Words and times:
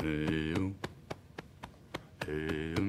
Hey. 0.00 0.72
Hey. 2.24 2.87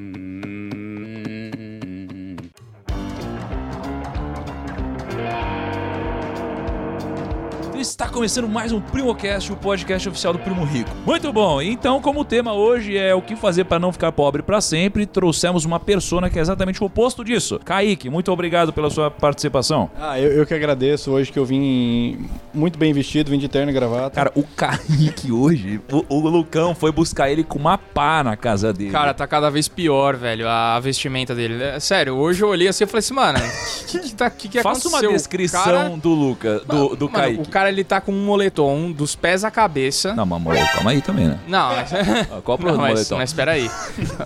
Está 8.00 8.10
começando 8.10 8.48
mais 8.48 8.72
um 8.72 8.80
PrimoCast, 8.80 9.52
o 9.52 9.58
podcast 9.58 10.08
oficial 10.08 10.32
do 10.32 10.40
Primo 10.40 10.64
Rico. 10.64 10.90
Muito 11.06 11.34
bom, 11.34 11.62
então 11.62 12.00
como 12.00 12.22
o 12.22 12.24
tema 12.24 12.54
hoje 12.54 12.98
é 12.98 13.14
o 13.14 13.22
que 13.22 13.36
fazer 13.36 13.66
para 13.66 13.78
não 13.78 13.92
ficar 13.92 14.10
pobre 14.14 14.42
para 14.42 14.62
sempre, 14.62 15.06
trouxemos 15.06 15.66
uma 15.66 15.82
persona 15.82 16.30
que 16.30 16.40
é 16.40 16.42
exatamente 16.42 16.82
o 16.82 16.86
oposto 16.86 17.26
disso. 17.26 17.60
Kaique, 17.60 18.10
muito 18.10 18.32
obrigado 18.32 18.72
pela 18.72 18.90
sua 18.90 19.12
participação. 19.12 19.92
Ah, 20.00 20.18
eu, 20.18 20.32
eu 20.32 20.46
que 20.46 20.54
agradeço 20.54 21.12
hoje 21.12 21.30
que 21.30 21.38
eu 21.38 21.44
vim 21.44 22.26
muito 22.54 22.80
bem 22.80 22.94
vestido, 22.94 23.32
vim 23.32 23.38
de 23.38 23.50
terno 23.50 23.70
e 23.70 23.74
gravata. 23.74 24.12
Cara, 24.12 24.32
o 24.34 24.44
Kaique 24.44 25.30
hoje, 25.30 25.82
o, 25.92 26.06
o 26.08 26.30
Lucão 26.30 26.74
foi 26.74 26.94
buscar 26.94 27.30
ele 27.30 27.44
com 27.44 27.60
uma 27.60 27.78
pá 27.78 28.24
na 28.24 28.38
casa 28.38 28.72
dele. 28.72 28.92
Cara, 28.92 29.14
tá 29.14 29.28
cada 29.28 29.50
vez 29.50 29.68
pior, 29.68 30.16
velho, 30.16 30.48
a 30.48 30.80
vestimenta 30.80 31.36
dele. 31.36 31.62
É, 31.62 31.78
Sério, 31.82 32.16
hoje 32.16 32.44
eu 32.44 32.48
olhei 32.48 32.70
assim 32.70 32.86
e 32.86 32.88
falei 32.88 33.00
assim, 33.00 33.14
mano, 33.14 33.40
o 33.40 33.86
que, 33.88 34.00
que, 34.00 34.16
tá, 34.16 34.30
que, 34.30 34.48
que 34.48 34.62
Faça 34.64 34.88
aconteceu? 34.88 35.10
uma 35.10 35.18
descrição 35.18 35.64
cara- 35.66 35.90
do 35.90 36.14
Luca, 36.14 36.60
do, 36.60 36.96
do 36.96 37.06
Mano, 37.10 37.18
Kaique. 37.24 37.42
O 37.42 37.50
cara, 37.50 37.68
ele 37.68 37.89
tá 37.90 38.00
com 38.02 38.12
um 38.12 38.24
moletom 38.26 38.92
dos 38.92 39.16
pés 39.16 39.44
à 39.44 39.52
cabeça. 39.52 40.14
Não, 40.14 40.26
mas 40.26 40.42
moletom, 40.42 40.68
calma 40.74 40.92
aí 40.92 41.02
também, 41.02 41.28
né? 41.28 41.40
Não, 41.48 41.76
mas... 41.76 41.90
Ah, 42.32 42.42
Qual 42.44 42.56
o 42.56 42.60
problema 42.60 42.78
do 42.78 42.82
mas, 42.82 42.92
moletom? 42.94 43.18
mas 43.18 43.34
peraí. 43.34 43.70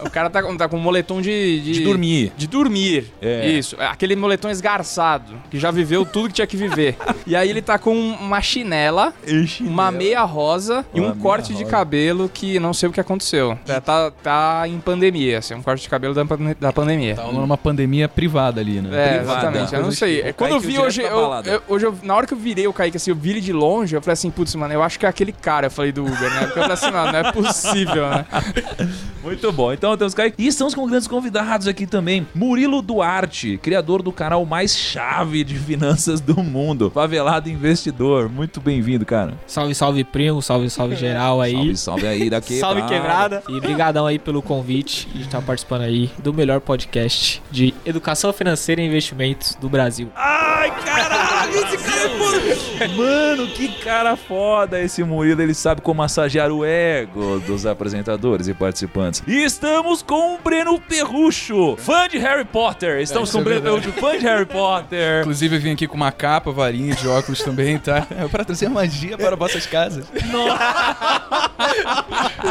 O 0.06 0.10
cara 0.10 0.30
tá, 0.30 0.44
com- 0.44 0.56
tá 0.58 0.68
com 0.68 0.78
um 0.78 0.80
moletom 0.82 1.22
de, 1.22 1.62
de... 1.62 1.72
De 1.74 1.84
dormir. 1.84 2.32
De 2.38 2.48
dormir. 2.48 3.12
É. 3.22 3.48
Isso. 3.50 3.76
Aquele 3.80 4.16
moletom 4.16 4.50
esgarçado, 4.50 5.34
que 5.50 5.58
já 5.60 5.72
viveu 5.72 6.06
tudo 6.06 6.28
que 6.28 6.34
tinha 6.36 6.48
que 6.48 6.58
viver. 6.58 6.96
e 7.26 7.36
aí 7.36 7.50
ele 7.50 7.62
tá 7.62 7.78
com 7.80 7.96
uma 7.96 8.42
chinela, 8.42 9.14
uma 9.62 9.92
meia 9.92 10.24
rosa 10.24 10.86
e 10.94 11.00
Uma 11.00 11.08
um 11.08 11.12
meia 11.12 11.22
corte 11.22 11.54
de 11.54 11.64
rosa. 11.64 11.72
cabelo 11.72 12.30
que 12.30 12.60
não 12.60 12.74
sei 12.74 12.90
o 12.90 12.92
que 12.92 13.00
aconteceu. 13.00 13.58
Tá, 13.66 13.80
tá, 13.80 14.12
tá 14.12 14.64
em 14.68 14.80
pandemia, 14.80 15.38
assim, 15.40 15.54
um 15.54 15.62
corte 15.62 15.84
de 15.84 15.90
cabelo 15.90 16.14
da, 16.14 16.24
da 16.60 16.74
pandemia. 16.74 17.16
Tá 17.16 17.24
rolando 17.24 17.44
uma 17.46 17.58
pandemia 17.58 18.10
privada 18.10 18.60
ali, 18.60 18.82
né? 18.82 18.90
É, 18.92 19.18
privada. 19.20 19.40
exatamente. 19.40 19.74
Eu 19.76 19.82
não 19.84 19.92
sei. 19.92 20.34
Quando 20.34 20.52
eu 20.52 20.60
vi 20.60 20.78
hoje, 20.80 21.02
pra 21.02 21.12
eu, 21.12 21.54
eu- 21.54 21.62
hoje 21.70 21.86
eu- 21.86 21.96
na 22.04 22.16
hora 22.16 22.28
que 22.28 22.34
eu 22.34 22.38
virei 22.38 22.68
o 22.68 22.74
Kaique, 22.74 22.98
assim, 22.98 23.12
eu 23.12 23.16
vi 23.16 23.30
ele 23.32 23.42
de 23.42 23.53
longe, 23.54 23.96
eu 23.96 24.02
falei 24.02 24.14
assim, 24.14 24.30
putz, 24.30 24.54
mano, 24.56 24.74
eu 24.74 24.84
acho 24.84 25.00
que 25.00 25.06
é 25.06 25.10
aquele 25.10 25.32
cara, 25.32 25.68
eu 25.68 25.72
falei 25.72 25.92
do 25.92 26.04
Uber, 26.04 26.30
né? 26.30 26.42
Porque 26.46 26.60
eu 26.60 26.64
falei 26.64 26.74
assim, 26.74 26.92
mano, 26.92 27.12
não 27.12 27.20
é 27.20 27.32
possível, 27.32 28.10
né? 28.10 28.26
Muito 29.24 29.50
bom. 29.54 29.72
Então 29.72 29.96
temos 29.96 30.14
Kaique. 30.14 30.36
E 30.38 30.48
estamos 30.48 30.76
com 30.76 30.86
grandes 30.86 31.08
convidados 31.08 31.66
aqui 31.66 31.88
também. 31.88 32.28
Murilo 32.36 32.82
Duarte, 32.82 33.58
criador 33.58 34.02
do 34.02 34.12
canal 34.12 34.46
mais 34.46 34.78
chave 34.78 35.46
de 35.46 35.58
finanças 35.58 36.20
do 36.20 36.44
mundo. 36.44 36.92
Favelado 36.94 37.50
Investidor. 37.50 38.28
Muito 38.28 38.60
bem-vindo, 38.60 39.06
cara. 39.06 39.36
Salve, 39.48 39.74
salve, 39.74 40.04
primo, 40.04 40.42
salve, 40.42 40.70
salve 40.70 40.98
geral 40.98 41.40
aí. 41.40 41.54
Salve, 41.54 41.78
salve 41.78 42.08
aí 42.08 42.30
da 42.30 42.42
quebrada. 42.42 42.80
Salve 42.80 42.94
quebrada. 42.94 43.44
E 43.48 43.62
brigadão 43.62 44.06
aí 44.06 44.20
pelo 44.20 44.42
convite 44.42 45.08
de 45.14 45.22
estar 45.22 45.42
participando 45.42 45.84
aí 45.84 46.12
do 46.18 46.34
melhor 46.34 46.60
podcast 46.60 47.42
de 47.50 47.74
educação 47.86 48.34
financeira 48.34 48.82
e 48.82 48.86
investimentos 48.86 49.56
do 49.56 49.70
Brasil. 49.70 50.10
Ai, 50.16 50.70
caralho, 50.84 51.54
esse 51.56 51.78
cara 51.78 52.02
é 52.02 52.10
foda. 52.10 52.94
Mano, 53.44 53.48
que 53.48 53.68
cara 53.84 54.16
foda 54.16 54.80
esse 54.80 55.04
Murilo. 55.04 55.42
Ele 55.42 55.54
sabe 55.54 55.82
como 55.82 55.98
massagear 56.00 56.52
o 56.52 56.64
ego 56.64 57.40
dos 57.40 57.66
apresentadores 57.66 58.48
e 58.48 58.54
participantes. 58.54 59.22
E 59.28 59.44
estamos 59.44 60.02
com 60.02 60.36
o 60.36 60.38
Breno 60.38 60.80
Perrucho, 60.80 61.76
fã 61.78 62.08
de 62.08 62.18
Harry 62.18 62.46
Potter. 62.46 63.02
Estamos 63.02 63.30
isso 63.30 63.38
com 63.38 63.44
o 63.44 63.52
é 63.54 63.60
Breno. 63.60 63.82
Perrucho, 63.82 63.92
fã 64.00 64.18
de 64.18 64.26
Harry 64.26 64.46
Potter. 64.46 65.22
Inclusive 65.22 65.56
eu 65.58 65.62
vim 65.62 65.72
aqui 65.74 65.88
com 65.88 65.96
uma 65.96 66.12
capa, 66.12 66.52
varinha 66.52 66.96
de 66.96 67.08
óculos 67.08 67.42
também, 67.42 67.78
tá? 67.78 68.08
É 68.12 68.28
para 68.28 68.46
trazer 68.46 68.70
magia 68.70 69.18
para 69.18 69.36
vossas 69.44 69.66
casas. 69.66 70.06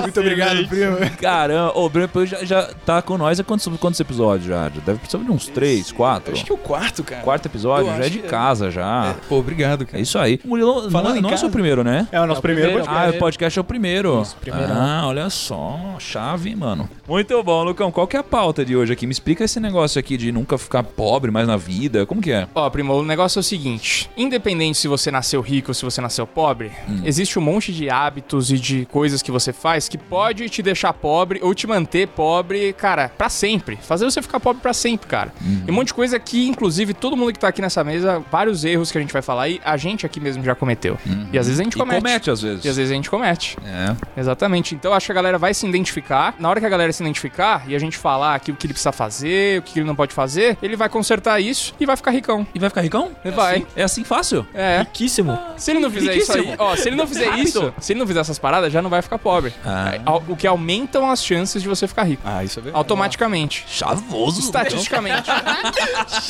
Muito 0.01 0.21
obrigado, 0.21 0.67
primo. 0.69 0.97
Caramba, 1.21 1.73
o 1.79 1.89
Breno 1.89 2.27
já, 2.27 2.45
já 2.45 2.63
tá 2.87 3.03
com 3.03 3.17
nós 3.19 3.39
há 3.39 3.45
quantos, 3.45 3.67
quantos 3.79 4.01
episódios 4.01 4.49
já? 4.49 4.65
Já 4.71 4.81
Deve 4.85 4.99
precisar 4.99 5.23
de 5.23 5.31
uns 5.31 5.47
três, 5.49 5.93
quatro. 5.93 6.33
Acho 6.33 6.45
que 6.45 6.51
é 6.53 6.55
o 6.55 6.59
quarto, 6.59 7.05
cara. 7.05 7.23
Quarto 7.23 7.47
episódio, 7.47 7.91
Eu 7.91 7.97
já 7.99 8.05
é 8.07 8.09
de 8.09 8.19
é. 8.21 8.23
casa 8.23 8.71
já. 8.71 9.15
Pô, 9.29 9.39
obrigado, 9.39 9.83
É 9.83 9.87
cara. 9.87 10.01
isso 10.03 10.19
aí. 10.19 10.41
O 10.45 10.49
Murilo 10.49 10.83
não, 10.83 10.91
Falando 10.91 11.17
em 11.17 11.21
não 11.21 11.31
é 11.31 11.35
o 11.35 11.39
seu 11.39 11.47
casa. 11.49 11.53
primeiro, 11.53 11.85
né? 11.85 12.09
É 12.11 12.21
o 12.21 12.27
nosso 12.27 12.39
É 12.39 12.41
o 12.41 12.43
primeiro 12.43 12.69
primeiro. 12.71 12.89
podcast. 12.91 13.15
Ah, 13.15 13.17
o 13.17 13.19
podcast 13.21 13.59
é 13.59 13.61
o 13.61 13.65
primeiro. 13.65 14.23
Isso, 14.23 14.37
primeiro. 14.41 14.73
Ah, 14.73 15.03
olha 15.07 15.31
só, 15.31 15.79
chave, 15.99 16.55
mano. 16.55 16.89
Muito 17.07 17.43
bom, 17.43 17.63
Lucão. 17.65 17.91
Qual 17.93 18.07
que 18.07 18.17
é 18.17 18.21
a 18.21 18.25
pauta 18.25 18.65
de 18.65 18.75
hoje 18.77 18.93
aqui? 18.93 19.07
Me 19.07 19.13
explica 19.13 19.45
esse 19.45 19.61
negócio 19.61 19.99
aqui 19.99 20.17
de 20.17 20.33
nunca 20.33 20.57
ficar 20.59 20.83
pobre 20.83 21.31
mais 21.31 21.47
na 21.47 21.57
vida. 21.57 22.07
Como 22.07 22.21
que 22.21 22.33
é? 22.33 22.47
Ó, 22.55 22.69
primo, 22.71 22.95
o 22.95 23.05
negócio 23.05 23.39
é 23.39 23.41
o 23.41 23.45
seguinte: 23.45 24.11
independente 24.17 24.79
se 24.79 24.89
você 24.89 25.11
nasceu 25.11 25.41
rico 25.41 25.71
ou 25.71 25.75
se 25.75 25.85
você 25.85 26.01
nasceu 26.01 26.27
pobre, 26.27 26.71
existe 27.05 27.39
um 27.39 27.43
monte 27.43 27.73
de 27.73 27.89
hábitos 27.91 28.51
e 28.51 28.59
de 28.59 28.87
coisas 28.87 29.23
que 29.23 29.31
você 29.31 29.53
faz 29.53 29.82
que 29.89 29.99
pode 29.99 30.49
te 30.49 30.63
deixar 30.63 30.93
pobre 30.93 31.41
ou 31.43 31.55
te 31.55 31.67
manter 31.67 32.09
pobre, 32.09 32.73
cara, 32.73 33.11
pra 33.17 33.29
sempre. 33.29 33.77
Fazer 33.83 34.05
você 34.05 34.21
ficar 34.23 34.41
pobre 34.41 34.61
pra 34.63 34.73
sempre, 34.73 35.07
cara. 35.07 35.33
E 35.67 35.71
um 35.71 35.75
monte 35.75 35.89
de 35.89 35.95
coisa 35.95 36.19
que, 36.19 36.47
inclusive, 36.49 36.95
todo 36.95 37.17
mundo 37.17 37.33
que 37.33 37.39
tá 37.39 37.49
aqui 37.49 37.61
nessa 37.63 37.83
mesa, 37.85 38.23
vários 38.31 38.65
erros 38.65 38.91
que 38.93 38.99
a 38.99 39.01
gente 39.01 39.13
vai 39.13 39.23
falar 39.23 39.45
aí, 39.45 39.61
a 39.65 39.77
gente 39.77 40.05
aqui 40.07 40.21
mesmo 40.21 40.43
já 40.45 40.55
cometeu. 40.55 40.99
E 41.33 41.39
às 41.39 41.47
vezes 41.47 41.61
a 41.61 41.65
gente 41.65 41.75
E 41.75 41.79
comete. 41.79 42.03
comete 42.03 42.31
às 42.31 42.43
vezes. 42.43 42.65
E 42.65 42.69
às 42.69 42.77
vezes 42.77 42.91
a 42.91 42.95
gente 42.95 43.11
comete. 43.11 43.57
É. 43.65 44.21
Exatamente. 44.21 44.75
Então 44.75 44.91
eu 44.91 44.97
acho 44.97 45.07
que 45.07 45.13
a 45.13 45.15
galera 45.15 45.39
vai 45.39 45.55
se 45.55 45.67
identificar. 45.67 46.35
Na 46.39 46.49
hora 46.49 46.61
que 46.61 46.67
a 46.67 46.69
galera 46.69 46.93
se 46.93 47.03
identificar 47.03 47.65
e 47.67 47.75
a 47.75 47.79
gente 47.79 47.97
falar 47.97 48.35
aqui 48.35 48.51
o 48.53 48.57
que 48.57 48.67
ele 48.67 48.73
precisa 48.75 48.93
fazer, 48.93 49.59
o 49.59 49.63
que 49.63 49.79
ele 49.79 49.87
não 49.87 49.95
pode 49.97 50.13
fazer, 50.15 50.57
ele 50.63 50.77
vai 50.77 50.89
consertar 50.89 51.41
isso 51.41 51.75
e 51.81 51.87
vai 51.87 51.97
ficar 51.97 52.11
ricão. 52.11 52.47
E 52.55 52.59
vai 52.59 52.69
ficar 52.69 52.81
ricão? 52.83 53.11
Ele 53.25 53.35
vai. 53.35 53.57
Assim? 53.57 53.67
É 53.77 53.83
assim 53.83 54.05
fácil? 54.05 54.47
É. 54.55 54.81
Riquíssimo. 54.81 55.39
Se 55.57 55.71
ele 55.71 55.81
não 55.81 55.91
fizer 55.91 56.17
isso 56.17 56.33
aí, 56.33 56.39
Riquíssimo. 56.41 56.63
ó, 56.63 56.77
se 56.77 56.89
ele 56.89 56.97
não 56.97 57.07
fizer 57.07 57.35
isso, 57.39 57.75
se 57.81 57.93
ele 57.93 58.01
não 58.01 58.07
fizer 58.07 58.21
essas 58.21 58.39
paradas, 58.39 58.73
já 58.73 58.81
não 58.83 58.91
vai 58.91 59.03
ficar 59.03 59.19
pobre. 59.19 59.53
Ah. 59.65 59.72
Ao- 60.05 60.23
O 60.29 60.37
que 60.37 60.47
aumentam 60.47 61.11
as 61.11 61.25
chances 61.25 61.63
de 61.63 61.69
você 61.69 61.87
ficar 61.89 62.05
rico. 62.05 62.23
Ah, 62.25 62.43
isso 62.45 62.59
é 62.59 62.63
verdade. 62.63 62.79
Automaticamente. 62.79 63.65
Chavoso. 63.69 64.41
Estatisticamente. 64.41 65.29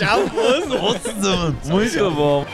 Nossa, 0.69 1.13
mano. 1.15 1.57
Muito 1.65 2.11
bom. 2.11 2.47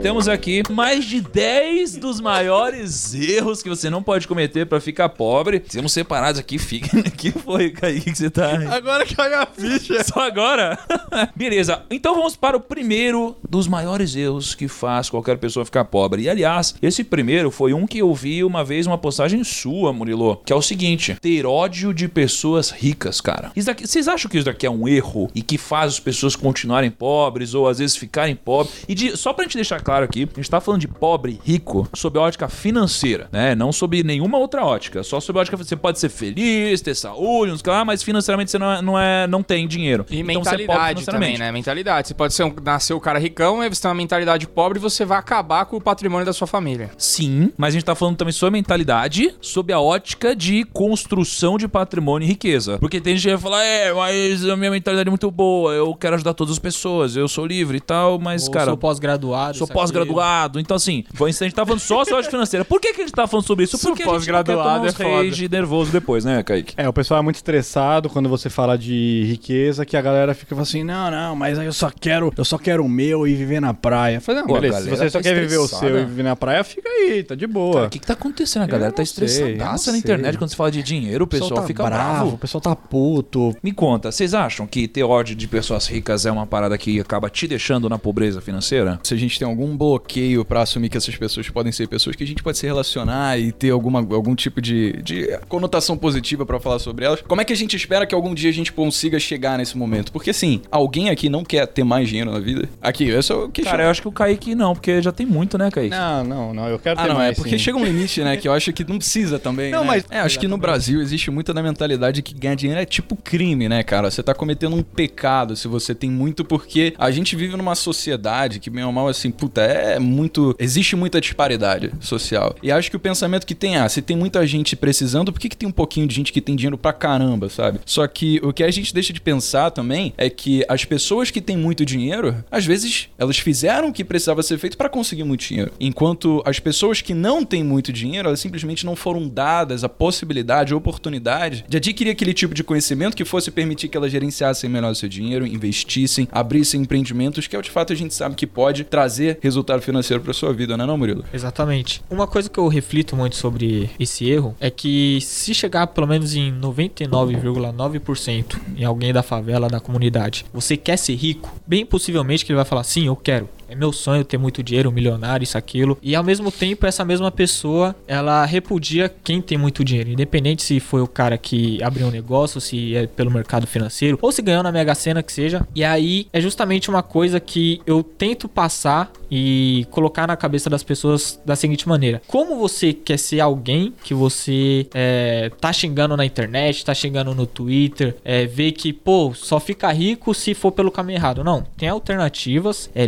Temos 0.00 0.28
aqui 0.28 0.62
mais 0.70 1.04
de 1.04 1.20
10 1.20 1.96
dos 1.96 2.20
maiores 2.20 3.12
erros 3.14 3.62
que 3.62 3.68
você 3.68 3.90
não 3.90 4.02
pode 4.02 4.28
cometer 4.28 4.64
pra 4.64 4.80
ficar 4.80 5.08
pobre. 5.08 5.58
Temos 5.58 5.92
separados 5.92 6.38
aqui, 6.40 6.56
fiquem. 6.56 7.02
que 7.16 7.32
foi, 7.32 7.70
Kaique, 7.70 8.12
que 8.12 8.16
você 8.16 8.30
tá. 8.30 8.48
Agora 8.74 9.04
que 9.04 9.20
olha 9.20 9.40
a 9.40 9.46
ficha. 9.46 10.02
Só 10.04 10.20
agora? 10.20 10.78
Beleza, 11.34 11.82
então 11.90 12.14
vamos 12.14 12.36
para 12.36 12.56
o 12.56 12.60
primeiro 12.60 13.36
dos 13.48 13.66
maiores 13.66 14.14
erros 14.14 14.54
que 14.54 14.68
faz 14.68 15.10
qualquer 15.10 15.36
pessoa 15.36 15.64
ficar 15.64 15.84
pobre. 15.84 16.22
E 16.22 16.28
aliás, 16.30 16.74
esse 16.80 17.02
primeiro 17.02 17.50
foi 17.50 17.72
um 17.74 17.86
que 17.86 17.98
eu 17.98 18.14
vi 18.14 18.44
uma 18.44 18.64
vez 18.64 18.86
uma 18.86 18.96
postagem 18.98 19.42
sua, 19.42 19.92
Murilo, 19.92 20.36
que 20.46 20.52
é 20.52 20.56
o 20.56 20.62
seguinte: 20.62 21.16
ter 21.20 21.44
ódio 21.44 21.92
de 21.92 22.06
pessoas 22.08 22.70
ricas, 22.70 23.20
cara. 23.20 23.50
Isso 23.56 23.66
daqui- 23.66 23.86
vocês 23.86 24.06
acham 24.06 24.30
que 24.30 24.36
isso 24.38 24.46
daqui 24.46 24.64
é 24.64 24.70
um 24.70 24.86
erro 24.86 25.28
e 25.34 25.42
que 25.42 25.58
faz 25.58 25.94
as 25.94 26.00
pessoas 26.00 26.36
continuarem 26.36 26.90
pobres 26.90 27.52
ou 27.52 27.66
às 27.68 27.78
vezes 27.78 27.96
ficarem 27.96 28.36
pobres? 28.36 28.84
E 28.88 28.94
de- 28.94 29.16
só 29.16 29.32
pra 29.32 29.44
gente 29.44 29.56
deixar 29.56 29.80
claro 29.88 30.04
aqui, 30.04 30.28
a 30.30 30.36
gente 30.36 30.50
tá 30.50 30.60
falando 30.60 30.82
de 30.82 30.88
pobre 30.88 31.40
e 31.42 31.50
rico 31.52 31.88
sob 31.94 32.18
a 32.18 32.22
ótica 32.22 32.46
financeira, 32.46 33.26
né? 33.32 33.54
Não 33.54 33.72
sob 33.72 34.02
nenhuma 34.02 34.36
outra 34.36 34.62
ótica, 34.62 35.02
só 35.02 35.18
sob 35.18 35.38
a 35.38 35.40
ótica 35.40 35.56
você 35.56 35.74
pode 35.74 35.98
ser 35.98 36.10
feliz, 36.10 36.82
ter 36.82 36.94
saúde, 36.94 37.52
não 37.52 37.58
sei 37.58 37.72
lá, 37.72 37.86
mas 37.86 38.02
financeiramente 38.02 38.50
você 38.50 38.58
não, 38.58 38.70
é- 38.70 38.82
não, 38.82 38.98
é, 38.98 39.26
não 39.26 39.42
tem 39.42 39.66
dinheiro. 39.66 40.04
E 40.10 40.20
Então 40.20 40.44
você 40.44 40.50
é 40.50 40.52
pobre 40.52 40.66
mentalidade 40.66 41.06
também, 41.06 41.38
né? 41.38 41.50
Mentalidade. 41.50 42.08
Você 42.08 42.12
pode 42.12 42.34
ser 42.34 42.44
um, 42.44 42.54
nascer 42.62 42.92
o 42.92 43.00
cara 43.00 43.18
ricão, 43.18 43.62
aí 43.62 43.68
você 43.70 43.80
tem 43.80 43.88
uma 43.88 43.94
mentalidade 43.94 44.46
pobre 44.46 44.78
e 44.78 44.82
você 44.82 45.06
vai 45.06 45.16
acabar 45.16 45.64
com 45.64 45.78
o 45.78 45.80
patrimônio 45.80 46.26
da 46.26 46.34
sua 46.34 46.46
família. 46.46 46.90
Sim, 46.98 47.50
mas 47.56 47.68
a 47.68 47.70
gente 47.78 47.84
tá 47.86 47.94
falando 47.94 48.16
também 48.18 48.32
sobre 48.32 48.48
a 48.48 48.58
mentalidade, 48.58 49.34
sob 49.40 49.72
a 49.72 49.80
ótica 49.80 50.36
de 50.36 50.64
construção 50.64 51.56
de 51.56 51.66
patrimônio 51.66 52.26
e 52.26 52.28
riqueza. 52.28 52.76
Porque 52.78 53.00
tem 53.00 53.16
gente 53.16 53.24
que 53.24 53.30
vai 53.30 53.40
falar, 53.40 53.64
é, 53.64 53.90
mas 53.94 54.46
a 54.46 54.54
minha 54.54 54.70
mentalidade 54.70 55.08
é 55.08 55.10
muito 55.10 55.30
boa, 55.30 55.72
eu 55.72 55.94
quero 55.94 56.14
ajudar 56.16 56.34
todas 56.34 56.52
as 56.52 56.58
pessoas, 56.58 57.16
eu 57.16 57.26
sou 57.26 57.46
livre 57.46 57.78
e 57.78 57.80
tal, 57.80 58.18
mas, 58.18 58.44
Ou 58.44 58.50
cara. 58.52 58.66
sou 58.66 58.76
pós-graduado. 58.76 59.56
Sou 59.56 59.66
pós-graduado, 59.78 60.58
então 60.58 60.76
assim, 60.76 61.04
a 61.20 61.30
gente 61.30 61.54
tá 61.54 61.64
falando 61.64 61.80
só 61.80 62.04
sobre 62.04 62.24
financeira. 62.24 62.64
Por 62.64 62.80
que, 62.80 62.92
que 62.92 63.00
a 63.02 63.04
gente 63.04 63.14
tá 63.14 63.26
falando 63.26 63.46
sobre 63.46 63.64
isso? 63.64 63.78
Sou 63.78 63.90
Porque 63.90 64.02
a 64.02 64.06
gente 64.06 64.30
não 64.30 64.38
quer 64.38 64.44
tomar 64.44 64.64
pós-graduado, 64.64 64.86
uns 64.86 65.00
é 65.00 65.04
foda. 65.04 65.28
rage 65.28 65.48
nervoso 65.48 65.92
depois, 65.92 66.24
né, 66.24 66.42
Kaique? 66.42 66.74
É, 66.76 66.88
o 66.88 66.92
pessoal 66.92 67.20
é 67.20 67.22
muito 67.22 67.36
estressado 67.36 68.08
quando 68.08 68.28
você 68.28 68.50
fala 68.50 68.76
de 68.76 69.24
riqueza, 69.26 69.84
que 69.84 69.96
a 69.96 70.02
galera 70.02 70.34
fica 70.34 70.58
assim, 70.60 70.82
não, 70.82 71.10
não, 71.10 71.36
mas 71.36 71.58
aí 71.58 71.66
eu 71.66 71.72
só 71.72 71.90
quero, 71.90 72.32
eu 72.36 72.44
só 72.44 72.58
quero 72.58 72.84
o 72.84 72.88
meu 72.88 73.26
e 73.26 73.34
viver 73.34 73.60
na 73.60 73.72
praia. 73.72 74.20
Fala, 74.20 74.40
não, 74.40 74.46
Pô, 74.46 74.54
beleza, 74.54 74.82
se 74.82 74.90
você 74.90 75.10
só 75.10 75.18
tá 75.18 75.22
quer 75.22 75.34
viver 75.34 75.58
o 75.58 75.68
seu 75.68 76.00
e 76.00 76.04
viver 76.04 76.22
na 76.22 76.34
praia, 76.34 76.64
fica 76.64 76.88
aí, 76.88 77.22
tá 77.22 77.34
de 77.34 77.46
boa. 77.46 77.86
O 77.86 77.90
que, 77.90 77.98
que 77.98 78.06
tá 78.06 78.14
acontecendo? 78.14 78.62
A 78.62 78.66
galera 78.66 78.92
tá 78.92 79.02
estressadaça 79.02 79.90
não 79.90 79.92
na 79.92 79.98
internet 79.98 80.38
quando 80.38 80.50
se 80.50 80.56
fala 80.56 80.70
de 80.70 80.82
dinheiro, 80.82 81.24
o 81.24 81.28
pessoal 81.28 81.60
tá 81.60 81.66
fica 81.66 81.84
bravo, 81.84 82.02
bravo. 82.02 82.34
o 82.34 82.38
pessoal 82.38 82.60
tá 82.60 82.74
puto. 82.74 83.56
Me 83.62 83.72
conta, 83.72 84.10
vocês 84.10 84.34
acham 84.34 84.66
que 84.66 84.88
ter 84.88 85.02
ódio 85.02 85.34
de 85.36 85.46
pessoas 85.46 85.86
ricas 85.86 86.26
é 86.26 86.30
uma 86.30 86.46
parada 86.46 86.76
que 86.76 86.98
acaba 87.00 87.30
te 87.30 87.46
deixando 87.46 87.88
na 87.88 87.98
pobreza 87.98 88.40
financeira? 88.40 88.98
Se 89.02 89.14
a 89.14 89.16
gente 89.16 89.38
tem 89.38 89.46
algum 89.46 89.67
algum 89.68 89.76
bloqueio 89.76 90.44
pra 90.44 90.62
assumir 90.62 90.88
que 90.88 90.96
essas 90.96 91.14
pessoas 91.16 91.48
podem 91.48 91.70
ser 91.70 91.86
pessoas 91.88 92.16
que 92.16 92.24
a 92.24 92.26
gente 92.26 92.42
pode 92.42 92.56
se 92.58 92.66
relacionar 92.66 93.38
e 93.38 93.52
ter 93.52 93.70
alguma, 93.70 94.00
algum 94.00 94.34
tipo 94.34 94.60
de, 94.60 94.92
de 95.02 95.38
conotação 95.48 95.96
positiva 95.96 96.46
pra 96.46 96.58
falar 96.58 96.78
sobre 96.78 97.04
elas? 97.04 97.20
Como 97.22 97.40
é 97.40 97.44
que 97.44 97.52
a 97.52 97.56
gente 97.56 97.76
espera 97.76 98.06
que 98.06 98.14
algum 98.14 98.34
dia 98.34 98.50
a 98.50 98.52
gente 98.52 98.72
consiga 98.72 99.18
chegar 99.18 99.58
nesse 99.58 99.76
momento? 99.76 100.10
Porque 100.12 100.30
assim, 100.30 100.62
alguém 100.70 101.10
aqui 101.10 101.28
não 101.28 101.44
quer 101.44 101.66
ter 101.66 101.84
mais 101.84 102.08
dinheiro 102.08 102.30
na 102.32 102.38
vida? 102.38 102.68
Aqui, 102.80 103.04
esse 103.08 103.30
é 103.30 103.34
o 103.34 103.48
que 103.48 103.62
Cara, 103.62 103.84
eu 103.84 103.90
acho 103.90 104.00
que 104.02 104.08
o 104.08 104.12
Kaique 104.12 104.54
não, 104.54 104.72
porque 104.74 105.02
já 105.02 105.12
tem 105.12 105.26
muito, 105.26 105.58
né, 105.58 105.70
Kaique? 105.70 105.90
Não, 105.90 106.24
não, 106.24 106.54
não. 106.54 106.68
Eu 106.68 106.78
quero 106.78 106.98
Ah, 106.98 107.02
ter 107.02 107.08
não, 107.08 107.16
mais, 107.16 107.32
é 107.32 107.34
porque 107.34 107.50
sim. 107.58 107.58
chega 107.58 107.76
um 107.76 107.84
limite, 107.84 108.22
né? 108.22 108.36
Que 108.36 108.48
eu 108.48 108.52
acho 108.52 108.72
que 108.72 108.84
não 108.88 108.98
precisa 108.98 109.38
também. 109.38 109.70
Não, 109.70 109.80
né? 109.82 109.86
mas- 109.86 110.04
É, 110.10 110.20
acho 110.20 110.38
que 110.38 110.48
no 110.48 110.56
Brasil 110.56 111.00
existe 111.02 111.30
muita 111.30 111.52
da 111.52 111.62
mentalidade 111.62 112.22
que 112.22 112.32
ganhar 112.34 112.54
dinheiro 112.54 112.80
é 112.80 112.84
tipo 112.86 113.14
crime, 113.16 113.68
né, 113.68 113.82
cara? 113.82 114.10
Você 114.10 114.22
tá 114.22 114.34
cometendo 114.34 114.74
um 114.76 114.82
pecado 114.82 115.54
se 115.56 115.68
você 115.68 115.94
tem 115.94 116.10
muito, 116.10 116.44
porque 116.44 116.94
a 116.98 117.10
gente 117.10 117.36
vive 117.36 117.56
numa 117.56 117.74
sociedade 117.74 118.58
que, 118.60 118.70
bem 118.70 118.84
ou 118.84 118.92
mal, 118.92 119.08
assim, 119.08 119.30
puta, 119.30 119.57
é 119.62 119.98
muito. 119.98 120.54
Existe 120.58 120.96
muita 120.96 121.20
disparidade 121.20 121.92
social. 122.00 122.54
E 122.62 122.70
acho 122.70 122.90
que 122.90 122.96
o 122.96 123.00
pensamento 123.00 123.46
que 123.46 123.54
tem, 123.54 123.76
ah, 123.76 123.88
se 123.88 124.02
tem 124.02 124.16
muita 124.16 124.46
gente 124.46 124.76
precisando, 124.76 125.32
por 125.32 125.40
que, 125.40 125.48
que 125.48 125.56
tem 125.56 125.68
um 125.68 125.72
pouquinho 125.72 126.06
de 126.06 126.14
gente 126.14 126.32
que 126.32 126.40
tem 126.40 126.56
dinheiro 126.56 126.78
pra 126.78 126.92
caramba, 126.92 127.48
sabe? 127.48 127.80
Só 127.84 128.06
que 128.06 128.40
o 128.42 128.52
que 128.52 128.62
a 128.62 128.70
gente 128.70 128.92
deixa 128.92 129.12
de 129.12 129.20
pensar 129.20 129.70
também 129.70 130.12
é 130.16 130.28
que 130.30 130.64
as 130.68 130.84
pessoas 130.84 131.30
que 131.30 131.40
têm 131.40 131.56
muito 131.56 131.84
dinheiro, 131.84 132.44
às 132.50 132.64
vezes, 132.64 133.08
elas 133.18 133.38
fizeram 133.38 133.88
o 133.88 133.92
que 133.92 134.04
precisava 134.04 134.42
ser 134.42 134.58
feito 134.58 134.76
pra 134.76 134.88
conseguir 134.88 135.24
muito 135.24 135.44
dinheiro. 135.44 135.72
Enquanto 135.80 136.42
as 136.44 136.58
pessoas 136.58 137.00
que 137.00 137.14
não 137.14 137.44
têm 137.44 137.62
muito 137.62 137.92
dinheiro, 137.92 138.28
elas 138.28 138.40
simplesmente 138.40 138.84
não 138.84 138.96
foram 138.96 139.28
dadas 139.28 139.84
a 139.84 139.88
possibilidade, 139.88 140.72
a 140.72 140.76
oportunidade 140.76 141.64
de 141.68 141.76
adquirir 141.76 142.10
aquele 142.10 142.34
tipo 142.34 142.54
de 142.54 142.64
conhecimento 142.64 143.16
que 143.16 143.24
fosse 143.24 143.50
permitir 143.50 143.88
que 143.88 143.96
elas 143.96 144.10
gerenciassem 144.10 144.68
melhor 144.68 144.92
o 144.92 144.94
seu 144.94 145.08
dinheiro, 145.08 145.46
investissem, 145.46 146.28
abrissem 146.30 146.80
empreendimentos, 146.80 147.46
que 147.46 147.56
é 147.56 147.58
o 147.58 147.62
de 147.62 147.70
fato 147.70 147.92
a 147.92 147.96
gente 147.96 148.14
sabe 148.14 148.34
que 148.34 148.46
pode 148.46 148.84
trazer 148.84 149.38
resultado 149.48 149.82
financeiro 149.82 150.22
pra 150.22 150.32
sua 150.32 150.52
vida, 150.52 150.76
não 150.76 150.84
é 150.84 150.86
não, 150.86 150.98
Murilo? 150.98 151.24
Exatamente. 151.32 152.02
Uma 152.08 152.26
coisa 152.26 152.48
que 152.48 152.58
eu 152.58 152.68
reflito 152.68 153.16
muito 153.16 153.36
sobre 153.36 153.90
esse 153.98 154.28
erro 154.28 154.54
é 154.60 154.70
que 154.70 155.18
se 155.20 155.54
chegar 155.54 155.86
pelo 155.88 156.06
menos 156.06 156.34
em 156.34 156.52
99,9% 156.52 158.58
em 158.76 158.84
alguém 158.84 159.12
da 159.12 159.22
favela, 159.22 159.68
da 159.68 159.80
comunidade, 159.80 160.44
você 160.52 160.76
quer 160.76 160.96
ser 160.96 161.14
rico, 161.14 161.52
bem 161.66 161.84
possivelmente 161.84 162.44
que 162.44 162.52
ele 162.52 162.56
vai 162.56 162.64
falar 162.64 162.84
sim, 162.84 163.06
eu 163.06 163.16
quero. 163.16 163.48
É 163.68 163.74
meu 163.74 163.92
sonho 163.92 164.24
ter 164.24 164.38
muito 164.38 164.62
dinheiro, 164.62 164.88
um 164.88 164.92
milionário, 164.92 165.44
isso, 165.44 165.58
aquilo. 165.58 165.98
E 166.02 166.14
ao 166.14 166.24
mesmo 166.24 166.50
tempo, 166.50 166.86
essa 166.86 167.04
mesma 167.04 167.30
pessoa, 167.30 167.94
ela 168.06 168.44
repudia 168.44 169.12
quem 169.22 169.42
tem 169.42 169.58
muito 169.58 169.84
dinheiro. 169.84 170.10
Independente 170.10 170.62
se 170.62 170.80
foi 170.80 171.02
o 171.02 171.06
cara 171.06 171.36
que 171.36 171.82
abriu 171.82 172.06
um 172.06 172.10
negócio, 172.10 172.60
se 172.60 172.96
é 172.96 173.06
pelo 173.06 173.30
mercado 173.30 173.66
financeiro, 173.66 174.18
ou 174.22 174.32
se 174.32 174.40
ganhou 174.40 174.62
na 174.62 174.72
Mega 174.72 174.94
Sena, 174.94 175.22
que 175.22 175.32
seja. 175.32 175.66
E 175.74 175.84
aí, 175.84 176.26
é 176.32 176.40
justamente 176.40 176.88
uma 176.88 177.02
coisa 177.02 177.38
que 177.38 177.80
eu 177.86 178.02
tento 178.02 178.48
passar 178.48 179.12
e 179.30 179.86
colocar 179.90 180.26
na 180.26 180.36
cabeça 180.36 180.70
das 180.70 180.82
pessoas 180.82 181.40
da 181.44 181.54
seguinte 181.54 181.88
maneira: 181.88 182.22
como 182.26 182.56
você 182.56 182.92
quer 182.92 183.18
ser 183.18 183.40
alguém 183.40 183.92
que 184.02 184.14
você 184.14 184.86
é, 184.94 185.50
tá 185.60 185.72
xingando 185.72 186.16
na 186.16 186.24
internet, 186.24 186.84
tá 186.84 186.94
xingando 186.94 187.34
no 187.34 187.46
Twitter, 187.46 188.16
é, 188.24 188.46
vê 188.46 188.72
que, 188.72 188.92
pô, 188.92 189.32
só 189.34 189.60
fica 189.60 189.90
rico 189.92 190.32
se 190.34 190.54
for 190.54 190.72
pelo 190.72 190.90
caminho 190.90 191.18
errado. 191.18 191.44
Não, 191.44 191.62
tem 191.76 191.88
alternativas, 191.88 192.90
é 192.94 193.06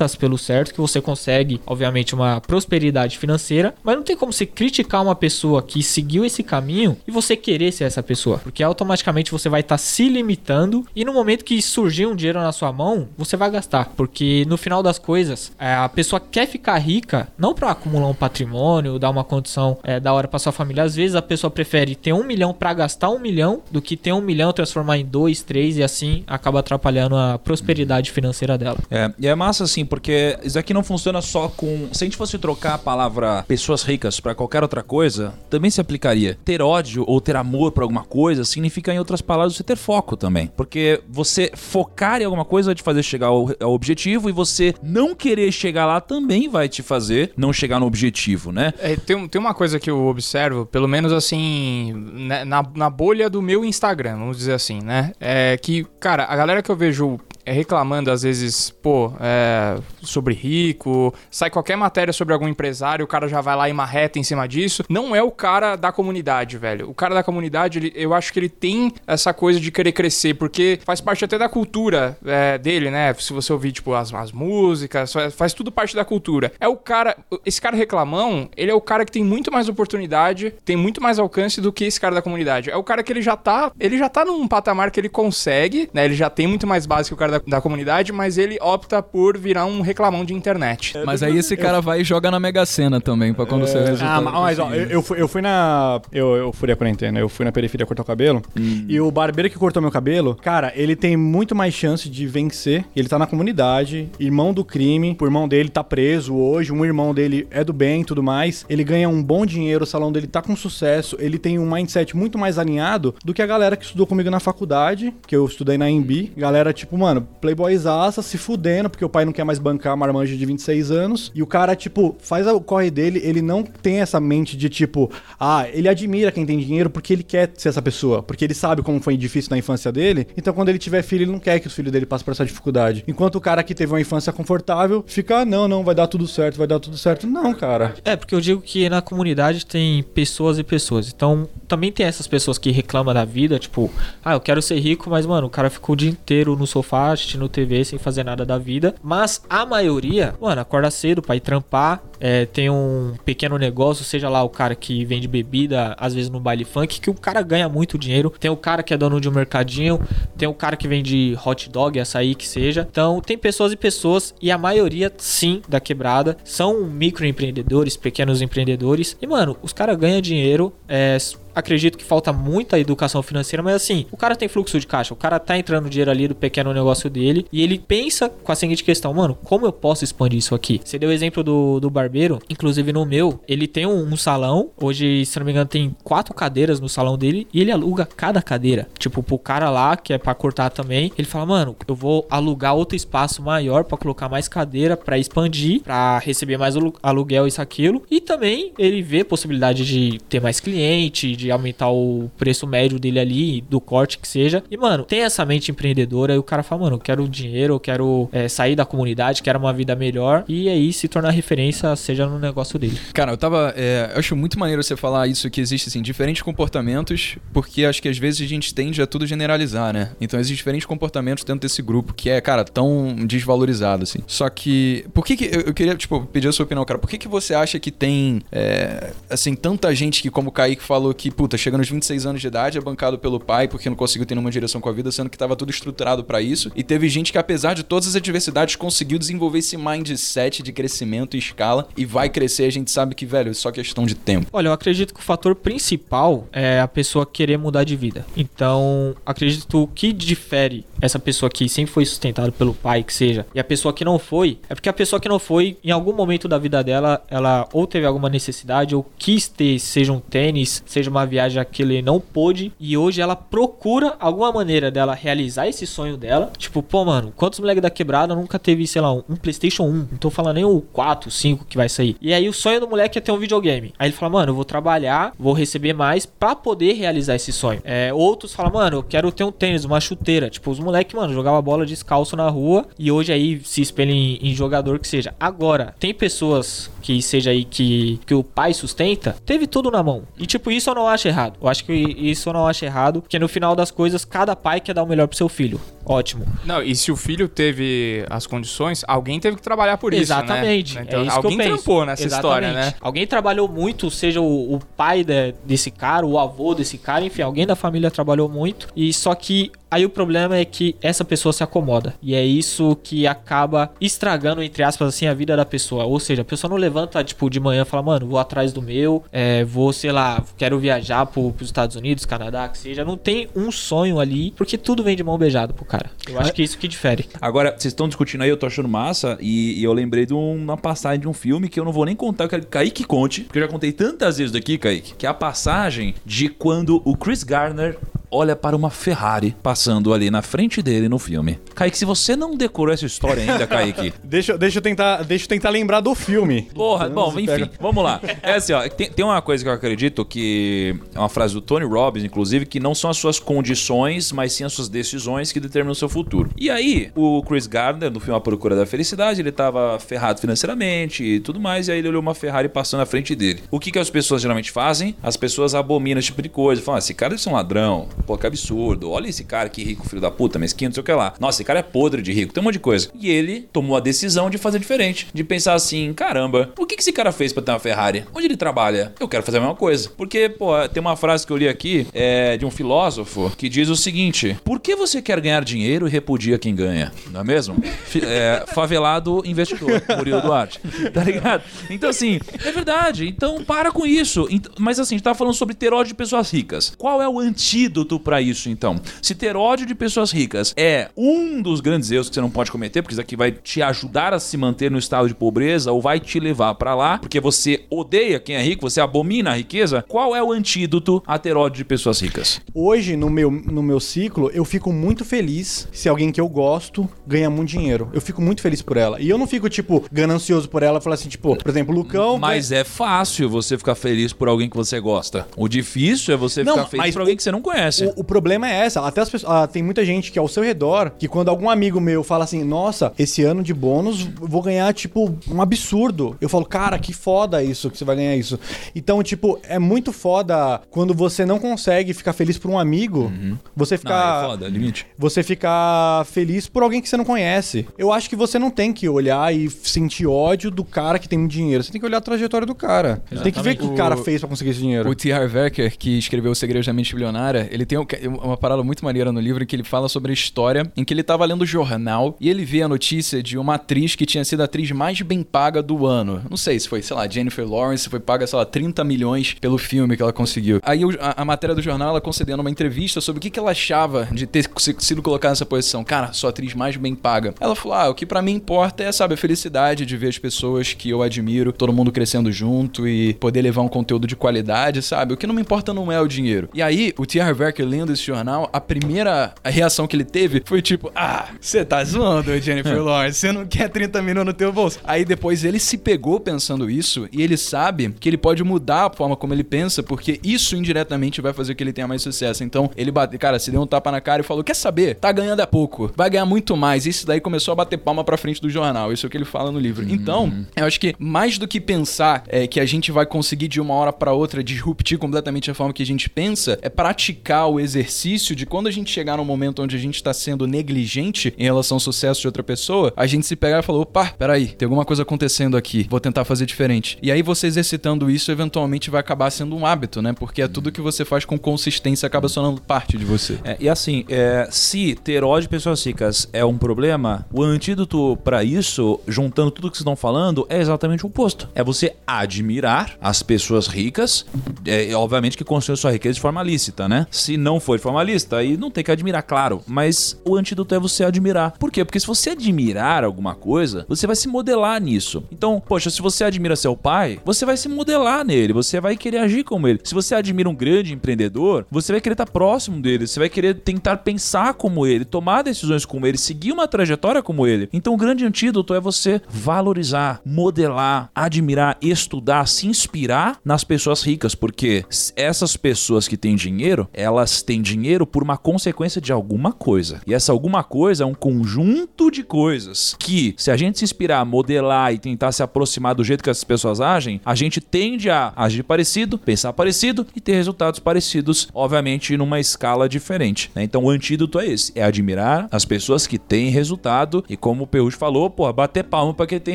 lícitas 0.00 0.14
pelo 0.16 0.38
certo, 0.38 0.72
que 0.72 0.80
você 0.80 1.00
consegue, 1.00 1.60
obviamente, 1.66 2.14
uma 2.14 2.40
prosperidade 2.40 3.18
financeira, 3.18 3.74
mas 3.82 3.96
não 3.96 4.02
tem 4.02 4.16
como 4.16 4.32
você 4.32 4.46
criticar 4.46 5.02
uma 5.02 5.14
pessoa 5.14 5.62
que 5.62 5.82
seguiu 5.82 6.24
esse 6.24 6.42
caminho 6.42 6.96
e 7.06 7.10
você 7.10 7.36
querer 7.36 7.72
ser 7.72 7.84
essa 7.84 8.02
pessoa, 8.02 8.38
porque 8.38 8.62
automaticamente 8.62 9.30
você 9.30 9.48
vai 9.48 9.60
estar 9.60 9.78
se 9.78 10.08
limitando 10.08 10.86
e 10.94 11.04
no 11.04 11.12
momento 11.12 11.44
que 11.44 11.60
surgir 11.60 12.06
um 12.06 12.16
dinheiro 12.16 12.40
na 12.40 12.52
sua 12.52 12.72
mão, 12.72 13.08
você 13.16 13.36
vai 13.36 13.50
gastar, 13.50 13.92
porque 13.96 14.44
no 14.48 14.56
final 14.56 14.82
das 14.82 14.98
coisas, 14.98 15.52
é, 15.58 15.74
a 15.74 15.88
pessoa 15.88 16.20
quer 16.20 16.46
ficar 16.46 16.78
rica 16.78 17.28
não 17.36 17.54
para 17.54 17.70
acumular 17.70 18.08
um 18.08 18.14
patrimônio, 18.14 18.98
dar 18.98 19.10
uma 19.10 19.24
condição 19.24 19.78
é, 19.82 20.00
da 20.00 20.12
hora 20.12 20.28
para 20.28 20.38
sua 20.38 20.52
família. 20.52 20.84
Às 20.84 20.94
vezes 20.94 21.14
a 21.14 21.22
pessoa 21.22 21.50
prefere 21.50 21.94
ter 21.94 22.12
um 22.12 22.24
milhão 22.24 22.52
para 22.52 22.72
gastar 22.72 23.10
um 23.10 23.18
milhão 23.18 23.62
do 23.70 23.82
que 23.82 23.96
ter 23.96 24.12
um 24.12 24.20
milhão 24.20 24.52
transformar 24.52 24.98
em 24.98 25.04
dois, 25.04 25.42
três 25.42 25.76
e 25.76 25.82
assim 25.82 26.24
acaba 26.26 26.60
atrapalhando 26.60 27.16
a 27.16 27.38
prosperidade 27.38 28.10
financeira 28.10 28.56
dela. 28.56 28.78
É, 28.90 29.10
e 29.18 29.26
é 29.26 29.34
massa 29.34 29.64
assim, 29.64 29.84
porque 29.90 30.38
isso 30.44 30.58
aqui 30.58 30.72
não 30.72 30.84
funciona 30.84 31.20
só 31.20 31.48
com. 31.48 31.88
Se 31.92 32.04
a 32.04 32.06
gente 32.06 32.16
fosse 32.16 32.38
trocar 32.38 32.74
a 32.74 32.78
palavra 32.78 33.44
pessoas 33.46 33.82
ricas 33.82 34.20
pra 34.20 34.34
qualquer 34.34 34.62
outra 34.62 34.82
coisa, 34.82 35.34
também 35.50 35.70
se 35.70 35.80
aplicaria. 35.80 36.38
Ter 36.44 36.62
ódio 36.62 37.04
ou 37.06 37.20
ter 37.20 37.34
amor 37.34 37.72
por 37.72 37.82
alguma 37.82 38.04
coisa 38.04 38.44
significa, 38.44 38.94
em 38.94 38.98
outras 38.98 39.20
palavras, 39.20 39.56
você 39.56 39.64
ter 39.64 39.76
foco 39.76 40.16
também. 40.16 40.46
Porque 40.56 41.02
você 41.08 41.50
focar 41.54 42.22
em 42.22 42.24
alguma 42.24 42.44
coisa 42.44 42.68
vai 42.68 42.74
te 42.76 42.82
fazer 42.82 43.02
chegar 43.02 43.26
ao, 43.26 43.50
ao 43.60 43.72
objetivo 43.72 44.30
e 44.30 44.32
você 44.32 44.72
não 44.80 45.14
querer 45.14 45.50
chegar 45.50 45.86
lá 45.86 46.00
também 46.00 46.48
vai 46.48 46.68
te 46.68 46.82
fazer 46.82 47.32
não 47.36 47.52
chegar 47.52 47.80
no 47.80 47.86
objetivo, 47.86 48.52
né? 48.52 48.72
É, 48.78 48.94
tem, 48.94 49.26
tem 49.26 49.40
uma 49.40 49.54
coisa 49.54 49.80
que 49.80 49.90
eu 49.90 50.06
observo, 50.06 50.64
pelo 50.66 50.86
menos 50.86 51.12
assim, 51.12 51.92
né, 52.12 52.44
na, 52.44 52.64
na 52.74 52.88
bolha 52.88 53.28
do 53.28 53.42
meu 53.42 53.64
Instagram, 53.64 54.18
vamos 54.18 54.38
dizer 54.38 54.52
assim, 54.52 54.80
né? 54.80 55.12
É 55.18 55.58
que, 55.60 55.84
cara, 55.98 56.24
a 56.24 56.36
galera 56.36 56.62
que 56.62 56.70
eu 56.70 56.76
vejo 56.76 57.18
reclamando 57.52 58.10
às 58.10 58.22
vezes, 58.22 58.70
pô, 58.70 59.12
é, 59.20 59.76
sobre 60.02 60.34
rico, 60.34 61.12
sai 61.30 61.50
qualquer 61.50 61.76
matéria 61.76 62.12
sobre 62.12 62.32
algum 62.34 62.48
empresário, 62.48 63.04
o 63.04 63.08
cara 63.08 63.28
já 63.28 63.40
vai 63.40 63.56
lá 63.56 63.68
e 63.68 63.72
marreta 63.72 64.18
em 64.18 64.22
cima 64.22 64.46
disso. 64.48 64.82
Não 64.88 65.14
é 65.14 65.22
o 65.22 65.30
cara 65.30 65.76
da 65.76 65.92
comunidade, 65.92 66.58
velho. 66.58 66.88
O 66.90 66.94
cara 66.94 67.14
da 67.14 67.22
comunidade, 67.22 67.78
ele- 67.78 67.92
eu 67.94 68.14
acho 68.14 68.32
que 68.32 68.38
ele 68.38 68.48
tem 68.48 68.92
essa 69.06 69.32
coisa 69.32 69.58
de 69.60 69.70
querer 69.70 69.92
crescer, 69.92 70.34
porque 70.34 70.78
faz 70.84 71.00
parte 71.00 71.24
até 71.24 71.38
da 71.38 71.48
cultura 71.48 72.16
é, 72.24 72.58
dele, 72.58 72.90
né? 72.90 73.12
Se 73.14 73.32
você 73.32 73.52
ouvir, 73.52 73.72
tipo, 73.72 73.94
as, 73.94 74.12
as 74.12 74.32
músicas, 74.32 75.12
faz, 75.12 75.34
faz 75.34 75.54
tudo 75.54 75.70
parte 75.72 75.94
da 75.94 76.04
cultura. 76.04 76.52
É 76.60 76.68
o 76.68 76.76
cara, 76.76 77.16
esse 77.44 77.60
cara 77.60 77.76
reclamão, 77.76 78.48
ele 78.56 78.70
é 78.70 78.74
o 78.74 78.80
cara 78.80 79.04
que 79.04 79.12
tem 79.12 79.24
muito 79.24 79.50
mais 79.52 79.68
oportunidade, 79.68 80.52
tem 80.64 80.76
muito 80.76 81.00
mais 81.02 81.18
alcance 81.18 81.60
do 81.60 81.72
que 81.72 81.84
esse 81.84 82.00
cara 82.00 82.14
da 82.14 82.22
comunidade. 82.22 82.70
É 82.70 82.76
o 82.76 82.82
cara 82.84 83.02
que 83.02 83.12
ele 83.12 83.22
já 83.22 83.36
tá, 83.36 83.72
ele 83.78 83.98
já 83.98 84.08
tá 84.08 84.24
num 84.24 84.46
patamar 84.46 84.90
que 84.90 85.00
ele 85.00 85.08
consegue, 85.08 85.88
né? 85.92 86.04
Ele 86.04 86.14
já 86.14 86.30
tem 86.30 86.46
muito 86.46 86.66
mais 86.66 86.86
base 86.86 87.08
que 87.10 87.14
o 87.14 87.16
cara 87.16 87.32
da, 87.32 87.39
da 87.46 87.60
comunidade, 87.60 88.12
mas 88.12 88.38
ele 88.38 88.58
opta 88.60 89.02
por 89.02 89.36
virar 89.38 89.64
um 89.66 89.80
reclamão 89.80 90.24
de 90.24 90.34
internet. 90.34 90.94
Mas 91.04 91.22
aí 91.22 91.36
esse 91.38 91.56
cara 91.56 91.80
vai 91.80 92.00
e 92.00 92.04
joga 92.04 92.30
na 92.30 92.38
Mega 92.40 92.64
Sena 92.66 93.00
também, 93.00 93.32
pra 93.34 93.46
quando 93.46 93.66
você 93.66 93.78
resultado 93.78 94.18
Ah, 94.18 94.20
ma- 94.20 94.40
mas 94.40 94.58
ó, 94.58 94.72
eu, 94.72 94.86
eu 94.88 95.02
fui, 95.02 95.20
eu 95.20 95.28
fui 95.28 95.40
na. 95.42 96.00
Eu, 96.12 96.34
eu 96.36 96.52
fui 96.52 96.68
na 96.68 96.76
quarentena, 96.76 97.18
eu 97.18 97.28
fui 97.28 97.44
na 97.44 97.52
periferia 97.52 97.86
cortar 97.86 98.02
o 98.02 98.06
cabelo. 98.06 98.42
E 98.88 99.00
o 99.00 99.10
barbeiro 99.10 99.48
que 99.50 99.58
cortou 99.58 99.80
meu 99.82 99.90
cabelo, 99.90 100.34
cara, 100.34 100.72
ele 100.74 100.94
tem 100.96 101.16
muito 101.16 101.54
mais 101.54 101.74
chance 101.74 102.08
de 102.08 102.26
vencer. 102.26 102.84
Ele 102.94 103.08
tá 103.08 103.18
na 103.18 103.26
comunidade, 103.26 104.08
irmão 104.18 104.52
do 104.52 104.64
crime. 104.64 105.16
O 105.20 105.24
irmão 105.24 105.48
dele 105.48 105.68
tá 105.68 105.82
preso 105.84 106.34
hoje. 106.34 106.72
Um 106.72 106.84
irmão 106.84 107.14
dele 107.14 107.46
é 107.50 107.62
do 107.64 107.72
bem 107.72 108.02
e 108.02 108.04
tudo 108.04 108.22
mais. 108.22 108.64
Ele 108.68 108.84
ganha 108.84 109.08
um 109.08 109.22
bom 109.22 109.44
dinheiro, 109.46 109.84
o 109.84 109.86
salão 109.86 110.12
dele 110.12 110.26
tá 110.26 110.40
com 110.42 110.54
sucesso. 110.56 111.16
Ele 111.18 111.38
tem 111.38 111.58
um 111.58 111.70
mindset 111.70 112.16
muito 112.16 112.38
mais 112.38 112.58
alinhado 112.58 113.14
do 113.24 113.32
que 113.34 113.42
a 113.42 113.46
galera 113.46 113.76
que 113.76 113.84
estudou 113.84 114.06
comigo 114.06 114.30
na 114.30 114.40
faculdade, 114.40 115.12
que 115.26 115.34
eu 115.34 115.44
estudei 115.46 115.76
na 115.78 115.88
Embi. 115.90 116.32
Galera, 116.36 116.72
tipo, 116.72 116.96
mano, 116.96 117.26
playboyzaça, 117.40 118.22
se 118.22 118.38
fudendo, 118.38 118.90
porque 118.90 119.04
o 119.04 119.08
pai 119.08 119.24
não 119.24 119.32
quer 119.32 119.44
mais 119.44 119.58
bancar 119.58 119.96
marmanjo 119.96 120.36
de 120.36 120.46
26 120.46 120.90
anos. 120.90 121.32
E 121.34 121.42
o 121.42 121.46
cara, 121.46 121.74
tipo, 121.74 122.16
faz 122.18 122.46
o 122.46 122.60
corre 122.60 122.90
dele, 122.90 123.20
ele 123.22 123.42
não 123.42 123.62
tem 123.62 124.00
essa 124.00 124.20
mente 124.20 124.56
de 124.56 124.68
tipo, 124.68 125.10
ah, 125.38 125.66
ele 125.72 125.88
admira 125.88 126.32
quem 126.32 126.44
tem 126.46 126.58
dinheiro 126.58 126.90
porque 126.90 127.12
ele 127.12 127.22
quer 127.22 127.50
ser 127.54 127.68
essa 127.68 127.82
pessoa, 127.82 128.22
porque 128.22 128.44
ele 128.44 128.54
sabe 128.54 128.82
como 128.82 129.00
foi 129.00 129.16
difícil 129.16 129.50
na 129.50 129.58
infância 129.58 129.90
dele. 129.90 130.26
Então, 130.36 130.52
quando 130.52 130.68
ele 130.68 130.78
tiver 130.78 131.02
filho, 131.02 131.24
ele 131.24 131.32
não 131.32 131.38
quer 131.38 131.58
que 131.60 131.66
os 131.66 131.74
filhos 131.74 131.92
dele 131.92 132.06
passem 132.06 132.24
por 132.24 132.32
essa 132.32 132.44
dificuldade. 132.44 133.04
Enquanto 133.06 133.36
o 133.36 133.40
cara 133.40 133.62
que 133.62 133.74
teve 133.74 133.92
uma 133.92 134.00
infância 134.00 134.32
confortável 134.32 135.04
fica, 135.06 135.38
ah, 135.38 135.44
não, 135.44 135.66
não, 135.66 135.84
vai 135.84 135.94
dar 135.94 136.06
tudo 136.06 136.26
certo, 136.26 136.56
vai 136.56 136.66
dar 136.66 136.80
tudo 136.80 136.96
certo. 136.96 137.26
Não, 137.26 137.54
cara. 137.54 137.94
É, 138.04 138.16
porque 138.16 138.34
eu 138.34 138.40
digo 138.40 138.60
que 138.60 138.88
na 138.88 139.00
comunidade 139.00 139.66
tem 139.66 140.02
pessoas 140.02 140.58
e 140.58 140.64
pessoas. 140.64 141.08
Então, 141.08 141.48
também 141.66 141.92
tem 141.92 142.06
essas 142.06 142.26
pessoas 142.26 142.58
que 142.58 142.70
reclamam 142.70 143.14
da 143.14 143.24
vida, 143.24 143.58
tipo, 143.58 143.90
ah, 144.24 144.34
eu 144.34 144.40
quero 144.40 144.60
ser 144.60 144.78
rico, 144.78 145.08
mas, 145.08 145.24
mano, 145.26 145.46
o 145.46 145.50
cara 145.50 145.70
ficou 145.70 145.92
o 145.92 145.96
dia 145.96 146.10
inteiro 146.10 146.56
no 146.56 146.66
sofá, 146.66 147.09
assistindo 147.12 147.48
TV, 147.48 147.84
sem 147.84 147.98
fazer 147.98 148.24
nada 148.24 148.44
da 148.44 148.58
vida. 148.58 148.94
Mas 149.02 149.42
a 149.48 149.64
maioria, 149.66 150.34
mano, 150.40 150.60
acorda 150.60 150.90
cedo 150.90 151.22
pra 151.22 151.36
ir 151.36 151.40
trampar, 151.40 152.02
é, 152.20 152.44
tem 152.44 152.68
um 152.68 153.14
pequeno 153.24 153.56
negócio, 153.56 154.04
seja 154.04 154.28
lá 154.28 154.42
o 154.42 154.48
cara 154.48 154.74
que 154.74 155.04
vende 155.04 155.26
bebida, 155.26 155.94
às 155.98 156.14
vezes 156.14 156.30
no 156.30 156.38
baile 156.38 156.64
funk, 156.64 157.00
que 157.00 157.08
o 157.08 157.14
cara 157.14 157.40
ganha 157.42 157.68
muito 157.68 157.98
dinheiro. 157.98 158.32
Tem 158.38 158.50
o 158.50 158.56
cara 158.56 158.82
que 158.82 158.92
é 158.92 158.96
dono 158.96 159.20
de 159.20 159.28
um 159.28 159.32
mercadinho, 159.32 160.00
tem 160.36 160.48
o 160.48 160.54
cara 160.54 160.76
que 160.76 160.86
vende 160.86 161.36
hot 161.44 161.70
dog, 161.70 161.98
açaí, 161.98 162.34
que 162.34 162.46
seja. 162.46 162.86
Então, 162.90 163.20
tem 163.20 163.38
pessoas 163.38 163.72
e 163.72 163.76
pessoas, 163.76 164.34
e 164.40 164.50
a 164.50 164.58
maioria, 164.58 165.12
sim, 165.16 165.62
da 165.68 165.80
quebrada, 165.80 166.36
são 166.44 166.84
microempreendedores, 166.84 167.96
pequenos 167.96 168.42
empreendedores. 168.42 169.16
E, 169.20 169.26
mano, 169.26 169.56
os 169.62 169.72
caras 169.72 169.96
ganham 169.96 170.20
dinheiro 170.20 170.72
é, 170.86 171.16
acredito 171.54 171.96
que 171.98 172.04
falta 172.04 172.32
muita 172.32 172.78
educação 172.78 173.22
financeira, 173.22 173.62
mas 173.62 173.74
assim, 173.74 174.06
o 174.10 174.16
cara 174.16 174.36
tem 174.36 174.48
fluxo 174.48 174.78
de 174.78 174.86
caixa, 174.86 175.12
o 175.14 175.16
cara 175.16 175.38
tá 175.38 175.58
entrando 175.58 175.88
dinheiro 175.90 176.10
ali 176.10 176.28
do 176.28 176.34
pequeno 176.34 176.72
negócio 176.72 177.08
dele 177.10 177.46
e 177.52 177.62
ele 177.62 177.78
pensa 177.78 178.28
com 178.28 178.52
a 178.52 178.54
seguinte 178.54 178.84
questão, 178.84 179.12
mano, 179.14 179.36
como 179.44 179.66
eu 179.66 179.72
posso 179.72 180.04
expandir 180.04 180.38
isso 180.38 180.54
aqui? 180.54 180.80
Você 180.84 180.98
deu 180.98 181.08
o 181.08 181.12
exemplo 181.12 181.42
do, 181.42 181.80
do 181.80 181.90
barbeiro, 181.90 182.38
inclusive 182.48 182.92
no 182.92 183.04
meu, 183.04 183.40
ele 183.48 183.66
tem 183.66 183.86
um, 183.86 184.02
um 184.12 184.16
salão, 184.16 184.70
hoje, 184.80 185.24
se 185.26 185.38
não 185.38 185.46
me 185.46 185.52
engano, 185.52 185.66
tem 185.68 185.94
quatro 186.04 186.34
cadeiras 186.34 186.80
no 186.80 186.88
salão 186.88 187.16
dele 187.16 187.46
e 187.52 187.60
ele 187.60 187.70
aluga 187.72 188.06
cada 188.06 188.42
cadeira. 188.42 188.88
Tipo, 188.98 189.22
pro 189.22 189.38
cara 189.38 189.70
lá, 189.70 189.96
que 189.96 190.12
é 190.12 190.18
pra 190.18 190.34
cortar 190.34 190.70
também, 190.70 191.12
ele 191.16 191.26
fala, 191.26 191.46
mano, 191.46 191.76
eu 191.86 191.94
vou 191.94 192.26
alugar 192.30 192.74
outro 192.74 192.96
espaço 192.96 193.42
maior 193.42 193.84
pra 193.84 193.96
colocar 193.98 194.28
mais 194.28 194.48
cadeira, 194.48 194.96
pra 194.96 195.18
expandir, 195.18 195.82
pra 195.82 196.18
receber 196.18 196.56
mais 196.58 196.76
alu- 196.76 196.94
aluguel, 197.02 197.46
isso, 197.46 197.60
aquilo. 197.60 198.02
E 198.10 198.20
também 198.20 198.72
ele 198.78 199.02
vê 199.02 199.24
possibilidade 199.24 199.84
de 199.84 200.18
ter 200.28 200.40
mais 200.40 200.60
cliente, 200.60 201.34
de 201.40 201.50
aumentar 201.50 201.90
o 201.90 202.30
preço 202.36 202.66
médio 202.66 202.98
dele 202.98 203.18
ali, 203.18 203.60
do 203.62 203.80
corte 203.80 204.18
que 204.18 204.28
seja. 204.28 204.62
E, 204.70 204.76
mano, 204.76 205.04
tem 205.04 205.20
essa 205.20 205.44
mente 205.44 205.70
empreendedora 205.70 206.34
e 206.34 206.38
o 206.38 206.42
cara 206.42 206.62
fala, 206.62 206.82
mano, 206.82 206.96
eu 206.96 207.00
quero 207.00 207.26
dinheiro, 207.28 207.74
eu 207.74 207.80
quero 207.80 208.28
é, 208.32 208.46
sair 208.48 208.76
da 208.76 208.84
comunidade, 208.84 209.42
quero 209.42 209.58
uma 209.58 209.72
vida 209.72 209.96
melhor. 209.96 210.44
E 210.46 210.68
aí 210.68 210.92
se 210.92 211.08
tornar 211.08 211.30
referência, 211.30 211.94
seja 211.96 212.26
no 212.26 212.38
negócio 212.38 212.78
dele. 212.78 212.98
Cara, 213.14 213.32
eu 213.32 213.36
tava. 213.36 213.72
é, 213.76 214.10
eu 214.12 214.18
acho 214.18 214.36
muito 214.36 214.58
maneiro 214.58 214.82
você 214.82 214.96
falar 214.96 215.26
isso 215.26 215.48
que 215.48 215.60
existe, 215.60 215.88
assim, 215.88 216.02
diferentes 216.02 216.42
comportamentos, 216.42 217.36
porque 217.52 217.84
acho 217.84 218.02
que 218.02 218.08
às 218.08 218.18
vezes 218.18 218.44
a 218.44 218.48
gente 218.48 218.74
tende 218.74 219.00
a 219.00 219.06
tudo 219.06 219.26
generalizar, 219.26 219.92
né? 219.94 220.10
Então 220.20 220.38
existem 220.38 220.56
diferentes 220.56 220.86
comportamentos 220.86 221.44
dentro 221.44 221.60
desse 221.60 221.80
grupo 221.80 222.12
que 222.12 222.28
é, 222.28 222.40
cara, 222.40 222.64
tão 222.64 223.16
desvalorizado, 223.26 224.02
assim. 224.02 224.18
Só 224.26 224.48
que. 224.50 225.04
Por 225.14 225.24
que 225.24 225.36
que. 225.36 225.44
Eu, 225.44 225.60
eu 225.62 225.74
queria, 225.74 225.94
tipo, 225.94 226.26
pedir 226.26 226.48
a 226.48 226.52
sua 226.52 226.64
opinião, 226.64 226.84
cara. 226.84 226.98
Por 226.98 227.08
que 227.08 227.16
que 227.18 227.28
você 227.28 227.54
acha 227.54 227.78
que 227.78 227.90
tem, 227.90 228.42
é, 228.52 229.12
assim, 229.28 229.54
tanta 229.54 229.94
gente 229.94 230.22
que, 230.22 230.30
como 230.30 230.50
o 230.50 230.52
Kaique 230.52 230.82
falou, 230.82 231.14
que, 231.14 231.29
puta, 231.30 231.56
chega 231.56 231.78
nos 231.78 231.88
26 231.88 232.26
anos 232.26 232.40
de 232.40 232.46
idade, 232.46 232.78
é 232.78 232.80
bancado 232.80 233.18
pelo 233.18 233.40
pai 233.40 233.68
porque 233.68 233.88
não 233.88 233.96
conseguiu 233.96 234.26
ter 234.26 234.34
nenhuma 234.34 234.50
direção 234.50 234.80
com 234.80 234.88
a 234.88 234.92
vida, 234.92 235.10
sendo 235.10 235.30
que 235.30 235.38
tava 235.38 235.56
tudo 235.56 235.70
estruturado 235.70 236.24
pra 236.24 236.40
isso. 236.40 236.70
E 236.74 236.82
teve 236.82 237.08
gente 237.08 237.32
que, 237.32 237.38
apesar 237.38 237.74
de 237.74 237.82
todas 237.82 238.08
as 238.08 238.16
adversidades, 238.16 238.76
conseguiu 238.76 239.18
desenvolver 239.18 239.58
esse 239.58 239.76
mindset 239.76 240.62
de 240.62 240.72
crescimento 240.72 241.36
e 241.36 241.38
escala 241.38 241.88
e 241.96 242.04
vai 242.04 242.28
crescer. 242.28 242.64
A 242.64 242.70
gente 242.70 242.90
sabe 242.90 243.14
que, 243.14 243.26
velho, 243.26 243.50
é 243.50 243.54
só 243.54 243.70
questão 243.70 244.06
de 244.06 244.14
tempo. 244.14 244.48
Olha, 244.52 244.68
eu 244.68 244.72
acredito 244.72 245.14
que 245.14 245.20
o 245.20 245.22
fator 245.22 245.54
principal 245.54 246.48
é 246.52 246.80
a 246.80 246.88
pessoa 246.88 247.26
querer 247.26 247.58
mudar 247.58 247.84
de 247.84 247.96
vida. 247.96 248.26
Então, 248.36 249.14
acredito 249.24 249.88
que 249.94 250.12
difere 250.12 250.84
essa 251.00 251.18
pessoa 251.18 251.50
que 251.50 251.68
sempre 251.68 251.92
foi 251.92 252.04
sustentada 252.04 252.52
pelo 252.52 252.74
pai, 252.74 253.02
que 253.02 253.12
seja, 253.12 253.46
e 253.54 253.60
a 253.60 253.64
pessoa 253.64 253.92
que 253.92 254.04
não 254.04 254.18
foi, 254.18 254.58
é 254.68 254.74
porque 254.74 254.88
a 254.88 254.92
pessoa 254.92 255.20
que 255.20 255.28
não 255.28 255.38
foi, 255.38 255.76
em 255.82 255.90
algum 255.90 256.12
momento 256.12 256.48
da 256.48 256.58
vida 256.58 256.82
dela, 256.82 257.22
ela 257.28 257.68
ou 257.72 257.86
teve 257.86 258.06
alguma 258.06 258.28
necessidade, 258.28 258.94
ou 258.94 259.06
quis 259.18 259.48
ter, 259.48 259.78
seja 259.78 260.12
um 260.12 260.20
tênis, 260.20 260.82
seja 260.86 261.10
uma 261.10 261.26
viagem 261.26 261.64
que 261.70 261.82
ele 261.82 262.02
não 262.02 262.20
pôde, 262.20 262.72
e 262.78 262.96
hoje 262.96 263.20
ela 263.20 263.36
procura 263.36 264.16
alguma 264.18 264.52
maneira 264.52 264.90
dela 264.90 265.14
realizar 265.14 265.68
esse 265.68 265.86
sonho 265.86 266.16
dela. 266.16 266.52
Tipo, 266.56 266.82
pô, 266.82 267.04
mano, 267.04 267.32
quantos 267.36 267.60
moleques 267.60 267.82
da 267.82 267.90
quebrada 267.90 268.34
nunca 268.34 268.58
teve, 268.58 268.86
sei 268.86 269.00
lá, 269.00 269.12
um 269.12 269.36
PlayStation 269.36 269.84
1? 269.84 269.92
Não 269.92 270.18
tô 270.18 270.30
falando 270.30 270.56
nem 270.56 270.64
o 270.64 270.80
4, 270.80 271.30
5 271.30 271.64
que 271.64 271.76
vai 271.76 271.88
sair. 271.88 272.16
E 272.20 272.32
aí 272.32 272.48
o 272.48 272.52
sonho 272.52 272.80
do 272.80 272.88
moleque 272.88 273.18
é 273.18 273.20
ter 273.20 273.32
um 273.32 273.38
videogame. 273.38 273.94
Aí 273.98 274.08
ele 274.08 274.16
fala, 274.16 274.30
mano, 274.30 274.50
eu 274.50 274.54
vou 274.54 274.64
trabalhar, 274.64 275.32
vou 275.38 275.52
receber 275.52 275.92
mais 275.92 276.26
pra 276.26 276.54
poder 276.54 276.94
realizar 276.94 277.34
esse 277.34 277.52
sonho. 277.52 277.80
É, 277.84 278.12
outros 278.12 278.52
falam, 278.52 278.72
mano, 278.72 278.98
eu 278.98 279.02
quero 279.02 279.30
ter 279.32 279.44
um 279.44 279.52
tênis, 279.52 279.84
uma 279.84 280.00
chuteira. 280.00 280.50
Tipo, 280.50 280.70
os 280.70 280.78
moleques, 280.78 280.89
mano, 281.14 281.32
jogava 281.32 281.60
bola 281.62 281.84
descalço 281.86 282.36
na 282.36 282.48
rua 282.48 282.86
e 282.98 283.10
hoje 283.10 283.32
aí 283.32 283.60
se 283.64 283.80
espelha 283.80 284.12
em, 284.12 284.38
em 284.42 284.54
jogador 284.54 284.98
que 284.98 285.08
seja. 285.08 285.34
Agora, 285.38 285.94
tem 285.98 286.12
pessoas 286.14 286.90
que 287.02 287.20
seja 287.22 287.50
aí 287.50 287.64
que, 287.64 288.20
que 288.26 288.34
o 288.34 288.42
pai 288.44 288.74
sustenta, 288.74 289.36
teve 289.44 289.66
tudo 289.66 289.90
na 289.90 290.02
mão. 290.02 290.22
E 290.38 290.46
tipo, 290.46 290.70
isso 290.70 290.90
eu 290.90 290.94
não 290.94 291.08
acho 291.08 291.26
errado. 291.28 291.54
Eu 291.60 291.68
acho 291.68 291.84
que 291.84 291.92
isso 291.92 292.48
eu 292.48 292.52
não 292.52 292.66
acho 292.66 292.84
errado, 292.84 293.22
porque 293.22 293.38
no 293.38 293.48
final 293.48 293.74
das 293.74 293.90
coisas, 293.90 294.24
cada 294.24 294.54
pai 294.54 294.80
quer 294.80 294.94
dar 294.94 295.02
o 295.02 295.06
melhor 295.06 295.26
pro 295.26 295.36
seu 295.36 295.48
filho. 295.48 295.80
Ótimo. 296.04 296.44
Não, 296.64 296.82
e 296.82 296.94
se 296.96 297.12
o 297.12 297.16
filho 297.16 297.48
teve 297.48 298.24
as 298.28 298.46
condições, 298.46 299.04
alguém 299.06 299.38
teve 299.38 299.56
que 299.56 299.62
trabalhar 299.62 299.96
por 299.98 300.12
isso, 300.12 300.22
Exatamente. 300.22 300.96
né? 300.96 301.06
é 301.08 301.22
isso 301.22 301.36
alguém 301.36 301.56
que 301.56 301.62
eu 301.62 301.70
penso. 301.70 301.84
trampou 301.84 302.06
nessa 302.06 302.24
Exatamente. 302.24 302.66
história, 302.68 302.72
né? 302.72 302.94
Alguém 303.00 303.26
trabalhou 303.26 303.68
muito, 303.68 304.10
seja 304.10 304.40
o, 304.40 304.74
o 304.74 304.80
pai 304.96 305.22
de- 305.24 305.54
desse 305.64 305.90
cara, 305.90 306.26
o 306.26 306.38
avô 306.38 306.74
desse 306.74 306.98
cara, 306.98 307.24
enfim, 307.24 307.42
alguém 307.42 307.66
da 307.66 307.76
família 307.76 308.10
trabalhou 308.10 308.48
muito. 308.48 308.88
E 308.96 309.12
só 309.12 309.34
que 309.34 309.70
aí 309.90 310.04
o 310.04 310.10
problema 310.10 310.56
é 310.56 310.64
que 310.64 310.96
essa 311.02 311.24
pessoa 311.24 311.52
se 311.52 311.62
acomoda. 311.62 312.14
E 312.22 312.34
é 312.34 312.44
isso 312.44 312.96
que 313.02 313.26
acaba 313.26 313.92
estragando, 314.00 314.62
entre 314.62 314.82
aspas, 314.82 315.08
assim, 315.08 315.26
a 315.26 315.34
vida 315.34 315.56
da 315.56 315.64
pessoa. 315.64 316.04
Ou 316.04 316.20
seja, 316.20 316.42
a 316.42 316.44
pessoa 316.44 316.70
não 316.70 316.76
levanta, 316.76 317.22
tipo, 317.24 317.50
de 317.50 317.58
manhã 317.58 317.82
e 317.82 317.84
fala, 317.84 318.02
mano, 318.02 318.26
vou 318.26 318.38
atrás 318.38 318.72
do 318.72 318.80
meu, 318.80 319.24
é, 319.32 319.64
vou, 319.64 319.92
sei 319.92 320.12
lá, 320.12 320.42
quero 320.56 320.78
viajar 320.78 321.26
pro, 321.26 321.52
pros 321.52 321.68
Estados 321.68 321.96
Unidos, 321.96 322.24
Canadá, 322.24 322.68
que 322.68 322.78
seja. 322.78 323.04
Não 323.04 323.16
tem 323.16 323.48
um 323.54 323.70
sonho 323.70 324.20
ali, 324.20 324.52
porque 324.56 324.78
tudo 324.78 325.02
vem 325.02 325.16
de 325.16 325.24
mão 325.24 325.36
beijada 325.36 325.72
pro 325.72 325.84
cara. 325.84 326.10
Eu 326.28 326.38
acho 326.38 326.52
que 326.52 326.62
é 326.62 326.64
isso 326.64 326.78
que 326.78 326.88
difere. 326.88 327.26
Agora, 327.40 327.70
vocês 327.70 327.92
estão 327.92 328.08
discutindo 328.08 328.42
aí, 328.42 328.50
eu 328.50 328.56
tô 328.56 328.66
achando 328.66 328.88
massa, 328.88 329.36
e, 329.40 329.80
e 329.80 329.84
eu 329.84 329.92
lembrei 329.92 330.26
de 330.26 330.34
uma 330.34 330.76
passagem 330.76 331.20
de 331.20 331.28
um 331.28 331.32
filme 331.32 331.68
que 331.68 331.78
eu 331.78 331.84
não 331.84 331.92
vou 331.92 332.04
nem 332.04 332.14
contar, 332.14 332.44
eu 332.44 332.48
quero 332.48 332.62
que 332.62 332.68
Kaique 332.68 333.04
conte, 333.04 333.42
porque 333.42 333.58
eu 333.58 333.62
já 333.62 333.68
contei 333.68 333.92
tantas 333.92 334.38
vezes 334.38 334.52
daqui, 334.52 334.78
Kaique, 334.78 335.14
que 335.14 335.26
é 335.26 335.28
a 335.28 335.34
passagem 335.34 336.14
de 336.24 336.48
quando 336.48 337.02
o 337.04 337.16
Chris 337.16 337.42
Garner 337.42 337.98
olha 338.30 338.54
para 338.54 338.76
uma 338.76 338.90
Ferrari 338.90 339.54
passando 339.62 340.12
ali 340.14 340.30
na 340.30 340.42
frente 340.42 340.82
dele 340.82 341.08
no 341.08 341.18
filme. 341.18 341.58
Kaique, 341.74 341.98
se 341.98 342.04
você 342.04 342.36
não 342.36 342.54
decorou 342.56 342.92
essa 342.94 343.06
história 343.06 343.42
ainda, 343.42 343.66
Kaique, 343.68 344.12
Deixa, 344.22 344.56
deixa, 344.56 344.78
eu 344.78 344.82
tentar, 344.82 345.22
deixa 345.24 345.44
eu 345.44 345.48
tentar 345.48 345.70
lembrar 345.70 346.00
do 346.00 346.14
filme. 346.14 346.62
Porra, 346.74 347.08
bom, 347.08 347.32
enfim, 347.32 347.46
pega- 347.46 347.70
vamos 347.80 348.02
lá. 348.04 348.20
É 348.42 348.54
assim, 348.54 348.72
ó, 348.72 348.88
tem, 348.88 349.10
tem 349.10 349.24
uma 349.24 349.40
coisa 349.42 349.64
que 349.64 349.68
eu 349.68 349.74
acredito 349.74 350.24
que 350.24 350.94
é 351.14 351.18
uma 351.18 351.28
frase 351.28 351.54
do 351.54 351.60
Tony 351.60 351.84
Robbins, 351.84 352.24
inclusive, 352.24 352.66
que 352.66 352.78
não 352.78 352.94
são 352.94 353.10
as 353.10 353.16
suas 353.16 353.38
condições, 353.38 354.32
mas 354.32 354.52
sim 354.52 354.64
as 354.64 354.72
suas 354.72 354.88
decisões 354.88 355.52
que 355.52 355.60
determinam 355.60 355.92
o 355.92 355.94
seu 355.96 356.08
futuro. 356.08 356.50
E 356.56 356.70
aí, 356.70 357.10
o 357.14 357.42
Chris 357.42 357.66
Gardner, 357.66 358.10
no 358.10 358.20
filme 358.20 358.36
A 358.36 358.40
Procura 358.40 358.74
da 358.76 358.86
Felicidade, 358.86 359.40
ele 359.40 359.52
tava 359.52 359.98
ferrado 359.98 360.40
financeiramente 360.40 361.22
e 361.24 361.40
tudo 361.40 361.58
mais, 361.60 361.88
e 361.88 361.92
aí 361.92 361.98
ele 361.98 362.08
olhou 362.08 362.20
uma 362.22 362.34
Ferrari 362.34 362.68
passando 362.68 363.00
na 363.00 363.06
frente 363.06 363.34
dele. 363.34 363.62
O 363.70 363.78
que 363.78 363.90
que 363.90 363.98
as 363.98 364.10
pessoas 364.10 364.42
geralmente 364.42 364.70
fazem? 364.70 365.14
As 365.22 365.36
pessoas 365.36 365.74
abominam 365.74 366.18
esse 366.18 366.26
tipo 366.26 366.42
de 366.42 366.48
coisa, 366.48 366.82
falam, 366.82 366.96
ah, 366.96 366.98
esse 366.98 367.14
cara 367.14 367.30
deve 367.30 367.42
ser 367.42 367.48
um 367.48 367.54
ladrão, 367.54 368.08
pô, 368.30 368.38
que 368.38 368.46
absurdo, 368.46 369.10
olha 369.10 369.26
esse 369.26 369.42
cara 369.42 369.68
que 369.68 369.82
rico, 369.82 370.08
filho 370.08 370.22
da 370.22 370.30
puta, 370.30 370.56
mesquinho, 370.56 370.90
não 370.90 370.94
sei 370.94 371.00
o 371.00 371.04
que 371.04 371.10
lá. 371.10 371.34
Nossa, 371.40 371.56
esse 371.56 371.64
cara 371.64 371.80
é 371.80 371.82
podre 371.82 372.22
de 372.22 372.32
rico, 372.32 372.52
tem 372.52 372.60
um 372.60 372.64
monte 372.64 372.74
de 372.74 372.78
coisa. 372.78 373.10
E 373.12 373.28
ele 373.28 373.66
tomou 373.72 373.96
a 373.96 374.00
decisão 374.00 374.48
de 374.48 374.56
fazer 374.56 374.78
diferente, 374.78 375.26
de 375.34 375.42
pensar 375.42 375.74
assim, 375.74 376.12
caramba, 376.12 376.70
o 376.78 376.86
que 376.86 376.94
esse 376.94 377.12
cara 377.12 377.32
fez 377.32 377.52
pra 377.52 377.60
ter 377.60 377.72
uma 377.72 377.80
Ferrari? 377.80 378.24
Onde 378.32 378.46
ele 378.46 378.56
trabalha? 378.56 379.12
Eu 379.18 379.26
quero 379.26 379.42
fazer 379.42 379.58
a 379.58 379.60
mesma 379.60 379.74
coisa. 379.74 380.10
Porque, 380.16 380.48
pô, 380.48 380.70
tem 380.88 381.00
uma 381.00 381.16
frase 381.16 381.44
que 381.44 381.52
eu 381.52 381.56
li 381.56 381.68
aqui, 381.68 382.06
é 382.12 382.56
de 382.56 382.64
um 382.64 382.70
filósofo, 382.70 383.50
que 383.56 383.68
diz 383.68 383.88
o 383.88 383.96
seguinte, 383.96 384.56
por 384.64 384.78
que 384.78 384.94
você 384.94 385.20
quer 385.20 385.40
ganhar 385.40 385.64
dinheiro 385.64 386.06
e 386.06 386.10
repudia 386.10 386.56
quem 386.56 386.72
ganha? 386.72 387.10
Não 387.32 387.40
é 387.40 387.44
mesmo? 387.44 387.82
É, 388.22 388.64
favelado 388.72 389.42
investidor, 389.44 390.02
Murilo 390.16 390.40
Duarte. 390.40 390.80
Tá 391.12 391.24
ligado? 391.24 391.64
Então, 391.88 392.10
assim, 392.10 392.38
é 392.64 392.70
verdade. 392.70 393.26
Então, 393.26 393.64
para 393.64 393.90
com 393.90 394.06
isso. 394.06 394.46
Mas, 394.78 395.00
assim, 395.00 395.14
a 395.14 395.18
gente 395.18 395.24
tava 395.24 395.36
falando 395.36 395.54
sobre 395.54 395.74
ter 395.74 395.92
ódio 395.92 396.08
de 396.08 396.14
pessoas 396.14 396.50
ricas. 396.50 396.94
Qual 396.96 397.20
é 397.20 397.28
o 397.28 397.40
antídoto 397.40 398.19
pra 398.20 398.40
isso, 398.40 398.68
então? 398.68 399.00
Se 399.22 399.34
ter 399.34 399.56
ódio 399.56 399.86
de 399.86 399.94
pessoas 399.94 400.30
ricas 400.30 400.72
é 400.76 401.08
um 401.16 401.60
dos 401.60 401.80
grandes 401.80 402.10
erros 402.10 402.28
que 402.28 402.34
você 402.34 402.40
não 402.40 402.50
pode 402.50 402.70
cometer, 402.70 403.02
porque 403.02 403.14
isso 403.14 403.20
aqui 403.20 403.36
vai 403.36 403.52
te 403.52 403.82
ajudar 403.82 404.32
a 404.32 404.38
se 404.40 404.56
manter 404.56 404.90
no 404.90 404.98
estado 404.98 405.28
de 405.28 405.34
pobreza 405.34 405.92
ou 405.92 406.00
vai 406.00 406.20
te 406.20 406.38
levar 406.38 406.74
pra 406.74 406.94
lá, 406.94 407.18
porque 407.18 407.40
você 407.40 407.84
odeia 407.90 408.38
quem 408.40 408.56
é 408.56 408.62
rico, 408.62 408.88
você 408.88 409.00
abomina 409.00 409.50
a 409.50 409.56
riqueza, 409.56 410.04
qual 410.08 410.34
é 410.34 410.42
o 410.42 410.52
antídoto 410.52 411.22
a 411.26 411.38
ter 411.38 411.56
ódio 411.56 411.78
de 411.78 411.84
pessoas 411.84 412.20
ricas? 412.20 412.60
Hoje, 412.74 413.16
no 413.16 413.30
meu, 413.30 413.50
no 413.50 413.82
meu 413.82 414.00
ciclo, 414.00 414.50
eu 414.52 414.64
fico 414.64 414.92
muito 414.92 415.24
feliz 415.24 415.88
se 415.92 416.08
alguém 416.08 416.30
que 416.32 416.40
eu 416.40 416.48
gosto 416.48 417.08
ganha 417.26 417.48
muito 417.50 417.70
dinheiro. 417.70 418.10
Eu 418.12 418.20
fico 418.20 418.40
muito 418.42 418.62
feliz 418.62 418.82
por 418.82 418.96
ela. 418.96 419.20
E 419.20 419.28
eu 419.28 419.38
não 419.38 419.46
fico, 419.46 419.68
tipo, 419.68 420.04
ganancioso 420.10 420.68
por 420.68 420.82
ela, 420.82 421.00
falar 421.00 421.14
assim, 421.14 421.28
tipo, 421.28 421.56
por 421.56 421.70
exemplo, 421.70 421.94
Lucão. 421.94 422.38
Mas 422.38 422.72
é 422.72 422.84
fácil 422.84 423.48
você 423.48 423.78
ficar 423.78 423.94
feliz 423.94 424.32
por 424.32 424.48
alguém 424.48 424.68
que 424.68 424.76
você 424.76 425.00
gosta. 425.00 425.46
O 425.56 425.68
difícil 425.68 426.34
é 426.34 426.36
você 426.36 426.64
Não, 426.64 426.74
ficar 426.74 426.88
feliz 426.88 427.12
por 427.12 427.20
alguém 427.20 427.36
que 427.36 427.42
você 427.42 427.52
não 427.52 427.62
conhece. 427.62 427.99
O, 428.06 428.20
o 428.20 428.24
problema 428.24 428.68
é 428.70 428.86
essa. 428.86 429.00
Até 429.00 429.20
as 429.20 429.30
pessoas. 429.30 429.52
ah, 429.52 429.66
tem 429.66 429.82
muita 429.82 430.04
gente 430.04 430.30
que 430.32 430.38
é 430.38 430.42
ao 430.42 430.48
seu 430.48 430.62
redor 430.62 431.12
que 431.18 431.28
quando 431.28 431.48
algum 431.48 431.68
amigo 431.68 432.00
meu 432.00 432.22
fala 432.22 432.44
assim, 432.44 432.62
nossa, 432.64 433.12
esse 433.18 433.42
ano 433.42 433.62
de 433.62 433.72
bônus 433.74 434.22
vou 434.40 434.62
ganhar, 434.62 434.92
tipo, 434.92 435.34
um 435.50 435.60
absurdo. 435.60 436.36
Eu 436.40 436.48
falo, 436.48 436.64
cara, 436.64 436.98
que 436.98 437.12
foda 437.12 437.62
isso 437.62 437.90
que 437.90 437.98
você 437.98 438.04
vai 438.04 438.16
ganhar 438.16 438.36
isso. 438.36 438.58
Então, 438.94 439.22
tipo, 439.22 439.58
é 439.62 439.78
muito 439.78 440.12
foda 440.12 440.80
quando 440.90 441.14
você 441.14 441.44
não 441.44 441.58
consegue 441.58 442.12
ficar 442.14 442.32
feliz 442.32 442.58
por 442.58 442.70
um 442.70 442.78
amigo. 442.78 443.32
Você 443.76 443.94
Não, 443.94 443.98
ficar. 443.98 444.44
é 444.44 444.48
foda, 444.48 444.68
limite. 444.68 445.06
Você 445.18 445.42
ficar 445.42 446.24
feliz 446.26 446.68
por 446.68 446.82
alguém 446.82 447.00
que 447.00 447.08
você 447.08 447.16
não 447.16 447.24
conhece. 447.24 447.86
Eu 447.98 448.12
acho 448.12 448.28
que 448.28 448.36
você 448.36 448.58
não 448.58 448.70
tem 448.70 448.92
que 448.92 449.08
olhar 449.08 449.54
e 449.54 449.68
sentir 449.70 450.26
ódio 450.26 450.70
do 450.70 450.84
cara 450.84 451.18
que 451.18 451.28
tem 451.28 451.38
muito 451.38 451.52
dinheiro. 451.52 451.82
Você 451.82 451.92
tem 451.92 452.00
que 452.00 452.06
olhar 452.06 452.18
a 452.18 452.20
trajetória 452.20 452.66
do 452.66 452.74
cara. 452.74 453.22
Você 453.30 453.42
tem 453.42 453.52
que 453.52 453.62
ver 453.62 453.72
o 453.72 453.76
que 453.76 453.84
o 453.86 453.94
cara 453.94 454.16
fez 454.16 454.40
pra 454.40 454.48
conseguir 454.48 454.70
esse 454.70 454.80
dinheiro. 454.80 455.08
O 455.08 455.14
T. 455.14 455.32
Harv 455.32 455.56
Eker, 455.56 455.96
que 455.98 456.18
escreveu 456.18 456.52
O 456.52 456.54
Segredo 456.54 456.84
da 456.84 456.92
Mente 456.92 457.14
Bilionária, 457.14 457.68
ele 457.70 457.84
tem 457.96 458.28
um- 458.28 458.36
uma 458.36 458.56
parada 458.56 458.82
muito 458.82 459.04
maneira 459.04 459.32
no 459.32 459.40
livro 459.40 459.62
em 459.62 459.66
que 459.66 459.74
ele 459.76 459.82
fala 459.84 460.08
sobre 460.08 460.30
a 460.30 460.34
história 460.34 460.90
em 460.96 461.04
que 461.04 461.12
ele 461.12 461.22
tava 461.22 461.44
lendo 461.44 461.62
o 461.62 461.66
jornal 461.66 462.36
e 462.40 462.48
ele 462.48 462.64
vê 462.64 462.82
a 462.82 462.88
notícia 462.88 463.42
de 463.42 463.58
uma 463.58 463.74
atriz 463.74 464.14
que 464.14 464.24
tinha 464.26 464.44
sido 464.44 464.60
a 464.60 464.64
atriz 464.64 464.90
mais 464.90 465.20
bem 465.22 465.42
paga 465.42 465.82
do 465.82 466.06
ano. 466.06 466.42
Não 466.48 466.56
sei 466.56 466.78
se 466.78 466.88
foi, 466.88 467.02
sei 467.02 467.16
lá, 467.16 467.28
Jennifer 467.28 467.66
Lawrence 467.68 468.08
foi 468.08 468.20
paga, 468.20 468.46
sei 468.46 468.58
lá, 468.58 468.64
30 468.64 469.02
milhões 469.04 469.54
pelo 469.60 469.78
filme 469.78 470.16
que 470.16 470.22
ela 470.22 470.32
conseguiu. 470.32 470.80
Aí 470.82 471.00
a, 471.20 471.42
a 471.42 471.44
matéria 471.44 471.74
do 471.74 471.82
jornal, 471.82 472.10
ela 472.10 472.20
concedendo 472.20 472.60
uma 472.60 472.70
entrevista 472.70 473.20
sobre 473.20 473.38
o 473.38 473.42
que, 473.42 473.50
que 473.50 473.58
ela 473.58 473.70
achava 473.72 474.28
de 474.32 474.46
ter 474.46 474.68
sido 474.98 475.22
colocada 475.22 475.52
nessa 475.52 475.66
posição. 475.66 476.04
Cara, 476.04 476.32
sou 476.32 476.48
a 476.48 476.50
atriz 476.50 476.74
mais 476.74 476.96
bem 476.96 477.14
paga. 477.14 477.54
Ela 477.60 477.74
falou: 477.74 477.96
ah, 477.96 478.08
o 478.10 478.14
que 478.14 478.24
pra 478.26 478.42
mim 478.42 478.52
importa 478.52 479.02
é, 479.02 479.10
sabe, 479.12 479.34
a 479.34 479.36
felicidade 479.36 480.06
de 480.06 480.16
ver 480.16 480.28
as 480.28 480.38
pessoas 480.38 480.92
que 480.92 481.10
eu 481.10 481.22
admiro, 481.22 481.72
todo 481.72 481.92
mundo 481.92 482.12
crescendo 482.12 482.50
junto 482.52 483.06
e 483.08 483.34
poder 483.34 483.62
levar 483.62 483.82
um 483.82 483.88
conteúdo 483.88 484.26
de 484.26 484.36
qualidade, 484.36 485.02
sabe? 485.02 485.34
O 485.34 485.36
que 485.36 485.46
não 485.46 485.54
me 485.54 485.60
importa 485.60 485.92
não 485.94 486.10
é 486.12 486.20
o 486.20 486.28
dinheiro. 486.28 486.68
E 486.74 486.82
aí, 486.82 487.12
o 487.18 487.26
T.R. 487.26 487.52
Lendo 487.82 488.12
esse 488.12 488.22
jornal, 488.22 488.68
a 488.72 488.80
primeira 488.80 489.54
reação 489.64 490.06
que 490.06 490.16
ele 490.16 490.24
teve 490.24 490.62
foi 490.64 490.82
tipo: 490.82 491.10
ah, 491.14 491.48
você 491.60 491.84
tá 491.84 492.02
zoando, 492.04 492.56
Jennifer 492.58 493.00
Lawrence, 493.02 493.38
você 493.38 493.52
não 493.52 493.66
quer 493.66 493.88
30 493.88 494.22
milhões 494.22 494.46
no 494.46 494.52
teu 494.52 494.72
bolso. 494.72 494.98
Aí 495.04 495.24
depois 495.24 495.64
ele 495.64 495.78
se 495.78 495.98
pegou 495.98 496.40
pensando 496.40 496.90
isso 496.90 497.28
e 497.32 497.42
ele 497.42 497.56
sabe 497.56 498.14
que 498.18 498.28
ele 498.28 498.36
pode 498.36 498.62
mudar 498.62 499.06
a 499.06 499.10
forma 499.10 499.36
como 499.36 499.54
ele 499.54 499.64
pensa, 499.64 500.02
porque 500.02 500.40
isso 500.42 500.76
indiretamente 500.76 501.40
vai 501.40 501.52
fazer 501.52 501.74
que 501.74 501.82
ele 501.82 501.92
tenha 501.92 502.08
mais 502.08 502.22
sucesso. 502.22 502.64
Então, 502.64 502.90
ele 502.96 503.10
bate, 503.10 503.36
cara, 503.38 503.58
se 503.58 503.70
deu 503.70 503.80
um 503.80 503.86
tapa 503.86 504.10
na 504.10 504.20
cara 504.20 504.42
e 504.42 504.44
falou: 504.44 504.64
quer 504.64 504.74
saber? 504.74 505.14
Tá 505.16 505.32
ganhando 505.32 505.60
é 505.62 505.66
pouco, 505.66 506.12
vai 506.16 506.30
ganhar 506.30 506.46
muito 506.46 506.76
mais. 506.76 507.06
Isso 507.06 507.26
daí 507.26 507.40
começou 507.40 507.72
a 507.72 507.74
bater 507.74 507.98
palma 507.98 508.24
pra 508.24 508.36
frente 508.36 508.60
do 508.60 508.70
jornal. 508.70 509.12
Isso 509.12 509.26
é 509.26 509.28
o 509.28 509.30
que 509.30 509.36
ele 509.36 509.44
fala 509.44 509.70
no 509.70 509.78
livro. 509.78 510.04
Então, 510.10 510.52
eu 510.76 510.86
acho 510.86 510.98
que 510.98 511.14
mais 511.18 511.58
do 511.58 511.68
que 511.68 511.80
pensar 511.80 512.44
é, 512.48 512.66
que 512.66 512.80
a 512.80 512.86
gente 512.86 513.12
vai 513.12 513.26
conseguir 513.26 513.68
de 513.68 513.80
uma 513.80 513.94
hora 513.94 514.12
pra 514.12 514.32
outra 514.32 514.62
disruptir 514.62 515.18
completamente 515.18 515.70
a 515.70 515.74
forma 515.74 515.92
que 515.92 516.02
a 516.02 516.06
gente 516.06 516.28
pensa, 516.28 516.78
é 516.82 516.88
praticar 516.88 517.69
o 517.70 517.80
exercício 517.80 518.54
de 518.54 518.66
quando 518.66 518.86
a 518.86 518.90
gente 518.90 519.10
chegar 519.10 519.36
num 519.36 519.44
momento 519.44 519.82
onde 519.82 519.96
a 519.96 519.98
gente 519.98 520.22
tá 520.22 520.32
sendo 520.34 520.66
negligente 520.66 521.54
em 521.56 521.64
relação 521.64 521.96
ao 521.96 522.00
sucesso 522.00 522.40
de 522.40 522.46
outra 522.46 522.62
pessoa, 522.62 523.12
a 523.16 523.26
gente 523.26 523.46
se 523.46 523.56
pegar 523.56 523.80
e 523.80 523.82
falar: 523.82 524.00
opa, 524.00 524.26
peraí, 524.38 524.68
tem 524.68 524.86
alguma 524.86 525.04
coisa 525.04 525.22
acontecendo 525.22 525.76
aqui, 525.76 526.06
vou 526.08 526.20
tentar 526.20 526.44
fazer 526.44 526.66
diferente. 526.66 527.18
E 527.22 527.30
aí 527.30 527.42
você 527.42 527.66
exercitando 527.66 528.30
isso, 528.30 528.50
eventualmente 528.50 529.10
vai 529.10 529.20
acabar 529.20 529.50
sendo 529.50 529.76
um 529.76 529.86
hábito, 529.86 530.20
né? 530.20 530.32
Porque 530.32 530.62
é 530.62 530.68
tudo 530.68 530.92
que 530.92 531.00
você 531.00 531.24
faz 531.24 531.44
com 531.44 531.58
consistência 531.58 532.26
acaba 532.26 532.48
se 532.48 532.54
tornando 532.54 532.80
parte 532.80 533.16
de 533.16 533.24
você. 533.24 533.58
É, 533.64 533.76
e 533.80 533.88
assim, 533.88 534.24
é, 534.28 534.68
se 534.70 535.14
ter 535.14 535.44
ódio 535.44 535.62
de 535.62 535.68
pessoas 535.68 536.04
ricas 536.04 536.48
é 536.52 536.64
um 536.64 536.76
problema, 536.76 537.46
o 537.52 537.62
antídoto 537.62 538.36
pra 538.44 538.64
isso, 538.64 539.20
juntando 539.26 539.70
tudo 539.70 539.90
que 539.90 539.96
vocês 539.96 540.02
estão 540.02 540.16
falando, 540.16 540.66
é 540.68 540.80
exatamente 540.80 541.24
o 541.24 541.28
oposto. 541.28 541.68
É 541.74 541.82
você 541.82 542.14
admirar 542.26 543.16
as 543.20 543.42
pessoas 543.42 543.86
ricas, 543.86 544.46
é, 544.84 545.14
obviamente 545.14 545.56
que 545.56 545.64
construiu 545.64 545.96
sua 545.96 546.12
riqueza 546.12 546.34
de 546.34 546.40
forma 546.40 546.62
lícita, 546.62 547.08
né? 547.08 547.26
Se 547.30 547.56
não 547.60 547.78
for 547.78 547.96
de 547.96 548.02
forma 548.02 548.22
lícita, 548.22 548.56
aí 548.56 548.76
não 548.76 548.90
tem 548.90 549.04
que 549.04 549.10
admirar, 549.10 549.42
claro. 549.42 549.82
Mas 549.86 550.40
o 550.44 550.56
antídoto 550.56 550.94
é 550.94 550.98
você 550.98 551.24
admirar. 551.24 551.74
Por 551.78 551.90
quê? 551.90 552.04
Porque 552.04 552.18
se 552.18 552.26
você 552.26 552.50
admirar 552.50 553.24
alguma 553.24 553.54
coisa, 553.54 554.04
você 554.08 554.26
vai 554.26 554.34
se 554.34 554.48
modelar 554.48 555.00
nisso. 555.00 555.44
Então, 555.52 555.82
poxa, 555.86 556.10
se 556.10 556.22
você 556.22 556.44
admira 556.44 556.74
seu 556.76 556.96
pai, 556.96 557.38
você 557.44 557.64
vai 557.64 557.76
se 557.76 557.88
modelar 557.88 558.44
nele, 558.44 558.72
você 558.72 559.00
vai 559.00 559.16
querer 559.16 559.38
agir 559.38 559.64
como 559.64 559.86
ele. 559.86 560.00
Se 560.02 560.14
você 560.14 560.34
admira 560.34 560.68
um 560.68 560.74
grande 560.74 561.12
empreendedor, 561.12 561.86
você 561.90 562.12
vai 562.12 562.20
querer 562.20 562.34
estar 562.34 562.46
próximo 562.46 563.00
dele, 563.00 563.26
você 563.26 563.38
vai 563.38 563.48
querer 563.48 563.74
tentar 563.74 564.18
pensar 564.18 564.74
como 564.74 565.06
ele, 565.06 565.24
tomar 565.24 565.62
decisões 565.62 566.04
como 566.04 566.26
ele, 566.26 566.38
seguir 566.38 566.72
uma 566.72 566.88
trajetória 566.88 567.42
como 567.42 567.66
ele. 567.66 567.88
Então, 567.92 568.14
o 568.14 568.16
grande 568.16 568.44
antídoto 568.44 568.94
é 568.94 569.00
você 569.00 569.40
valorizar, 569.48 570.40
modelar, 570.44 571.30
admirar, 571.34 571.98
estudar, 572.00 572.66
se 572.66 572.86
inspirar 572.86 573.58
nas 573.64 573.84
pessoas 573.84 574.22
ricas, 574.22 574.54
porque 574.54 575.04
essas 575.36 575.76
pessoas 575.76 576.26
que 576.26 576.36
têm 576.36 576.56
dinheiro, 576.56 577.08
elas 577.12 577.49
têm 577.62 577.82
dinheiro 577.82 578.26
por 578.26 578.42
uma 578.42 578.56
consequência 578.56 579.20
de 579.20 579.32
alguma 579.32 579.72
coisa. 579.72 580.20
E 580.26 580.32
essa 580.34 580.52
alguma 580.52 580.82
coisa 580.84 581.24
é 581.24 581.26
um 581.26 581.34
conjunto 581.34 582.30
de 582.30 582.42
coisas 582.42 583.16
que, 583.18 583.54
se 583.56 583.70
a 583.70 583.76
gente 583.76 583.98
se 583.98 584.04
inspirar, 584.04 584.44
modelar 584.44 585.12
e 585.12 585.18
tentar 585.18 585.52
se 585.52 585.62
aproximar 585.62 586.14
do 586.14 586.24
jeito 586.24 586.42
que 586.44 586.50
essas 586.50 586.64
pessoas 586.64 587.00
agem, 587.00 587.40
a 587.44 587.54
gente 587.54 587.80
tende 587.80 588.30
a 588.30 588.52
agir 588.56 588.82
parecido, 588.82 589.38
pensar 589.38 589.72
parecido 589.72 590.26
e 590.34 590.40
ter 590.40 590.54
resultados 590.54 591.00
parecidos, 591.00 591.68
obviamente 591.74 592.36
numa 592.36 592.60
escala 592.60 593.08
diferente. 593.08 593.70
né? 593.74 593.82
Então 593.82 594.04
o 594.04 594.10
antídoto 594.10 594.58
é 594.58 594.66
esse: 594.66 594.92
é 594.94 595.02
admirar 595.02 595.68
as 595.70 595.84
pessoas 595.84 596.26
que 596.26 596.38
têm 596.38 596.70
resultado 596.70 597.44
e, 597.48 597.56
como 597.56 597.84
o 597.84 597.86
Perrucho 597.86 598.16
falou, 598.18 598.50
pô, 598.50 598.70
bater 598.72 599.04
palma 599.04 599.34
pra 599.34 599.46
quem 599.46 599.58
tem 599.60 599.74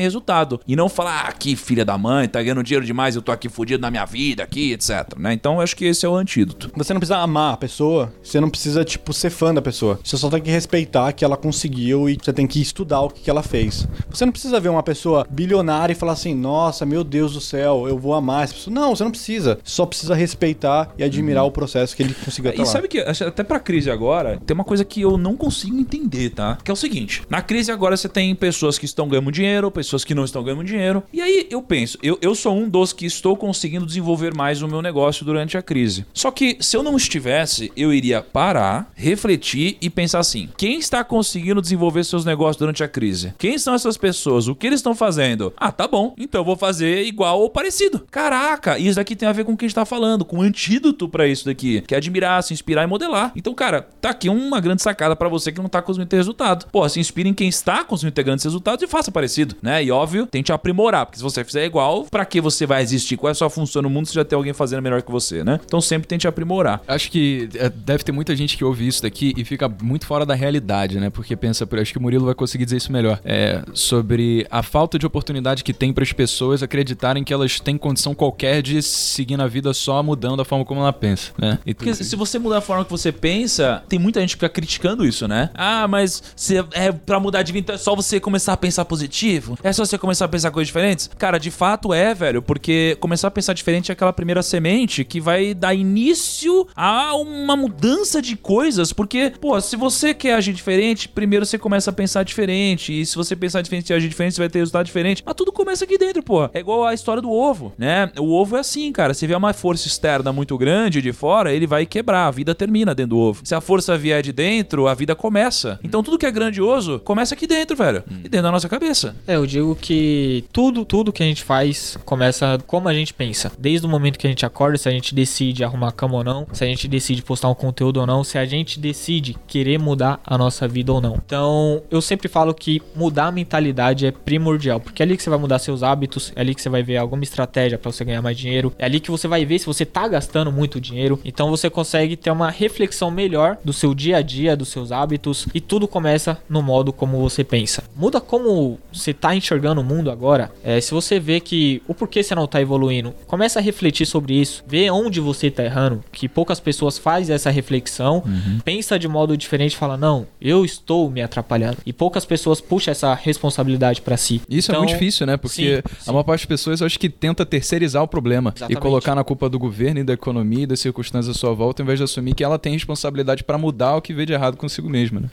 resultado. 0.00 0.60
E 0.66 0.76
não 0.76 0.88
falar, 0.88 1.26
ah, 1.28 1.32
que 1.32 1.56
filha 1.56 1.84
da 1.84 1.98
mãe, 1.98 2.28
tá 2.28 2.42
ganhando 2.42 2.62
dinheiro 2.62 2.84
demais, 2.86 3.16
eu 3.16 3.22
tô 3.22 3.32
aqui 3.32 3.48
fudido 3.48 3.80
na 3.80 3.90
minha 3.90 4.04
vida, 4.04 4.42
aqui, 4.42 4.72
etc. 4.72 5.16
né? 5.18 5.32
Então 5.32 5.60
acho 5.60 5.76
que 5.76 5.84
esse 5.84 6.04
é 6.06 6.08
o 6.08 6.14
antídoto. 6.14 6.70
Você 6.76 6.92
não 6.92 7.00
precisa 7.00 7.18
amar 7.18 7.54
a 7.54 7.56
pessoa, 7.66 8.12
você 8.22 8.40
não 8.40 8.48
precisa, 8.48 8.84
tipo, 8.84 9.12
ser 9.12 9.30
fã 9.30 9.52
da 9.52 9.60
pessoa. 9.60 9.98
Você 10.02 10.16
só 10.16 10.30
tem 10.30 10.40
que 10.40 10.50
respeitar 10.50 11.12
que 11.12 11.24
ela 11.24 11.36
conseguiu 11.36 12.08
e 12.08 12.16
você 12.22 12.32
tem 12.32 12.46
que 12.46 12.60
estudar 12.60 13.00
o 13.02 13.10
que, 13.10 13.22
que 13.22 13.30
ela 13.30 13.42
fez. 13.42 13.86
Você 14.08 14.24
não 14.24 14.32
precisa 14.32 14.60
ver 14.60 14.68
uma 14.68 14.82
pessoa 14.82 15.26
bilionária 15.28 15.92
e 15.92 15.96
falar 15.96 16.12
assim, 16.12 16.34
nossa, 16.34 16.86
meu 16.86 17.02
Deus 17.02 17.32
do 17.34 17.40
céu, 17.40 17.88
eu 17.88 17.98
vou 17.98 18.14
amar 18.14 18.44
essa 18.44 18.54
pessoa. 18.54 18.74
Não, 18.74 18.94
você 18.94 19.04
não 19.04 19.10
precisa. 19.10 19.58
Só 19.64 19.84
precisa 19.84 20.14
respeitar 20.14 20.92
e 20.96 21.02
admirar 21.04 21.44
o 21.44 21.50
processo 21.50 21.94
que 21.96 22.02
ele 22.02 22.14
conseguiu 22.24 22.50
até 22.50 22.58
E 22.60 22.64
lá. 22.64 22.66
sabe 22.66 22.88
que, 22.88 22.98
até 23.00 23.42
pra 23.42 23.58
crise 23.58 23.90
agora, 23.90 24.40
tem 24.46 24.54
uma 24.54 24.64
coisa 24.64 24.84
que 24.84 25.00
eu 25.00 25.16
não 25.18 25.36
consigo 25.36 25.76
entender, 25.76 26.30
tá? 26.30 26.58
Que 26.62 26.70
é 26.70 26.74
o 26.74 26.76
seguinte: 26.76 27.22
na 27.28 27.42
crise 27.42 27.72
agora 27.72 27.96
você 27.96 28.08
tem 28.08 28.34
pessoas 28.34 28.78
que 28.78 28.84
estão 28.84 29.08
ganhando 29.08 29.32
dinheiro, 29.32 29.70
pessoas 29.70 30.04
que 30.04 30.14
não 30.14 30.24
estão 30.24 30.42
ganhando 30.44 30.64
dinheiro. 30.64 31.02
E 31.12 31.20
aí 31.20 31.46
eu 31.50 31.60
penso, 31.62 31.98
eu, 32.02 32.18
eu 32.22 32.34
sou 32.34 32.56
um 32.56 32.68
dos 32.68 32.92
que 32.92 33.06
estou 33.06 33.36
conseguindo 33.36 33.86
desenvolver 33.86 34.34
mais 34.34 34.62
o 34.62 34.68
meu 34.68 34.80
negócio 34.80 35.24
durante 35.24 35.56
a 35.56 35.62
crise. 35.62 36.06
Só 36.14 36.30
que 36.30 36.56
se 36.60 36.76
eu 36.76 36.82
não 36.82 36.96
estivesse, 36.96 37.55
eu 37.76 37.92
iria 37.92 38.22
parar, 38.22 38.90
refletir 38.94 39.76
e 39.80 39.90
pensar 39.90 40.20
assim: 40.20 40.48
quem 40.56 40.78
está 40.78 41.02
conseguindo 41.04 41.60
desenvolver 41.60 42.04
seus 42.04 42.24
negócios 42.24 42.56
durante 42.56 42.82
a 42.82 42.88
crise? 42.88 43.34
Quem 43.38 43.58
são 43.58 43.74
essas 43.74 43.96
pessoas? 43.96 44.48
O 44.48 44.54
que 44.54 44.66
eles 44.66 44.80
estão 44.80 44.94
fazendo? 44.94 45.52
Ah, 45.56 45.72
tá 45.72 45.86
bom. 45.86 46.14
Então 46.18 46.40
eu 46.40 46.44
vou 46.44 46.56
fazer 46.56 47.04
igual 47.04 47.40
ou 47.40 47.50
parecido. 47.50 48.06
Caraca, 48.10 48.78
isso 48.78 48.96
daqui 48.96 49.16
tem 49.16 49.28
a 49.28 49.32
ver 49.32 49.44
com 49.44 49.52
o 49.52 49.56
que 49.56 49.64
a 49.64 49.68
gente 49.68 49.74
tá 49.74 49.84
falando, 49.84 50.24
com 50.24 50.38
um 50.38 50.42
antídoto 50.42 51.08
pra 51.08 51.26
isso 51.26 51.44
daqui, 51.44 51.82
que 51.82 51.94
é 51.94 51.98
admirar, 51.98 52.42
se 52.42 52.52
inspirar 52.52 52.84
e 52.84 52.86
modelar. 52.86 53.32
Então, 53.36 53.54
cara, 53.54 53.88
tá 54.00 54.10
aqui 54.10 54.28
uma 54.28 54.60
grande 54.60 54.82
sacada 54.82 55.14
pra 55.16 55.28
você 55.28 55.52
que 55.52 55.60
não 55.60 55.68
tá 55.68 55.82
conseguindo 55.82 56.08
ter 56.08 56.16
resultado. 56.16 56.66
Pô, 56.70 56.88
se 56.88 57.00
inspire 57.00 57.28
em 57.28 57.34
quem 57.34 57.48
está 57.48 57.84
conseguindo 57.84 58.14
ter 58.14 58.22
grandes 58.22 58.44
resultados 58.44 58.82
e 58.82 58.86
faça 58.86 59.10
parecido, 59.10 59.56
né? 59.62 59.82
E 59.82 59.90
óbvio, 59.90 60.26
tente 60.26 60.52
aprimorar, 60.52 61.06
porque 61.06 61.18
se 61.18 61.22
você 61.22 61.44
fizer 61.44 61.64
igual, 61.64 62.04
pra 62.04 62.24
que 62.24 62.40
você 62.40 62.66
vai 62.66 62.82
existir? 62.82 63.16
Qual 63.16 63.28
é 63.28 63.32
a 63.32 63.34
sua 63.34 63.50
função 63.50 63.82
no 63.82 63.90
mundo 63.90 64.06
se 64.06 64.14
já 64.14 64.24
tem 64.24 64.36
alguém 64.36 64.52
fazendo 64.52 64.82
melhor 64.82 65.02
que 65.02 65.10
você, 65.10 65.44
né? 65.44 65.60
Então 65.64 65.80
sempre 65.80 66.08
tente 66.08 66.26
aprimorar. 66.26 66.82
Acho 66.86 67.10
que 67.10 67.35
é, 67.54 67.68
deve 67.68 68.04
ter 68.04 68.12
muita 68.12 68.34
gente 68.34 68.56
que 68.56 68.64
ouve 68.64 68.86
isso 68.86 69.02
daqui 69.02 69.32
e 69.36 69.44
fica 69.44 69.68
muito 69.68 70.06
fora 70.06 70.24
da 70.24 70.34
realidade, 70.34 70.98
né? 70.98 71.10
Porque 71.10 71.36
pensa, 71.36 71.68
acho 71.80 71.92
que 71.92 71.98
o 71.98 72.02
Murilo 72.02 72.24
vai 72.26 72.34
conseguir 72.34 72.64
dizer 72.64 72.76
isso 72.78 72.92
melhor. 72.92 73.20
É, 73.24 73.62
sobre 73.72 74.46
a 74.50 74.62
falta 74.62 74.98
de 74.98 75.06
oportunidade 75.06 75.62
que 75.62 75.72
tem 75.72 75.92
para 75.92 76.02
as 76.02 76.12
pessoas 76.12 76.62
acreditarem 76.62 77.24
que 77.24 77.32
elas 77.32 77.60
têm 77.60 77.76
condição 77.76 78.14
qualquer 78.14 78.62
de 78.62 78.82
seguir 78.82 79.36
na 79.36 79.46
vida 79.46 79.72
só 79.74 80.02
mudando 80.02 80.40
a 80.40 80.44
forma 80.44 80.64
como 80.64 80.80
ela 80.80 80.92
pensa, 80.92 81.32
né? 81.38 81.58
E 81.66 81.74
Porque 81.74 81.94
se 81.94 82.16
você 82.16 82.38
mudar 82.38 82.58
a 82.58 82.60
forma 82.60 82.84
que 82.84 82.90
você 82.90 83.12
pensa, 83.12 83.82
tem 83.88 83.98
muita 83.98 84.20
gente 84.20 84.30
que 84.30 84.36
fica 84.36 84.48
criticando 84.48 85.04
isso, 85.04 85.26
né? 85.28 85.50
Ah, 85.54 85.86
mas 85.88 86.22
você, 86.34 86.64
é 86.72 86.92
pra 86.92 87.20
mudar 87.20 87.42
de 87.42 87.52
vida 87.52 87.74
é 87.74 87.78
só 87.78 87.94
você 87.94 88.20
começar 88.20 88.52
a 88.52 88.56
pensar 88.56 88.84
positivo? 88.84 89.58
É 89.62 89.72
só 89.72 89.84
você 89.84 89.98
começar 89.98 90.24
a 90.24 90.28
pensar 90.28 90.50
coisas 90.50 90.68
diferentes? 90.68 91.10
Cara, 91.18 91.38
de 91.38 91.50
fato 91.50 91.92
é, 91.92 92.14
velho, 92.14 92.42
porque 92.42 92.96
começar 93.00 93.28
a 93.28 93.30
pensar 93.30 93.52
diferente 93.52 93.90
é 93.90 93.92
aquela 93.92 94.12
primeira 94.12 94.42
semente 94.42 95.04
que 95.04 95.20
vai 95.20 95.54
dar 95.54 95.74
início 95.74 96.66
a 96.74 97.14
uma 97.26 97.56
mudança 97.56 98.22
de 98.22 98.36
coisas, 98.36 98.92
porque, 98.92 99.32
pô, 99.40 99.60
se 99.60 99.76
você 99.76 100.14
quer 100.14 100.34
agir 100.34 100.52
diferente, 100.52 101.08
primeiro 101.08 101.44
você 101.44 101.58
começa 101.58 101.90
a 101.90 101.92
pensar 101.92 102.22
diferente, 102.22 103.00
e 103.00 103.04
se 103.04 103.16
você 103.16 103.34
pensar 103.34 103.62
diferente 103.62 103.90
e 103.90 103.94
agir 103.94 104.08
diferente, 104.08 104.34
você 104.34 104.42
vai 104.42 104.48
ter 104.48 104.58
resultado 104.60 104.86
diferente. 104.86 105.22
Mas 105.24 105.34
tudo 105.34 105.52
começa 105.52 105.84
aqui 105.84 105.98
dentro, 105.98 106.22
pô. 106.22 106.48
É 106.52 106.60
igual 106.60 106.84
a 106.84 106.94
história 106.94 107.20
do 107.22 107.30
ovo, 107.30 107.72
né? 107.76 108.10
O 108.18 108.32
ovo 108.32 108.56
é 108.56 108.60
assim, 108.60 108.90
cara. 108.92 109.14
Se 109.14 109.26
vier 109.26 109.38
uma 109.38 109.52
força 109.52 109.86
externa 109.86 110.32
muito 110.32 110.56
grande 110.56 111.02
de 111.02 111.12
fora, 111.12 111.52
ele 111.52 111.66
vai 111.66 111.86
quebrar, 111.86 112.26
a 112.26 112.30
vida 112.30 112.54
termina 112.54 112.94
dentro 112.94 113.10
do 113.10 113.18
ovo. 113.18 113.40
Se 113.44 113.54
a 113.54 113.60
força 113.60 113.96
vier 113.96 114.22
de 114.22 114.32
dentro, 114.32 114.86
a 114.86 114.94
vida 114.94 115.14
começa. 115.14 115.78
Então 115.82 116.02
tudo 116.02 116.18
que 116.18 116.26
é 116.26 116.30
grandioso 116.30 117.00
começa 117.00 117.34
aqui 117.34 117.46
dentro, 117.46 117.76
velho. 117.76 118.02
E 118.24 118.28
dentro 118.28 118.42
da 118.42 118.52
nossa 118.52 118.68
cabeça. 118.68 119.16
É, 119.26 119.36
eu 119.36 119.46
digo 119.46 119.74
que 119.74 120.44
tudo, 120.52 120.84
tudo 120.84 121.12
que 121.12 121.22
a 121.22 121.26
gente 121.26 121.42
faz 121.42 121.98
começa 122.04 122.58
como 122.66 122.88
a 122.88 122.94
gente 122.94 123.12
pensa. 123.12 123.52
Desde 123.58 123.86
o 123.86 123.90
momento 123.90 124.18
que 124.18 124.26
a 124.26 124.30
gente 124.30 124.44
acorda, 124.44 124.78
se 124.78 124.88
a 124.88 124.92
gente 124.92 125.14
decide 125.14 125.64
arrumar 125.64 125.88
a 125.88 125.92
cama 125.92 126.16
ou 126.16 126.24
não, 126.24 126.46
se 126.52 126.64
a 126.64 126.66
gente 126.66 126.88
decide 126.88 127.15
postar 127.22 127.48
um 127.48 127.54
conteúdo 127.54 128.00
ou 128.00 128.06
não, 128.06 128.24
se 128.24 128.38
a 128.38 128.44
gente 128.44 128.78
decide 128.78 129.36
querer 129.46 129.78
mudar 129.78 130.20
a 130.24 130.36
nossa 130.36 130.66
vida 130.66 130.92
ou 130.92 131.00
não. 131.00 131.20
Então, 131.24 131.82
eu 131.90 132.00
sempre 132.00 132.28
falo 132.28 132.54
que 132.54 132.82
mudar 132.94 133.26
a 133.26 133.32
mentalidade 133.32 134.06
é 134.06 134.10
primordial, 134.10 134.80
porque 134.80 135.02
é 135.02 135.04
ali 135.04 135.16
que 135.16 135.22
você 135.22 135.30
vai 135.30 135.38
mudar 135.38 135.58
seus 135.58 135.82
hábitos, 135.82 136.32
é 136.34 136.40
ali 136.40 136.54
que 136.54 136.62
você 136.62 136.68
vai 136.68 136.82
ver 136.82 136.96
alguma 136.96 137.22
estratégia 137.22 137.78
para 137.78 137.90
você 137.90 138.04
ganhar 138.04 138.22
mais 138.22 138.36
dinheiro, 138.36 138.72
é 138.78 138.84
ali 138.84 139.00
que 139.00 139.10
você 139.10 139.28
vai 139.28 139.44
ver 139.44 139.58
se 139.58 139.66
você 139.66 139.84
tá 139.84 140.06
gastando 140.08 140.52
muito 140.52 140.80
dinheiro. 140.80 141.20
Então, 141.24 141.50
você 141.50 141.68
consegue 141.70 142.16
ter 142.16 142.30
uma 142.30 142.50
reflexão 142.50 143.10
melhor 143.10 143.58
do 143.64 143.72
seu 143.72 143.94
dia 143.94 144.18
a 144.18 144.22
dia, 144.22 144.56
dos 144.56 144.68
seus 144.68 144.92
hábitos, 144.92 145.46
e 145.54 145.60
tudo 145.60 145.88
começa 145.88 146.38
no 146.48 146.62
modo 146.62 146.92
como 146.92 147.18
você 147.18 147.42
pensa. 147.42 147.84
Muda 147.94 148.20
como 148.20 148.78
você 148.92 149.12
tá 149.12 149.34
enxergando 149.34 149.80
o 149.80 149.84
mundo 149.84 150.10
agora. 150.10 150.50
É, 150.62 150.80
se 150.80 150.92
você 150.92 151.18
vê 151.18 151.40
que 151.40 151.82
o 151.86 151.94
porquê 151.94 152.22
você 152.22 152.34
não 152.34 152.46
tá 152.46 152.60
evoluindo, 152.60 153.14
começa 153.26 153.58
a 153.58 153.62
refletir 153.62 154.06
sobre 154.06 154.34
isso, 154.34 154.64
vê 154.66 154.90
onde 154.90 155.20
você 155.20 155.50
tá 155.50 155.64
errando, 155.64 156.02
que 156.12 156.28
poucas 156.28 156.60
pessoas 156.60 156.98
faz 157.06 157.30
essa 157.30 157.50
reflexão, 157.50 158.20
Uhum. 158.26 158.58
pensa 158.64 158.98
de 158.98 159.06
modo 159.06 159.36
diferente 159.36 159.74
e 159.74 159.76
fala, 159.76 159.96
não, 159.96 160.26
eu 160.40 160.64
estou 160.64 161.08
me 161.08 161.22
atrapalhando. 161.22 161.76
E 161.86 161.92
poucas 161.92 162.24
pessoas 162.24 162.60
puxam 162.60 162.90
essa 162.90 163.14
responsabilidade 163.14 164.00
pra 164.00 164.16
si. 164.16 164.42
Isso 164.50 164.72
é 164.72 164.74
Então, 164.74 164.80
muito 164.82 164.92
difícil, 164.92 165.24
né? 165.24 165.36
Porque 165.36 165.76
sim, 165.76 165.82
sim. 166.00 166.10
a 166.10 166.12
maior 166.12 166.24
parte 166.24 166.40
das 166.40 166.46
pessoas 166.46 166.80
eu 166.80 166.86
acho 166.86 166.98
que 166.98 167.08
tenta 167.08 167.46
terceirizar 167.46 168.02
o 168.02 168.08
problema 168.08 168.50
e 168.50 168.58
Exatamente. 168.58 168.80
colocar 168.80 169.14
na 169.14 169.22
culpa 169.22 169.48
do 169.48 169.56
governo 169.56 170.00
e 170.00 170.04
da 170.04 170.14
economia 170.14 170.64
e 170.64 170.66
das 170.66 170.80
circunstâncias 170.80 171.36
à 171.36 171.38
sua 171.38 171.54
volta, 171.54 171.80
ao 171.80 171.84
invés 171.84 172.00
de 172.00 172.02
assumir 172.04 172.34
que 172.34 172.42
ela 172.42 172.58
tem 172.58 172.72
responsabilidade 172.72 173.44
pra 173.44 173.56
mudar 173.56 173.94
o 173.94 174.02
que 174.02 174.12
vê 174.12 174.26
de 174.26 174.32
errado 174.32 174.56
consigo 174.56 174.88
mesma, 174.90 175.20
né? 175.20 175.30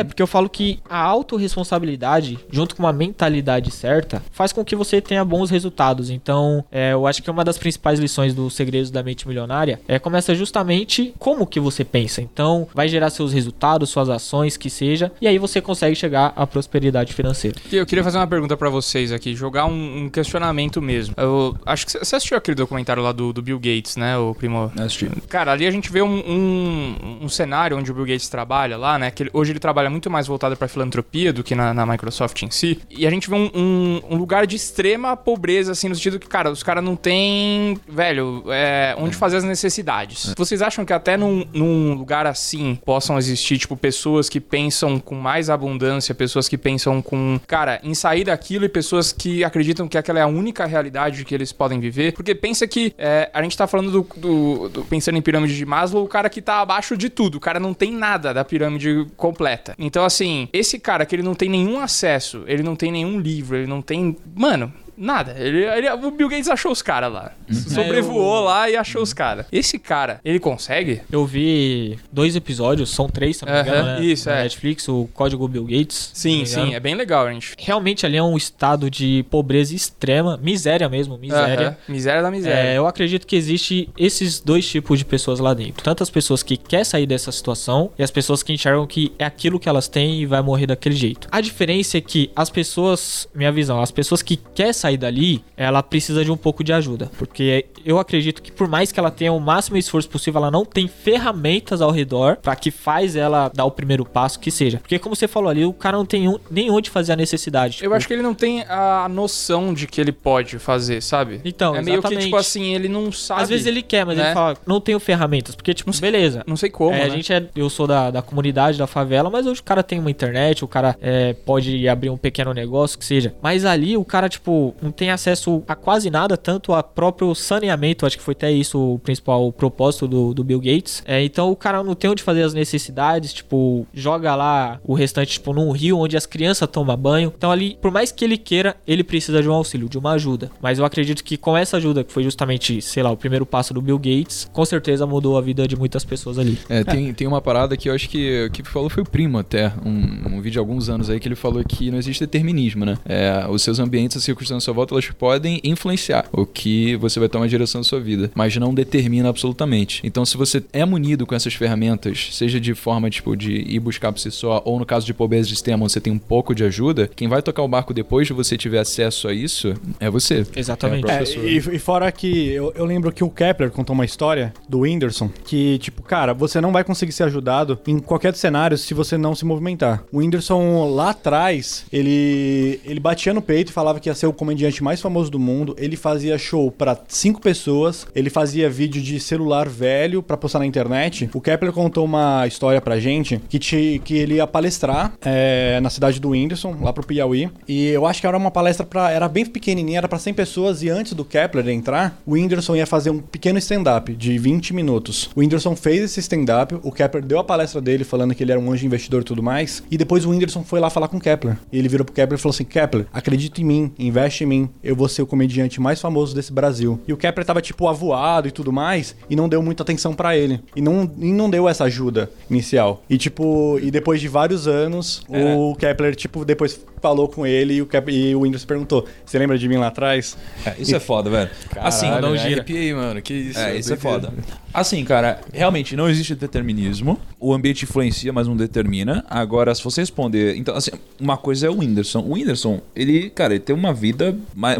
É, 0.00 0.02
porque 0.02 0.20
eu 0.20 0.26
falo 0.26 0.48
que 0.50 0.80
a 0.90 0.98
autorresponsabilidade, 1.00 2.38
junto 2.50 2.74
com 2.74 2.82
uma 2.82 2.92
mentalidade 2.92 3.70
certa, 3.70 4.22
faz 4.32 4.52
com 4.52 4.64
que 4.64 4.74
você 4.76 5.00
tenha 5.00 5.24
bons 5.24 5.50
resultados. 5.50 6.10
Então, 6.10 6.64
é, 6.70 6.92
eu 6.92 7.06
acho 7.06 7.22
que 7.22 7.30
uma 7.30 7.44
das 7.44 7.56
principais 7.58 7.98
lições 8.00 8.34
dos 8.34 8.54
segredos 8.54 8.90
da 8.90 9.02
mente 9.02 9.26
milionária 9.26 9.80
é 9.86 9.98
começa 9.98 10.34
justamente 10.34 10.95
como 11.18 11.46
que 11.46 11.58
você 11.60 11.84
pensa. 11.84 12.20
Então, 12.20 12.68
vai 12.74 12.88
gerar 12.88 13.10
seus 13.10 13.32
resultados, 13.32 13.90
suas 13.90 14.08
ações, 14.08 14.56
que 14.56 14.68
seja, 14.70 15.12
e 15.20 15.26
aí 15.28 15.38
você 15.38 15.60
consegue 15.60 15.94
chegar 15.94 16.32
à 16.36 16.46
prosperidade 16.46 17.12
financeira. 17.12 17.56
E 17.70 17.76
Eu 17.76 17.86
queria 17.86 18.02
fazer 18.04 18.18
uma 18.18 18.26
pergunta 18.26 18.56
pra 18.56 18.68
vocês 18.70 19.12
aqui, 19.12 19.34
jogar 19.34 19.66
um, 19.66 20.04
um 20.04 20.08
questionamento 20.08 20.80
mesmo. 20.80 21.14
Eu 21.16 21.56
acho 21.64 21.86
que 21.86 21.92
você- 21.92 22.16
assistiu 22.16 22.36
aquele 22.36 22.54
documentário 22.54 23.02
lá 23.02 23.12
do, 23.12 23.32
do 23.32 23.42
Bill 23.42 23.58
Gates, 23.58 23.96
né, 23.96 24.16
o 24.16 24.34
primo? 24.34 24.70
Assisti. 24.78 25.08
Cara, 25.28 25.52
ali 25.52 25.66
a 25.66 25.70
gente 25.70 25.90
vê 25.92 26.02
um, 26.02 26.16
um, 26.26 27.18
um 27.22 27.28
cenário 27.28 27.76
onde 27.76 27.90
o 27.90 27.94
Bill 27.94 28.06
Gates 28.06 28.28
trabalha 28.28 28.76
lá, 28.76 28.98
né? 28.98 29.10
Que 29.10 29.24
ele- 29.24 29.30
hoje 29.32 29.52
ele 29.52 29.58
trabalha 29.58 29.90
muito 29.90 30.10
mais 30.10 30.26
voltado 30.26 30.56
pra 30.56 30.68
filantropia 30.68 31.32
do 31.32 31.42
que 31.44 31.54
na, 31.54 31.74
na 31.74 31.84
Microsoft 31.84 32.42
em 32.42 32.50
si. 32.50 32.78
E 32.90 33.06
a 33.06 33.10
gente 33.10 33.28
vê 33.28 33.36
um, 33.36 33.50
um- 33.54 34.00
um 34.10 34.16
lugar 34.16 34.46
de 34.46 34.56
extrema 34.56 35.16
pobreza, 35.16 35.72
assim, 35.72 35.88
no 35.88 35.94
sentido 35.94 36.18
que, 36.18 36.26
cara, 36.26 36.50
os 36.50 36.62
caras 36.62 36.82
não 36.82 36.96
têm, 36.96 37.78
velho, 37.88 38.44
é, 38.48 38.94
onde 38.98 39.14
fazer 39.16 39.36
as 39.38 39.44
necessidades. 39.44 40.32
Vocês 40.36 40.62
acham 40.62 40.84
que 40.86 40.92
até 40.92 41.16
num, 41.16 41.44
num 41.52 41.92
lugar 41.94 42.26
assim 42.26 42.78
possam 42.84 43.18
existir, 43.18 43.58
tipo, 43.58 43.76
pessoas 43.76 44.28
que 44.28 44.40
pensam 44.40 44.98
com 44.98 45.14
mais 45.16 45.50
abundância, 45.50 46.14
pessoas 46.14 46.48
que 46.48 46.56
pensam 46.56 47.02
com, 47.02 47.38
cara, 47.46 47.80
em 47.82 47.94
sair 47.94 48.24
daquilo 48.24 48.64
e 48.64 48.68
pessoas 48.68 49.12
que 49.12 49.42
acreditam 49.44 49.88
que 49.88 49.98
aquela 49.98 50.18
é 50.20 50.22
a 50.22 50.26
única 50.26 50.64
realidade 50.64 51.24
que 51.24 51.34
eles 51.34 51.52
podem 51.52 51.80
viver? 51.80 52.12
Porque 52.12 52.34
pensa 52.34 52.66
que 52.66 52.94
é, 52.96 53.28
a 53.34 53.42
gente 53.42 53.56
tá 53.56 53.66
falando 53.66 53.90
do, 53.90 54.06
do- 54.16 54.68
do- 54.68 54.84
pensando 54.84 55.18
em 55.18 55.22
pirâmide 55.22 55.56
de 55.56 55.66
Maslow, 55.66 56.04
o 56.04 56.08
cara 56.08 56.30
que 56.30 56.40
tá 56.40 56.60
abaixo 56.60 56.96
de 56.96 57.10
tudo, 57.10 57.36
o 57.36 57.40
cara 57.40 57.58
não 57.58 57.74
tem 57.74 57.92
nada 57.92 58.32
da 58.32 58.44
pirâmide 58.44 59.06
completa. 59.16 59.74
Então, 59.78 60.04
assim, 60.04 60.48
esse 60.52 60.78
cara 60.78 61.04
que 61.04 61.14
ele 61.16 61.22
não 61.22 61.34
tem 61.34 61.48
nenhum 61.48 61.80
acesso, 61.80 62.44
ele 62.46 62.62
não 62.62 62.76
tem 62.76 62.92
nenhum 62.92 63.18
livro, 63.18 63.56
ele 63.56 63.66
não 63.66 63.82
tem. 63.82 64.16
Mano. 64.34 64.72
Nada. 64.96 65.34
Ele, 65.38 65.64
ele- 65.64 65.90
o 65.90 66.10
Bill 66.10 66.28
Gates 66.28 66.48
achou 66.48 66.72
os 66.72 66.82
caras 66.82 67.12
lá. 67.12 67.32
Sobrevoou 67.52 68.36
eu- 68.38 68.44
lá 68.44 68.70
e 68.70 68.76
achou 68.76 69.02
os 69.02 69.12
caras. 69.12 69.46
Esse 69.52 69.78
cara, 69.78 70.20
ele 70.24 70.38
consegue? 70.38 71.02
Eu 71.10 71.24
vi 71.26 71.98
dois 72.12 72.34
episódios, 72.36 72.90
são 72.90 73.08
três, 73.08 73.36
se 73.36 73.44
não 73.46 73.52
me 73.52 73.60
engano, 73.60 73.88
Aham, 73.88 73.98
né? 74.00 74.04
isso, 74.04 74.28
na 74.28 74.36
é. 74.36 74.42
Netflix, 74.44 74.88
o 74.88 75.08
Código 75.12 75.46
Bill 75.48 75.64
Gates. 75.64 76.10
Sim, 76.14 76.44
sim, 76.44 76.74
é 76.74 76.80
bem 76.80 76.94
legal, 76.94 77.28
gente. 77.30 77.54
Realmente 77.58 78.06
ali 78.06 78.16
é 78.16 78.22
um 78.22 78.36
estado 78.36 78.90
de 78.90 79.24
pobreza 79.30 79.74
extrema, 79.74 80.38
miséria 80.42 80.88
mesmo, 80.88 81.18
miséria. 81.18 81.68
Aham. 81.68 81.76
Miséria 81.88 82.22
da 82.22 82.30
miséria. 82.30 82.70
É, 82.70 82.78
eu 82.78 82.86
acredito 82.86 83.26
que 83.26 83.36
existe 83.36 83.88
esses 83.98 84.40
dois 84.40 84.66
tipos 84.68 84.98
de 84.98 85.04
pessoas 85.04 85.40
lá 85.40 85.52
dentro. 85.54 85.82
Tanto 85.84 86.02
as 86.02 86.10
pessoas 86.10 86.42
que 86.42 86.56
querem 86.56 86.84
sair 86.84 87.06
dessa 87.06 87.30
situação 87.32 87.90
e 87.98 88.02
as 88.02 88.10
pessoas 88.10 88.42
que 88.42 88.52
enxergam 88.52 88.86
que 88.86 89.12
é 89.18 89.24
aquilo 89.24 89.58
que 89.60 89.68
elas 89.68 89.88
têm 89.88 90.20
e 90.22 90.26
vai 90.26 90.40
morrer 90.42 90.66
daquele 90.66 90.94
jeito. 90.96 91.28
A 91.30 91.40
diferença 91.40 91.98
é 91.98 92.00
que 92.00 92.30
as 92.34 92.48
pessoas, 92.50 93.28
minha 93.34 93.52
visão, 93.52 93.80
as 93.82 93.90
pessoas 93.90 94.22
que 94.22 94.36
querem 94.36 94.72
sair 94.72 94.85
dali, 94.94 95.42
ela 95.56 95.82
precisa 95.82 96.22
de 96.22 96.30
um 96.30 96.36
pouco 96.36 96.62
de 96.62 96.70
ajuda. 96.74 97.10
Porque 97.16 97.64
eu 97.82 97.98
acredito 97.98 98.42
que 98.42 98.52
por 98.52 98.68
mais 98.68 98.92
que 98.92 99.00
ela 99.00 99.10
tenha 99.10 99.32
o 99.32 99.40
máximo 99.40 99.78
esforço 99.78 100.06
possível, 100.10 100.42
ela 100.42 100.50
não 100.50 100.66
tem 100.66 100.86
ferramentas 100.86 101.80
ao 101.80 101.90
redor 101.90 102.36
para 102.36 102.54
que 102.54 102.70
faz 102.70 103.16
ela 103.16 103.50
dar 103.54 103.64
o 103.64 103.70
primeiro 103.70 104.04
passo 104.04 104.38
que 104.38 104.50
seja. 104.50 104.78
Porque 104.78 104.98
como 104.98 105.16
você 105.16 105.26
falou 105.26 105.48
ali, 105.48 105.64
o 105.64 105.72
cara 105.72 105.96
não 105.96 106.04
tem 106.04 106.28
um- 106.28 106.38
nem 106.50 106.70
onde 106.70 106.90
fazer 106.90 107.14
a 107.14 107.16
necessidade. 107.16 107.78
Eu 107.82 107.94
acho 107.94 108.06
que 108.06 108.12
ele 108.12 108.22
não 108.22 108.34
tem 108.34 108.62
a 108.68 109.08
noção 109.08 109.72
de 109.72 109.86
que 109.86 109.98
ele 109.98 110.12
pode 110.12 110.58
fazer, 110.58 111.02
sabe? 111.02 111.40
Então, 111.44 111.74
é 111.74 111.80
meio 111.80 112.00
que, 112.00 112.06
exatamente. 112.06 112.24
tipo 112.24 112.36
assim, 112.36 112.74
ele 112.74 112.88
não 112.88 113.10
sabe. 113.10 113.42
Às 113.42 113.48
vezes 113.48 113.66
ele 113.66 113.80
quer, 113.82 114.04
mas 114.04 114.18
né? 114.18 114.26
ele 114.26 114.34
fala, 114.34 114.56
não 114.66 114.80
tenho 114.80 115.00
ferramentas. 115.00 115.54
Porque, 115.54 115.72
tipo, 115.72 115.90
beleza. 115.98 116.42
Não 116.46 116.56
sei 116.56 116.68
como, 116.68 116.94
É, 116.94 116.98
né? 117.00 117.04
A 117.04 117.08
gente 117.08 117.32
é, 117.32 117.42
eu 117.56 117.70
sou 117.70 117.86
da, 117.86 118.10
da 118.10 118.20
comunidade, 118.20 118.76
da 118.76 118.86
favela, 118.86 119.30
mas 119.30 119.46
hoje 119.46 119.60
o 119.60 119.64
cara 119.64 119.82
tem 119.82 119.98
uma 119.98 120.10
internet, 120.10 120.64
o 120.64 120.68
cara 120.68 120.96
é, 121.00 121.32
pode 121.32 121.88
abrir 121.88 122.10
um 122.10 122.16
pequeno 122.18 122.52
negócio, 122.52 122.98
que 122.98 123.04
seja. 123.04 123.34
Mas 123.40 123.64
ali 123.64 123.96
o 123.96 124.04
cara, 124.04 124.28
tipo, 124.28 124.74
não 124.80 124.90
tem 124.90 125.10
acesso 125.10 125.62
a 125.66 125.74
quase 125.74 126.10
nada, 126.10 126.36
tanto 126.36 126.72
a 126.72 126.82
próprio 126.82 127.34
saneamento, 127.34 128.06
acho 128.06 128.16
que 128.16 128.22
foi 128.22 128.32
até 128.32 128.50
isso 128.50 128.94
o 128.94 128.98
principal 128.98 129.52
propósito 129.52 130.06
do, 130.06 130.34
do 130.34 130.44
Bill 130.44 130.60
Gates. 130.60 131.02
É, 131.06 131.22
então 131.22 131.50
o 131.50 131.56
cara 131.56 131.82
não 131.82 131.94
tem 131.94 132.10
onde 132.10 132.22
fazer 132.22 132.42
as 132.42 132.54
necessidades, 132.54 133.32
tipo, 133.32 133.86
joga 133.92 134.34
lá 134.34 134.80
o 134.84 134.94
restante, 134.94 135.32
tipo, 135.32 135.52
num 135.52 135.70
rio 135.70 135.98
onde 135.98 136.16
as 136.16 136.26
crianças 136.26 136.68
tomam 136.68 136.96
banho. 136.96 137.32
Então 137.36 137.50
ali, 137.50 137.78
por 137.80 137.90
mais 137.90 138.12
que 138.12 138.24
ele 138.24 138.36
queira, 138.36 138.76
ele 138.86 139.04
precisa 139.04 139.42
de 139.42 139.48
um 139.48 139.52
auxílio, 139.52 139.88
de 139.88 139.98
uma 139.98 140.12
ajuda. 140.12 140.50
Mas 140.60 140.78
eu 140.78 140.84
acredito 140.84 141.22
que 141.22 141.36
com 141.36 141.56
essa 141.56 141.76
ajuda, 141.76 142.04
que 142.04 142.12
foi 142.12 142.22
justamente, 142.22 142.80
sei 142.82 143.02
lá, 143.02 143.10
o 143.10 143.16
primeiro 143.16 143.44
passo 143.44 143.74
do 143.74 143.82
Bill 143.82 143.98
Gates, 143.98 144.48
com 144.52 144.64
certeza 144.64 145.06
mudou 145.06 145.36
a 145.36 145.40
vida 145.40 145.66
de 145.66 145.76
muitas 145.76 146.04
pessoas 146.04 146.38
ali. 146.38 146.58
É, 146.68 146.84
tem, 146.84 147.12
tem 147.12 147.26
uma 147.26 147.40
parada 147.40 147.76
que 147.76 147.88
eu 147.88 147.94
acho 147.94 148.08
que 148.08 148.50
que 148.50 148.62
falou 148.62 148.88
foi 148.88 149.02
o 149.02 149.06
primo 149.06 149.38
até, 149.38 149.72
um, 149.84 150.36
um 150.36 150.40
vídeo 150.40 150.52
de 150.52 150.58
alguns 150.58 150.88
anos 150.88 151.10
aí 151.10 151.20
que 151.20 151.28
ele 151.28 151.34
falou 151.34 151.62
que 151.64 151.90
não 151.90 151.98
existe 151.98 152.20
determinismo, 152.20 152.84
né? 152.84 152.96
É, 153.04 153.46
os 153.48 153.62
seus 153.62 153.78
ambientes, 153.78 154.16
as 154.16 154.24
circunstâncias 154.24 154.65
sua 154.66 154.74
volta, 154.74 154.94
elas 154.94 155.08
podem 155.10 155.60
influenciar 155.64 156.26
o 156.32 156.44
que 156.44 156.96
você 156.96 157.18
vai 157.18 157.28
tomar 157.28 157.44
a 157.44 157.48
direção 157.48 157.80
da 157.80 157.86
sua 157.86 158.00
vida, 158.00 158.30
mas 158.34 158.56
não 158.56 158.74
determina 158.74 159.28
absolutamente. 159.28 160.00
Então, 160.04 160.24
se 160.24 160.36
você 160.36 160.62
é 160.72 160.84
munido 160.84 161.26
com 161.26 161.34
essas 161.34 161.54
ferramentas, 161.54 162.28
seja 162.32 162.60
de 162.60 162.74
forma 162.74 163.08
tipo 163.08 163.36
de 163.36 163.52
ir 163.52 163.80
buscar 163.80 164.12
por 164.12 164.18
si 164.18 164.30
só, 164.30 164.62
ou 164.64 164.78
no 164.78 164.86
caso 164.86 165.06
de 165.06 165.14
pobreza 165.14 165.48
de 165.48 165.54
sistema, 165.54 165.84
onde 165.84 165.92
você 165.92 166.00
tem 166.00 166.12
um 166.12 166.18
pouco 166.18 166.54
de 166.54 166.64
ajuda, 166.64 167.08
quem 167.14 167.28
vai 167.28 167.42
tocar 167.42 167.62
o 167.62 167.68
barco 167.68 167.94
depois 167.94 168.26
de 168.26 168.32
você 168.32 168.56
tiver 168.56 168.78
acesso 168.78 169.28
a 169.28 169.32
isso 169.32 169.74
é 170.00 170.10
você. 170.10 170.46
Exatamente. 170.54 171.08
É 171.08 171.14
É, 171.14 171.18
pessoa. 171.18 171.46
e, 171.46 171.56
e 171.56 171.78
fora 171.78 172.10
que 172.10 172.48
eu, 172.48 172.72
eu 172.74 172.84
lembro 172.84 173.12
que 173.12 173.22
o 173.22 173.30
Kepler 173.30 173.70
contou 173.70 173.94
uma 173.94 174.04
história 174.04 174.52
do 174.68 174.80
Whindersson 174.80 175.30
que, 175.44 175.78
tipo, 175.78 176.02
cara, 176.02 176.32
você 176.34 176.60
não 176.60 176.72
vai 176.72 176.84
conseguir 176.84 177.12
ser 177.12 177.24
ajudado 177.24 177.78
em 177.86 177.98
qualquer 177.98 178.34
cenário 178.34 178.76
se 178.76 178.92
você 178.94 179.16
não 179.16 179.34
se 179.34 179.44
movimentar. 179.44 180.02
O 180.12 180.18
Whindersson 180.18 180.90
lá 180.94 181.10
atrás, 181.10 181.86
ele, 181.92 182.80
ele 182.84 183.00
batia 183.00 183.32
no 183.32 183.42
peito 183.42 183.70
e 183.70 183.72
falava 183.72 184.00
que 184.00 184.08
ia 184.08 184.14
ser 184.14 184.26
o 184.26 184.32
comediante 184.56 184.82
mais 184.82 185.00
famoso 185.00 185.30
do 185.30 185.38
mundo. 185.38 185.76
Ele 185.78 185.96
fazia 185.96 186.38
show 186.38 186.70
pra 186.70 186.98
cinco 187.08 187.40
pessoas, 187.40 188.06
ele 188.14 188.30
fazia 188.30 188.70
vídeo 188.70 189.02
de 189.02 189.20
celular 189.20 189.68
velho 189.68 190.22
pra 190.22 190.36
postar 190.36 190.60
na 190.60 190.66
internet. 190.66 191.28
O 191.34 191.40
Kepler 191.40 191.72
contou 191.72 192.04
uma 192.04 192.46
história 192.46 192.80
pra 192.80 192.98
gente 192.98 193.40
que, 193.48 193.58
te, 193.58 194.00
que 194.04 194.16
ele 194.16 194.36
ia 194.36 194.46
palestrar 194.46 195.12
é, 195.20 195.78
na 195.80 195.90
cidade 195.90 196.18
do 196.18 196.30
Whindersson, 196.30 196.76
lá 196.80 196.92
pro 196.92 197.06
Piauí. 197.06 197.50
E 197.68 197.88
eu 197.88 198.06
acho 198.06 198.20
que 198.20 198.26
era 198.26 198.36
uma 198.36 198.50
palestra 198.50 198.86
pra. 198.86 199.10
Era 199.10 199.28
bem 199.28 199.44
pequenininha, 199.44 199.98
era 199.98 200.08
pra 200.08 200.18
100 200.18 200.34
pessoas. 200.34 200.82
E 200.82 200.88
antes 200.88 201.12
do 201.12 201.24
Kepler 201.24 201.68
entrar, 201.68 202.18
o 202.24 202.32
Whindersson 202.32 202.76
ia 202.76 202.86
fazer 202.86 203.10
um 203.10 203.18
pequeno 203.18 203.58
stand-up 203.58 204.14
de 204.14 204.38
20 204.38 204.72
minutos. 204.72 205.30
O 205.36 205.40
Whindersson 205.40 205.76
fez 205.76 206.02
esse 206.02 206.20
stand-up, 206.20 206.76
o 206.82 206.90
Kepler 206.90 207.24
deu 207.24 207.38
a 207.38 207.44
palestra 207.44 207.80
dele 207.80 208.04
falando 208.04 208.34
que 208.34 208.42
ele 208.42 208.52
era 208.52 208.60
um 208.60 208.72
anjo 208.72 208.86
investidor 208.86 209.20
e 209.20 209.24
tudo 209.24 209.42
mais. 209.42 209.82
E 209.90 209.98
depois 209.98 210.24
o 210.24 210.30
Whindersson 210.30 210.64
foi 210.64 210.80
lá 210.80 210.88
falar 210.88 211.08
com 211.08 211.18
o 211.18 211.20
Kepler. 211.20 211.58
E 211.70 211.78
ele 211.78 211.88
virou 211.88 212.04
pro 212.04 212.14
Kepler 212.14 212.38
e 212.38 212.42
falou 212.42 212.54
assim: 212.54 212.64
Kepler, 212.64 213.06
acredita 213.12 213.60
em 213.60 213.64
mim, 213.64 213.92
investe 213.98 214.44
em 214.44 214.45
mim, 214.46 214.68
eu 214.82 214.94
vou 214.96 215.08
ser 215.08 215.22
o 215.22 215.26
comediante 215.26 215.80
mais 215.80 216.00
famoso 216.00 216.34
desse 216.34 216.52
Brasil. 216.52 217.00
E 217.06 217.12
o 217.12 217.16
Kepler 217.16 217.44
tava 217.44 217.60
tipo 217.60 217.88
avoado 217.88 218.48
e 218.48 218.50
tudo 218.50 218.72
mais, 218.72 219.14
e 219.28 219.36
não 219.36 219.48
deu 219.48 219.62
muita 219.62 219.82
atenção 219.82 220.14
pra 220.14 220.36
ele. 220.36 220.60
E 220.74 220.80
não, 220.80 221.10
e 221.18 221.32
não 221.32 221.50
deu 221.50 221.68
essa 221.68 221.84
ajuda 221.84 222.30
inicial. 222.50 223.02
E 223.10 223.18
tipo, 223.18 223.78
e 223.82 223.90
depois 223.90 224.20
de 224.20 224.28
vários 224.28 224.66
anos, 224.66 225.22
o 225.28 225.74
Kepler, 225.76 226.14
tipo, 226.14 226.44
depois 226.44 226.80
falou 227.00 227.28
com 227.28 227.46
ele 227.46 227.74
e 227.74 227.82
o, 227.82 227.86
Kepler, 227.86 228.16
e 228.16 228.34
o 228.34 228.40
Whindersson 228.40 228.66
perguntou: 228.66 229.04
Você 229.24 229.38
lembra 229.38 229.58
de 229.58 229.68
mim 229.68 229.76
lá 229.76 229.88
atrás? 229.88 230.36
É, 230.64 230.74
isso 230.78 230.94
é 230.94 231.00
foda, 231.00 231.30
velho. 231.30 231.50
assim, 231.76 232.06
Caralho, 232.06 232.22
não 232.22 232.32
me 232.32 232.38
gira. 232.38 232.54
arrepiei, 232.54 232.94
mano. 232.94 233.22
Que 233.22 233.34
isso. 233.34 233.58
É, 233.58 233.76
isso 233.76 233.92
é 233.92 233.96
foda. 233.96 234.32
Assim, 234.72 235.04
cara, 235.04 235.40
realmente 235.52 235.96
não 235.96 236.08
existe 236.08 236.34
determinismo. 236.34 237.18
O 237.40 237.54
ambiente 237.54 237.84
influencia, 237.84 238.32
mas 238.32 238.46
não 238.46 238.56
determina. 238.56 239.24
Agora, 239.28 239.74
se 239.74 239.82
você 239.82 240.00
responder. 240.00 240.56
Então, 240.56 240.74
assim, 240.74 240.90
uma 241.20 241.36
coisa 241.36 241.66
é 241.66 241.70
o 241.70 241.78
Whindersson. 241.78 242.20
O 242.20 242.32
Whindersson, 242.34 242.80
ele, 242.94 243.30
cara, 243.30 243.54
ele 243.54 243.60
tem 243.60 243.74
uma 243.74 243.94
vida 243.94 244.25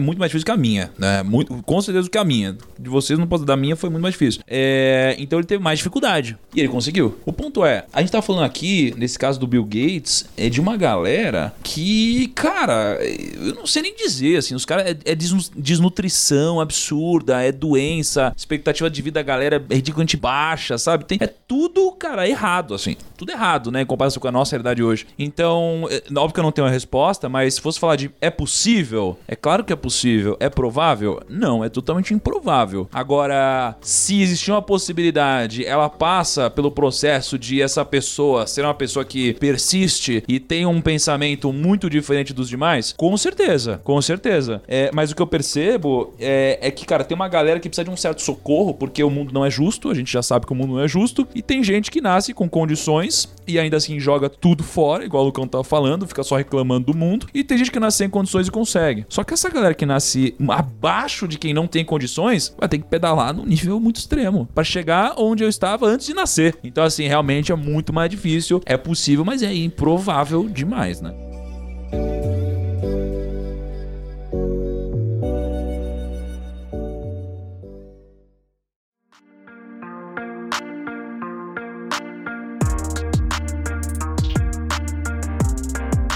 muito 0.00 0.18
mais 0.18 0.30
difícil 0.30 0.44
que 0.44 0.50
a 0.50 0.56
minha, 0.56 0.90
né? 0.98 1.22
Muito, 1.22 1.62
com 1.62 1.80
certeza 1.80 2.09
que 2.09 2.18
a 2.18 2.24
minha. 2.24 2.56
De 2.78 2.88
vocês, 2.88 3.18
não 3.18 3.26
posso 3.26 3.44
da 3.44 3.56
minha, 3.56 3.76
foi 3.76 3.90
muito 3.90 4.02
mais 4.02 4.14
difícil. 4.14 4.42
É, 4.46 5.16
então 5.18 5.38
ele 5.38 5.46
teve 5.46 5.62
mais 5.62 5.78
dificuldade. 5.78 6.37
E 6.54 6.61
ele 6.61 6.68
conseguiu. 6.68 7.18
O 7.24 7.32
ponto 7.32 7.64
é, 7.64 7.85
a 7.92 8.00
gente 8.00 8.12
tá 8.12 8.22
falando 8.22 8.44
aqui, 8.44 8.94
nesse 8.96 9.18
caso 9.18 9.38
do 9.38 9.46
Bill 9.46 9.64
Gates, 9.64 10.26
é 10.37 10.48
de 10.48 10.61
uma 10.61 10.76
galera 10.76 11.54
que, 11.62 12.28
cara, 12.28 12.98
eu 13.02 13.54
não 13.54 13.66
sei 13.66 13.82
nem 13.82 13.94
dizer, 13.94 14.37
assim, 14.37 14.54
os 14.54 14.64
caras 14.64 14.87
é, 14.87 14.96
é 15.04 15.14
desnu- 15.14 15.50
desnutrição 15.56 16.61
absurda, 16.61 17.42
é 17.42 17.52
doença, 17.52 18.32
expectativa 18.37 18.90
de 18.90 19.02
vida 19.02 19.20
da 19.20 19.22
galera 19.22 19.64
é 19.70 19.74
ridiculamente 19.74 20.16
baixa, 20.16 20.76
sabe? 20.76 21.04
Tem, 21.04 21.18
é 21.20 21.26
tudo, 21.26 21.90
cara, 21.92 22.28
errado, 22.28 22.74
assim. 22.74 22.96
Tudo 23.16 23.30
errado, 23.30 23.70
né? 23.70 23.82
Em 23.82 23.87
comparação 23.87 24.20
com 24.20 24.28
a 24.28 24.32
nossa 24.32 24.50
realidade 24.52 24.82
hoje. 24.82 25.06
Então, 25.18 25.87
é, 25.90 26.02
óbvio 26.18 26.35
que 26.35 26.40
eu 26.40 26.44
não 26.44 26.52
tenho 26.52 26.66
uma 26.66 26.72
resposta, 26.72 27.28
mas 27.28 27.54
se 27.54 27.61
fosse 27.61 27.78
falar 27.78 27.96
de 27.96 28.11
é 28.20 28.30
possível, 28.30 29.18
é 29.28 29.36
É 29.37 29.38
claro 29.38 29.62
que 29.62 29.72
é 29.72 29.77
possível. 29.77 30.35
É 30.40 30.49
provável? 30.49 31.20
Não, 31.29 31.62
é 31.62 31.68
totalmente 31.68 32.14
improvável. 32.14 32.88
Agora, 32.90 33.77
se 33.83 34.22
existir 34.22 34.51
uma 34.51 34.62
possibilidade, 34.62 35.64
ela 35.64 35.90
passa 35.90 36.49
pelo 36.49 36.70
processo 36.70 37.38
de 37.38 37.61
essa 37.61 37.85
pessoa 37.85 38.46
ser 38.46 38.62
uma 38.62 38.72
pessoa 38.72 39.05
que 39.05 39.35
persiste 39.35 40.25
e 40.27 40.40
tem 40.40 40.64
um 40.64 40.81
pensamento 40.81 41.53
muito 41.53 41.90
diferente 41.90 42.33
dos 42.33 42.49
demais? 42.49 42.94
Com 42.96 43.14
certeza, 43.18 43.79
com 43.85 44.01
certeza. 44.01 44.62
É, 44.66 44.90
mas 44.94 45.11
o 45.11 45.14
que 45.14 45.20
eu 45.20 45.27
percebo 45.27 46.14
é, 46.18 46.59
é 46.62 46.70
que, 46.70 46.87
cara, 46.87 47.05
tem 47.05 47.14
uma 47.14 47.29
galera 47.29 47.61
que 47.61 47.68
precisa 47.68 47.85
de 47.85 47.90
um 47.90 47.96
certo 47.96 48.22
socorro 48.22 48.72
porque 48.72 49.05
o 49.05 49.11
mundo 49.11 49.35
não 49.35 49.44
é 49.44 49.51
justo, 49.51 49.90
a 49.90 49.94
gente 49.94 50.11
já 50.11 50.22
sabe 50.22 50.46
que 50.46 50.53
o 50.53 50.57
mundo 50.57 50.72
não 50.72 50.81
é 50.81 50.88
justo, 50.88 51.29
e 51.35 51.42
tem 51.42 51.62
gente 51.62 51.90
que 51.90 52.01
nasce 52.01 52.33
com 52.33 52.49
condições 52.49 53.29
e 53.46 53.59
ainda 53.59 53.76
assim 53.76 53.98
joga 53.98 54.28
tudo 54.28 54.62
fora, 54.62 55.04
igual 55.04 55.22
o 55.22 55.26
Lucão 55.26 55.46
tava 55.46 55.64
falando, 55.64 56.06
fica 56.06 56.22
só 56.22 56.37
reclamando 56.37 56.92
do 56.92 56.96
mundo, 56.96 57.26
e 57.32 57.44
tem 57.44 57.59
gente 57.59 57.70
que 57.70 57.80
nasce 57.80 57.98
sem 57.98 58.11
condições 58.11 58.48
e 58.48 58.50
consegue. 58.50 59.06
Só 59.09 59.24
que 59.24 59.35
essa 59.35 59.48
galera 59.50 59.74
que 59.74 59.87
nasce 59.87 60.35
abaixo 60.48 61.26
de 61.26 61.38
quem 61.38 61.54
não 61.54 61.66
tem 61.66 61.85
condições, 61.85 62.54
vai 62.59 62.68
ter 62.68 62.78
que 62.78 62.85
pedalar 62.85 63.35
num 63.35 63.44
nível 63.44 63.80
muito 63.80 63.96
extremo 63.96 64.48
para 64.54 64.64
chegar 64.64 65.14
onde 65.16 65.42
eu 65.42 65.48
estava 65.48 65.87
antes 65.87 66.06
de 66.06 66.14
nascer. 66.14 66.56
Então, 66.62 66.85
assim, 66.85 67.06
realmente 67.06 67.52
é 67.52 67.56
muito 67.56 67.92
mais 67.92 68.11
difícil, 68.11 68.61
é 68.66 68.76
possível, 68.76 69.24
mas 69.24 69.42
é 69.42 69.54
improvável 69.54 70.48
demais, 70.48 71.00
né? 71.00 71.14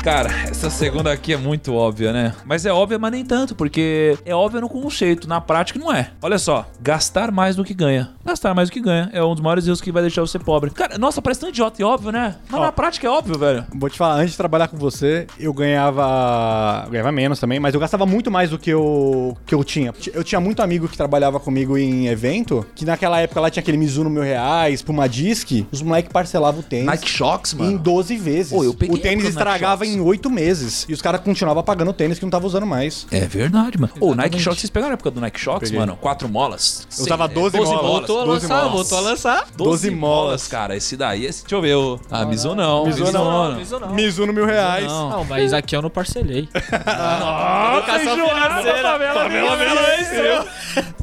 Cara, 0.02 0.30
essa 0.48 0.70
segunda 0.70 1.12
aqui 1.12 1.34
é 1.34 1.36
muito 1.36 1.74
óbvia, 1.74 2.10
né? 2.10 2.32
Mas 2.46 2.64
é 2.64 2.72
óbvia, 2.72 2.98
mas 2.98 3.12
nem 3.12 3.22
tanto, 3.22 3.54
porque 3.54 4.16
é 4.24 4.34
óbvia 4.34 4.60
no 4.62 4.68
conceito, 4.68 5.28
na 5.28 5.42
prática 5.42 5.78
não 5.78 5.92
é. 5.92 6.10
Olha 6.22 6.38
só, 6.38 6.66
gastar 6.80 7.30
mais 7.30 7.54
do 7.54 7.62
que 7.64 7.74
ganha. 7.74 8.10
Gastar 8.24 8.54
mais 8.54 8.70
do 8.70 8.72
que 8.72 8.80
ganha 8.80 9.10
é 9.12 9.22
um 9.22 9.34
dos 9.34 9.42
maiores 9.42 9.66
erros 9.66 9.80
que 9.80 9.92
vai 9.92 10.00
deixar 10.00 10.22
você 10.22 10.38
pobre. 10.38 10.70
Cara, 10.70 10.96
nossa, 10.96 11.20
parece 11.20 11.40
tão 11.40 11.50
idiota 11.50 11.82
e 11.82 11.84
óbvio, 11.84 12.10
né? 12.12 12.36
Mas 12.48 12.60
Ó. 12.60 12.64
na 12.64 12.72
prática 12.72 13.06
é 13.06 13.10
óbvio, 13.10 13.38
velho. 13.38 13.66
Vou 13.74 13.90
te 13.90 13.98
falar, 13.98 14.14
antes 14.14 14.30
de 14.30 14.36
trabalhar 14.38 14.68
com 14.68 14.78
você, 14.78 15.26
eu 15.38 15.52
ganhava. 15.52 16.82
eu 16.86 16.90
ganhava 16.92 17.12
menos 17.12 17.38
também, 17.38 17.60
mas 17.60 17.74
eu 17.74 17.80
gastava 17.80 18.06
muito 18.06 18.30
mais 18.30 18.48
do 18.50 18.58
que 18.58 18.70
eu, 18.70 19.36
que 19.44 19.54
eu 19.54 19.62
tinha. 19.62 19.92
Eu 20.14 20.24
tinha 20.24 20.40
muito 20.40 20.62
amigo 20.62 20.88
que 20.88 20.96
trabalhava 20.96 21.38
comigo 21.38 21.76
em 21.76 22.06
evento, 22.06 22.64
que 22.74 22.86
naquela 22.86 23.20
época 23.20 23.38
lá 23.40 23.50
tinha 23.50 23.60
aquele 23.60 23.76
Mizuno 23.76 24.08
mil 24.08 24.22
reais, 24.22 24.80
Puma 24.80 25.06
Disc, 25.06 25.66
os 25.70 25.82
moleques 25.82 26.10
parcelavam 26.10 26.60
o 26.60 26.62
tênis. 26.62 26.86
Nike 26.86 27.08
Shocks, 27.08 27.52
Em 27.52 27.58
mano. 27.58 27.78
12 27.78 28.16
vezes. 28.16 28.52
Pô, 28.52 28.64
eu 28.64 28.72
peguei 28.72 28.96
o 28.96 28.98
tênis 28.98 29.26
estragava 29.26 29.84
Shox. 29.84 29.89
Em 29.94 30.00
8 30.00 30.30
meses. 30.30 30.86
E 30.88 30.92
os 30.92 31.02
caras 31.02 31.20
continuavam 31.20 31.62
pagando 31.62 31.90
o 31.90 31.94
tênis 31.94 32.18
que 32.18 32.24
não 32.24 32.30
tava 32.30 32.46
usando 32.46 32.66
mais. 32.66 33.06
É 33.10 33.20
verdade, 33.26 33.78
mano. 33.78 33.92
Ô, 34.00 34.10
o 34.10 34.14
Nike. 34.14 34.38
Shocks, 34.38 34.60
vocês 34.60 34.70
pegaram 34.70 34.92
a 34.92 34.94
época 34.94 35.10
do 35.10 35.20
Nike 35.20 35.40
Shocks, 35.40 35.68
Peguei. 35.70 35.78
mano? 35.78 35.96
Quatro 36.00 36.28
molas. 36.28 36.86
Eu 36.96 37.04
usava 37.04 37.28
12 37.28 37.56
12 37.56 37.72
molas. 37.72 37.86
Voltou 37.90 38.20
a 38.20 38.24
12 38.24 38.42
lançar, 38.46 38.56
molas. 38.56 38.72
voltou 38.72 38.98
a 38.98 39.00
lançar. 39.00 39.46
12 39.56 39.90
molas. 39.90 40.48
cara. 40.48 40.76
Esse 40.76 40.96
daí, 40.96 41.26
esse, 41.26 41.42
deixa 41.42 41.56
eu 41.56 41.60
ver. 41.62 41.74
O... 41.76 42.00
Ah, 42.10 42.24
Mizuno 42.24 42.54
não. 42.54 42.84
Não. 42.84 43.94
Mizuno 43.94 44.32
mil 44.32 44.46
reais. 44.46 44.86
Não. 44.86 45.10
Não, 45.10 45.24
mas 45.24 45.52
aqui 45.52 45.76
eu 45.76 45.82
não 45.82 45.90
parcelei. 45.90 46.48
Educação 46.54 48.16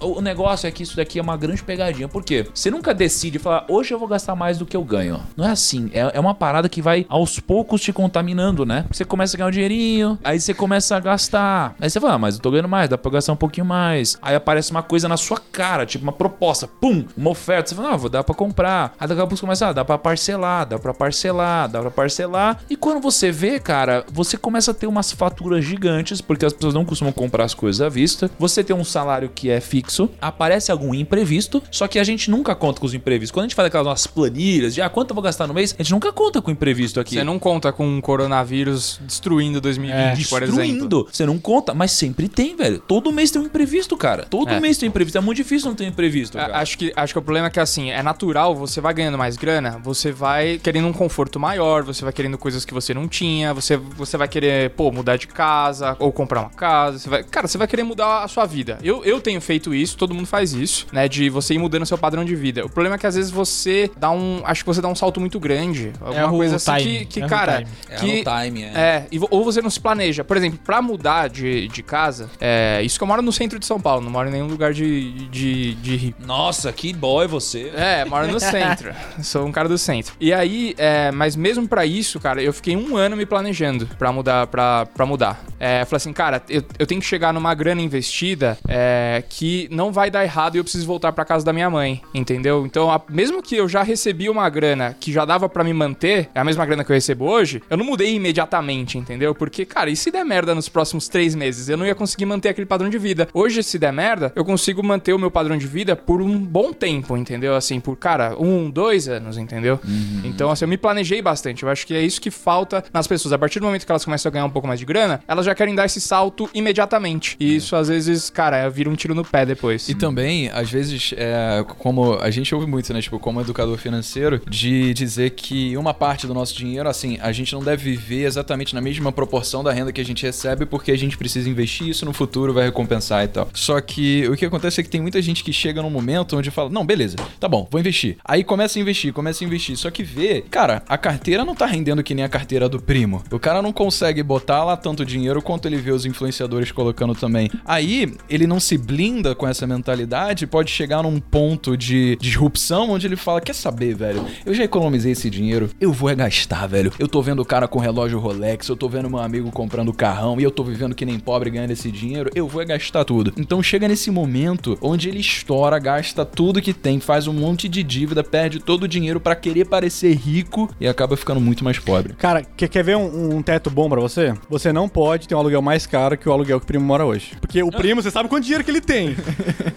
O 0.01 0.21
negócio 0.21 0.67
é 0.67 0.71
que 0.71 0.83
isso 0.83 0.95
daqui 0.95 1.19
é 1.19 1.21
uma 1.21 1.37
grande 1.37 1.63
pegadinha. 1.63 2.07
Por 2.07 2.23
quê? 2.23 2.47
Você 2.53 2.69
nunca 2.69 2.93
decide 2.93 3.39
falar, 3.39 3.65
hoje 3.67 3.93
eu 3.93 3.99
vou 3.99 4.07
gastar 4.07 4.35
mais 4.35 4.57
do 4.57 4.65
que 4.65 4.75
eu 4.75 4.83
ganho. 4.83 5.19
Não 5.35 5.45
é 5.45 5.51
assim. 5.51 5.89
É, 5.93 6.11
é 6.13 6.19
uma 6.19 6.33
parada 6.33 6.69
que 6.69 6.81
vai 6.81 7.05
aos 7.09 7.39
poucos 7.39 7.81
te 7.81 7.91
contaminando, 7.91 8.65
né? 8.65 8.85
Você 8.91 9.03
começa 9.03 9.35
a 9.35 9.37
ganhar 9.37 9.47
um 9.47 9.51
dinheirinho, 9.51 10.19
aí 10.23 10.39
você 10.39 10.53
começa 10.53 10.95
a 10.95 10.99
gastar. 10.99 11.75
Aí 11.79 11.89
você 11.89 11.99
fala, 11.99 12.13
ah, 12.13 12.17
mas 12.17 12.35
eu 12.35 12.41
tô 12.41 12.51
ganhando 12.51 12.69
mais, 12.69 12.89
dá 12.89 12.97
pra 12.97 13.11
gastar 13.11 13.33
um 13.33 13.37
pouquinho 13.37 13.65
mais. 13.65 14.17
Aí 14.21 14.35
aparece 14.35 14.71
uma 14.71 14.83
coisa 14.83 15.07
na 15.07 15.17
sua 15.17 15.39
cara, 15.51 15.85
tipo 15.85 16.03
uma 16.03 16.11
proposta, 16.11 16.67
pum, 16.67 17.05
uma 17.15 17.31
oferta. 17.31 17.69
Você 17.69 17.75
fala, 17.75 17.93
ah, 17.93 17.97
vou 17.97 18.09
dar 18.09 18.23
pra 18.23 18.35
comprar. 18.35 18.93
Aí 18.99 19.07
daqui 19.07 19.21
a 19.21 19.23
pouco 19.23 19.37
você 19.37 19.41
começa, 19.41 19.67
ah, 19.67 19.73
dá 19.73 19.83
pra 19.83 19.97
parcelar, 19.97 20.65
dá 20.65 20.77
pra 20.77 20.93
parcelar, 20.93 21.69
dá 21.69 21.81
pra 21.81 21.91
parcelar. 21.91 22.59
E 22.69 22.75
quando 22.75 23.01
você 23.01 23.31
vê, 23.31 23.59
cara, 23.59 24.05
você 24.11 24.37
começa 24.37 24.71
a 24.71 24.73
ter 24.73 24.87
umas 24.87 25.11
faturas 25.11 25.63
gigantes, 25.63 26.21
porque 26.21 26.45
as 26.45 26.53
pessoas 26.53 26.73
não 26.73 26.85
costumam 26.85 27.11
comprar 27.13 27.45
as 27.45 27.53
coisas 27.53 27.81
à 27.81 27.89
vista. 27.89 28.29
Você 28.37 28.63
tem 28.63 28.75
um 28.75 28.83
salário 28.83 29.29
que 29.33 29.49
é 29.49 29.59
fixo, 29.59 29.86
aparece 30.21 30.71
algum 30.71 30.93
imprevisto, 30.93 31.61
só 31.71 31.87
que 31.87 31.99
a 31.99 32.03
gente 32.03 32.29
nunca 32.29 32.55
conta 32.55 32.79
com 32.79 32.85
os 32.85 32.93
imprevistos. 32.93 33.31
Quando 33.31 33.45
a 33.45 33.47
gente 33.47 33.55
faz 33.55 33.67
aquelas 33.67 33.87
nossas 33.87 34.07
planilhas 34.07 34.73
de 34.73 34.81
ah, 34.81 34.89
quanto 34.89 35.11
eu 35.11 35.15
vou 35.15 35.23
gastar 35.23 35.47
no 35.47 35.53
mês, 35.53 35.75
a 35.77 35.83
gente 35.83 35.91
nunca 35.91 36.11
conta 36.11 36.41
com 36.41 36.49
o 36.49 36.53
imprevisto 36.53 36.99
aqui. 36.99 37.15
Você 37.15 37.23
não 37.23 37.39
conta 37.39 37.71
com 37.71 37.87
um 37.87 38.01
coronavírus 38.01 38.99
destruindo 39.03 39.59
2020, 39.61 40.27
por 40.29 40.43
exemplo. 40.43 40.61
Destruindo. 40.61 41.07
Você 41.11 41.25
não 41.25 41.37
conta, 41.37 41.73
mas 41.73 41.91
sempre 41.91 42.27
tem, 42.27 42.55
velho. 42.55 42.79
Todo 42.79 43.11
mês 43.11 43.31
tem 43.31 43.41
um 43.41 43.45
imprevisto, 43.45 43.95
cara. 43.97 44.25
Todo 44.29 44.49
É. 44.51 44.59
mês 44.59 44.77
tem 44.77 44.87
um 44.87 44.91
imprevisto. 44.91 45.17
É 45.17 45.21
muito 45.21 45.37
difícil 45.37 45.69
não 45.69 45.75
ter 45.75 45.85
um 45.85 45.87
imprevisto, 45.87 46.37
A- 46.37 46.41
cara. 46.41 46.57
Acho 46.59 46.77
que, 46.77 46.91
acho 46.95 47.13
que 47.13 47.19
o 47.19 47.21
problema 47.21 47.47
é 47.47 47.49
que, 47.49 47.59
assim, 47.59 47.89
é 47.91 48.01
natural, 48.03 48.55
você 48.55 48.79
vai 48.81 48.93
ganhando 48.93 49.17
mais 49.17 49.37
grana, 49.37 49.79
você 49.83 50.11
vai 50.11 50.59
querendo 50.61 50.87
um 50.87 50.93
conforto 50.93 51.39
maior, 51.39 51.83
você 51.83 52.03
vai 52.03 52.13
querendo 52.13 52.37
coisas 52.37 52.65
que 52.65 52.73
você 52.73 52.93
não 52.93 53.07
tinha, 53.07 53.53
você, 53.53 53.77
você 53.77 54.17
vai 54.17 54.27
querer, 54.27 54.71
pô, 54.71 54.91
mudar 54.91 55.17
de 55.17 55.27
casa, 55.27 55.95
ou 55.99 56.11
comprar 56.11 56.41
uma 56.41 56.49
casa, 56.49 56.99
você 56.99 57.09
vai... 57.09 57.23
Cara, 57.23 57.47
você 57.47 57.57
vai 57.57 57.67
querer 57.67 57.83
mudar 57.83 58.23
a 58.23 58.27
sua 58.27 58.45
vida. 58.45 58.77
Eu, 58.83 59.03
eu 59.03 59.19
tenho 59.21 59.39
feito 59.41 59.73
isso, 59.77 59.97
todo 59.97 60.13
mundo 60.13 60.27
faz 60.27 60.53
isso, 60.53 60.87
né, 60.91 61.07
de 61.07 61.29
você 61.29 61.53
ir 61.53 61.59
mudando 61.59 61.85
seu 61.85 61.97
padrão 61.97 62.25
de 62.25 62.35
vida. 62.35 62.65
O 62.65 62.69
problema 62.69 62.95
é 62.95 62.99
que, 62.99 63.07
às 63.07 63.15
vezes, 63.15 63.31
você 63.31 63.89
dá 63.97 64.11
um... 64.11 64.41
Acho 64.43 64.63
que 64.63 64.67
você 64.67 64.81
dá 64.81 64.87
um 64.87 64.95
salto 64.95 65.19
muito 65.19 65.39
grande. 65.39 65.93
Alguma 66.01 66.27
o 66.27 66.37
coisa 66.37 66.55
assim 66.57 66.75
time, 66.77 66.99
que, 66.99 67.05
que 67.05 67.25
o 67.25 67.27
cara... 67.27 67.57
time. 67.57 67.71
É 67.89 67.95
que, 67.95 68.17
no 68.17 68.23
time, 68.23 68.63
é. 68.63 68.67
é, 68.67 69.07
e 69.11 69.19
ou 69.29 69.43
você 69.43 69.61
não 69.61 69.69
se 69.69 69.79
planeja. 69.79 70.23
Por 70.23 70.37
exemplo, 70.37 70.59
pra 70.63 70.81
mudar 70.81 71.29
de, 71.29 71.67
de 71.67 71.83
casa, 71.83 72.29
é, 72.39 72.81
isso 72.83 72.97
que 72.97 73.03
eu 73.03 73.07
moro 73.07 73.21
no 73.21 73.31
centro 73.31 73.59
de 73.59 73.65
São 73.65 73.79
Paulo, 73.79 74.03
não 74.03 74.11
moro 74.11 74.29
em 74.29 74.31
nenhum 74.31 74.47
lugar 74.47 74.73
de, 74.73 75.27
de, 75.29 75.75
de 75.75 75.95
rico. 75.95 76.25
Nossa, 76.25 76.71
que 76.71 76.93
boy 76.93 77.27
você. 77.27 77.71
É, 77.75 78.05
moro 78.05 78.27
no 78.27 78.39
centro. 78.39 78.93
Sou 79.21 79.45
um 79.45 79.51
cara 79.51 79.69
do 79.69 79.77
centro. 79.77 80.13
E 80.19 80.33
aí, 80.33 80.73
é, 80.77 81.11
mas 81.11 81.35
mesmo 81.35 81.67
pra 81.67 81.85
isso, 81.85 82.19
cara, 82.19 82.41
eu 82.41 82.53
fiquei 82.53 82.75
um 82.75 82.95
ano 82.95 83.15
me 83.15 83.25
planejando 83.25 83.87
pra 83.97 84.11
mudar, 84.11 84.47
pra, 84.47 84.85
pra 84.85 85.05
mudar. 85.05 85.43
É, 85.59 85.83
falei 85.85 85.97
assim, 85.97 86.13
cara, 86.13 86.41
eu, 86.49 86.61
eu 86.77 86.85
tenho 86.85 87.01
que 87.01 87.07
chegar 87.07 87.33
numa 87.33 87.53
grana 87.53 87.81
investida 87.81 88.57
é, 88.67 89.23
que 89.27 89.67
não 89.71 89.91
vai 89.91 90.09
dar 90.11 90.23
errado 90.23 90.55
e 90.55 90.57
eu 90.59 90.63
preciso 90.63 90.85
voltar 90.85 91.11
pra 91.11 91.25
casa 91.25 91.43
da 91.45 91.51
minha 91.53 91.69
mãe, 91.69 92.01
entendeu? 92.13 92.65
Então, 92.65 92.91
a- 92.91 93.01
mesmo 93.09 93.41
que 93.41 93.55
eu 93.55 93.67
já 93.67 93.81
recebi 93.83 94.29
uma 94.29 94.47
grana 94.49 94.95
que 94.99 95.11
já 95.11 95.25
dava 95.25 95.49
pra 95.49 95.63
me 95.63 95.73
manter, 95.73 96.29
é 96.35 96.39
a 96.39 96.43
mesma 96.43 96.65
grana 96.65 96.83
que 96.83 96.91
eu 96.91 96.95
recebo 96.95 97.25
hoje, 97.25 97.61
eu 97.69 97.77
não 97.77 97.85
mudei 97.85 98.13
imediatamente, 98.15 98.97
entendeu? 98.97 99.33
Porque, 99.33 99.65
cara, 99.65 99.89
e 99.89 99.95
se 99.95 100.11
der 100.11 100.23
merda 100.23 100.53
nos 100.53 100.69
próximos 100.69 101.07
três 101.07 101.33
meses? 101.35 101.69
Eu 101.69 101.77
não 101.77 101.85
ia 101.85 101.95
conseguir 101.95 102.25
manter 102.25 102.49
aquele 102.49 102.65
padrão 102.67 102.89
de 102.89 102.97
vida. 102.97 103.27
Hoje, 103.33 103.63
se 103.63 103.79
der 103.79 103.91
merda, 103.91 104.31
eu 104.35 104.45
consigo 104.45 104.83
manter 104.83 105.13
o 105.13 105.19
meu 105.19 105.31
padrão 105.31 105.57
de 105.57 105.65
vida 105.67 105.95
por 105.95 106.21
um 106.21 106.37
bom 106.37 106.71
tempo, 106.71 107.17
entendeu? 107.17 107.55
Assim, 107.55 107.79
por, 107.79 107.95
cara, 107.95 108.35
um, 108.39 108.69
dois 108.69 109.07
anos, 109.07 109.37
entendeu? 109.37 109.79
Então, 110.23 110.51
assim, 110.51 110.65
eu 110.65 110.69
me 110.69 110.77
planejei 110.77 111.21
bastante. 111.21 111.63
Eu 111.63 111.69
acho 111.69 111.85
que 111.87 111.93
é 111.95 112.01
isso 112.01 112.21
que 112.21 112.29
falta 112.31 112.83
nas 112.93 113.07
pessoas. 113.07 113.33
A 113.33 113.37
partir 113.39 113.59
do 113.59 113.65
momento 113.65 113.85
que 113.85 113.91
elas 113.91 114.05
começam 114.05 114.29
a 114.29 114.33
ganhar 114.33 114.45
um 114.45 114.49
pouco 114.49 114.67
mais 114.67 114.79
de 114.79 114.85
grana, 114.85 115.21
elas 115.27 115.46
já 115.47 115.55
querem 115.55 115.75
dar 115.75 115.85
esse 115.85 115.99
salto 115.99 116.49
imediatamente. 116.53 117.35
E 117.39 117.55
isso, 117.55 117.75
às 117.75 117.87
vezes, 117.87 118.29
cara, 118.29 118.69
vira 118.69 118.89
um 118.89 118.95
tiro 118.95 119.15
no 119.15 119.25
pé 119.25 119.45
depois. 119.45 119.89
E 119.89 119.95
também, 119.95 120.49
às 120.49 120.69
vezes, 120.69 121.13
é, 121.17 121.65
como 121.79 122.15
a 122.19 122.29
gente 122.29 122.53
ouve 122.53 122.67
muito, 122.67 122.93
né? 122.93 123.01
Tipo, 123.01 123.19
como 123.19 123.41
educador 123.41 123.77
financeiro, 123.77 124.41
de 124.47 124.93
dizer 124.93 125.31
que 125.31 125.75
uma 125.77 125.93
parte 125.93 126.27
do 126.27 126.33
nosso 126.33 126.55
dinheiro, 126.55 126.87
assim, 126.89 127.17
a 127.21 127.31
gente 127.31 127.53
não 127.53 127.63
deve 127.63 127.91
viver 127.91 128.25
exatamente 128.25 128.75
na 128.75 128.81
mesma 128.81 129.11
proporção 129.11 129.63
da 129.63 129.71
renda 129.71 129.91
que 129.91 130.01
a 130.01 130.05
gente 130.05 130.25
recebe, 130.25 130.65
porque 130.65 130.91
a 130.91 130.97
gente 130.97 131.17
precisa 131.17 131.49
investir 131.49 131.87
isso 131.87 132.05
no 132.05 132.13
futuro, 132.13 132.53
vai 132.53 132.65
recompensar 132.65 133.23
e 133.23 133.27
tal. 133.27 133.49
Só 133.53 133.79
que 133.81 134.27
o 134.27 134.35
que 134.35 134.45
acontece 134.45 134.81
é 134.81 134.83
que 134.83 134.89
tem 134.89 135.01
muita 135.01 135.21
gente 135.21 135.43
que 135.43 135.53
chega 135.53 135.81
num 135.81 135.89
momento 135.89 136.37
onde 136.37 136.51
fala: 136.51 136.69
Não, 136.69 136.85
beleza, 136.85 137.15
tá 137.39 137.47
bom, 137.47 137.67
vou 137.71 137.79
investir. 137.79 138.17
Aí 138.23 138.43
começa 138.43 138.77
a 138.77 138.81
investir, 138.81 139.13
começa 139.13 139.43
a 139.43 139.47
investir. 139.47 139.77
Só 139.77 139.89
que 139.89 140.03
vê, 140.03 140.43
cara, 140.49 140.83
a 140.87 140.97
carteira 140.97 141.45
não 141.45 141.55
tá 141.55 141.65
rendendo 141.65 142.03
que 142.03 142.13
nem 142.13 142.25
a 142.25 142.29
carteira 142.29 142.67
do 142.67 142.81
primo. 142.81 143.23
O 143.31 143.39
cara 143.39 143.61
não 143.61 143.71
consegue 143.71 144.21
botar 144.21 144.63
lá 144.63 144.75
tanto 144.75 145.05
dinheiro 145.05 145.36
quanto 145.41 145.67
ele 145.67 145.77
vê 145.77 145.91
os 145.91 146.05
influenciadores 146.05 146.71
colocando 146.71 147.15
também. 147.15 147.49
Aí, 147.65 148.13
ele 148.29 148.47
não 148.47 148.59
se 148.59 148.77
blinda 148.77 149.35
com 149.35 149.47
essa 149.47 149.65
mentalidade, 149.67 150.47
pode 150.47 150.71
chegar 150.71 151.03
num 151.03 151.19
ponto 151.19 151.77
de 151.77 152.17
disrupção 152.19 152.91
onde 152.91 153.07
ele 153.07 153.15
fala: 153.15 153.41
Quer 153.41 153.53
saber, 153.53 153.95
velho? 153.95 154.25
Eu 154.45 154.53
já 154.53 154.63
economizei 154.63 155.11
esse 155.11 155.29
dinheiro, 155.29 155.69
eu 155.79 155.91
vou 155.91 156.09
é 156.09 156.15
gastar, 156.15 156.67
velho. 156.67 156.91
Eu 156.99 157.07
tô 157.07 157.21
vendo 157.21 157.41
o 157.41 157.45
cara 157.45 157.67
com 157.67 157.79
relógio 157.79 158.19
Rolex, 158.19 158.67
eu 158.67 158.75
tô 158.75 158.89
vendo 158.89 159.09
meu 159.09 159.19
amigo 159.19 159.51
comprando 159.51 159.93
carrão 159.93 160.39
e 160.39 160.43
eu 160.43 160.51
tô 160.51 160.63
vivendo 160.63 160.95
que 160.95 161.05
nem 161.05 161.19
pobre 161.19 161.49
ganhando 161.49 161.71
esse 161.71 161.91
dinheiro, 161.91 162.29
eu 162.35 162.47
vou 162.47 162.61
é 162.61 162.65
gastar 162.65 163.03
tudo. 163.03 163.33
Então 163.37 163.61
chega 163.61 163.87
nesse 163.87 164.09
momento 164.11 164.77
onde 164.81 165.09
ele 165.09 165.19
estoura, 165.19 165.77
gasta 165.79 166.25
tudo 166.25 166.61
que 166.61 166.73
tem, 166.73 166.99
faz 166.99 167.27
um 167.27 167.33
monte 167.33 167.67
de 167.67 167.83
dívida, 167.83 168.23
perde 168.23 168.59
todo 168.59 168.83
o 168.83 168.87
dinheiro 168.87 169.19
pra 169.19 169.35
querer 169.35 169.65
parecer 169.65 170.13
rico 170.13 170.69
e 170.79 170.87
acaba 170.87 171.17
ficando 171.17 171.41
muito 171.41 171.63
mais 171.63 171.79
pobre. 171.79 172.13
Cara, 172.13 172.43
quer, 172.43 172.67
quer 172.67 172.83
ver 172.83 172.97
um, 172.97 173.37
um 173.37 173.41
teto 173.41 173.69
bom 173.69 173.89
pra 173.89 173.99
você? 173.99 174.33
Você 174.49 174.71
não 174.71 174.89
pode 174.89 175.26
ter 175.27 175.35
um 175.35 175.39
aluguel 175.39 175.61
mais 175.61 175.85
caro 175.85 176.17
que 176.17 176.27
o 176.27 176.31
aluguel 176.31 176.59
que 176.59 176.63
o 176.63 176.67
primo 176.67 176.85
mora 176.85 177.05
hoje. 177.05 177.33
Porque 177.39 177.61
o 177.63 177.69
primo, 177.71 178.01
você 178.01 178.09
sabe 178.11 178.27
quanto 178.29 178.43
dinheiro 178.43 178.63
que 178.63 178.71
ele 178.71 178.81
tem. 178.81 179.15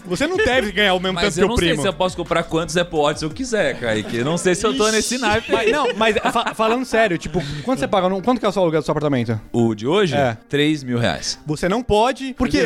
Você 0.06 0.26
não 0.26 0.36
deve 0.36 0.72
ganhar 0.72 0.94
o 0.94 1.00
mesmo 1.00 1.14
Mas 1.14 1.34
tanto 1.34 1.34
que 1.34 1.40
eu 1.40 1.46
o 1.46 1.48
não 1.50 1.56
sei 1.56 1.68
primo. 1.68 1.82
se 1.82 1.88
eu 1.88 1.92
posso 1.92 2.16
comprar 2.16 2.42
quantos 2.44 2.76
Apple 2.76 2.98
Watch 2.98 3.22
eu 3.22 3.30
quiser, 3.30 3.78
Kaique. 3.78 4.16
Eu 4.16 4.24
não 4.24 4.36
sei 4.36 4.54
se 4.54 4.66
eu 4.66 4.76
tô 4.76 4.90
nesse 4.90 5.18
naipe 5.18 5.52
Mas, 5.52 5.70
não, 5.70 5.94
mas 5.96 6.16
fa- 6.32 6.54
falando 6.54 6.84
sério, 6.84 7.16
tipo, 7.18 7.40
quanto 7.62 7.78
você 7.80 7.86
paga? 7.88 8.08
no- 8.08 8.20
Quanto 8.22 8.38
que 8.40 8.46
é 8.46 8.48
o 8.48 8.52
seu 8.52 8.62
aluguel 8.62 8.80
do 8.80 8.84
seu 8.84 8.92
apartamento? 8.92 9.40
O 9.52 9.74
de 9.74 9.86
hoje? 9.86 10.14
É. 10.16 10.36
3 10.48 10.82
mil 10.82 10.98
reais. 10.98 11.38
Você 11.46 11.68
não 11.68 11.82
pode, 11.82 12.34
porque. 12.34 12.60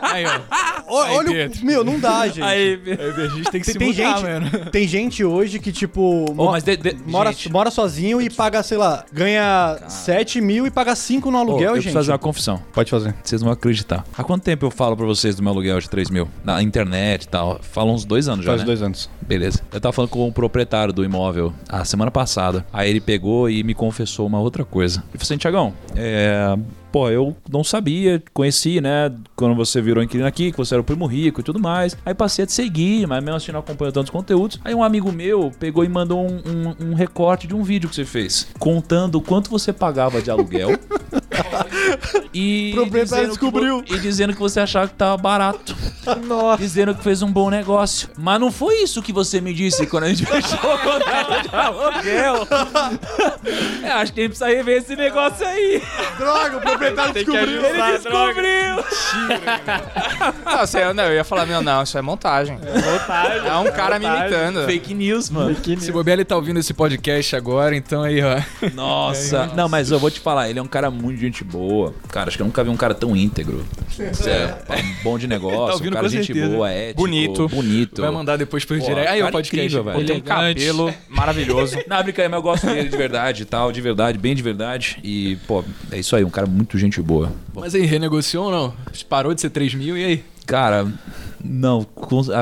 Aí, 0.00 0.24
ó. 0.26 0.40
Olha, 0.88 1.28
Pedro. 1.30 1.62
o, 1.62 1.66
meu, 1.66 1.84
não 1.84 1.98
dá, 1.98 2.26
gente. 2.26 2.42
Aí, 2.42 2.80
A 2.86 3.28
gente 3.28 3.50
tem 3.50 3.60
que 3.60 3.66
Tem, 3.66 3.72
se 3.72 3.78
tem 3.78 3.88
mudar, 3.88 4.18
gente, 4.18 4.22
mano. 4.22 4.50
tem 4.70 4.86
gente 4.88 5.24
hoje 5.24 5.58
que, 5.58 5.72
tipo, 5.72 6.24
mo- 6.34 6.50
mas 6.50 6.62
de- 6.62 6.76
de- 6.76 6.96
mora, 7.06 7.32
gente. 7.32 7.50
mora 7.52 7.70
sozinho 7.70 8.20
e 8.20 8.30
paga, 8.30 8.62
sei 8.62 8.78
lá, 8.78 9.04
ganha 9.12 9.78
7 9.88 10.40
mil 10.40 10.66
e 10.66 10.70
paga 10.70 10.94
5 10.94 11.30
no 11.30 11.38
aluguel, 11.38 11.60
eu 11.60 11.66
gente. 11.74 11.74
preciso 11.84 11.94
fazer 11.94 12.12
uma 12.12 12.18
confissão. 12.18 12.62
Pode 12.72 12.90
fazer. 12.90 13.14
Vocês 13.22 13.40
não 13.40 13.46
vão 13.46 13.52
acreditar. 13.54 14.04
Há 14.16 14.22
quanto 14.24 14.42
tempo 14.42 14.64
eu 14.66 14.70
falo 14.70 14.96
pra 14.96 15.06
vocês 15.06 15.34
do 15.36 15.42
meu 15.42 15.52
aluguel 15.52 15.78
de 15.80 15.88
3 15.90 16.10
mil? 16.10 16.28
Na 16.44 16.62
internet 16.62 17.24
e 17.24 17.28
tal. 17.28 17.58
Fala 17.62 17.90
uns 17.92 18.04
dois 18.04 18.28
anos 18.28 18.44
já, 18.44 18.52
Faz 18.52 18.60
né? 18.62 18.66
dois 18.66 18.82
anos. 18.82 19.10
Beleza. 19.22 19.60
Eu 19.72 19.80
tava 19.80 19.92
falando 19.92 20.10
com 20.10 20.26
o 20.28 20.32
proprietário 20.32 20.92
do 20.92 21.04
imóvel 21.04 21.52
a 21.68 21.84
semana 21.84 22.10
passada. 22.10 22.64
Aí 22.72 22.88
ele 22.90 23.00
pegou 23.00 23.50
e 23.50 23.62
me 23.64 23.74
confessou 23.74 24.26
uma 24.26 24.38
outra 24.40 24.64
coisa. 24.64 25.00
Ele 25.10 25.18
falou 25.18 25.22
assim, 25.22 25.36
Tiagão, 25.36 25.74
é... 25.94 26.56
Pô, 26.96 27.10
eu 27.10 27.36
não 27.52 27.62
sabia, 27.62 28.22
conheci, 28.32 28.80
né? 28.80 29.12
Quando 29.36 29.54
você 29.54 29.82
virou 29.82 30.02
inquilino 30.02 30.26
aqui, 30.26 30.50
que 30.50 30.56
você 30.56 30.72
era 30.74 30.80
o 30.80 30.84
primo 30.84 31.04
rico 31.04 31.40
e 31.40 31.44
tudo 31.44 31.60
mais. 31.60 31.94
Aí 32.06 32.14
passei 32.14 32.44
a 32.44 32.46
te 32.46 32.54
seguir, 32.54 33.06
mas 33.06 33.22
mesmo 33.22 33.36
assim 33.36 33.52
não 33.52 33.60
acompanho 33.60 33.92
tantos 33.92 34.08
conteúdos. 34.08 34.58
Aí 34.64 34.74
um 34.74 34.82
amigo 34.82 35.12
meu 35.12 35.52
pegou 35.60 35.84
e 35.84 35.88
mandou 35.90 36.26
um, 36.26 36.36
um- 36.36 36.86
um 36.92 36.94
recorte 36.94 37.46
de 37.46 37.54
um 37.54 37.62
vídeo 37.62 37.86
que 37.90 37.94
você 37.94 38.06
fez, 38.06 38.48
contando 38.58 39.16
o 39.16 39.20
quanto 39.20 39.50
você 39.50 39.74
pagava 39.74 40.22
de 40.22 40.30
aluguel. 40.30 40.70
e 42.32 42.72
proprietário 42.74 43.24
que 43.24 43.30
descobriu. 43.30 43.82
vo- 43.82 43.94
e 43.94 43.98
dizendo 43.98 44.32
que 44.32 44.38
você 44.38 44.60
achava 44.60 44.88
que 44.88 44.94
tava 44.94 45.18
barato. 45.18 45.76
Nossa. 46.26 46.62
Dizendo 46.62 46.94
que 46.94 47.02
fez 47.04 47.20
um 47.20 47.30
bom 47.30 47.50
negócio. 47.50 48.08
Mas 48.16 48.40
não 48.40 48.50
foi 48.50 48.76
isso 48.82 49.02
que 49.02 49.12
você 49.12 49.38
me 49.38 49.52
disse 49.52 49.86
quando 49.86 50.04
a 50.04 50.08
gente 50.08 50.24
fechou 50.26 50.58
o 50.74 50.78
contrato 50.78 51.42
de 51.46 51.54
aluguel. 51.54 52.46
É, 53.82 53.90
acho 53.92 54.12
que 54.12 54.20
a 54.20 54.22
gente 54.24 54.30
precisa 54.36 54.46
rever 54.48 54.78
esse 54.78 54.96
negócio 54.96 55.46
aí. 55.46 55.80
Droga, 56.18 56.56
o 56.56 56.60
proprietário 56.60 56.85
descobriu. 56.90 57.64
Ele 57.64 57.82
descobriu. 57.98 58.76
Não, 60.44 60.58
você, 60.58 60.92
não, 60.92 61.04
eu 61.04 61.14
ia 61.14 61.24
falar, 61.24 61.46
meu, 61.46 61.62
não, 61.62 61.82
isso 61.82 61.96
é 61.96 62.02
montagem. 62.02 62.58
Montagem. 62.58 63.48
É 63.48 63.54
um 63.56 63.70
cara 63.72 63.98
me 63.98 64.06
imitando. 64.06 64.64
Fake 64.66 64.94
news, 64.94 65.30
mano. 65.30 65.56
Se 65.78 65.92
bobear, 65.92 66.16
ele 66.18 66.24
tá 66.24 66.36
ouvindo 66.36 66.58
esse 66.58 66.72
podcast 66.74 67.34
agora, 67.36 67.76
então 67.76 68.02
aí, 68.02 68.20
ó. 68.22 68.40
Nossa. 68.74 69.46
Não, 69.56 69.68
mas 69.68 69.90
eu 69.90 69.98
vou 69.98 70.10
te 70.10 70.20
falar, 70.20 70.48
ele 70.50 70.58
é 70.58 70.62
um 70.62 70.66
cara 70.66 70.90
muito 70.90 71.20
gente 71.20 71.42
boa. 71.44 71.94
Cara, 72.08 72.28
acho 72.28 72.36
que 72.36 72.42
eu 72.42 72.46
nunca 72.46 72.62
vi 72.62 72.70
um 72.70 72.76
cara 72.76 72.94
tão 72.94 73.16
íntegro. 73.16 73.64
É, 73.98 74.54
bom 75.02 75.18
de 75.18 75.26
negócio, 75.28 75.56
Tá 75.58 75.64
um 75.66 75.72
ouvindo 75.74 75.92
cara 75.94 76.04
com 76.06 76.10
gente 76.10 76.26
certeza. 76.26 76.48
boa, 76.54 76.70
ético. 76.70 77.00
Bonito. 77.00 77.48
Bonito. 77.48 78.02
Vai 78.02 78.10
mandar 78.10 78.36
depois 78.36 78.64
Pô, 78.64 78.74
direct. 78.74 79.08
Aí, 79.08 79.20
o 79.20 79.22
cara 79.24 79.32
podcast. 79.32 79.56
incrível, 79.56 79.84
velho. 79.84 79.98
Pô, 79.98 80.04
tem 80.04 80.16
um 80.16 80.18
Elegante. 80.18 80.64
cabelo 80.64 80.94
maravilhoso. 81.08 81.76
Brincadeira, 82.06 82.28
mas 82.28 82.38
eu 82.38 82.42
gosto 82.42 82.66
dele 82.66 82.88
de 82.88 82.96
verdade 82.96 83.42
e 83.42 83.46
tal, 83.46 83.72
de 83.72 83.80
verdade, 83.80 84.18
bem 84.18 84.34
de 84.34 84.42
verdade. 84.42 84.98
E, 85.02 85.36
pô, 85.46 85.64
é 85.90 85.98
isso 85.98 86.14
aí, 86.16 86.24
um 86.24 86.30
cara 86.30 86.46
muito 86.46 86.65
gente 86.74 87.00
boa. 87.00 87.32
Mas 87.54 87.74
aí, 87.74 87.86
renegociou 87.86 88.46
ou 88.46 88.50
não? 88.50 88.74
Parou 89.08 89.34
de 89.34 89.40
ser 89.40 89.50
3 89.50 89.74
mil 89.74 89.96
e 89.96 90.04
aí? 90.04 90.24
Cara, 90.46 90.86
não, 91.42 91.86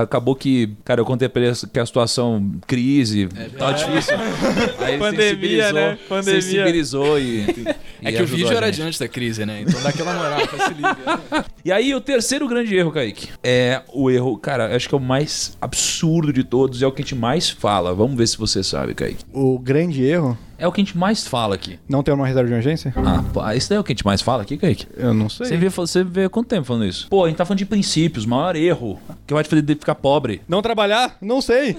acabou 0.00 0.34
que, 0.34 0.70
cara, 0.84 1.00
eu 1.00 1.04
contei 1.04 1.28
pra 1.28 1.42
ele 1.42 1.54
que 1.72 1.78
a 1.78 1.87
situação, 1.87 2.52
crise, 2.66 3.28
tá 3.58 3.72
difícil. 3.72 4.14
Aí 4.78 4.98
Pandemia, 4.98 5.28
sensibilizou, 5.28 5.72
né? 5.72 5.98
Pandemia. 6.08 6.42
sensibilizou 6.42 7.18
e. 7.18 7.44
É 8.02 8.10
e 8.10 8.16
que 8.16 8.22
o 8.22 8.26
vídeo 8.26 8.52
era 8.54 8.70
diante 8.70 9.00
da 9.00 9.08
crise, 9.08 9.46
né? 9.46 9.62
Então 9.62 9.80
dá 9.82 9.88
aquela 9.88 10.12
moral, 10.12 10.40
facilita. 10.46 11.46
E 11.64 11.72
aí, 11.72 11.94
o 11.94 12.00
terceiro 12.02 12.46
grande 12.46 12.76
erro, 12.76 12.92
Kaique, 12.92 13.30
é 13.42 13.80
o 13.94 14.10
erro, 14.10 14.37
cara, 14.37 14.76
acho 14.76 14.87
que 14.87 14.94
é 14.94 14.98
o 14.98 15.00
mais 15.00 15.56
absurdo 15.58 16.30
de 16.30 16.44
todos, 16.44 16.82
é 16.82 16.87
o 16.87 16.92
que 16.92 17.00
a 17.00 17.04
gente 17.04 17.14
mais 17.14 17.48
fala. 17.48 17.94
Vamos 17.94 18.14
ver 18.18 18.26
se 18.26 18.37
você 18.37 18.62
sabe, 18.62 18.92
Kaique. 18.92 19.24
O 19.32 19.58
grande 19.58 20.04
erro, 20.04 20.37
É 20.58 20.66
o 20.66 20.72
que 20.72 20.80
a 20.80 20.84
gente 20.84 20.96
mais 20.96 21.26
fala 21.26 21.54
aqui. 21.54 21.78
não 21.88 22.02
ter 22.02 22.12
uma 22.12 22.26
reserva 22.26 22.46
de 22.46 22.52
emergência? 22.52 22.92
Ah, 22.96 23.22
pô, 23.32 23.48
isso 23.50 23.68
daí 23.68 23.76
é 23.76 23.80
o 23.80 23.84
que 23.84 23.92
a 23.92 23.94
gente 23.94 24.04
mais 24.04 24.22
fala 24.22 24.42
aqui, 24.42 24.56
Kaique? 24.56 24.86
Eu 24.96 25.12
não 25.12 25.28
sei. 25.28 25.46
Você 25.46 25.56
vê, 25.56 25.68
você 25.68 26.04
vê 26.04 26.24
há 26.24 26.28
quanto 26.30 26.48
tempo 26.48 26.64
falando 26.66 26.86
isso? 26.86 27.08
Pô, 27.08 27.24
a 27.24 27.28
gente 27.28 27.36
tá 27.36 27.44
falando 27.44 27.58
de 27.58 27.66
princípios, 27.66 28.24
maior 28.24 28.56
erro, 28.56 28.98
que 29.26 29.34
vai 29.34 29.42
te 29.42 29.50
fazer 29.50 29.64
ficar 29.66 29.94
pobre. 29.94 30.42
Não 30.48 30.62
trabalhar? 30.62 31.16
Não 31.20 31.40
sei. 31.40 31.76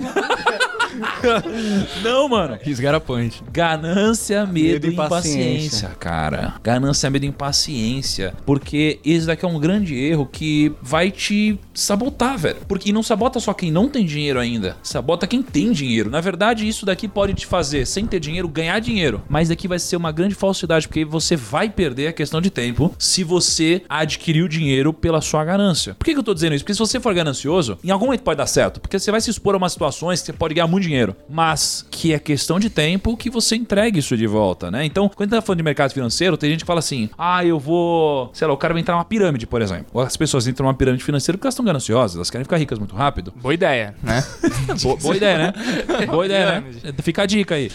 Não, 2.04 2.28
mano. 2.30 2.58
He's 2.66 2.80
got 2.80 2.94
a 2.94 3.00
point. 3.00 3.42
Ganância, 3.52 4.46
medo, 4.46 4.74
Medo 4.74 4.88
e 4.88 4.94
impaciência, 4.94 5.38
impaciência. 5.40 5.90
cara. 6.00 6.56
Ganância, 6.64 7.10
medo 7.10 7.26
e 7.26 7.28
impaciência. 7.30 8.34
Porque 8.46 9.00
esse 9.06 9.26
daqui 9.26 9.46
é 9.46 9.48
um 9.48 9.60
grande 9.60 9.96
erro 9.96 10.28
que 10.32 10.72
vai 10.82 11.12
te 11.12 11.60
sabotar, 11.74 12.38
velho. 12.38 12.58
Porque 12.68 12.90
e 12.90 12.94
não 12.94 13.04
sabota 13.04 13.40
só 13.40 13.54
quem 13.54 13.72
não 13.72 13.90
tem 13.90 14.06
dinheiro 14.06 14.40
ainda. 14.40 14.78
Sabota 14.84 15.26
quem 15.28 15.42
tem 15.42 15.72
dinheiro. 15.72 16.10
Na 16.10 16.22
verdade, 16.22 16.68
isso 16.68 16.86
daqui 16.86 17.08
pode 17.08 17.34
te 17.34 17.46
fazer, 17.46 17.86
sem 17.86 18.06
ter 18.06 18.20
dinheiro, 18.20 18.48
ganhar 18.48 18.80
dinheiro. 18.80 19.22
Mas 19.28 19.50
daqui 19.50 19.68
vai 19.68 19.80
ser 19.80 19.96
uma 19.96 20.12
grande 20.12 20.36
falsidade, 20.36 20.88
porque 20.88 21.04
você 21.04 21.36
vai 21.36 21.70
perder 21.70 22.08
a 22.08 22.14
questão 22.14 22.40
de 22.42 22.50
tempo 22.50 22.94
se 23.00 23.24
você 23.24 23.82
adquirir 23.90 24.44
o 24.44 24.50
dinheiro 24.50 24.94
pela 24.94 25.22
sua 25.22 25.44
ganância. 25.44 25.96
Por 25.96 26.06
que, 26.06 26.14
que 26.14 26.20
eu 26.20 26.24
tô 26.24 26.34
dizendo 26.34 26.54
isso? 26.56 26.64
Porque 26.64 26.74
se 26.74 26.80
você 26.80 27.00
for 27.00 27.14
ganancioso, 27.14 27.78
em 27.84 27.90
algum 27.90 28.06
momento 28.06 28.22
pode 28.22 28.38
dar 28.38 28.46
certo. 28.48 28.80
Porque 28.80 29.00
você 29.00 29.12
vai 29.12 29.22
se 29.22 29.30
expor 29.30 29.56
a 29.56 29.58
umas 29.58 29.72
situações 29.72 30.20
que 30.20 30.28
você 30.28 30.34
pode 30.34 30.54
ganhar 30.54 30.68
muito 30.68 30.85
dinheiro. 30.86 31.16
Mas 31.30 31.86
que 31.90 32.14
é 32.14 32.20
questão 32.20 32.60
de 32.60 32.70
tempo 32.70 33.16
que 33.18 33.30
você 33.30 33.56
entregue 33.56 34.00
isso 34.00 34.16
de 34.18 34.28
volta, 34.28 34.70
né? 34.70 34.86
Então, 34.86 35.10
quando 35.10 35.34
a 35.34 35.36
gente 35.36 35.42
tá 35.42 35.46
falando 35.46 35.58
de 35.58 35.64
mercado 35.64 35.92
financeiro, 35.92 36.38
tem 36.38 36.52
gente 36.52 36.62
que 36.62 36.68
fala 36.68 36.80
assim: 36.80 37.10
ah, 37.18 37.44
eu 37.46 37.60
vou. 37.60 38.30
Sei 38.34 38.48
lá, 38.48 38.54
o 38.54 38.58
cara 38.58 38.74
vai 38.74 38.82
entrar 38.82 38.96
numa 38.96 39.06
pirâmide, 39.06 39.48
por 39.48 39.62
exemplo. 39.62 39.88
Ou 39.94 40.02
as 40.02 40.16
pessoas 40.18 40.48
entram 40.48 40.66
numa 40.66 40.74
pirâmide 40.74 41.04
financeira 41.04 41.38
porque 41.38 41.48
elas 41.48 41.54
estão 41.54 41.66
gananciosas, 41.66 42.16
elas 42.16 42.30
querem 42.30 42.44
ficar 42.44 42.58
ricas 42.58 42.80
muito 42.80 42.96
rápido. 42.96 43.34
Boa 43.42 43.54
ideia, 43.54 43.96
né? 44.02 44.24
Boa, 44.82 44.98
boa 44.98 45.16
ideia, 45.16 45.38
né? 45.38 45.54
Boa 46.08 46.26
ideia, 46.26 46.62
né? 46.62 46.94
Fica 47.02 47.24
a 47.24 47.26
dica 47.26 47.56
aí. 47.56 47.72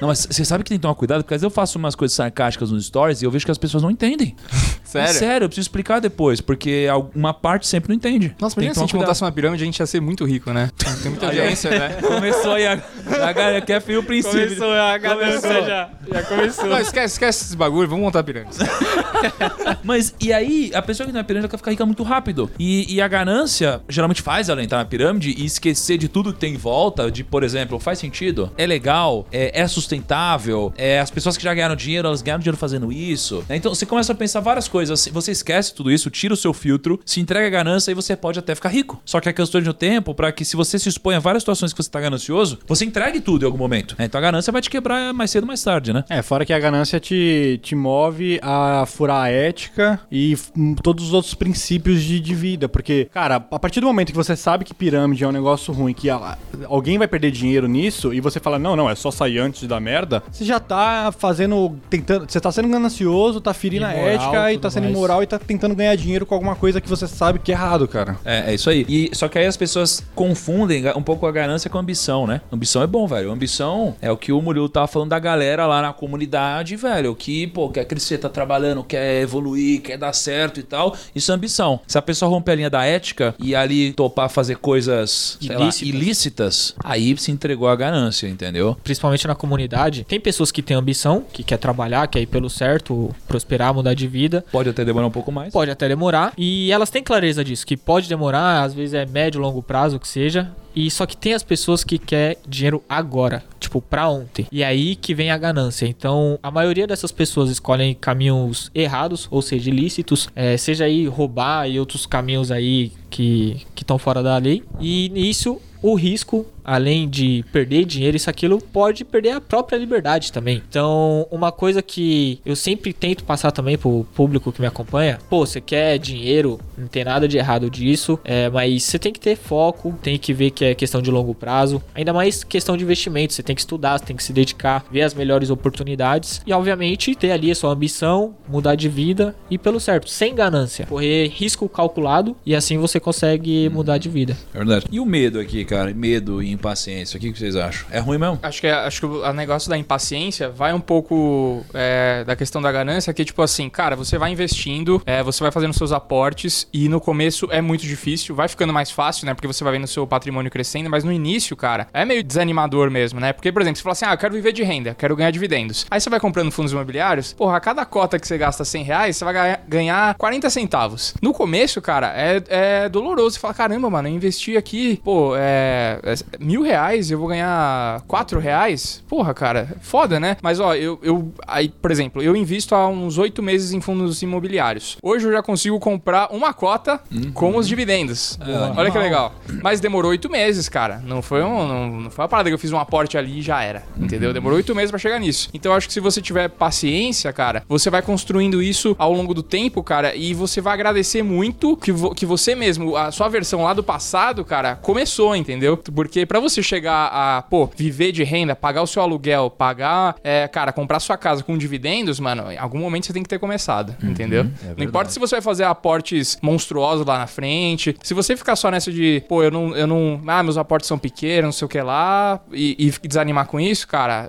Não, 0.00 0.08
mas 0.08 0.26
você 0.30 0.44
sabe 0.44 0.64
que 0.64 0.70
tem 0.70 0.78
que 0.78 0.82
tomar 0.82 0.94
cuidado, 0.94 1.22
porque 1.22 1.34
às 1.34 1.40
vezes 1.40 1.44
eu 1.44 1.54
faço 1.54 1.78
umas 1.78 1.94
coisas 1.94 2.14
sarcásticas 2.14 2.70
nos 2.70 2.86
stories 2.86 3.22
e 3.22 3.24
eu 3.24 3.30
vejo 3.30 3.44
que 3.44 3.50
as 3.50 3.58
pessoas 3.58 3.82
não 3.82 3.90
entendem. 3.90 4.34
Sério? 4.84 5.08
É 5.08 5.12
sério, 5.12 5.44
eu 5.44 5.48
preciso 5.48 5.66
explicar 5.66 6.00
depois, 6.00 6.40
porque 6.40 6.86
uma 7.14 7.32
parte 7.32 7.68
sempre 7.68 7.90
não 7.90 7.94
entende. 7.94 8.34
Nossa, 8.40 8.56
que 8.56 8.62
se 8.62 8.66
a 8.66 8.74
gente 8.74 8.90
tomar 8.90 9.02
montasse 9.04 9.22
uma 9.22 9.30
pirâmide, 9.30 9.62
a 9.62 9.66
gente 9.66 9.78
ia 9.78 9.86
ser 9.86 10.00
muito 10.00 10.24
rico, 10.24 10.52
né? 10.52 10.68
Tem 11.00 11.10
muita 11.12 11.26
audiência, 11.26 11.70
né? 11.70 11.90
cuidado. 11.90 12.20
Começou 12.40 12.52
aí 12.52 12.66
a, 12.66 12.82
a 13.28 13.32
galera 13.32 13.60
quer 13.60 13.80
fio 13.82 14.00
o 14.00 14.02
princípio. 14.02 14.64
a 14.72 14.98
ganância 14.98 15.62
já. 15.62 15.90
Já 16.12 16.22
começou. 16.22 16.66
Não, 16.66 16.80
esquece, 16.80 17.14
esquece 17.14 17.44
esses 17.44 17.54
bagulho, 17.54 17.88
vamos 17.88 18.04
montar 18.04 18.20
a 18.20 18.24
pirâmide. 18.24 18.56
Mas 19.84 20.14
e 20.20 20.32
aí, 20.32 20.70
a 20.74 20.82
pessoa 20.82 21.06
que 21.06 21.12
tá 21.12 21.18
na 21.18 21.24
pirâmide 21.24 21.44
ela 21.44 21.50
quer 21.50 21.56
ficar 21.56 21.70
rica 21.70 21.86
muito 21.86 22.02
rápido. 22.02 22.50
E, 22.58 22.92
e 22.94 23.00
a 23.00 23.08
ganância 23.08 23.80
geralmente 23.88 24.22
faz 24.22 24.48
ela 24.48 24.62
entrar 24.62 24.78
na 24.78 24.84
pirâmide 24.84 25.34
e 25.36 25.44
esquecer 25.44 25.98
de 25.98 26.08
tudo 26.08 26.32
que 26.32 26.38
tem 26.38 26.54
em 26.54 26.56
volta. 26.56 27.10
De, 27.10 27.22
por 27.22 27.42
exemplo, 27.42 27.78
faz 27.78 27.98
sentido? 27.98 28.50
É 28.56 28.66
legal? 28.66 29.26
É, 29.30 29.60
é 29.60 29.68
sustentável? 29.68 30.72
É, 30.76 31.00
as 31.00 31.10
pessoas 31.10 31.36
que 31.36 31.44
já 31.44 31.52
ganharam 31.52 31.76
dinheiro, 31.76 32.08
elas 32.08 32.22
ganharam 32.22 32.40
dinheiro 32.40 32.56
fazendo 32.56 32.92
isso. 32.92 33.44
né? 33.48 33.56
Então 33.56 33.74
você 33.74 33.84
começa 33.86 34.12
a 34.12 34.16
pensar 34.16 34.40
várias 34.40 34.68
coisas. 34.68 35.08
Você 35.12 35.32
esquece 35.32 35.74
tudo 35.74 35.90
isso, 35.90 36.10
tira 36.10 36.34
o 36.34 36.36
seu 36.36 36.52
filtro, 36.52 37.00
se 37.04 37.20
entrega 37.20 37.46
a 37.46 37.50
ganância 37.50 37.90
e 37.90 37.94
você 37.94 38.16
pode 38.16 38.38
até 38.38 38.54
ficar 38.54 38.70
rico. 38.70 39.00
Só 39.04 39.20
que 39.20 39.28
é 39.28 39.32
questão 39.32 39.60
de 39.60 39.68
um 39.68 39.74
tempo 39.74 40.14
para 40.14 40.32
que 40.32 40.44
se 40.44 40.56
você 40.56 40.78
se 40.78 40.88
expõe 40.88 41.14
a 41.14 41.18
várias 41.20 41.42
situações 41.42 41.72
que 41.72 41.82
você 41.82 41.90
tá 41.90 42.00
ganancioso, 42.30 42.58
você 42.66 42.84
entregue 42.84 43.20
tudo 43.20 43.42
em 43.42 43.46
algum 43.46 43.58
momento. 43.58 43.94
né? 43.98 44.04
Então 44.04 44.18
a 44.18 44.22
ganância 44.22 44.52
vai 44.52 44.62
te 44.62 44.70
quebrar 44.70 45.12
mais 45.12 45.30
cedo 45.30 45.44
ou 45.44 45.48
mais 45.48 45.62
tarde, 45.62 45.92
né? 45.92 46.04
É, 46.08 46.22
fora 46.22 46.44
que 46.44 46.52
a 46.52 46.58
ganância 46.58 46.98
te, 47.00 47.58
te 47.62 47.74
move 47.74 48.38
a 48.42 48.84
furar 48.86 49.24
a 49.24 49.28
ética 49.28 50.00
e 50.10 50.36
todos 50.82 51.04
os 51.06 51.12
outros 51.12 51.34
princípios 51.34 52.02
de, 52.02 52.20
de 52.20 52.34
vida. 52.34 52.68
Porque, 52.68 53.08
cara, 53.12 53.36
a 53.36 53.58
partir 53.58 53.80
do 53.80 53.86
momento 53.86 54.08
que 54.10 54.16
você 54.16 54.36
sabe 54.36 54.64
que 54.64 54.72
pirâmide 54.74 55.24
é 55.24 55.28
um 55.28 55.32
negócio 55.32 55.72
ruim, 55.72 55.92
que 55.92 56.08
a- 56.08 56.38
alguém 56.66 56.98
vai 56.98 57.08
perder 57.08 57.30
dinheiro 57.30 57.66
nisso, 57.66 58.12
e 58.14 58.20
você 58.20 58.38
fala, 58.40 58.58
não, 58.58 58.76
não, 58.76 58.88
é 58.88 58.94
só 58.94 59.10
sair 59.10 59.38
antes 59.38 59.66
da 59.66 59.80
merda, 59.80 60.22
você 60.30 60.44
já 60.44 60.60
tá 60.60 61.12
fazendo. 61.16 61.76
tentando. 61.88 62.30
Você 62.30 62.40
tá 62.40 62.52
sendo 62.52 62.68
ganancioso, 62.68 63.40
tá 63.40 63.52
ferindo 63.52 63.84
a 63.86 63.92
Imoral, 63.94 64.08
ética 64.08 64.52
e 64.52 64.58
tá 64.58 64.70
sendo 64.70 64.84
mais. 64.84 64.94
imoral 64.96 65.22
e 65.22 65.26
tá 65.26 65.38
tentando 65.38 65.74
ganhar 65.74 65.94
dinheiro 65.96 66.24
com 66.26 66.34
alguma 66.34 66.54
coisa 66.54 66.80
que 66.80 66.88
você 66.88 67.06
sabe 67.06 67.38
que 67.38 67.50
é 67.52 67.54
errado, 67.54 67.86
cara. 67.88 68.16
É, 68.24 68.50
é 68.50 68.54
isso 68.54 68.68
aí. 68.70 68.84
E, 68.88 69.10
só 69.12 69.28
que 69.28 69.38
aí 69.38 69.46
as 69.46 69.56
pessoas 69.56 70.02
confundem 70.14 70.82
ga- 70.82 70.96
um 70.96 71.02
pouco 71.02 71.26
a 71.26 71.32
ganância 71.32 71.68
com 71.70 71.78
a 71.78 71.80
ambição, 71.80 72.19
né? 72.26 72.40
Ambição 72.52 72.82
é 72.82 72.86
bom, 72.86 73.06
velho. 73.06 73.30
Ambição 73.30 73.94
é 74.00 74.10
o 74.10 74.16
que 74.16 74.32
o 74.32 74.40
Murilo 74.40 74.68
tava 74.68 74.86
falando 74.86 75.10
da 75.10 75.18
galera 75.18 75.66
lá 75.66 75.82
na 75.82 75.92
comunidade, 75.92 76.76
velho. 76.76 77.14
Que, 77.14 77.46
pô, 77.46 77.68
quer 77.68 77.84
crescer, 77.84 78.18
tá 78.18 78.28
trabalhando, 78.28 78.82
quer 78.84 79.22
evoluir, 79.22 79.80
quer 79.82 79.96
dar 79.96 80.12
certo 80.12 80.60
e 80.60 80.62
tal. 80.62 80.96
Isso 81.14 81.30
é 81.30 81.34
ambição. 81.34 81.80
Se 81.86 81.98
a 81.98 82.02
pessoa 82.02 82.30
romper 82.30 82.52
a 82.52 82.54
linha 82.54 82.70
da 82.70 82.84
ética 82.84 83.34
e 83.38 83.54
ali 83.54 83.92
topar 83.92 84.28
fazer 84.28 84.56
coisas 84.56 85.38
sei 85.40 85.56
lá, 85.56 85.62
Ilícitas. 85.62 85.88
ilícitas, 85.88 86.74
aí 86.82 87.16
se 87.16 87.30
entregou 87.30 87.68
à 87.68 87.76
ganância, 87.76 88.26
entendeu? 88.26 88.76
Principalmente 88.82 89.26
na 89.26 89.34
comunidade. 89.34 90.04
Tem 90.04 90.20
pessoas 90.20 90.50
que 90.52 90.62
têm 90.62 90.76
ambição, 90.76 91.24
que 91.32 91.42
quer 91.42 91.56
trabalhar, 91.58 92.06
quer 92.08 92.20
ir 92.20 92.26
pelo 92.26 92.48
certo, 92.48 93.14
prosperar, 93.26 93.74
mudar 93.74 93.94
de 93.94 94.06
vida. 94.06 94.44
Pode 94.50 94.68
até 94.68 94.84
demorar 94.84 95.06
um 95.06 95.10
pouco 95.10 95.30
mais. 95.32 95.52
Pode 95.52 95.70
até 95.70 95.88
demorar. 95.88 96.32
E 96.36 96.70
elas 96.72 96.90
têm 96.90 97.02
clareza 97.02 97.44
disso, 97.44 97.66
que 97.66 97.76
pode 97.76 98.08
demorar, 98.08 98.62
às 98.62 98.74
vezes 98.74 98.94
é 98.94 99.06
médio, 99.06 99.40
longo 99.40 99.62
prazo, 99.62 99.96
o 99.96 100.00
que 100.00 100.08
seja. 100.08 100.50
E 100.74 100.90
só 100.90 101.06
que 101.06 101.16
tem 101.16 101.34
as 101.34 101.42
pessoas 101.42 101.82
que 101.82 101.98
quer 101.98 102.38
dinheiro 102.46 102.82
agora. 102.88 103.42
Tipo, 103.70 103.80
pra 103.80 104.08
ontem. 104.08 104.48
E 104.50 104.64
aí 104.64 104.96
que 104.96 105.14
vem 105.14 105.30
a 105.30 105.38
ganância. 105.38 105.86
Então, 105.86 106.36
a 106.42 106.50
maioria 106.50 106.88
dessas 106.88 107.12
pessoas 107.12 107.48
escolhem 107.50 107.94
caminhos 107.94 108.68
errados, 108.74 109.28
ou 109.30 109.40
seja, 109.40 109.70
ilícitos, 109.70 110.28
é, 110.34 110.56
seja 110.56 110.86
aí 110.86 111.06
roubar 111.06 111.70
e 111.70 111.78
outros 111.78 112.04
caminhos 112.04 112.50
aí 112.50 112.90
que 113.08 113.64
estão 113.76 113.96
fora 113.96 114.24
da 114.24 114.36
lei. 114.38 114.64
E 114.80 115.08
nisso 115.10 115.60
o 115.82 115.94
risco, 115.94 116.46
além 116.62 117.08
de 117.08 117.44
perder 117.52 117.84
dinheiro, 117.84 118.16
isso 118.16 118.28
aquilo, 118.28 118.60
pode 118.60 119.04
perder 119.04 119.30
a 119.30 119.40
própria 119.40 119.78
liberdade 119.78 120.30
também. 120.30 120.62
Então, 120.68 121.26
uma 121.30 121.50
coisa 121.50 121.80
que 121.80 122.38
eu 122.44 122.54
sempre 122.54 122.92
tento 122.92 123.24
passar 123.24 123.50
também 123.50 123.78
pro 123.78 124.06
público 124.14 124.52
que 124.52 124.60
me 124.60 124.66
acompanha, 124.66 125.18
pô, 125.28 125.46
você 125.46 125.60
quer 125.60 125.98
dinheiro, 125.98 126.60
não 126.76 126.86
tem 126.86 127.04
nada 127.04 127.26
de 127.26 127.38
errado 127.38 127.70
disso, 127.70 128.18
é, 128.24 128.50
mas 128.50 128.84
você 128.84 128.98
tem 128.98 129.12
que 129.12 129.20
ter 129.20 129.36
foco, 129.36 129.98
tem 130.02 130.18
que 130.18 130.32
ver 130.32 130.50
que 130.50 130.64
é 130.64 130.74
questão 130.74 131.00
de 131.00 131.10
longo 131.10 131.34
prazo, 131.34 131.82
ainda 131.94 132.12
mais 132.12 132.44
questão 132.44 132.76
de 132.76 132.84
investimento, 132.84 133.32
você 133.32 133.42
tem 133.42 133.56
que 133.56 133.59
estudar, 133.60 133.98
você 133.98 134.04
tem 134.06 134.16
que 134.16 134.22
se 134.24 134.32
dedicar, 134.32 134.84
ver 134.90 135.02
as 135.02 135.14
melhores 135.14 135.50
oportunidades 135.50 136.42
e, 136.46 136.52
obviamente, 136.52 137.14
ter 137.14 137.30
ali 137.30 137.50
a 137.50 137.54
sua 137.54 137.70
ambição, 137.72 138.34
mudar 138.48 138.74
de 138.74 138.88
vida 138.88 139.34
e 139.50 139.56
pelo 139.58 139.80
certo, 139.80 140.08
sem 140.10 140.34
ganância, 140.34 140.86
correr 140.86 141.28
risco 141.28 141.68
calculado 141.68 142.36
e 142.44 142.54
assim 142.54 142.78
você 142.78 142.98
consegue 143.00 143.68
mudar 143.70 143.98
de 143.98 144.08
vida. 144.08 144.36
É 144.54 144.58
verdade. 144.58 144.86
E 144.90 145.00
o 145.00 145.06
medo 145.06 145.38
aqui, 145.40 145.64
cara? 145.64 145.92
Medo 145.94 146.42
e 146.42 146.50
impaciência. 146.50 147.16
O 147.16 147.20
que 147.20 147.32
que 147.32 147.38
vocês 147.38 147.56
acham? 147.56 147.86
É 147.90 147.98
ruim 147.98 148.18
mesmo? 148.18 148.38
Acho 148.42 148.60
que, 148.60 148.66
é- 148.66 148.72
acho 148.72 149.00
que 149.00 149.06
o 149.06 149.32
negócio 149.32 149.68
da 149.70 149.76
impaciência 149.78 150.48
vai 150.50 150.72
um 150.72 150.80
pouco 150.80 151.64
é, 151.74 152.24
da 152.24 152.36
questão 152.36 152.60
da 152.60 152.70
ganância, 152.70 153.12
que 153.12 153.24
tipo 153.24 153.42
assim, 153.42 153.68
cara, 153.68 153.96
você 153.96 154.18
vai 154.18 154.32
investindo, 154.32 155.02
é, 155.06 155.22
você 155.22 155.42
vai 155.42 155.50
fazendo 155.52 155.72
seus 155.72 155.92
aportes 155.92 156.66
e 156.72 156.88
no 156.88 157.00
começo 157.00 157.48
é 157.50 157.60
muito 157.60 157.82
difícil, 157.82 158.34
vai 158.34 158.48
ficando 158.48 158.72
mais 158.72 158.90
fácil, 158.90 159.26
né? 159.26 159.34
Porque 159.34 159.46
você 159.46 159.62
vai 159.64 159.72
vendo 159.72 159.84
o 159.84 159.88
seu 159.88 160.06
patrimônio 160.06 160.50
crescendo, 160.50 160.88
mas 160.90 161.04
no 161.04 161.12
início, 161.12 161.56
cara, 161.56 161.88
é 161.92 162.04
meio 162.04 162.22
desanimador 162.22 162.90
mesmo, 162.90 163.20
né? 163.20 163.32
Porque, 163.32 163.49
por 163.52 163.62
exemplo, 163.62 163.76
você 163.78 163.82
fala 163.82 163.92
assim, 163.92 164.04
ah, 164.06 164.12
eu 164.14 164.18
quero 164.18 164.34
viver 164.34 164.52
de 164.52 164.62
renda, 164.62 164.94
quero 164.94 165.14
ganhar 165.16 165.30
dividendos. 165.30 165.86
Aí 165.90 166.00
você 166.00 166.08
vai 166.10 166.20
comprando 166.20 166.50
fundos 166.50 166.72
imobiliários, 166.72 167.32
porra, 167.32 167.56
a 167.56 167.60
cada 167.60 167.84
cota 167.84 168.18
que 168.18 168.26
você 168.26 168.36
gasta 168.38 168.64
100 168.64 168.84
reais, 168.84 169.16
você 169.16 169.24
vai 169.24 169.34
ganhar- 169.34 169.60
ganhar 169.68 170.14
40 170.14 170.50
centavos. 170.50 171.14
No 171.22 171.32
começo, 171.32 171.80
cara, 171.80 172.12
é, 172.16 172.42
é 172.48 172.88
doloroso. 172.88 173.34
Você 173.34 173.40
fala, 173.40 173.54
caramba, 173.54 173.88
mano, 173.90 174.08
eu 174.08 174.12
investi 174.12 174.56
aqui, 174.56 175.00
pô, 175.04 175.34
é, 175.36 175.98
é 176.02 176.14
mil 176.38 176.62
reais, 176.62 177.10
eu 177.10 177.18
vou 177.18 177.28
ganhar 177.28 178.00
quatro 178.06 178.38
reais? 178.40 179.02
Porra, 179.08 179.32
cara, 179.34 179.76
foda, 179.80 180.18
né? 180.20 180.36
Mas, 180.42 180.60
ó, 180.60 180.74
eu, 180.74 180.98
eu 181.02 181.32
aí, 181.46 181.68
por 181.68 181.90
exemplo, 181.90 182.22
eu 182.22 182.34
invisto 182.36 182.74
há 182.74 182.88
uns 182.88 183.18
oito 183.18 183.42
meses 183.42 183.72
em 183.72 183.80
fundos 183.80 184.22
imobiliários. 184.22 184.96
Hoje 185.02 185.26
eu 185.26 185.32
já 185.32 185.42
consigo 185.42 185.78
comprar 185.78 186.28
uma 186.32 186.52
cota 186.52 187.00
com 187.34 187.56
os 187.56 187.66
dividendos. 187.68 188.38
Olha 188.76 188.90
que 188.90 188.98
legal. 188.98 189.34
Mas 189.62 189.80
demorou 189.80 190.10
oito 190.10 190.28
meses, 190.30 190.68
cara. 190.68 191.00
Não 191.04 191.22
foi, 191.22 191.42
um, 191.42 191.66
não, 191.66 191.86
não 192.02 192.10
foi 192.10 192.22
uma 192.22 192.28
parada 192.28 192.48
que 192.50 192.54
eu 192.54 192.58
fiz 192.58 192.72
um 192.72 192.78
aporte 192.78 193.16
ali 193.18 193.29
e 193.38 193.42
já 193.42 193.62
era, 193.62 193.82
entendeu? 193.96 194.32
Demorou 194.32 194.56
oito 194.56 194.74
meses 194.74 194.90
pra 194.90 194.98
chegar 194.98 195.18
nisso. 195.18 195.48
Então 195.54 195.72
eu 195.72 195.76
acho 195.76 195.86
que 195.86 195.92
se 195.92 196.00
você 196.00 196.20
tiver 196.20 196.48
paciência, 196.48 197.32
cara, 197.32 197.62
você 197.68 197.90
vai 197.90 198.02
construindo 198.02 198.62
isso 198.62 198.94
ao 198.98 199.12
longo 199.12 199.34
do 199.34 199.42
tempo, 199.42 199.82
cara, 199.82 200.14
e 200.14 200.32
você 200.34 200.60
vai 200.60 200.74
agradecer 200.74 201.22
muito 201.22 201.76
que, 201.76 201.92
vo- 201.92 202.14
que 202.14 202.24
você 202.24 202.54
mesmo, 202.54 202.96
a 202.96 203.10
sua 203.10 203.28
versão 203.28 203.62
lá 203.64 203.72
do 203.74 203.82
passado, 203.82 204.44
cara, 204.44 204.76
começou, 204.76 205.34
entendeu? 205.36 205.76
Porque 205.76 206.24
pra 206.26 206.40
você 206.40 206.62
chegar 206.62 207.06
a, 207.12 207.42
pô, 207.42 207.68
viver 207.76 208.12
de 208.12 208.22
renda, 208.24 208.54
pagar 208.56 208.82
o 208.82 208.86
seu 208.86 209.02
aluguel, 209.02 209.50
pagar, 209.50 210.16
é, 210.24 210.48
cara, 210.48 210.72
comprar 210.72 211.00
sua 211.00 211.16
casa 211.16 211.42
com 211.42 211.56
dividendos, 211.58 212.18
mano, 212.20 212.50
em 212.50 212.56
algum 212.58 212.78
momento 212.78 213.06
você 213.06 213.12
tem 213.12 213.22
que 213.22 213.28
ter 213.28 213.38
começado, 213.38 213.94
entendeu? 214.02 214.44
Não 214.76 214.84
importa 214.84 215.10
se 215.10 215.18
você 215.18 215.36
vai 215.36 215.42
fazer 215.42 215.64
aportes 215.64 216.38
monstruosos 216.42 217.04
lá 217.06 217.18
na 217.18 217.26
frente, 217.26 217.96
se 218.02 218.14
você 218.14 218.36
ficar 218.36 218.56
só 218.56 218.70
nessa 218.70 218.90
de, 218.92 219.22
pô, 219.28 219.42
eu 219.42 219.50
não, 219.50 219.76
eu 219.76 219.86
não, 219.86 220.20
ah, 220.26 220.42
meus 220.42 220.56
aportes 220.56 220.86
são 220.88 220.98
pequenos, 220.98 221.44
não 221.44 221.52
sei 221.52 221.66
o 221.66 221.68
que 221.68 221.80
lá, 221.80 222.40
e, 222.52 222.76
e 223.04 223.08
desanimar 223.20 223.46
com 223.46 223.60
isso, 223.60 223.86
cara, 223.86 224.28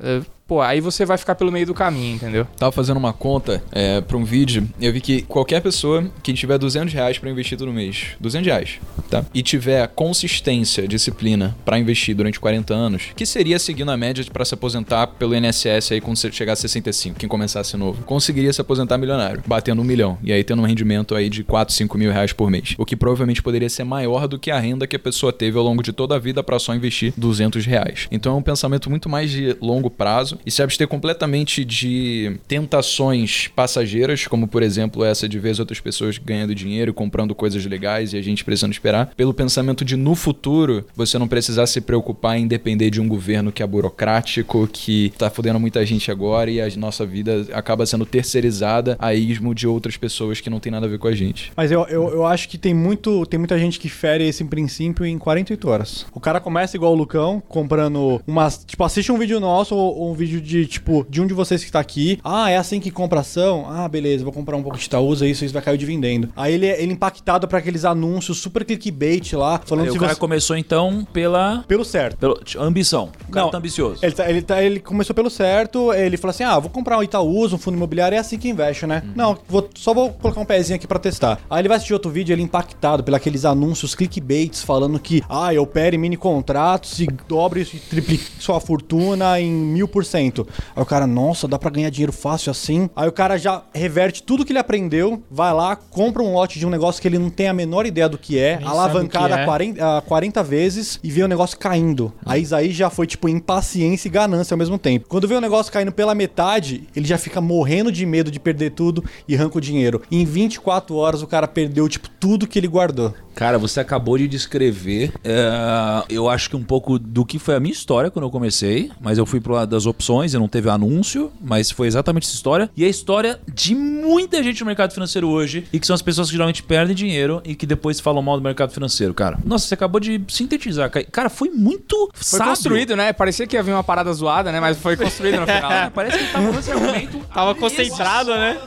pô, 0.52 0.60
aí 0.60 0.82
você 0.82 1.06
vai 1.06 1.18
ficar 1.18 1.36
pelo 1.36 1.50
meio 1.50 1.66
do 1.66 1.74
caminho, 1.74 2.16
entendeu? 2.16 2.46
Tava 2.58 2.74
fazendo 2.74 2.98
uma 2.98 3.14
conta 3.14 3.64
é, 3.72 4.02
pra 4.02 4.18
um 4.18 4.26
vídeo 4.26 4.68
eu 4.82 4.92
vi 4.92 5.00
que 5.00 5.22
qualquer 5.22 5.62
pessoa 5.62 6.04
que 6.22 6.34
tiver 6.34 6.58
200 6.58 6.94
reais 6.94 7.18
pra 7.18 7.30
investir 7.30 7.58
todo 7.58 7.72
mês, 7.72 8.08
200 8.20 8.46
reais, 8.48 8.80
tá? 9.10 9.24
E 9.34 9.42
tiver 9.42 9.88
consistência, 9.88 10.86
disciplina 10.86 11.56
pra 11.64 11.80
investir 11.80 12.14
durante 12.14 12.38
40 12.38 12.74
anos, 12.74 13.04
que 13.16 13.26
seria 13.26 13.58
seguindo 13.60 13.92
a 13.92 13.96
média 13.96 14.26
pra 14.26 14.44
se 14.44 14.54
aposentar 14.54 15.08
pelo 15.08 15.34
INSS 15.34 15.94
aí 15.94 16.02
quando 16.02 16.18
você 16.18 16.30
chegar 16.34 16.52
a 16.52 16.56
65, 16.58 17.18
quem 17.18 17.30
começasse 17.30 17.78
novo, 17.78 18.04
conseguiria 18.04 18.52
se 18.52 18.60
aposentar 18.60 18.98
milionário, 18.98 19.42
batendo 19.48 19.82
um 19.82 19.86
milhão, 19.86 20.18
e 20.22 20.34
aí 20.34 20.44
tendo 20.44 20.62
um 20.62 20.66
rendimento 20.66 21.16
aí 21.16 21.30
de 21.30 21.46
4, 21.46 21.74
5 21.74 21.98
mil 21.98 22.12
reais 22.12 22.34
por 22.34 22.52
mês, 22.52 22.76
o 22.78 22.86
que 22.86 22.98
provavelmente 22.98 23.42
poderia 23.42 23.70
ser 23.70 23.86
maior 23.86 24.28
do 24.28 24.38
que 24.38 24.52
a 24.52 24.60
renda 24.60 24.86
que 24.86 24.98
a 24.98 25.00
pessoa 25.00 25.32
teve 25.32 25.58
ao 25.58 25.64
longo 25.64 25.82
de 25.82 25.94
toda 25.94 26.16
a 26.16 26.20
vida 26.20 26.44
pra 26.44 26.60
só 26.60 26.76
investir 26.76 27.14
200 27.16 27.66
reais. 27.66 28.10
Então 28.12 28.34
é 28.34 28.36
um 28.36 28.42
pensamento 28.42 28.90
muito 28.90 29.08
mais 29.08 29.32
de 29.32 29.56
longo 29.62 29.90
prazo 29.90 30.41
e 30.46 30.52
se 30.52 30.62
abster 30.62 30.88
completamente 30.88 31.64
de 31.64 32.38
tentações 32.48 33.48
passageiras, 33.48 34.28
como 34.28 34.48
por 34.48 34.64
exemplo 34.64 35.04
essa 35.04 35.28
de 35.28 35.40
ver 35.40 35.52
as 35.52 35.60
outras 35.60 35.80
pessoas 35.80 36.18
ganhando 36.18 36.56
dinheiro, 36.56 36.94
comprando 36.94 37.36
coisas 37.36 37.66
legais 37.66 38.14
e 38.14 38.18
a 38.18 38.22
gente 38.22 38.44
precisando 38.44 38.74
esperar, 38.74 39.14
pelo 39.16 39.34
pensamento 39.34 39.84
de 39.84 39.96
no 39.96 40.16
futuro 40.16 40.86
você 40.96 41.18
não 41.18 41.28
precisar 41.28 41.66
se 41.68 41.82
preocupar 41.82 42.38
em 42.38 42.48
depender 42.48 42.90
de 42.90 43.02
um 43.02 43.08
governo 43.08 43.52
que 43.52 43.64
é 43.64 43.68
burocrático, 43.68 44.68
que 44.68 45.14
tá 45.18 45.30
fudendo 45.30 45.60
muita 45.60 45.86
gente 45.86 46.12
agora 46.12 46.50
e 46.50 46.62
a 46.62 46.70
nossa 46.78 47.06
vida 47.06 47.48
acaba 47.54 47.86
sendo 47.86 48.06
terceirizada 48.06 48.96
a 49.00 49.14
ismo 49.14 49.54
de 49.54 49.68
outras 49.68 49.98
pessoas 49.98 50.42
que 50.42 50.50
não 50.50 50.60
tem 50.60 50.72
nada 50.72 50.86
a 50.86 50.90
ver 50.90 51.00
com 51.00 51.08
a 51.08 51.16
gente. 51.16 51.52
Mas 51.56 51.72
eu, 51.72 51.86
eu, 51.88 52.10
eu 52.10 52.26
acho 52.26 52.50
que 52.50 52.58
tem, 52.58 52.74
muito, 52.74 53.26
tem 53.26 53.38
muita 53.38 53.58
gente 53.58 53.80
que 53.80 53.90
fere 53.90 54.28
esse 54.28 54.44
princípio 54.44 55.06
em 55.06 55.18
48 55.18 55.70
horas. 55.70 56.06
O 56.14 56.20
cara 56.20 56.40
começa 56.40 56.76
igual 56.76 56.94
o 56.94 56.96
Lucão, 56.96 57.42
comprando 57.48 58.22
umas. 58.28 58.64
Tipo, 58.66 58.84
assiste 58.84 59.12
um 59.12 59.18
vídeo 59.18 59.40
nosso 59.40 59.76
ou 59.76 60.12
um 60.12 60.16
vídeo 60.22 60.40
de, 60.42 60.66
tipo, 60.68 61.06
de 61.10 61.20
um 61.22 61.28
de 61.28 61.34
vocês 61.34 61.64
que 61.64 61.72
tá 61.72 61.80
aqui. 61.80 62.20
Ah, 62.24 62.50
é 62.50 62.58
assim 62.58 62.80
que 62.80 62.92
compra 62.92 63.22
ação? 63.22 63.66
Ah, 63.68 63.88
beleza, 63.88 64.24
vou 64.24 64.32
comprar 64.34 64.56
um 64.56 64.62
pouco 64.62 64.78
de 64.78 64.86
Itaúsa, 64.86 65.28
isso, 65.28 65.44
isso 65.44 65.54
vai 65.54 65.64
cair 65.64 65.78
dividendo. 65.78 66.30
Aí 66.36 66.54
ele, 66.54 66.68
ele 66.68 66.94
impactado 66.94 67.48
pra 67.48 67.58
aqueles 67.60 67.86
anúncios 67.86 68.38
super 68.40 68.64
clickbait 68.64 69.34
lá, 69.34 69.60
falando 69.66 69.86
Aí 69.86 69.92
se 69.92 69.98
o 69.98 70.00
cara 70.00 70.14
você- 70.14 70.20
começou 70.20 70.56
então 70.58 71.06
pela, 71.12 71.64
pelo 71.68 71.84
certo. 71.84 72.18
pela 72.18 72.36
ambição. 72.60 73.10
O 73.28 73.32
cara 73.32 73.46
Não, 73.46 73.52
tá 73.52 73.58
ambicioso. 73.58 74.00
Ele, 74.04 74.12
tá- 74.12 74.30
ele, 74.30 74.42
tá- 74.42 74.64
ele 74.64 74.80
começou 74.80 75.16
pelo 75.16 75.30
certo, 75.30 75.92
ele 75.94 76.18
falou 76.18 76.32
assim: 76.32 76.44
ah, 76.44 76.60
vou 76.60 76.70
comprar 76.70 76.98
um 76.98 77.04
Itaúsa, 77.04 77.56
um 77.56 77.60
fundo 77.60 77.76
imobiliário, 77.78 78.16
é 78.16 78.20
assim 78.20 78.38
que 78.38 78.48
investe, 78.50 78.86
né? 78.86 79.02
Não, 79.16 79.38
vou- 79.48 79.70
só 79.76 79.94
vou 79.94 80.12
colocar 80.12 80.40
um 80.42 80.46
pezinho 80.46 80.76
aqui 80.76 80.86
pra 80.88 81.00
testar. 81.00 81.40
Aí 81.50 81.62
ele 81.62 81.68
vai 81.68 81.78
assistir 81.78 81.94
outro 81.94 82.12
vídeo, 82.12 82.34
ele 82.34 82.42
impactado 82.42 83.04
pelos 83.04 83.46
anúncios 83.46 83.96
clickbaits 83.96 84.62
falando 84.64 85.00
que, 85.00 85.24
ah, 85.30 85.54
eu 85.54 85.64
opere 85.64 85.98
mini 85.98 86.18
contratos 86.18 87.00
e 87.00 87.08
dobre 87.28 87.62
e 87.62 87.80
triplique 87.80 88.26
sua 88.40 88.60
fortuna 88.60 89.40
em 89.40 89.50
mil 89.52 89.88
por 89.88 90.04
cento. 90.12 90.48
Aí 90.76 90.84
o 90.84 90.86
cara, 90.86 91.08
nossa, 91.08 91.48
dá 91.48 91.58
pra 91.58 91.70
ganhar 91.70 91.90
dinheiro 91.90 92.12
fácil 92.12 92.52
assim. 92.52 92.90
Aí 92.96 93.08
o 93.08 93.12
cara 93.12 93.38
já 93.38 93.64
reverte 93.74 94.22
tudo 94.24 94.46
que 94.46 94.52
ele 94.52 94.60
aprendeu, 94.60 95.24
vai 95.30 95.54
lá, 95.54 95.76
compra 95.76 96.22
um 96.22 96.34
lote 96.34 96.60
de 96.60 96.66
um 96.66 96.70
negócio 96.70 97.02
que 97.02 97.08
ele 97.08 97.18
não 97.18 97.30
tem 97.30 97.48
a 97.48 97.54
menor 97.54 97.86
ideia 97.86 98.08
do 98.08 98.18
que 98.18 98.38
é, 98.38 98.58
Nem 98.58 98.68
alavancada 98.68 99.36
que 99.36 99.42
é. 99.42 99.46
40, 99.46 99.98
a 99.98 100.02
40 100.02 100.44
vezes 100.44 101.00
e 101.04 101.10
vê 101.10 101.24
o 101.24 101.28
negócio 101.28 101.58
caindo. 101.58 102.14
Aí 102.26 102.42
isso 102.44 102.56
aí 102.56 102.72
já 102.72 102.90
foi 102.90 103.08
tipo 103.08 103.30
impaciência 103.30 104.08
e 104.08 104.12
ganância 104.12 104.54
ao 104.54 104.58
mesmo 104.58 104.78
tempo. 104.78 105.08
Quando 105.08 105.28
vê 105.28 105.36
o 105.36 105.42
negócio 105.42 105.72
caindo 105.72 105.92
pela 105.92 106.14
metade, 106.14 106.88
ele 106.96 107.08
já 107.08 107.18
fica 107.18 107.40
morrendo 107.40 107.92
de 107.92 108.06
medo 108.06 108.30
de 108.30 108.40
perder 108.40 108.72
tudo 108.72 109.04
e 109.28 109.36
arranca 109.36 109.58
o 109.58 109.62
dinheiro. 109.62 110.02
Em 110.12 110.26
24 110.26 110.96
horas 110.96 111.22
o 111.22 111.28
cara 111.28 111.48
perdeu 111.48 111.88
tipo 111.88 112.10
tudo 112.20 112.48
que 112.48 112.60
ele 112.60 112.68
guardou. 112.68 113.14
Cara, 113.34 113.58
você 113.58 113.80
acabou 113.80 114.18
de 114.18 114.28
descrever, 114.28 115.14
é, 115.24 116.04
eu 116.10 116.30
acho 116.30 116.50
que 116.50 116.56
um 116.56 116.64
pouco 116.64 117.00
do 117.00 117.26
que 117.26 117.40
foi 117.40 117.56
a 117.56 117.60
minha 117.60 117.72
história 117.72 118.12
quando 118.12 118.26
eu 118.26 118.30
comecei, 118.30 118.92
mas 119.00 119.18
eu 119.18 119.26
fui 119.26 119.40
pro 119.40 119.54
lado 119.54 119.70
das 119.70 119.86
opções 119.86 120.01
e 120.34 120.38
não 120.38 120.48
teve 120.48 120.70
anúncio, 120.70 121.32
mas 121.42 121.70
foi 121.72 121.88
exatamente 121.88 122.26
essa 122.28 122.36
história. 122.36 122.70
E 122.76 122.84
a 122.84 122.88
história 122.90 123.40
de 123.54 123.76
muita 123.76 124.42
gente 124.44 124.60
no 124.62 124.66
mercado 124.66 124.94
financeiro 124.94 125.28
hoje, 125.30 125.66
e 125.72 125.80
que 125.80 125.86
são 125.88 125.94
as 125.94 126.02
pessoas 126.02 126.28
que 126.28 126.34
geralmente 126.34 126.64
perdem 126.64 126.96
dinheiro 126.96 127.42
e 127.46 127.56
que 127.56 127.66
depois 127.66 128.00
falam 128.00 128.22
mal 128.22 128.36
do 128.38 128.44
mercado 128.44 128.72
financeiro, 128.74 129.14
cara. 129.14 129.38
Nossa, 129.46 129.68
você 129.68 129.74
acabou 129.74 130.00
de 130.00 130.22
sintetizar. 130.28 130.90
cara. 131.12 131.30
Foi 131.30 131.50
muito 131.50 132.10
Foi 132.14 132.40
sábio. 132.40 132.48
construído, 132.48 132.96
né? 132.96 133.14
Parecia 133.14 133.46
que 133.48 133.56
ia 133.56 133.64
vir 133.64 133.72
uma 133.72 133.84
parada 133.84 134.12
zoada, 134.14 134.52
né? 134.52 134.60
Mas 134.60 134.78
foi 134.78 134.96
construído 134.98 135.40
no 135.40 135.46
final. 135.48 135.72
É, 135.72 135.86
né? 135.86 135.92
parece 135.94 136.18
que 136.18 136.24
ele 136.24 136.32
tava 136.32 136.44
falando 136.46 136.60
esse 136.60 136.72
argumento. 136.72 137.18
Tava 137.34 137.56
concentrado, 137.56 138.32
né? 138.32 138.58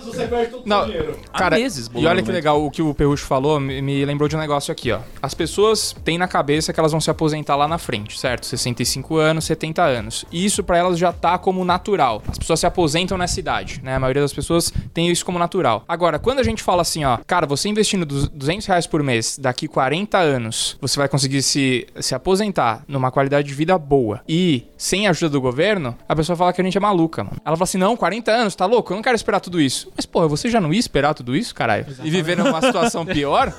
Não, 0.64 0.86
cara, 1.32 1.56
meses, 1.56 1.86
e 1.86 1.90
bolando 1.90 2.08
olha 2.08 2.14
que 2.16 2.30
argumento. 2.30 2.32
legal, 2.34 2.64
o 2.64 2.70
que 2.70 2.80
o 2.80 2.94
Perrucho 2.94 3.24
falou 3.26 3.60
me, 3.60 3.82
me 3.82 4.04
lembrou 4.04 4.28
de 4.28 4.36
um 4.36 4.38
negócio 4.38 4.72
aqui, 4.72 4.90
ó. 4.90 5.00
As 5.20 5.34
pessoas 5.34 5.94
têm 6.04 6.16
na 6.16 6.26
cabeça 6.26 6.72
que 6.72 6.80
elas 6.80 6.92
vão 6.92 7.00
se 7.00 7.10
aposentar 7.10 7.56
lá 7.56 7.68
na 7.68 7.76
frente, 7.78 8.18
certo? 8.18 8.46
65 8.46 9.16
anos, 9.16 9.44
70 9.44 9.82
anos. 9.82 10.24
E 10.32 10.44
isso 10.44 10.62
pra 10.64 10.78
elas 10.78 10.98
já 10.98 11.12
adotar 11.24 11.38
como 11.38 11.64
natural. 11.64 12.22
As 12.28 12.38
pessoas 12.38 12.60
se 12.60 12.66
aposentam 12.66 13.16
nessa 13.16 13.40
idade, 13.40 13.80
né? 13.82 13.96
A 13.96 14.00
maioria 14.00 14.22
das 14.22 14.32
pessoas 14.32 14.72
tem 14.92 15.08
isso 15.10 15.24
como 15.24 15.38
natural. 15.38 15.84
Agora, 15.88 16.18
quando 16.18 16.38
a 16.38 16.42
gente 16.42 16.62
fala 16.62 16.82
assim, 16.82 17.04
ó, 17.04 17.18
cara, 17.26 17.46
você 17.46 17.68
investindo 17.68 18.04
du- 18.04 18.28
200 18.28 18.66
reais 18.66 18.86
por 18.86 19.02
mês, 19.02 19.38
daqui 19.38 19.66
40 19.66 20.18
anos, 20.18 20.76
você 20.80 20.98
vai 20.98 21.08
conseguir 21.08 21.42
se, 21.42 21.86
se 22.00 22.14
aposentar 22.14 22.84
numa 22.86 23.10
qualidade 23.10 23.48
de 23.48 23.54
vida 23.54 23.76
boa 23.78 24.20
e 24.28 24.64
sem 24.76 25.06
a 25.06 25.10
ajuda 25.10 25.30
do 25.30 25.40
governo, 25.40 25.96
a 26.08 26.14
pessoa 26.14 26.36
fala 26.36 26.52
que 26.52 26.60
a 26.60 26.64
gente 26.64 26.76
é 26.76 26.80
maluca, 26.80 27.24
mano. 27.24 27.36
Ela 27.44 27.56
fala 27.56 27.64
assim, 27.64 27.78
não, 27.78 27.96
40 27.96 28.30
anos, 28.30 28.54
tá 28.54 28.66
louco? 28.66 28.92
Eu 28.92 28.96
não 28.96 29.02
quero 29.02 29.16
esperar 29.16 29.40
tudo 29.40 29.60
isso. 29.60 29.90
Mas, 29.96 30.04
porra, 30.04 30.28
você 30.28 30.48
já 30.50 30.60
não 30.60 30.72
ia 30.72 30.80
esperar 30.80 31.14
tudo 31.14 31.34
isso, 31.34 31.54
caralho? 31.54 31.86
E 32.02 32.10
viver 32.10 32.36
numa 32.36 32.60
situação 32.60 33.04
pior? 33.06 33.52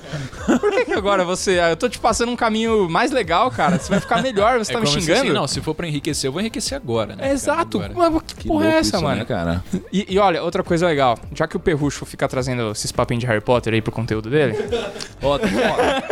Por 0.59 0.71
que, 0.71 0.85
que 0.85 0.93
agora 0.93 1.23
você... 1.25 1.59
Eu 1.59 1.77
tô 1.77 1.89
te 1.89 1.97
passando 1.97 2.31
um 2.31 2.35
caminho 2.35 2.87
mais 2.89 3.11
legal, 3.11 3.49
cara. 3.49 3.79
Você 3.79 3.89
vai 3.89 3.99
ficar 3.99 4.21
melhor, 4.21 4.59
você 4.59 4.71
É 4.71 4.73
tá 4.75 4.79
me 4.79 4.85
como 4.85 4.99
se, 4.99 5.05
xingando? 5.05 5.21
assim, 5.25 5.33
não, 5.33 5.47
se 5.47 5.61
for 5.61 5.73
pra 5.73 5.87
enriquecer, 5.87 6.27
eu 6.27 6.31
vou 6.31 6.41
enriquecer 6.41 6.75
agora, 6.75 7.15
né? 7.15 7.23
cara, 7.45 7.54
Exato. 7.55 7.81
agora. 7.81 8.11
Mas 8.11 8.23
que, 8.23 8.35
Que 8.35 8.47
porra 8.47 8.65
é 8.67 8.77
essa, 8.77 8.97
isso, 8.97 9.03
mano? 9.03 9.17
Né, 9.17 9.25
cara? 9.25 9.63
E, 9.91 10.05
e 10.09 10.19
olha, 10.19 10.43
outra 10.43 10.63
coisa 10.63 10.85
legal, 10.87 11.17
já 11.33 11.47
que 11.47 11.55
o 11.57 11.59
Perrucho 11.59 12.05
fica 12.05 12.27
trazendo 12.27 12.71
esses 12.71 12.91
papinhos 12.91 13.21
de 13.21 13.27
Harry 13.27 13.41
Potter 13.41 13.73
aí 13.73 13.81
pro 13.81 13.91
conteúdo 13.91 14.29
dele, 14.29 14.55
Ó, 15.21 15.37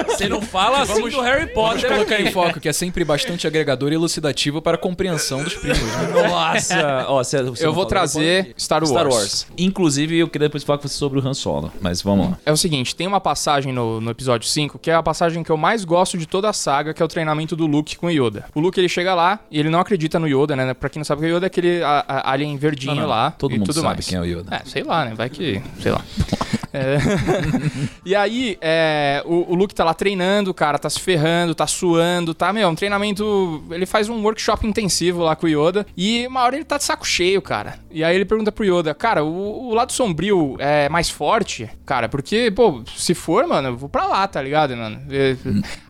você 0.07 0.27
não 0.27 0.41
fala 0.41 0.81
assim 0.81 1.09
do 1.09 1.21
Harry 1.21 1.51
Vamos 1.53 1.53
Potter. 1.53 1.91
colocar 1.91 2.19
em 2.21 2.31
foco 2.31 2.59
que 2.59 2.69
é 2.69 2.73
sempre 2.73 3.03
bastante 3.03 3.45
agregador 3.47 3.91
e 3.91 3.95
elucidativo 3.95 4.61
para 4.61 4.75
a 4.75 4.77
compreensão 4.77 5.43
dos 5.43 5.53
primos. 5.55 5.79
Né? 5.79 6.27
Nossa, 6.29 7.05
ó, 7.07 7.23
você, 7.23 7.43
você 7.43 7.65
eu 7.65 7.73
vou 7.73 7.85
trazer 7.85 8.53
Star? 8.57 8.81
Wars. 8.81 8.89
Star 8.89 9.07
Wars. 9.07 9.47
Inclusive, 9.57 10.17
eu 10.17 10.27
queria 10.27 10.47
depois 10.47 10.63
falar 10.63 10.77
com 10.79 10.87
você 10.87 10.95
sobre 10.95 11.19
o 11.19 11.27
Han 11.27 11.33
Solo, 11.33 11.71
mas 11.81 12.01
vamos 12.01 12.31
lá. 12.31 12.37
É 12.45 12.51
o 12.51 12.57
seguinte, 12.57 12.95
tem 12.95 13.07
uma 13.07 13.19
passagem 13.21 13.71
no, 13.73 13.99
no 14.01 14.11
episódio 14.11 14.47
5 14.47 14.79
que 14.79 14.89
é 14.89 14.95
a 14.95 15.03
passagem 15.03 15.43
que 15.43 15.51
eu 15.51 15.57
mais 15.57 15.85
gosto 15.85 16.17
de 16.17 16.25
toda 16.25 16.49
a 16.49 16.53
saga, 16.53 16.93
que 16.93 17.01
é 17.01 17.05
o 17.05 17.07
treinamento 17.07 17.55
do 17.55 17.65
Luke 17.65 17.95
com 17.97 18.07
o 18.07 18.09
Yoda. 18.11 18.45
O 18.55 18.59
Luke, 18.59 18.79
ele 18.79 18.89
chega 18.89 19.13
lá 19.13 19.39
e 19.51 19.59
ele 19.59 19.69
não 19.69 19.79
acredita 19.79 20.19
no 20.19 20.27
Yoda, 20.27 20.55
né? 20.55 20.73
Pra 20.73 20.89
quem 20.89 20.99
não 20.99 21.05
sabe, 21.05 21.31
o 21.31 21.32
Yoda 21.35 21.45
é 21.45 21.47
aquele 21.47 21.83
a- 21.83 22.03
a- 22.07 22.31
alien 22.31 22.55
verdinho 22.57 22.95
Não, 22.95 23.01
não, 23.03 23.09
lá 23.09 23.31
todo 23.31 23.51
mundo 23.51 23.65
tudo 23.65 23.75
sabe 23.81 23.87
mais. 23.87 24.07
quem 24.07 24.17
é 24.17 24.21
o 24.21 24.25
Yoda. 24.25 24.55
É, 24.55 24.61
sei 24.65 24.83
lá, 24.83 25.05
né? 25.05 25.13
Vai 25.15 25.29
que... 25.29 25.61
sei 25.79 25.91
lá. 25.91 26.01
É. 26.75 26.97
e 28.03 28.15
aí, 28.15 28.57
é, 28.59 29.21
o, 29.27 29.51
o 29.51 29.55
Luke 29.55 29.75
tá 29.75 29.83
lá 29.83 29.93
treinando, 29.93 30.51
cara 30.55 30.79
tá 30.79 30.89
se 30.89 30.99
ferrando, 30.99 31.53
tá 31.53 31.67
suando, 31.67 32.33
tá, 32.33 32.51
meu, 32.51 32.67
um 32.67 32.73
treinamento. 32.73 33.63
Ele 33.69 33.85
faz 33.85 34.09
um 34.09 34.23
workshop 34.23 34.65
intensivo 34.65 35.21
lá 35.21 35.35
com 35.35 35.45
o 35.45 35.49
Yoda. 35.49 35.85
E 35.95 36.25
uma 36.25 36.41
hora 36.41 36.55
ele 36.55 36.65
tá 36.65 36.79
de 36.79 36.83
saco 36.83 37.05
cheio, 37.05 37.43
cara. 37.43 37.75
E 37.91 38.03
aí 38.03 38.15
ele 38.15 38.25
pergunta 38.25 38.51
pro 38.51 38.65
Yoda, 38.65 38.91
cara, 38.95 39.23
o, 39.23 39.67
o 39.69 39.73
lado 39.75 39.91
sombrio 39.91 40.55
é 40.57 40.89
mais 40.89 41.11
forte? 41.11 41.69
Cara, 41.85 42.09
porque, 42.09 42.49
pô, 42.49 42.81
se 42.97 43.13
for, 43.13 43.45
mano, 43.45 43.67
eu 43.69 43.77
vou 43.77 43.87
pra 43.87 44.07
lá, 44.07 44.27
tá 44.27 44.41
ligado, 44.41 44.75
mano? 44.75 44.99
E- 45.11 45.37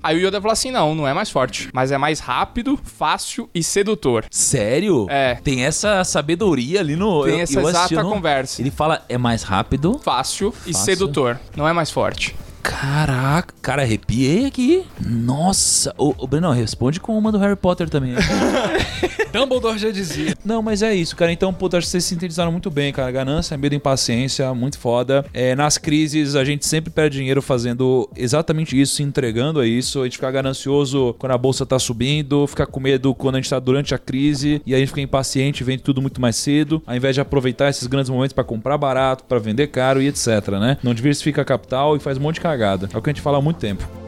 Aí 0.03 0.17
o 0.21 0.27
Yoda 0.27 0.41
fala 0.41 0.51
assim: 0.51 0.69
não, 0.69 0.93
não 0.93 1.07
é 1.07 1.13
mais 1.13 1.29
forte, 1.29 1.69
mas 1.73 1.93
é 1.93 1.97
mais 1.97 2.19
rápido, 2.19 2.77
fácil 2.83 3.49
e 3.55 3.63
sedutor. 3.63 4.25
Sério? 4.29 5.07
É. 5.09 5.32
Tem 5.35 5.63
essa 5.65 6.03
sabedoria 6.03 6.79
ali 6.79 6.95
no. 6.95 7.23
Tem 7.23 7.33
eu- 7.35 7.39
essa 7.41 7.59
eu 7.59 7.69
exata 7.69 8.03
no- 8.03 8.09
conversa. 8.09 8.61
Ele 8.61 8.71
fala, 8.71 9.03
é 9.07 9.17
mais 9.17 9.43
rápido. 9.43 9.99
Fácil 10.03 10.53
e 10.65 10.73
Fácil. 10.73 10.85
sedutor. 10.85 11.39
Não 11.55 11.67
é 11.67 11.73
mais 11.73 11.89
forte. 11.91 12.35
Caraca, 12.63 13.53
cara, 13.61 13.81
arrepiei 13.81 14.45
aqui. 14.45 14.85
Nossa. 15.05 15.93
Ô, 15.97 16.15
ô 16.17 16.25
Breno, 16.25 16.49
responde 16.51 16.99
com 16.99 17.17
uma 17.17 17.31
do 17.31 17.37
Harry 17.37 17.57
Potter 17.57 17.89
também. 17.89 18.15
Dumbledore 19.33 19.77
já 19.77 19.91
dizia. 19.91 20.33
Não, 20.45 20.61
mas 20.61 20.81
é 20.81 20.95
isso, 20.95 21.15
cara. 21.15 21.31
Então, 21.31 21.53
puta, 21.53 21.77
acho 21.77 21.87
que 21.87 21.91
vocês 21.91 22.05
sintetizaram 22.05 22.51
muito 22.51 22.71
bem, 22.71 22.93
cara. 22.93 23.11
Ganância, 23.11 23.57
medo 23.57 23.73
e 23.73 23.77
impaciência, 23.77 24.53
muito 24.53 24.77
foda. 24.77 25.25
É, 25.33 25.55
nas 25.55 25.77
crises, 25.77 26.35
a 26.35 26.43
gente 26.43 26.65
sempre 26.65 26.89
perde 26.89 27.17
dinheiro 27.17 27.41
fazendo 27.41 28.09
exatamente 28.15 28.79
isso, 28.79 28.95
se 28.95 29.03
entregando 29.03 29.59
a 29.59 29.67
isso. 29.67 30.01
A 30.01 30.03
gente 30.05 30.17
fica 30.17 30.31
ganancioso 30.31 31.15
quando 31.19 31.33
a 31.33 31.37
bolsa 31.37 31.65
tá 31.65 31.77
subindo, 31.77 32.47
fica 32.47 32.65
com 32.65 32.79
medo 32.79 33.13
quando 33.13 33.35
a 33.35 33.37
gente 33.39 33.49
tá 33.49 33.59
durante 33.59 33.93
a 33.93 33.97
crise, 33.97 34.61
e 34.65 34.73
aí 34.73 34.77
a 34.77 34.79
gente 34.79 34.89
fica 34.89 35.01
impaciente, 35.01 35.63
vende 35.63 35.83
tudo 35.83 36.01
muito 36.01 36.21
mais 36.21 36.35
cedo, 36.35 36.81
ao 36.85 36.95
invés 36.95 37.15
de 37.15 37.21
aproveitar 37.21 37.69
esses 37.69 37.87
grandes 37.87 38.09
momentos 38.09 38.33
pra 38.33 38.43
comprar 38.43 38.77
barato, 38.77 39.23
pra 39.25 39.39
vender 39.39 39.67
caro 39.67 40.01
e 40.01 40.07
etc, 40.07 40.47
né? 40.59 40.77
Não 40.83 40.93
diversifica 40.93 41.41
a 41.41 41.45
capital 41.45 41.97
e 41.97 41.99
faz 41.99 42.17
um 42.17 42.21
monte 42.21 42.35
de 42.35 42.41
cagada. 42.53 42.89
É 42.93 42.97
o 42.97 43.01
que 43.01 43.09
a 43.09 43.13
gente 43.13 43.21
fala 43.21 43.37
há 43.37 43.41
muito 43.41 43.57
tempo. 43.57 44.02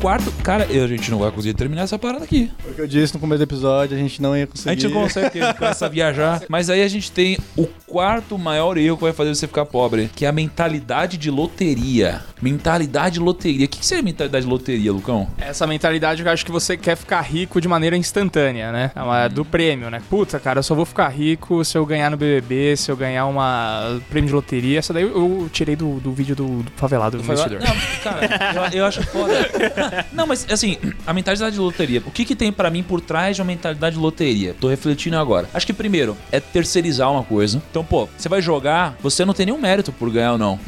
Quarto, 0.00 0.32
cara, 0.42 0.64
a 0.64 0.86
gente 0.86 1.10
não 1.10 1.18
vai 1.18 1.30
conseguir 1.30 1.54
terminar 1.54 1.82
essa 1.82 1.98
parada 1.98 2.24
aqui. 2.24 2.50
Foi 2.60 2.72
o 2.72 2.74
que 2.74 2.80
eu 2.80 2.86
disse 2.86 3.14
no 3.14 3.20
começo 3.20 3.38
do 3.38 3.42
episódio, 3.44 3.96
a 3.96 4.00
gente 4.00 4.20
não 4.22 4.36
ia 4.36 4.44
A 4.44 4.46
conseguir. 4.46 4.80
gente 4.80 4.92
não 4.94 5.02
consegue 5.02 5.26
porque 5.30 5.40
a 5.40 5.54
começa 5.54 5.86
a 5.86 5.88
viajar. 5.88 6.42
Mas 6.48 6.70
aí 6.70 6.82
a 6.82 6.88
gente 6.88 7.10
tem 7.12 7.38
o 7.56 7.66
quarto 7.86 8.38
maior 8.38 8.78
erro 8.78 8.96
que 8.96 9.02
vai 9.02 9.12
fazer 9.12 9.34
você 9.34 9.46
ficar 9.46 9.66
pobre, 9.66 10.10
que 10.14 10.24
é 10.24 10.28
a 10.28 10.32
mentalidade 10.32 11.16
de 11.16 11.30
loteria. 11.30 12.22
Mentalidade 12.40 13.14
de 13.14 13.20
loteria. 13.20 13.66
O 13.66 13.68
que 13.68 13.84
seria 13.84 14.02
mentalidade 14.02 14.44
de 14.44 14.50
loteria, 14.50 14.92
Lucão? 14.92 15.28
Essa 15.38 15.66
mentalidade 15.66 16.22
que 16.22 16.28
eu 16.28 16.32
acho 16.32 16.44
que 16.46 16.52
você 16.52 16.76
quer 16.76 16.96
ficar 16.96 17.20
rico 17.20 17.60
de 17.60 17.68
maneira 17.68 17.96
instantânea, 17.96 18.72
né? 18.72 18.90
É 18.94 19.02
uma- 19.02 19.28
do 19.28 19.44
prêmio, 19.44 19.90
né? 19.90 20.00
Puta, 20.08 20.38
cara, 20.40 20.60
eu 20.60 20.62
só 20.62 20.74
vou 20.74 20.84
ficar 20.86 21.08
rico 21.08 21.64
se 21.64 21.76
eu 21.76 21.84
ganhar 21.84 22.10
no 22.10 22.16
BBB, 22.16 22.76
se 22.76 22.90
eu 22.90 22.96
ganhar 22.96 23.26
uma 23.26 24.00
prêmio 24.08 24.28
de 24.28 24.34
loteria. 24.34 24.78
Essa 24.78 24.92
daí 24.94 25.02
eu, 25.02 25.10
eu 25.10 25.48
tirei 25.52 25.76
do, 25.76 26.00
do 26.00 26.12
vídeo 26.12 26.34
do, 26.34 26.62
do 26.62 26.70
favelado 26.76 27.18
do 27.18 27.22
investidor. 27.22 27.60
Não, 27.60 28.02
cara, 28.02 28.70
eu, 28.72 28.78
eu 28.80 28.86
acho 28.86 29.02
foda. 29.06 29.34
Não, 30.12 30.26
mas 30.26 30.46
assim, 30.50 30.76
a 31.06 31.12
mentalidade 31.12 31.54
de 31.54 31.60
loteria. 31.60 32.02
O 32.06 32.10
que 32.10 32.24
que 32.24 32.34
tem 32.34 32.52
pra 32.52 32.70
mim 32.70 32.82
por 32.82 33.00
trás 33.00 33.36
de 33.36 33.42
uma 33.42 33.46
mentalidade 33.46 33.96
de 33.96 34.02
loteria? 34.02 34.54
Tô 34.60 34.68
refletindo 34.68 35.16
agora. 35.16 35.48
Acho 35.52 35.66
que 35.66 35.72
primeiro 35.72 36.16
é 36.30 36.40
terceirizar 36.40 37.10
uma 37.10 37.22
coisa. 37.22 37.62
Então, 37.70 37.84
pô, 37.84 38.08
você 38.16 38.28
vai 38.28 38.42
jogar, 38.42 38.96
você 39.00 39.24
não 39.24 39.34
tem 39.34 39.46
nenhum 39.46 39.58
mérito 39.58 39.92
por 39.92 40.10
ganhar 40.10 40.32
ou 40.32 40.38
não. 40.38 40.58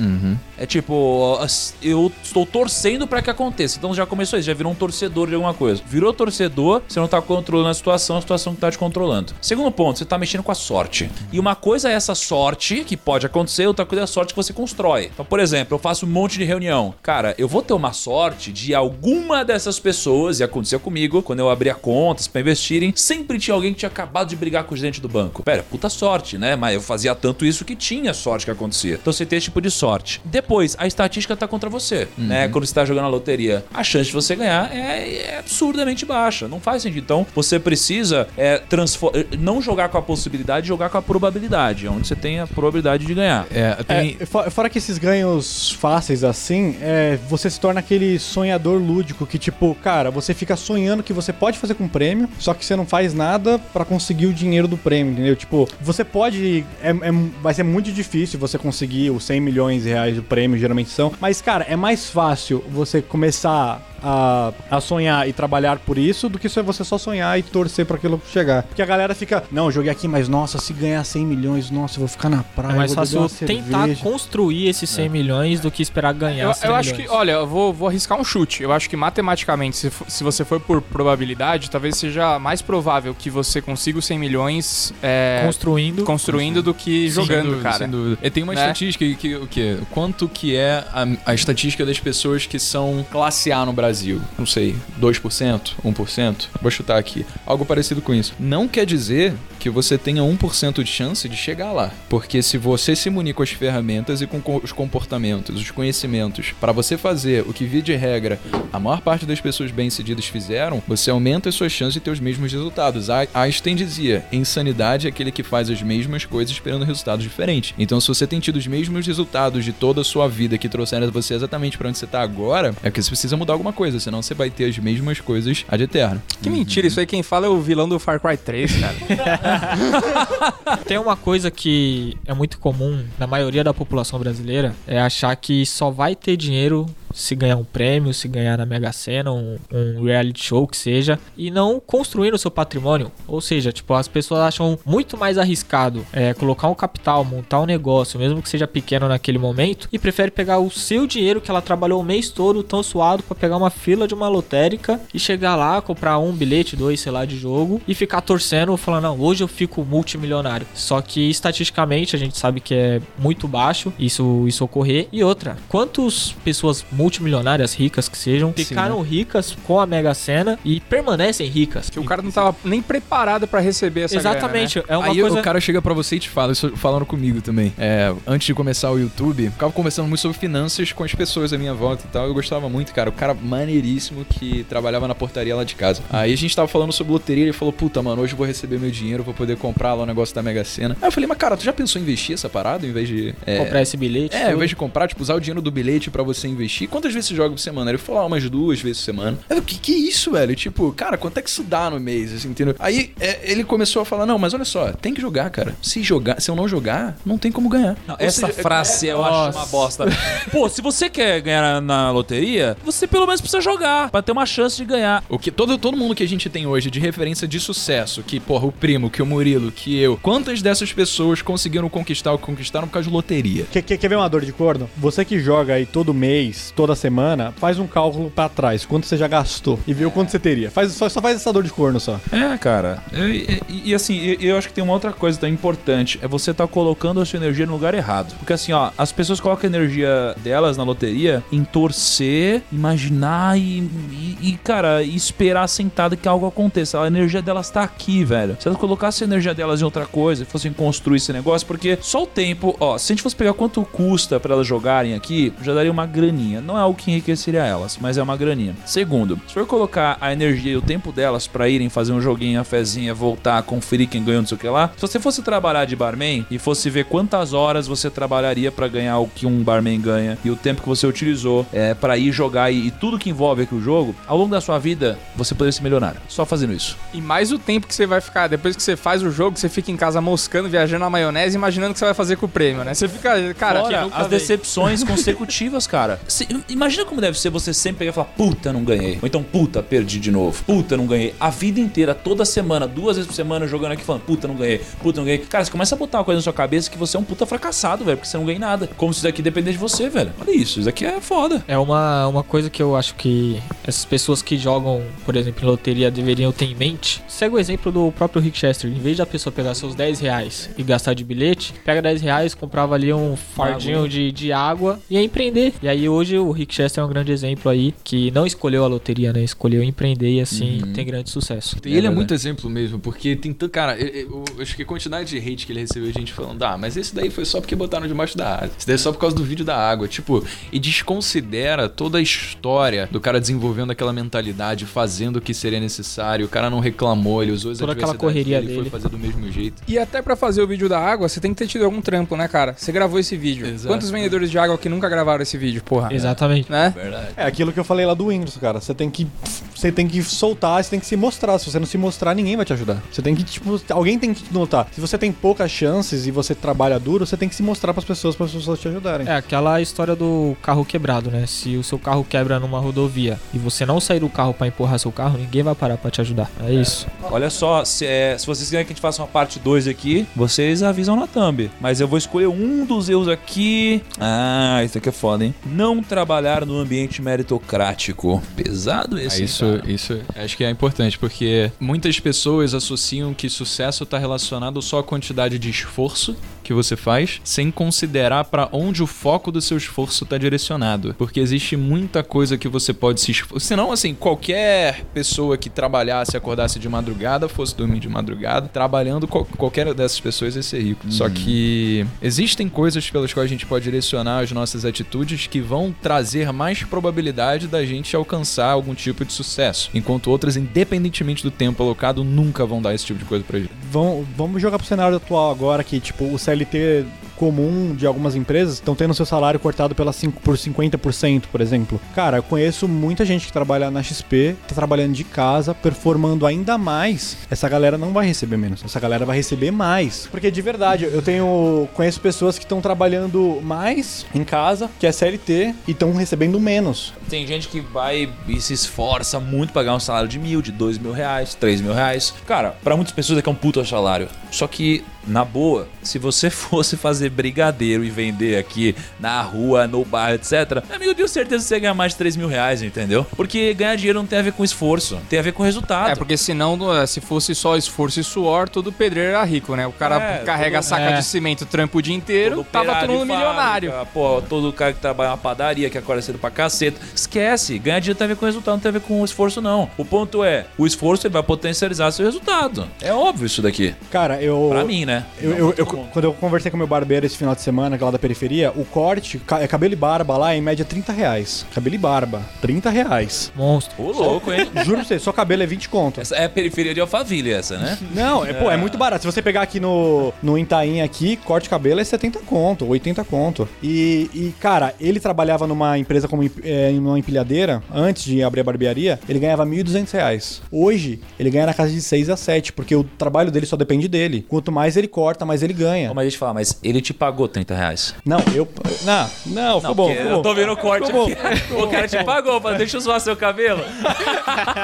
É 0.56 0.66
tipo, 0.66 1.38
eu 1.82 2.12
estou 2.22 2.46
torcendo 2.46 3.06
pra 3.06 3.20
que 3.20 3.30
aconteça. 3.30 3.78
Então 3.78 3.94
já 3.94 4.06
começou 4.06 4.38
isso, 4.38 4.46
já 4.46 4.54
virou 4.54 4.72
um 4.72 4.74
torcedor 4.74 5.28
de 5.28 5.34
alguma 5.34 5.54
coisa. 5.54 5.82
Virou 5.86 6.12
torcedor, 6.12 6.82
você 6.86 7.00
não 7.00 7.08
tá 7.08 7.20
controlando 7.20 7.68
a 7.68 7.74
situação, 7.74 8.16
a 8.16 8.20
situação 8.20 8.54
que 8.54 8.60
tá 8.60 8.70
te 8.70 8.78
controlando. 8.78 9.32
Segundo 9.40 9.70
ponto, 9.70 9.98
você 9.98 10.04
tá 10.04 10.18
mexendo 10.18 10.42
com 10.42 10.52
a 10.52 10.54
sorte. 10.54 11.10
E 11.32 11.40
uma 11.40 11.54
coisa 11.54 11.90
é 11.90 11.92
essa 11.92 12.14
sorte, 12.14 12.84
que 12.84 12.96
pode 12.96 13.26
acontecer, 13.26 13.66
outra 13.66 13.84
coisa 13.84 14.02
é 14.02 14.04
a 14.04 14.06
sorte 14.06 14.32
que 14.32 14.36
você 14.36 14.52
constrói. 14.52 15.10
Então, 15.12 15.24
por 15.24 15.40
exemplo, 15.40 15.74
eu 15.74 15.78
faço 15.78 16.06
um 16.06 16.08
monte 16.08 16.38
de 16.38 16.44
reunião. 16.44 16.94
Cara, 17.02 17.34
eu 17.38 17.48
vou 17.48 17.62
ter 17.62 17.74
uma 17.74 17.92
sorte 17.92 18.52
de 18.52 18.74
alguma 19.12 19.44
dessas 19.44 19.78
pessoas, 19.78 20.40
e 20.40 20.44
aconteceu 20.44 20.80
comigo, 20.80 21.22
quando 21.22 21.40
eu 21.40 21.50
abria 21.50 21.74
contas 21.74 22.26
pra 22.26 22.40
investirem, 22.40 22.92
sempre 22.96 23.38
tinha 23.38 23.54
alguém 23.54 23.72
que 23.72 23.80
tinha 23.80 23.88
acabado 23.88 24.28
de 24.28 24.36
brigar 24.36 24.64
com 24.64 24.74
o 24.74 24.76
gerente 24.76 25.00
do 25.00 25.08
banco. 25.08 25.42
Pera, 25.42 25.62
puta 25.62 25.88
sorte, 25.88 26.38
né? 26.38 26.56
Mas 26.56 26.74
eu 26.74 26.80
fazia 26.80 27.14
tanto 27.14 27.44
isso 27.44 27.64
que 27.64 27.76
tinha 27.76 28.14
sorte 28.14 28.44
que 28.44 28.50
acontecia. 28.50 28.94
Então 29.00 29.12
você 29.12 29.26
tem 29.26 29.36
esse 29.36 29.44
tipo 29.46 29.60
de 29.60 29.70
sorte. 29.70 30.20
Depois, 30.24 30.74
a 30.78 30.86
estatística 30.86 31.36
tá 31.36 31.46
contra 31.46 31.68
você, 31.68 32.08
né? 32.16 32.48
Quando 32.48 32.66
você 32.66 32.74
tá 32.74 32.84
jogando 32.84 33.04
a 33.04 33.08
loteria, 33.08 33.64
a 33.72 33.82
chance 33.84 34.06
de 34.06 34.12
você 34.12 34.34
ganhar 34.34 34.74
é, 34.74 35.14
é 35.34 35.38
absurdamente 35.38 36.04
baixa. 36.06 36.48
Não 36.48 36.60
faz 36.60 36.82
sentido. 36.82 37.02
Então, 37.02 37.26
você 37.34 37.58
precisa 37.58 38.28
é, 38.36 38.58
transfor- 38.58 39.12
não 39.38 39.60
jogar 39.60 39.88
com 39.88 39.98
a 39.98 40.02
possibilidade, 40.02 40.66
jogar 40.68 40.88
com 40.88 40.98
a 40.98 41.02
probabilidade, 41.02 41.86
onde 41.88 42.06
você 42.06 42.16
tem 42.16 42.40
a 42.40 42.46
probabilidade 42.46 43.04
de 43.04 43.14
ganhar. 43.14 43.46
É, 43.50 43.74
tem. 43.82 44.16
É, 44.20 44.26
fo- 44.26 44.50
fora 44.50 44.68
que 44.70 44.78
esses 44.78 44.98
ganhos 44.98 45.70
fáceis 45.72 46.24
assim, 46.24 46.76
é, 46.80 47.18
você 47.28 47.50
se 47.50 47.58
torna 47.60 47.80
aquele 47.80 48.18
sonhador 48.18 48.80
lúdico 48.80 49.01
que, 49.04 49.38
tipo, 49.38 49.74
cara, 49.82 50.10
você 50.10 50.32
fica 50.34 50.56
sonhando 50.56 51.02
que 51.02 51.12
você 51.12 51.32
pode 51.32 51.58
fazer 51.58 51.74
com 51.74 51.88
prêmio, 51.88 52.28
só 52.38 52.54
que 52.54 52.64
você 52.64 52.76
não 52.76 52.86
faz 52.86 53.12
nada 53.14 53.58
pra 53.58 53.84
conseguir 53.84 54.26
o 54.26 54.32
dinheiro 54.32 54.68
do 54.68 54.76
prêmio, 54.76 55.12
entendeu? 55.12 55.36
Tipo, 55.36 55.68
você 55.80 56.04
pode. 56.04 56.64
é- 56.82 56.90
é- 56.90 57.12
vai 57.42 57.54
ser 57.54 57.62
muito 57.62 57.90
difícil 57.92 58.38
você 58.38 58.58
conseguir 58.58 59.10
os 59.10 59.24
100 59.24 59.40
milhões 59.40 59.82
de 59.82 59.88
reais 59.90 60.16
do 60.16 60.22
prêmio, 60.22 60.58
geralmente 60.58 60.90
são. 60.90 61.12
Mas, 61.20 61.40
cara, 61.40 61.64
é 61.68 61.76
mais 61.76 62.08
fácil 62.10 62.64
você 62.70 63.02
começar 63.02 63.80
a, 64.02 64.52
a 64.70 64.80
sonhar 64.80 65.28
e 65.28 65.32
trabalhar 65.32 65.78
por 65.78 65.96
isso 65.96 66.28
do 66.28 66.38
que 66.38 66.48
se 66.48 66.60
você 66.62 66.82
só 66.84 66.98
sonhar 66.98 67.38
e 67.38 67.42
torcer 67.42 67.86
pra 67.86 67.96
aquilo 67.96 68.20
chegar. 68.32 68.64
Porque 68.64 68.82
a 68.82 68.86
galera 68.86 69.14
fica, 69.14 69.44
não, 69.50 69.66
eu 69.66 69.70
joguei 69.70 69.90
aqui, 69.90 70.08
mas 70.08 70.28
nossa, 70.28 70.58
se 70.58 70.72
ganhar 70.72 71.04
100 71.04 71.24
milhões, 71.24 71.70
nossa, 71.70 71.96
eu 71.96 72.00
vou 72.00 72.08
ficar 72.08 72.28
na 72.28 72.42
praia. 72.42 72.72
É 72.72 72.76
mais 72.76 72.94
fácil 72.94 73.28
tentar 73.28 73.82
cerveja." 73.82 74.02
construir 74.02 74.68
esses 74.68 74.90
100 74.90 75.08
milhões 75.08 75.60
do 75.60 75.70
que 75.70 75.82
esperar 75.82 76.12
ganhar 76.12 76.44
Eu, 76.44 76.54
100 76.54 76.68
eu 76.68 76.74
acho 76.76 76.94
que, 76.94 77.08
olha, 77.08 77.32
eu 77.32 77.46
vou, 77.46 77.72
vou 77.72 77.88
arriscar 77.88 78.20
um 78.20 78.24
chute. 78.24 78.62
Eu 78.62 78.72
acho 78.72 78.90
que 78.90 78.91
matematicamente, 78.96 79.76
se, 79.76 79.90
se 80.08 80.24
você 80.24 80.44
for 80.44 80.58
por 80.60 80.80
probabilidade, 80.82 81.70
talvez 81.70 81.96
seja 81.96 82.38
mais 82.38 82.60
provável 82.62 83.14
que 83.14 83.30
você 83.30 83.60
consiga 83.62 83.98
os 83.98 84.04
100 84.04 84.18
milhões 84.18 84.94
é, 85.02 85.42
Construindo. 85.44 86.04
construindo 86.04 86.62
do 86.62 86.74
que 86.74 87.08
jogando, 87.08 87.50
dúvida, 87.50 87.62
cara. 87.62 87.78
Sem 87.78 87.88
dúvida. 87.88 88.18
E 88.22 88.30
tem 88.30 88.42
uma 88.42 88.54
Né? 88.54 88.60
estatística 88.62 89.04
que, 89.04 89.14
que 89.14 89.34
o 89.36 89.46
quê? 89.46 89.78
Quanto 89.90 90.28
que 90.28 90.56
é 90.56 90.84
a, 90.92 91.06
a 91.26 91.34
estatística 91.34 91.84
das 91.86 91.98
pessoas 92.00 92.46
que 92.46 92.58
são 92.58 93.04
classe 93.10 93.52
A 93.52 93.64
no 93.64 93.72
Brasil? 93.72 93.92
Brasil, 93.92 94.22
não 94.38 94.46
sei, 94.46 94.74
2%, 95.00 95.72
1%, 95.84 96.46
vou 96.62 96.70
chutar 96.70 96.96
aqui, 96.98 97.26
algo 97.44 97.66
parecido 97.66 98.00
com 98.00 98.14
isso. 98.14 98.32
Não 98.40 98.66
quer 98.66 98.86
dizer 98.86 99.34
que 99.62 99.70
você 99.70 99.96
tenha 99.96 100.22
1% 100.22 100.82
de 100.82 100.90
chance 100.90 101.28
de 101.28 101.36
chegar 101.36 101.72
lá, 101.72 101.92
porque 102.08 102.42
se 102.42 102.58
você 102.58 102.96
se 102.96 103.08
munir 103.08 103.32
com 103.34 103.42
as 103.42 103.50
ferramentas 103.50 104.20
e 104.20 104.26
com 104.26 104.40
co- 104.40 104.60
os 104.62 104.72
comportamentos, 104.72 105.60
os 105.60 105.70
conhecimentos, 105.70 106.52
para 106.60 106.72
você 106.72 106.98
fazer 106.98 107.44
o 107.48 107.52
que 107.52 107.64
via 107.64 107.80
de 107.80 107.94
regra 107.94 108.40
a 108.72 108.80
maior 108.80 109.00
parte 109.00 109.24
das 109.24 109.40
pessoas 109.40 109.70
bem-sucedidas 109.70 110.26
fizeram, 110.26 110.82
você 110.88 111.10
aumenta 111.10 111.48
as 111.48 111.54
suas 111.54 111.70
chances 111.72 111.94
de 111.94 112.00
ter 112.00 112.10
os 112.10 112.18
mesmos 112.20 112.50
resultados. 112.52 113.08
A- 113.08 113.26
Einstein 113.34 113.76
dizia: 113.76 114.24
insanidade 114.32 115.06
é 115.06 115.10
aquele 115.10 115.30
que 115.30 115.42
faz 115.42 115.70
as 115.70 115.80
mesmas 115.82 116.24
coisas 116.24 116.52
esperando 116.52 116.84
resultados 116.84 117.22
diferentes. 117.22 117.72
Então, 117.78 118.00
se 118.00 118.08
você 118.08 118.26
tem 118.26 118.40
tido 118.40 118.56
os 118.56 118.66
mesmos 118.66 119.06
resultados 119.06 119.64
de 119.64 119.72
toda 119.72 120.00
a 120.00 120.04
sua 120.04 120.28
vida 120.28 120.58
que 120.58 120.68
trouxeram 120.68 121.08
você 121.12 121.34
exatamente 121.34 121.78
para 121.78 121.88
onde 121.88 121.98
você 121.98 122.06
tá 122.06 122.20
agora, 122.22 122.68
é 122.82 122.90
porque 122.90 123.02
você 123.02 123.10
precisa 123.10 123.36
mudar 123.36 123.52
alguma 123.52 123.72
coisa, 123.72 124.00
senão 124.00 124.22
você 124.22 124.34
vai 124.34 124.50
ter 124.50 124.64
as 124.64 124.78
mesmas 124.78 125.20
coisas 125.20 125.64
ad 125.68 125.82
eterno. 125.82 126.20
Que 126.42 126.50
mentira, 126.50 126.86
isso 126.86 126.98
aí 126.98 127.06
quem 127.06 127.22
fala 127.22 127.46
é 127.46 127.48
o 127.48 127.60
vilão 127.60 127.88
do 127.88 127.98
Far 127.98 128.18
Cry 128.20 128.36
3, 128.36 128.72
cara. 128.72 128.94
Tem 130.86 130.98
uma 130.98 131.16
coisa 131.16 131.50
que 131.50 132.16
é 132.26 132.34
muito 132.34 132.58
comum 132.58 133.04
na 133.18 133.26
maioria 133.26 133.64
da 133.64 133.74
população 133.74 134.18
brasileira, 134.18 134.74
é 134.86 135.00
achar 135.00 135.34
que 135.36 135.64
só 135.66 135.90
vai 135.90 136.14
ter 136.14 136.36
dinheiro 136.36 136.86
se 137.12 137.34
ganhar 137.34 137.56
um 137.56 137.64
prêmio, 137.64 138.12
se 138.12 138.28
ganhar 138.28 138.56
na 138.58 138.66
Mega 138.66 138.92
Sena, 138.92 139.32
um, 139.32 139.58
um 139.72 140.04
reality 140.04 140.44
show 140.44 140.66
que 140.66 140.76
seja, 140.76 141.18
e 141.36 141.50
não 141.50 141.80
construir 141.80 142.34
o 142.34 142.38
seu 142.38 142.50
patrimônio. 142.50 143.10
Ou 143.26 143.40
seja, 143.40 143.72
tipo, 143.72 143.94
as 143.94 144.08
pessoas 144.08 144.40
acham 144.40 144.78
muito 144.84 145.16
mais 145.16 145.38
arriscado 145.38 146.04
é, 146.12 146.34
colocar 146.34 146.68
um 146.68 146.74
capital, 146.74 147.24
montar 147.24 147.60
um 147.60 147.66
negócio, 147.66 148.18
mesmo 148.18 148.42
que 148.42 148.48
seja 148.48 148.66
pequeno 148.66 149.08
naquele 149.08 149.38
momento, 149.38 149.88
e 149.92 149.98
prefere 149.98 150.30
pegar 150.30 150.58
o 150.58 150.70
seu 150.70 151.06
dinheiro 151.06 151.40
que 151.40 151.50
ela 151.50 151.62
trabalhou 151.62 152.00
o 152.00 152.04
mês 152.04 152.30
todo 152.30 152.62
tão 152.62 152.82
suado 152.82 153.22
para 153.22 153.34
pegar 153.34 153.56
uma 153.56 153.70
fila 153.70 154.06
de 154.06 154.14
uma 154.14 154.28
lotérica 154.28 155.00
e 155.12 155.18
chegar 155.18 155.56
lá, 155.56 155.80
comprar 155.80 156.18
um 156.18 156.32
bilhete, 156.32 156.76
dois, 156.76 157.00
sei 157.00 157.12
lá, 157.12 157.24
de 157.24 157.36
jogo 157.36 157.80
e 157.86 157.94
ficar 157.94 158.20
torcendo, 158.20 158.76
falando, 158.76 159.04
não, 159.04 159.20
hoje 159.20 159.42
eu 159.42 159.48
fico 159.48 159.84
multimilionário. 159.84 160.66
Só 160.74 161.00
que 161.00 161.28
estatisticamente 161.30 162.16
a 162.16 162.18
gente 162.18 162.36
sabe 162.36 162.60
que 162.60 162.74
é 162.74 163.00
muito 163.18 163.46
baixo 163.46 163.92
isso, 163.98 164.44
isso 164.46 164.64
ocorrer. 164.64 165.08
E 165.12 165.22
outra, 165.22 165.56
quantas 165.68 166.32
pessoas 166.44 166.84
multimilionárias 167.02 167.74
ricas 167.74 168.08
que 168.08 168.16
sejam 168.16 168.52
ficaram 168.52 169.00
ricas 169.00 169.56
com 169.64 169.80
a 169.80 169.86
Mega 169.86 170.14
Sena 170.14 170.58
e 170.64 170.80
permanecem 170.80 171.48
ricas? 171.48 171.90
Que 171.90 171.98
o 171.98 172.04
cara 172.04 172.22
não 172.22 172.30
tava 172.30 172.54
nem 172.64 172.80
preparado 172.80 173.46
pra 173.46 173.60
receber 173.60 174.02
essa 174.02 174.16
Exatamente, 174.16 174.82
é 174.88 174.96
uma 174.96 175.06
Aí 175.08 175.20
coisa. 175.20 175.40
o 175.40 175.42
cara 175.42 175.60
chega 175.60 175.82
pra 175.82 175.92
você 175.92 176.16
e 176.16 176.20
te 176.20 176.28
fala, 176.30 176.52
isso 176.52 176.70
falando 176.76 177.04
comigo 177.04 177.40
também. 177.42 177.72
É, 177.78 178.12
antes 178.26 178.46
de 178.46 178.54
começar 178.54 178.90
o 178.90 178.98
YouTube, 178.98 179.44
eu 179.46 179.50
ficava 179.52 179.72
conversando 179.72 180.06
muito 180.08 180.20
sobre 180.20 180.38
finanças 180.38 180.92
com 180.92 181.02
as 181.04 181.14
pessoas 181.14 181.52
à 181.52 181.58
minha 181.58 181.74
volta 181.74 182.04
e 182.06 182.10
tal. 182.10 182.26
Eu 182.26 182.34
gostava 182.34 182.68
muito, 182.68 182.92
cara. 182.94 183.10
O 183.10 183.12
cara 183.12 183.34
maneiríssimo 183.34 184.24
que 184.24 184.64
trabalhava 184.68 185.08
na 185.08 185.14
portaria 185.14 185.54
lá 185.56 185.64
de 185.64 185.74
casa. 185.74 186.02
Aí 186.10 186.32
a 186.32 186.36
gente 186.36 186.54
tava 186.54 186.68
falando 186.68 186.92
sobre 186.92 187.12
loteria 187.12 187.44
e 187.44 187.46
ele 187.48 187.52
falou: 187.52 187.72
Puta, 187.72 188.00
mano, 188.02 188.22
hoje 188.22 188.32
eu 188.34 188.36
vou 188.36 188.46
receber 188.46 188.78
meu 188.78 188.90
dinheiro, 188.90 189.22
vou 189.22 189.34
poder 189.34 189.56
comprar 189.56 189.94
lá 189.94 190.02
o 190.02 190.06
negócio 190.06 190.34
da 190.34 190.42
Mega 190.42 190.64
Sena. 190.64 190.96
Aí 191.00 191.08
eu 191.08 191.12
falei, 191.12 191.26
mas 191.26 191.38
cara, 191.38 191.56
tu 191.56 191.64
já 191.64 191.72
pensou 191.72 192.00
em 192.00 192.04
investir 192.04 192.34
essa 192.34 192.48
parada 192.48 192.86
em 192.86 192.92
vez 192.92 193.08
de. 193.08 193.34
é, 193.46 193.58
Comprar 193.58 193.82
esse 193.82 193.96
bilhete. 193.96 194.34
É, 194.36 194.40
tudo. 194.40 194.48
ao 194.50 194.54
invés 194.56 194.70
de 194.70 194.76
comprar, 194.76 195.08
tipo, 195.08 195.22
usar 195.22 195.34
o 195.34 195.40
dinheiro 195.40 195.60
do 195.62 195.70
bilhete 195.70 196.10
pra 196.10 196.22
você 196.22 196.46
investir. 196.48 196.88
Quantas 196.92 197.14
vezes 197.14 197.30
você 197.30 197.34
joga 197.34 197.54
por 197.54 197.58
semana? 197.58 197.90
Ele 197.90 197.96
falou, 197.96 198.20
ah, 198.20 198.26
umas 198.26 198.50
duas 198.50 198.82
vezes 198.82 198.98
por 198.98 199.04
semana. 199.06 199.38
Eu, 199.48 199.62
que 199.62 199.78
que 199.78 199.94
é 199.94 199.96
isso, 199.96 200.32
velho? 200.32 200.54
Tipo, 200.54 200.92
cara, 200.92 201.16
quanto 201.16 201.38
é 201.38 201.42
que 201.42 201.48
isso 201.48 201.62
dá 201.62 201.88
no 201.88 201.98
mês, 201.98 202.34
assim, 202.34 202.48
entendeu? 202.48 202.76
Aí 202.78 203.14
é, 203.18 203.40
ele 203.50 203.64
começou 203.64 204.02
a 204.02 204.04
falar, 204.04 204.26
não, 204.26 204.38
mas 204.38 204.52
olha 204.52 204.66
só, 204.66 204.92
tem 204.92 205.14
que 205.14 205.20
jogar, 205.20 205.48
cara. 205.48 205.74
Se 205.80 206.02
jogar, 206.02 206.38
se 206.38 206.50
eu 206.50 206.54
não 206.54 206.68
jogar, 206.68 207.16
não 207.24 207.38
tem 207.38 207.50
como 207.50 207.66
ganhar. 207.70 207.96
Não, 208.06 208.14
essa 208.18 208.46
seja, 208.48 208.62
frase 208.62 209.06
eu 209.06 209.24
acho 209.24 209.56
uma 209.56 209.66
bosta. 209.66 210.04
Pô, 210.52 210.68
se 210.68 210.82
você 210.82 211.08
quer 211.08 211.40
ganhar 211.40 211.80
na, 211.80 212.10
loteria, 212.10 212.76
você 212.84 213.06
pelo 213.06 213.26
menos 213.26 213.40
precisa 213.40 213.62
jogar 213.62 214.10
pra 214.10 214.20
ter 214.20 214.32
uma 214.32 214.44
chance 214.44 214.76
de 214.76 214.84
ganhar. 214.84 215.24
O 215.30 215.38
que 215.38 215.50
todo, 215.50 215.78
todo 215.78 215.96
mundo 215.96 216.14
que 216.14 216.22
a 216.22 216.28
gente 216.28 216.50
tem 216.50 216.66
hoje 216.66 216.90
de 216.90 217.00
referência 217.00 217.48
de 217.48 217.58
sucesso, 217.58 218.22
que, 218.22 218.38
porra, 218.38 218.66
o 218.66 218.72
primo, 218.72 219.08
que 219.08 219.22
o 219.22 219.26
Murilo, 219.26 219.72
que 219.72 219.98
eu, 219.98 220.18
quantas 220.20 220.60
dessas 220.60 220.92
pessoas 220.92 221.40
conseguiram 221.40 221.88
conquistar 221.88 222.34
o 222.34 222.38
que 222.38 222.44
conquistaram 222.44 222.86
por 222.86 222.94
causa 222.94 223.08
de 223.08 223.14
loteria? 223.14 223.64
Quer, 223.72 223.82
quer, 223.82 223.96
quer 223.96 224.08
ver 224.08 224.16
uma 224.16 224.28
dor 224.28 224.44
de 224.44 224.52
corno? 224.52 224.90
Você 224.98 225.24
que 225.24 225.38
joga 225.38 225.74
aí 225.74 225.86
todo 225.86 226.12
mês, 226.12 226.70
toda 226.82 226.96
semana, 226.96 227.52
faz 227.58 227.78
um 227.78 227.86
cálculo 227.86 228.28
pra 228.28 228.48
trás, 228.48 228.84
quanto 228.84 229.06
você 229.06 229.16
já 229.16 229.28
gastou 229.28 229.78
e 229.86 229.94
vê 229.94 230.04
o 230.04 230.10
quanto 230.10 230.30
você 230.32 230.38
teria. 230.38 230.68
Faz, 230.68 230.90
só, 230.92 231.08
só 231.08 231.20
faz 231.22 231.36
essa 231.36 231.52
dor 231.52 231.62
de 231.62 231.70
corno 231.70 232.00
só. 232.00 232.18
É, 232.32 232.56
cara. 232.58 233.00
E, 233.12 233.60
e- 233.68 233.82
e, 233.90 233.94
assim, 233.94 234.18
eu, 234.40 234.56
acho 234.58 234.66
que 234.68 234.74
tem 234.74 234.82
uma 234.82 234.92
outra 234.92 235.12
coisa 235.12 235.38
tão 235.38 235.48
importante. 235.48 236.18
É 236.22 236.26
você 236.26 236.52
tá 236.52 236.66
colocando 236.66 237.20
a 237.20 237.24
sua 237.24 237.36
energia 237.36 237.66
no 237.66 237.72
lugar 237.72 237.94
errado. 237.94 238.34
Porque 238.38 238.52
assim, 238.52 238.72
ó, 238.72 238.90
as 238.98 239.12
pessoas 239.12 239.38
colocam 239.40 239.68
a 239.70 239.72
energia 239.76 240.34
delas 240.42 240.76
na 240.76 240.82
loteria 240.84 241.42
em 241.52 241.62
torcer, 241.64 242.62
imaginar 242.72 243.56
e, 243.58 243.78
e, 244.10 244.38
e, 244.42 244.58
cara, 244.64 245.02
esperar 245.02 245.68
sentada 245.68 246.16
que 246.16 246.26
algo 246.28 246.46
aconteça. 246.46 247.00
A 247.00 247.06
energia 247.06 247.40
delas 247.40 247.70
tá 247.70 247.82
aqui, 247.82 248.24
velho. 248.24 248.56
Se 248.58 248.66
elas 248.66 248.78
colocassem 248.78 249.24
a 249.26 249.28
energia 249.30 249.54
delas 249.54 249.80
em 249.80 249.84
outra 249.84 250.04
coisa, 250.06 250.44
fossem 250.44 250.72
construir 250.72 251.18
esse 251.18 251.32
negócio, 251.32 251.66
porque 251.66 251.96
só 252.00 252.24
o 252.24 252.26
tempo, 252.26 252.76
ó, 252.80 252.98
se 252.98 253.12
a 253.12 253.14
gente 253.14 253.22
fosse 253.22 253.36
pegar 253.36 253.52
quanto 253.54 253.82
custa 253.84 254.40
pra 254.40 254.54
elas 254.54 254.66
jogarem 254.66 255.14
aqui, 255.14 255.52
já 255.62 255.72
daria 255.74 255.90
uma 255.92 256.06
graninha. 256.06 256.60
Não 256.60 256.71
é 256.76 256.80
algo 256.80 256.96
que 256.98 257.10
enriqueceria 257.10 257.62
elas, 257.64 257.98
mas 258.00 258.18
é 258.18 258.22
uma 258.22 258.36
graninha. 258.36 258.74
Segundo, 258.84 259.40
se 259.46 259.54
for 259.54 259.66
colocar 259.66 260.16
a 260.20 260.32
energia 260.32 260.72
e 260.72 260.76
o 260.76 260.82
tempo 260.82 261.12
delas 261.12 261.46
pra 261.46 261.68
irem 261.68 261.88
fazer 261.88 262.12
um 262.12 262.20
joguinho, 262.20 262.60
a 262.60 262.64
fezinha, 262.64 263.14
voltar, 263.14 263.62
conferir 263.62 264.08
quem 264.08 264.22
ganhou, 264.24 264.40
não 264.42 264.48
sei 264.48 264.56
o 264.56 264.60
que 264.60 264.68
lá. 264.68 264.90
Se 264.96 265.00
você 265.02 265.18
fosse 265.20 265.42
trabalhar 265.42 265.84
de 265.84 265.96
barman 265.96 266.46
e 266.50 266.58
fosse 266.58 266.88
ver 266.90 267.04
quantas 267.06 267.52
horas 267.52 267.86
você 267.86 268.10
trabalharia 268.10 268.70
pra 268.72 268.88
ganhar 268.88 269.18
o 269.18 269.26
que 269.28 269.46
um 269.46 269.62
barman 269.62 270.00
ganha 270.00 270.38
e 270.44 270.50
o 270.50 270.56
tempo 270.56 270.82
que 270.82 270.88
você 270.88 271.06
utilizou 271.06 271.66
é, 271.72 271.94
para 271.94 272.16
ir 272.16 272.32
jogar 272.32 272.70
e, 272.70 272.86
e 272.86 272.90
tudo 272.90 273.18
que 273.18 273.30
envolve 273.30 273.62
aqui 273.62 273.74
o 273.74 273.80
jogo, 273.80 274.14
ao 274.26 274.36
longo 274.36 274.50
da 274.50 274.60
sua 274.60 274.78
vida 274.78 275.18
você 275.36 275.54
poderia 275.54 275.72
ser 275.72 275.82
milionário. 275.82 276.20
Só 276.28 276.44
fazendo 276.44 276.72
isso. 276.72 276.96
E 277.12 277.20
mais 277.20 277.52
o 277.52 277.58
tempo 277.58 277.86
que 277.86 277.94
você 277.94 278.06
vai 278.06 278.20
ficar, 278.20 278.48
depois 278.48 278.76
que 278.76 278.82
você 278.82 278.96
faz 278.96 279.22
o 279.22 279.30
jogo, 279.30 279.58
você 279.58 279.68
fica 279.68 279.90
em 279.90 279.96
casa 279.96 280.20
moscando, 280.20 280.68
viajando 280.68 281.00
na 281.04 281.10
maionese, 281.10 281.56
imaginando 281.56 281.90
o 281.90 281.94
que 281.94 281.98
você 281.98 282.04
vai 282.06 282.14
fazer 282.14 282.36
com 282.36 282.46
o 282.46 282.48
prêmio, 282.48 282.84
né? 282.84 282.94
Você 282.94 283.08
fica, 283.08 283.54
cara, 283.54 283.80
Fora 283.80 284.08
as 284.12 284.26
decepções 284.28 285.02
consecutivas, 285.04 285.86
cara. 285.86 286.20
Se- 286.28 286.48
imagina 286.68 287.04
como 287.04 287.20
deve 287.20 287.38
ser 287.38 287.50
você 287.50 287.72
sempre 287.72 288.00
pegar 288.00 288.10
e 288.10 288.14
falar, 288.14 288.28
puta, 288.28 288.72
não 288.72 288.84
ganhei. 288.84 289.18
Ou 289.20 289.26
então, 289.26 289.42
puta, 289.42 289.82
perdi 289.82 290.18
de 290.18 290.30
novo. 290.30 290.62
Puta, 290.64 290.96
não 290.96 291.06
ganhei. 291.06 291.34
A 291.40 291.50
vida 291.50 291.80
inteira, 291.80 292.14
toda 292.14 292.44
semana, 292.44 292.86
duas 292.86 293.16
vezes 293.16 293.28
por 293.28 293.34
semana, 293.34 293.66
jogando 293.66 293.92
aqui 293.92 294.04
falando, 294.04 294.22
puta, 294.22 294.46
não 294.46 294.54
ganhei. 294.54 294.80
Puta, 295.02 295.20
não 295.20 295.24
ganhei. 295.24 295.38
Cara, 295.38 295.64
você 295.64 295.70
começa 295.70 295.94
a 295.94 295.98
botar 295.98 296.18
uma 296.18 296.24
coisa 296.24 296.38
na 296.38 296.42
sua 296.42 296.52
cabeça 296.52 296.90
que 296.90 296.98
você 296.98 297.16
é 297.16 297.20
um 297.20 297.24
puta 297.24 297.46
fracassado, 297.46 298.04
velho, 298.04 298.16
porque 298.16 298.28
você 298.28 298.36
não 298.36 298.44
ganha 298.44 298.58
nada. 298.58 298.88
Como 298.96 299.12
se 299.12 299.18
isso 299.18 299.24
daqui 299.24 299.42
dependesse 299.42 299.74
de 299.74 299.80
você, 299.80 300.08
velho. 300.08 300.32
Olha 300.40 300.50
isso, 300.50 300.80
isso 300.80 300.88
aqui 300.88 301.04
é 301.04 301.20
foda. 301.20 301.62
É 301.66 301.78
uma, 301.78 302.26
uma 302.26 302.42
coisa 302.42 302.68
que 302.68 302.82
eu 302.82 302.96
acho 302.96 303.14
que 303.14 303.60
essas 303.84 304.04
pessoas 304.04 304.42
que 304.42 304.56
jogam, 304.56 305.02
por 305.24 305.36
exemplo, 305.36 305.62
em 305.62 305.66
loteria 305.66 306.10
deveriam 306.10 306.52
ter 306.52 306.66
em 306.66 306.74
mente. 306.74 307.22
Segue 307.28 307.54
o 307.54 307.58
exemplo 307.58 307.90
do 307.90 308.12
próprio 308.12 308.42
Rick 308.42 308.58
Chester. 308.58 308.90
Em 308.90 308.98
vez 308.98 309.16
da 309.16 309.26
pessoa 309.26 309.52
pegar 309.52 309.74
seus 309.74 309.94
10 309.94 310.20
reais 310.20 310.70
e 310.76 310.82
gastar 310.82 311.14
de 311.14 311.24
bilhete, 311.24 311.74
pega 311.84 312.02
10 312.02 312.20
reais, 312.22 312.54
comprava 312.54 312.94
ali 312.94 313.12
um 313.12 313.36
fardinho 313.36 314.08
de, 314.08 314.32
de 314.32 314.52
água 314.52 314.98
e 315.08 315.14
ia 315.14 315.22
empreender. 315.22 315.74
E 315.82 315.88
aí 315.88 316.08
hoje 316.08 316.38
o 316.46 316.52
Rick 316.52 316.74
Chester 316.74 317.02
é 317.02 317.06
um 317.06 317.08
grande 317.08 317.32
exemplo 317.32 317.70
aí 317.70 317.94
que 318.04 318.30
não 318.30 318.46
escolheu 318.46 318.84
a 318.84 318.88
loteria, 318.88 319.32
né? 319.32 319.42
Escolheu 319.42 319.82
empreender 319.82 320.30
e 320.30 320.40
assim 320.40 320.80
tem 320.94 321.04
grande 321.04 321.30
sucesso. 321.30 321.76
E 321.84 321.88
ele 321.88 321.98
é 321.98 322.00
verdade. 322.02 322.16
muito 322.16 322.34
exemplo 322.34 322.68
mesmo, 322.70 322.98
porque 322.98 323.34
tem 323.36 323.52
tanto. 323.52 323.70
Cara, 323.72 323.96
eu, 323.98 324.44
eu- 324.56 324.62
acho 324.62 324.76
que 324.76 324.82
a 324.82 324.86
quantidade 324.86 325.30
de 325.30 325.38
hate 325.38 325.66
que 325.66 325.72
ele 325.72 325.80
recebeu, 325.80 326.08
a 326.08 326.12
gente 326.12 326.32
falando, 326.32 326.62
ah, 326.62 326.76
mas 326.78 326.96
esse 326.96 327.14
daí 327.14 327.30
foi 327.30 327.44
só 327.44 327.60
porque 327.60 327.74
botaram 327.74 328.06
debaixo 328.06 328.36
da 328.36 328.54
água. 328.56 328.70
Esse 328.76 328.86
daí 328.86 328.94
é 328.94 328.98
só 328.98 329.12
por 329.12 329.18
causa 329.18 329.34
do 329.36 329.44
vídeo 329.44 329.64
da 329.64 329.76
água. 329.76 330.06
Tipo, 330.08 330.44
e 330.72 330.78
desconsidera 330.78 331.88
toda 331.88 332.18
a 332.18 332.20
história 332.20 333.08
do 333.10 333.20
cara 333.20 333.40
desenvolvendo 333.40 333.90
aquela 333.90 334.12
mentalidade, 334.12 334.86
fazendo 334.86 335.36
o 335.36 335.40
que 335.40 335.52
seria 335.52 335.80
necessário. 335.80 336.46
O 336.46 336.48
cara 336.48 336.70
não 336.70 336.80
reclamou, 336.80 337.42
ele 337.42 337.52
usou 337.52 337.72
as 337.72 337.78
Toda 337.78 337.92
aquela 337.92 338.14
correria 338.14 338.60
dele, 338.60 338.74
dele. 338.74 338.90
foi 338.90 339.00
fazer 339.00 339.08
do 339.08 339.18
mesmo 339.18 339.50
jeito. 339.50 339.82
E 339.86 339.98
até 339.98 340.22
pra 340.22 340.36
fazer 340.36 340.62
o 340.62 340.66
vídeo 340.66 340.88
da 340.88 340.98
água, 340.98 341.28
você 341.28 341.40
tem 341.40 341.52
que 341.52 341.58
ter 341.58 341.66
tido 341.66 341.84
algum 341.84 342.00
trampo, 342.00 342.36
né, 342.36 342.48
cara? 342.48 342.74
Você 342.76 342.90
gravou 342.92 343.18
esse 343.18 343.36
vídeo. 343.36 343.66
Exato. 343.66 343.88
Quantos 343.88 344.10
vendedores 344.10 344.50
de 344.50 344.58
água 344.58 344.78
que 344.78 344.88
nunca 344.88 345.08
gravaram 345.08 345.42
esse 345.42 345.56
vídeo, 345.58 345.82
porra? 345.84 346.12
Exatamente. 346.32 346.70
Né? 346.70 346.92
Verdade. 346.94 347.28
É 347.36 347.46
aquilo 347.46 347.72
que 347.72 347.80
eu 347.80 347.84
falei 347.84 348.06
lá 348.06 348.14
do 348.14 348.28
Windows, 348.28 348.56
cara. 348.56 348.80
Você 348.80 348.94
tem 348.94 349.10
que. 349.10 349.26
Você 349.74 349.90
tem 349.90 350.06
que 350.06 350.22
soltar, 350.22 350.82
você 350.82 350.90
tem 350.90 351.00
que 351.00 351.06
se 351.06 351.16
mostrar. 351.16 351.58
Se 351.58 351.70
você 351.70 351.78
não 351.78 351.86
se 351.86 351.98
mostrar, 351.98 352.34
ninguém 352.34 352.56
vai 352.56 352.64
te 352.64 352.72
ajudar. 352.72 353.02
Você 353.10 353.20
tem 353.20 353.34
que, 353.34 353.42
tipo, 353.42 353.80
alguém 353.90 354.18
tem 354.18 354.32
que 354.32 354.42
te 354.42 354.52
notar. 354.52 354.86
Se 354.92 355.00
você 355.00 355.18
tem 355.18 355.32
poucas 355.32 355.70
chances 355.70 356.26
e 356.26 356.30
você 356.30 356.54
trabalha 356.54 356.98
duro, 356.98 357.26
você 357.26 357.36
tem 357.36 357.48
que 357.48 357.54
se 357.54 357.62
mostrar 357.62 357.92
pras 357.92 358.04
pessoas, 358.04 358.36
para 358.36 358.46
as 358.46 358.52
pessoas 358.52 358.78
te 358.78 358.88
ajudarem. 358.88 359.26
É 359.26 359.34
aquela 359.34 359.80
história 359.80 360.14
do 360.14 360.56
carro 360.62 360.84
quebrado, 360.84 361.30
né? 361.30 361.46
Se 361.46 361.76
o 361.76 361.82
seu 361.82 361.98
carro 361.98 362.24
quebra 362.24 362.60
numa 362.60 362.78
rodovia 362.78 363.38
e 363.52 363.58
você 363.58 363.84
não 363.84 364.00
sair 364.00 364.20
do 364.20 364.28
carro 364.28 364.54
pra 364.54 364.66
empurrar 364.68 364.98
seu 364.98 365.10
carro, 365.10 365.38
ninguém 365.38 365.62
vai 365.62 365.74
parar 365.74 365.96
pra 365.96 366.10
te 366.10 366.20
ajudar. 366.20 366.50
É 366.64 366.72
isso. 366.72 367.06
Olha 367.24 367.50
só, 367.50 367.84
se, 367.84 368.06
é, 368.06 368.36
se 368.38 368.46
vocês 368.46 368.70
querem 368.70 368.84
que 368.86 368.92
a 368.92 368.94
gente 368.94 369.02
faça 369.02 369.20
uma 369.20 369.28
parte 369.28 369.58
2 369.58 369.88
aqui, 369.88 370.26
vocês 370.34 370.82
avisam 370.82 371.16
na 371.16 371.26
thumb. 371.26 371.70
Mas 371.80 372.00
eu 372.00 372.06
vou 372.06 372.18
escolher 372.18 372.46
um 372.46 372.84
dos 372.84 373.08
erros 373.08 373.28
aqui. 373.28 374.02
Ah, 374.20 374.82
isso 374.84 374.98
aqui 374.98 375.08
é 375.08 375.12
foda, 375.12 375.44
hein? 375.44 375.54
Não 375.66 376.02
trabalhar 376.22 376.64
no 376.64 376.78
ambiente 376.78 377.20
meritocrático. 377.20 378.40
Pesado 378.54 379.18
esse, 379.18 379.42
Ah, 379.42 379.44
isso, 379.44 379.64
cara? 379.64 379.90
isso 379.90 380.20
acho 380.36 380.56
que 380.56 380.64
é 380.64 380.70
importante, 380.70 381.18
porque 381.18 381.70
muitas 381.80 382.18
pessoas 382.20 382.74
associam 382.74 383.34
que 383.34 383.48
sucesso 383.48 384.04
está 384.04 384.18
relacionado 384.18 384.80
só 384.80 385.00
à 385.00 385.02
quantidade 385.04 385.58
de 385.58 385.68
esforço 385.68 386.36
que 386.62 386.72
você 386.72 386.96
faz, 386.96 387.40
sem 387.44 387.70
considerar 387.70 388.44
para 388.44 388.68
onde 388.72 389.02
o 389.02 389.06
foco 389.06 389.50
do 389.52 389.60
seu 389.60 389.76
esforço 389.76 390.24
tá 390.24 390.38
direcionado. 390.38 391.14
Porque 391.18 391.40
existe 391.40 391.76
muita 391.76 392.22
coisa 392.22 392.56
que 392.56 392.68
você 392.68 392.92
pode 392.92 393.20
se 393.20 393.30
esforçar. 393.32 393.66
Senão, 393.68 393.92
assim, 393.92 394.14
qualquer 394.14 395.04
pessoa 395.14 395.56
que 395.56 395.68
trabalhasse, 395.70 396.36
acordasse 396.36 396.78
de 396.78 396.88
madrugada, 396.88 397.48
fosse 397.48 397.76
dormir 397.76 398.00
de 398.00 398.08
madrugada, 398.08 398.68
trabalhando, 398.68 399.26
qual- 399.28 399.44
qualquer 399.44 399.92
dessas 399.94 400.20
pessoas 400.20 400.56
ia 400.56 400.62
ser 400.62 400.80
rico. 400.82 401.10
Só 401.10 401.28
que 401.28 402.06
existem 402.20 402.68
coisas 402.68 403.08
pelas 403.10 403.32
quais 403.32 403.46
a 403.46 403.48
gente 403.48 403.66
pode 403.66 403.84
direcionar 403.84 404.40
as 404.42 404.52
nossas 404.52 404.84
atitudes 404.84 405.46
que 405.46 405.60
vão 405.60 405.94
trazer 406.02 406.52
mais 406.52 406.82
probabilidade 406.82 407.66
da 407.66 407.84
gente 407.84 408.14
alcançar 408.14 408.70
algum 408.70 408.94
tipo 408.94 409.24
de 409.24 409.32
sucesso. 409.32 409.90
Enquanto 409.94 410.28
outras, 410.30 410.56
independentemente 410.56 411.42
do 411.42 411.50
tempo 411.50 411.82
alocado, 411.82 412.22
nunca 412.24 412.64
vão 412.64 412.80
dar 412.80 412.94
esse 412.94 413.04
tipo 413.06 413.18
de 413.18 413.24
coisa 413.24 413.44
pra 413.44 413.58
gente. 413.58 413.70
Vamos, 413.90 414.26
vamos 414.36 414.60
jogar 414.62 414.78
pro 414.78 414.86
cenário 414.86 415.16
atual 415.16 415.50
agora 415.50 415.82
que, 415.84 416.00
tipo, 416.00 416.24
o 416.24 416.38
CLT 416.52 417.06
comum 417.36 417.94
de 417.96 418.06
algumas 418.06 418.36
empresas 418.36 418.74
estão 418.74 418.94
tendo 418.94 419.12
seu 419.14 419.26
salário 419.26 419.58
cortado 419.58 419.94
pela 419.96 420.12
cinco, 420.12 420.40
por 420.40 420.56
50%, 420.56 421.44
por 421.50 421.60
exemplo. 421.60 422.00
Cara, 422.14 422.36
eu 422.36 422.42
conheço 422.42 422.86
muita 422.86 423.24
gente 423.24 423.46
que 423.46 423.52
trabalha 423.52 423.90
na 423.90 424.00
XP, 424.00 424.54
tá 424.68 424.74
trabalhando 424.74 425.12
de 425.12 425.24
casa, 425.24 425.74
performando 425.74 426.46
ainda 426.46 426.78
mais. 426.78 427.36
Essa 427.50 427.68
galera 427.68 427.98
não 427.98 428.12
vai 428.12 428.26
receber 428.26 428.56
menos, 428.56 428.84
essa 428.84 429.00
galera 429.00 429.26
vai 429.26 429.36
receber 429.36 429.72
mais. 429.72 430.28
Porque 430.30 430.50
de 430.52 430.62
verdade, 430.62 431.04
eu 431.04 431.20
tenho 431.20 431.88
conheço 431.94 432.20
pessoas 432.20 432.58
que 432.58 432.64
estão 432.64 432.80
trabalhando 432.80 433.60
mais 433.62 434.24
em 434.34 434.44
casa, 434.44 434.88
que 435.00 435.06
é 435.06 435.10
CLT, 435.10 435.74
e 435.88 435.90
estão 435.90 436.12
recebendo 436.12 436.60
menos. 436.60 437.12
Tem 437.28 437.44
gente 437.46 437.66
que 437.66 437.80
vai 437.80 438.32
e 438.46 438.60
se 438.60 438.74
esforça 438.74 439.40
muito 439.40 439.72
pra 439.72 439.82
ganhar 439.82 439.96
um 439.96 440.00
salário 440.00 440.28
de 440.28 440.38
mil, 440.38 440.62
de 440.62 440.70
dois 440.70 440.96
mil 440.96 441.12
reais, 441.12 441.54
três 441.54 441.80
mil 441.80 441.92
reais. 441.92 442.32
Cara, 442.46 442.76
pra 442.84 442.94
muitas 442.94 443.12
pessoas 443.12 443.38
é 443.38 443.42
que 443.42 443.48
é 443.48 443.52
um 443.52 443.56
puta 443.56 443.84
salário. 443.84 444.28
Só 444.50 444.66
que, 444.66 445.04
na 445.26 445.44
boa, 445.44 445.88
se 446.02 446.18
você 446.18 446.48
fosse 446.50 446.96
fazer 446.96 447.30
brigadeiro 447.30 448.04
e 448.04 448.10
vender 448.10 448.56
aqui 448.58 448.94
na 449.20 449.40
rua, 449.42 449.86
no 449.86 450.04
bairro, 450.04 450.34
etc., 450.36 450.82
amigo, 450.92 451.10
eu 451.10 451.14
tenho 451.14 451.28
certeza 451.28 451.62
que 451.62 451.68
você 451.68 451.74
ia 451.74 451.80
ganhar 451.80 451.94
mais 451.94 452.12
de 452.12 452.18
3 452.18 452.36
mil 452.36 452.48
reais, 452.48 452.82
entendeu? 452.82 453.26
Porque 453.36 453.72
ganhar 453.74 453.96
dinheiro 453.96 454.18
não 454.18 454.26
tem 454.26 454.38
a 454.38 454.42
ver 454.42 454.52
com 454.52 454.64
esforço, 454.64 455.18
tem 455.28 455.38
a 455.38 455.42
ver 455.42 455.52
com 455.52 455.62
resultado. 455.62 456.10
É, 456.10 456.14
porque 456.16 456.36
senão, 456.36 456.78
eh, 456.96 457.06
se 457.06 457.20
fosse 457.20 457.54
só 457.54 457.76
esforço 457.76 458.20
e 458.20 458.24
suor, 458.24 458.68
todo 458.68 458.92
pedreiro 458.92 459.30
era 459.30 459.44
rico, 459.44 459.74
né? 459.76 459.86
O 459.86 459.92
cara 459.92 460.16
É, 460.16 460.38
carrega 460.44 460.78
a 460.78 460.80
todo- 460.80 460.88
saca 460.88 461.02
é. 461.02 461.12
de 461.16 461.24
cimento, 461.24 461.64
trampo 461.66 461.98
o 461.98 462.02
dia 462.02 462.14
inteiro, 462.14 462.56
Todo 462.56 462.66
tava 462.66 462.94
todo 463.00 463.10
mundo 463.12 463.22
de 463.22 463.28
fábrica, 463.28 463.36
milionário. 463.36 463.92
Pô, 464.12 464.42
todo 464.48 464.72
cara 464.72 464.92
que 464.92 465.00
trabalha 465.00 465.30
na 465.30 465.36
padaria, 465.36 465.88
que 465.90 465.98
acorda 465.98 466.22
cedo 466.22 466.38
pra 466.38 466.50
caceta. 466.50 467.00
Esquece, 467.14 467.78
ganhar 467.78 467.98
dinheiro 468.00 468.18
tem 468.18 468.24
a 468.24 468.28
ver 468.28 468.36
com 468.36 468.46
resultado, 468.46 468.74
não 468.74 468.80
tem 468.80 468.88
a 468.88 468.92
ver 468.92 469.00
com 469.00 469.24
esforço, 469.24 469.60
não. 469.60 469.88
O 469.96 470.04
ponto 470.04 470.42
é, 470.44 470.66
o 470.76 470.86
esforço 470.86 471.26
ele 471.26 471.32
vai 471.32 471.42
potencializar 471.42 472.10
seu 472.10 472.24
resultado. 472.26 472.88
É 473.00 473.12
óbvio 473.12 473.46
isso 473.46 473.62
daqui. 473.62 473.94
Cara, 474.10 474.42
eu. 474.42 474.68
Pra 474.70 474.84
mim, 474.84 475.04
né? 475.04 475.11
Eu, 475.40 475.50
Não 475.50 475.56
eu- 475.58 475.74
eu- 475.78 475.86
mundo. 475.86 476.08
quando 476.12 476.24
eu 476.24 476.32
conversei 476.34 476.70
com 476.70 476.76
meu 476.76 476.86
barbeiro 476.86 477.26
esse 477.26 477.36
final 477.36 477.54
de 477.54 477.60
semana, 477.60 477.96
que 477.96 478.02
é 478.02 478.06
lá 478.06 478.10
da 478.12 478.18
periferia, 478.18 478.72
o 478.74 478.84
corte, 478.84 479.40
é 479.60 479.66
cabelo 479.66 479.92
e 479.92 479.96
barba 479.96 480.36
lá, 480.36 480.54
em 480.56 480.60
média 480.60 480.84
30 480.84 481.12
reais. 481.12 481.66
Cabelo 481.74 481.94
e 481.94 481.98
barba, 481.98 482.42
30 482.60 482.90
reais. 482.90 483.52
Monstro. 483.56 484.02
Ô, 484.02 484.12
louco, 484.12 484.52
hein? 484.52 484.68
Juro 484.84 484.98
pra 484.98 485.04
você, 485.04 485.18
só 485.18 485.32
cabelo 485.32 485.62
é 485.62 485.66
20 485.66 485.88
conto. 485.88 486.20
Essa 486.20 486.36
é 486.36 486.44
a 486.44 486.48
periferia 486.48 486.94
de 486.94 487.00
Alphaville, 487.00 487.50
essa, 487.52 487.76
né? 487.78 487.98
Não, 488.14 488.44
é, 488.44 488.52
pô, 488.52 488.70
é 488.70 488.76
muito 488.76 488.96
barato. 488.98 489.22
Se 489.22 489.26
você 489.32 489.42
pegar 489.42 489.62
aqui 489.62 489.78
no, 489.80 490.32
no 490.42 490.58
Itaim 490.58 491.00
aqui, 491.00 491.36
corte 491.36 491.68
cabelo 491.68 492.00
é 492.00 492.04
70 492.04 492.40
conto, 492.40 492.86
80 492.86 493.24
conto. 493.24 493.68
E, 493.82 494.30
e, 494.34 494.54
cara, 494.60 494.94
ele 495.00 495.18
trabalhava 495.20 495.66
numa 495.66 495.98
empresa 495.98 496.28
como 496.28 496.42
é, 496.62 496.90
em 496.90 496.98
uma 496.98 497.18
empilhadeira, 497.18 497.82
antes 497.92 498.24
de 498.24 498.42
abrir 498.42 498.60
a 498.60 498.64
barbearia, 498.64 499.18
ele 499.28 499.38
ganhava 499.38 499.64
1.200 499.66 500.10
reais. 500.12 500.62
Hoje, 500.70 501.20
ele 501.38 501.50
ganha 501.50 501.66
na 501.66 501.74
casa 501.74 501.90
de 501.90 502.00
6 502.00 502.28
a 502.30 502.36
7, 502.36 502.72
porque 502.72 502.94
o 502.94 503.04
trabalho 503.04 503.50
dele 503.50 503.66
só 503.66 503.76
depende 503.76 504.08
dele. 504.08 504.44
Quanto 504.48 504.70
mais 504.72 504.96
ele 504.96 505.01
corta, 505.08 505.44
mais 505.44 505.62
ele 505.62 505.72
ganha. 505.72 506.10
Ô, 506.10 506.14
Mas 506.14 506.24
deixa 506.24 506.36
eu 506.36 506.40
falar, 506.40 506.54
mas 506.54 506.78
ele 506.82 507.00
te 507.00 507.12
pagou 507.14 507.48
30 507.48 507.74
reais. 507.74 508.14
Não, 508.24 508.38
eu. 508.54 508.68
Não, 509.04 509.30
não, 509.46 509.80
ficou 509.80 509.94
bom. 509.94 510.08
ficou 510.10 510.24
eu 510.26 510.36
bom. 510.36 510.42
tô 510.42 510.54
vendo 510.54 510.72
o 510.72 510.76
corte 510.76 511.06
Ficou 511.06 511.24
aqui. 511.26 511.74
O 511.74 511.88
cara 511.88 512.08
te 512.08 512.22
pagou, 512.24 512.60
pra 512.60 512.72
deixa 512.76 512.96
eu 512.96 513.00
zoar 513.00 513.20
seu 513.20 513.36
cabelo. 513.36 513.80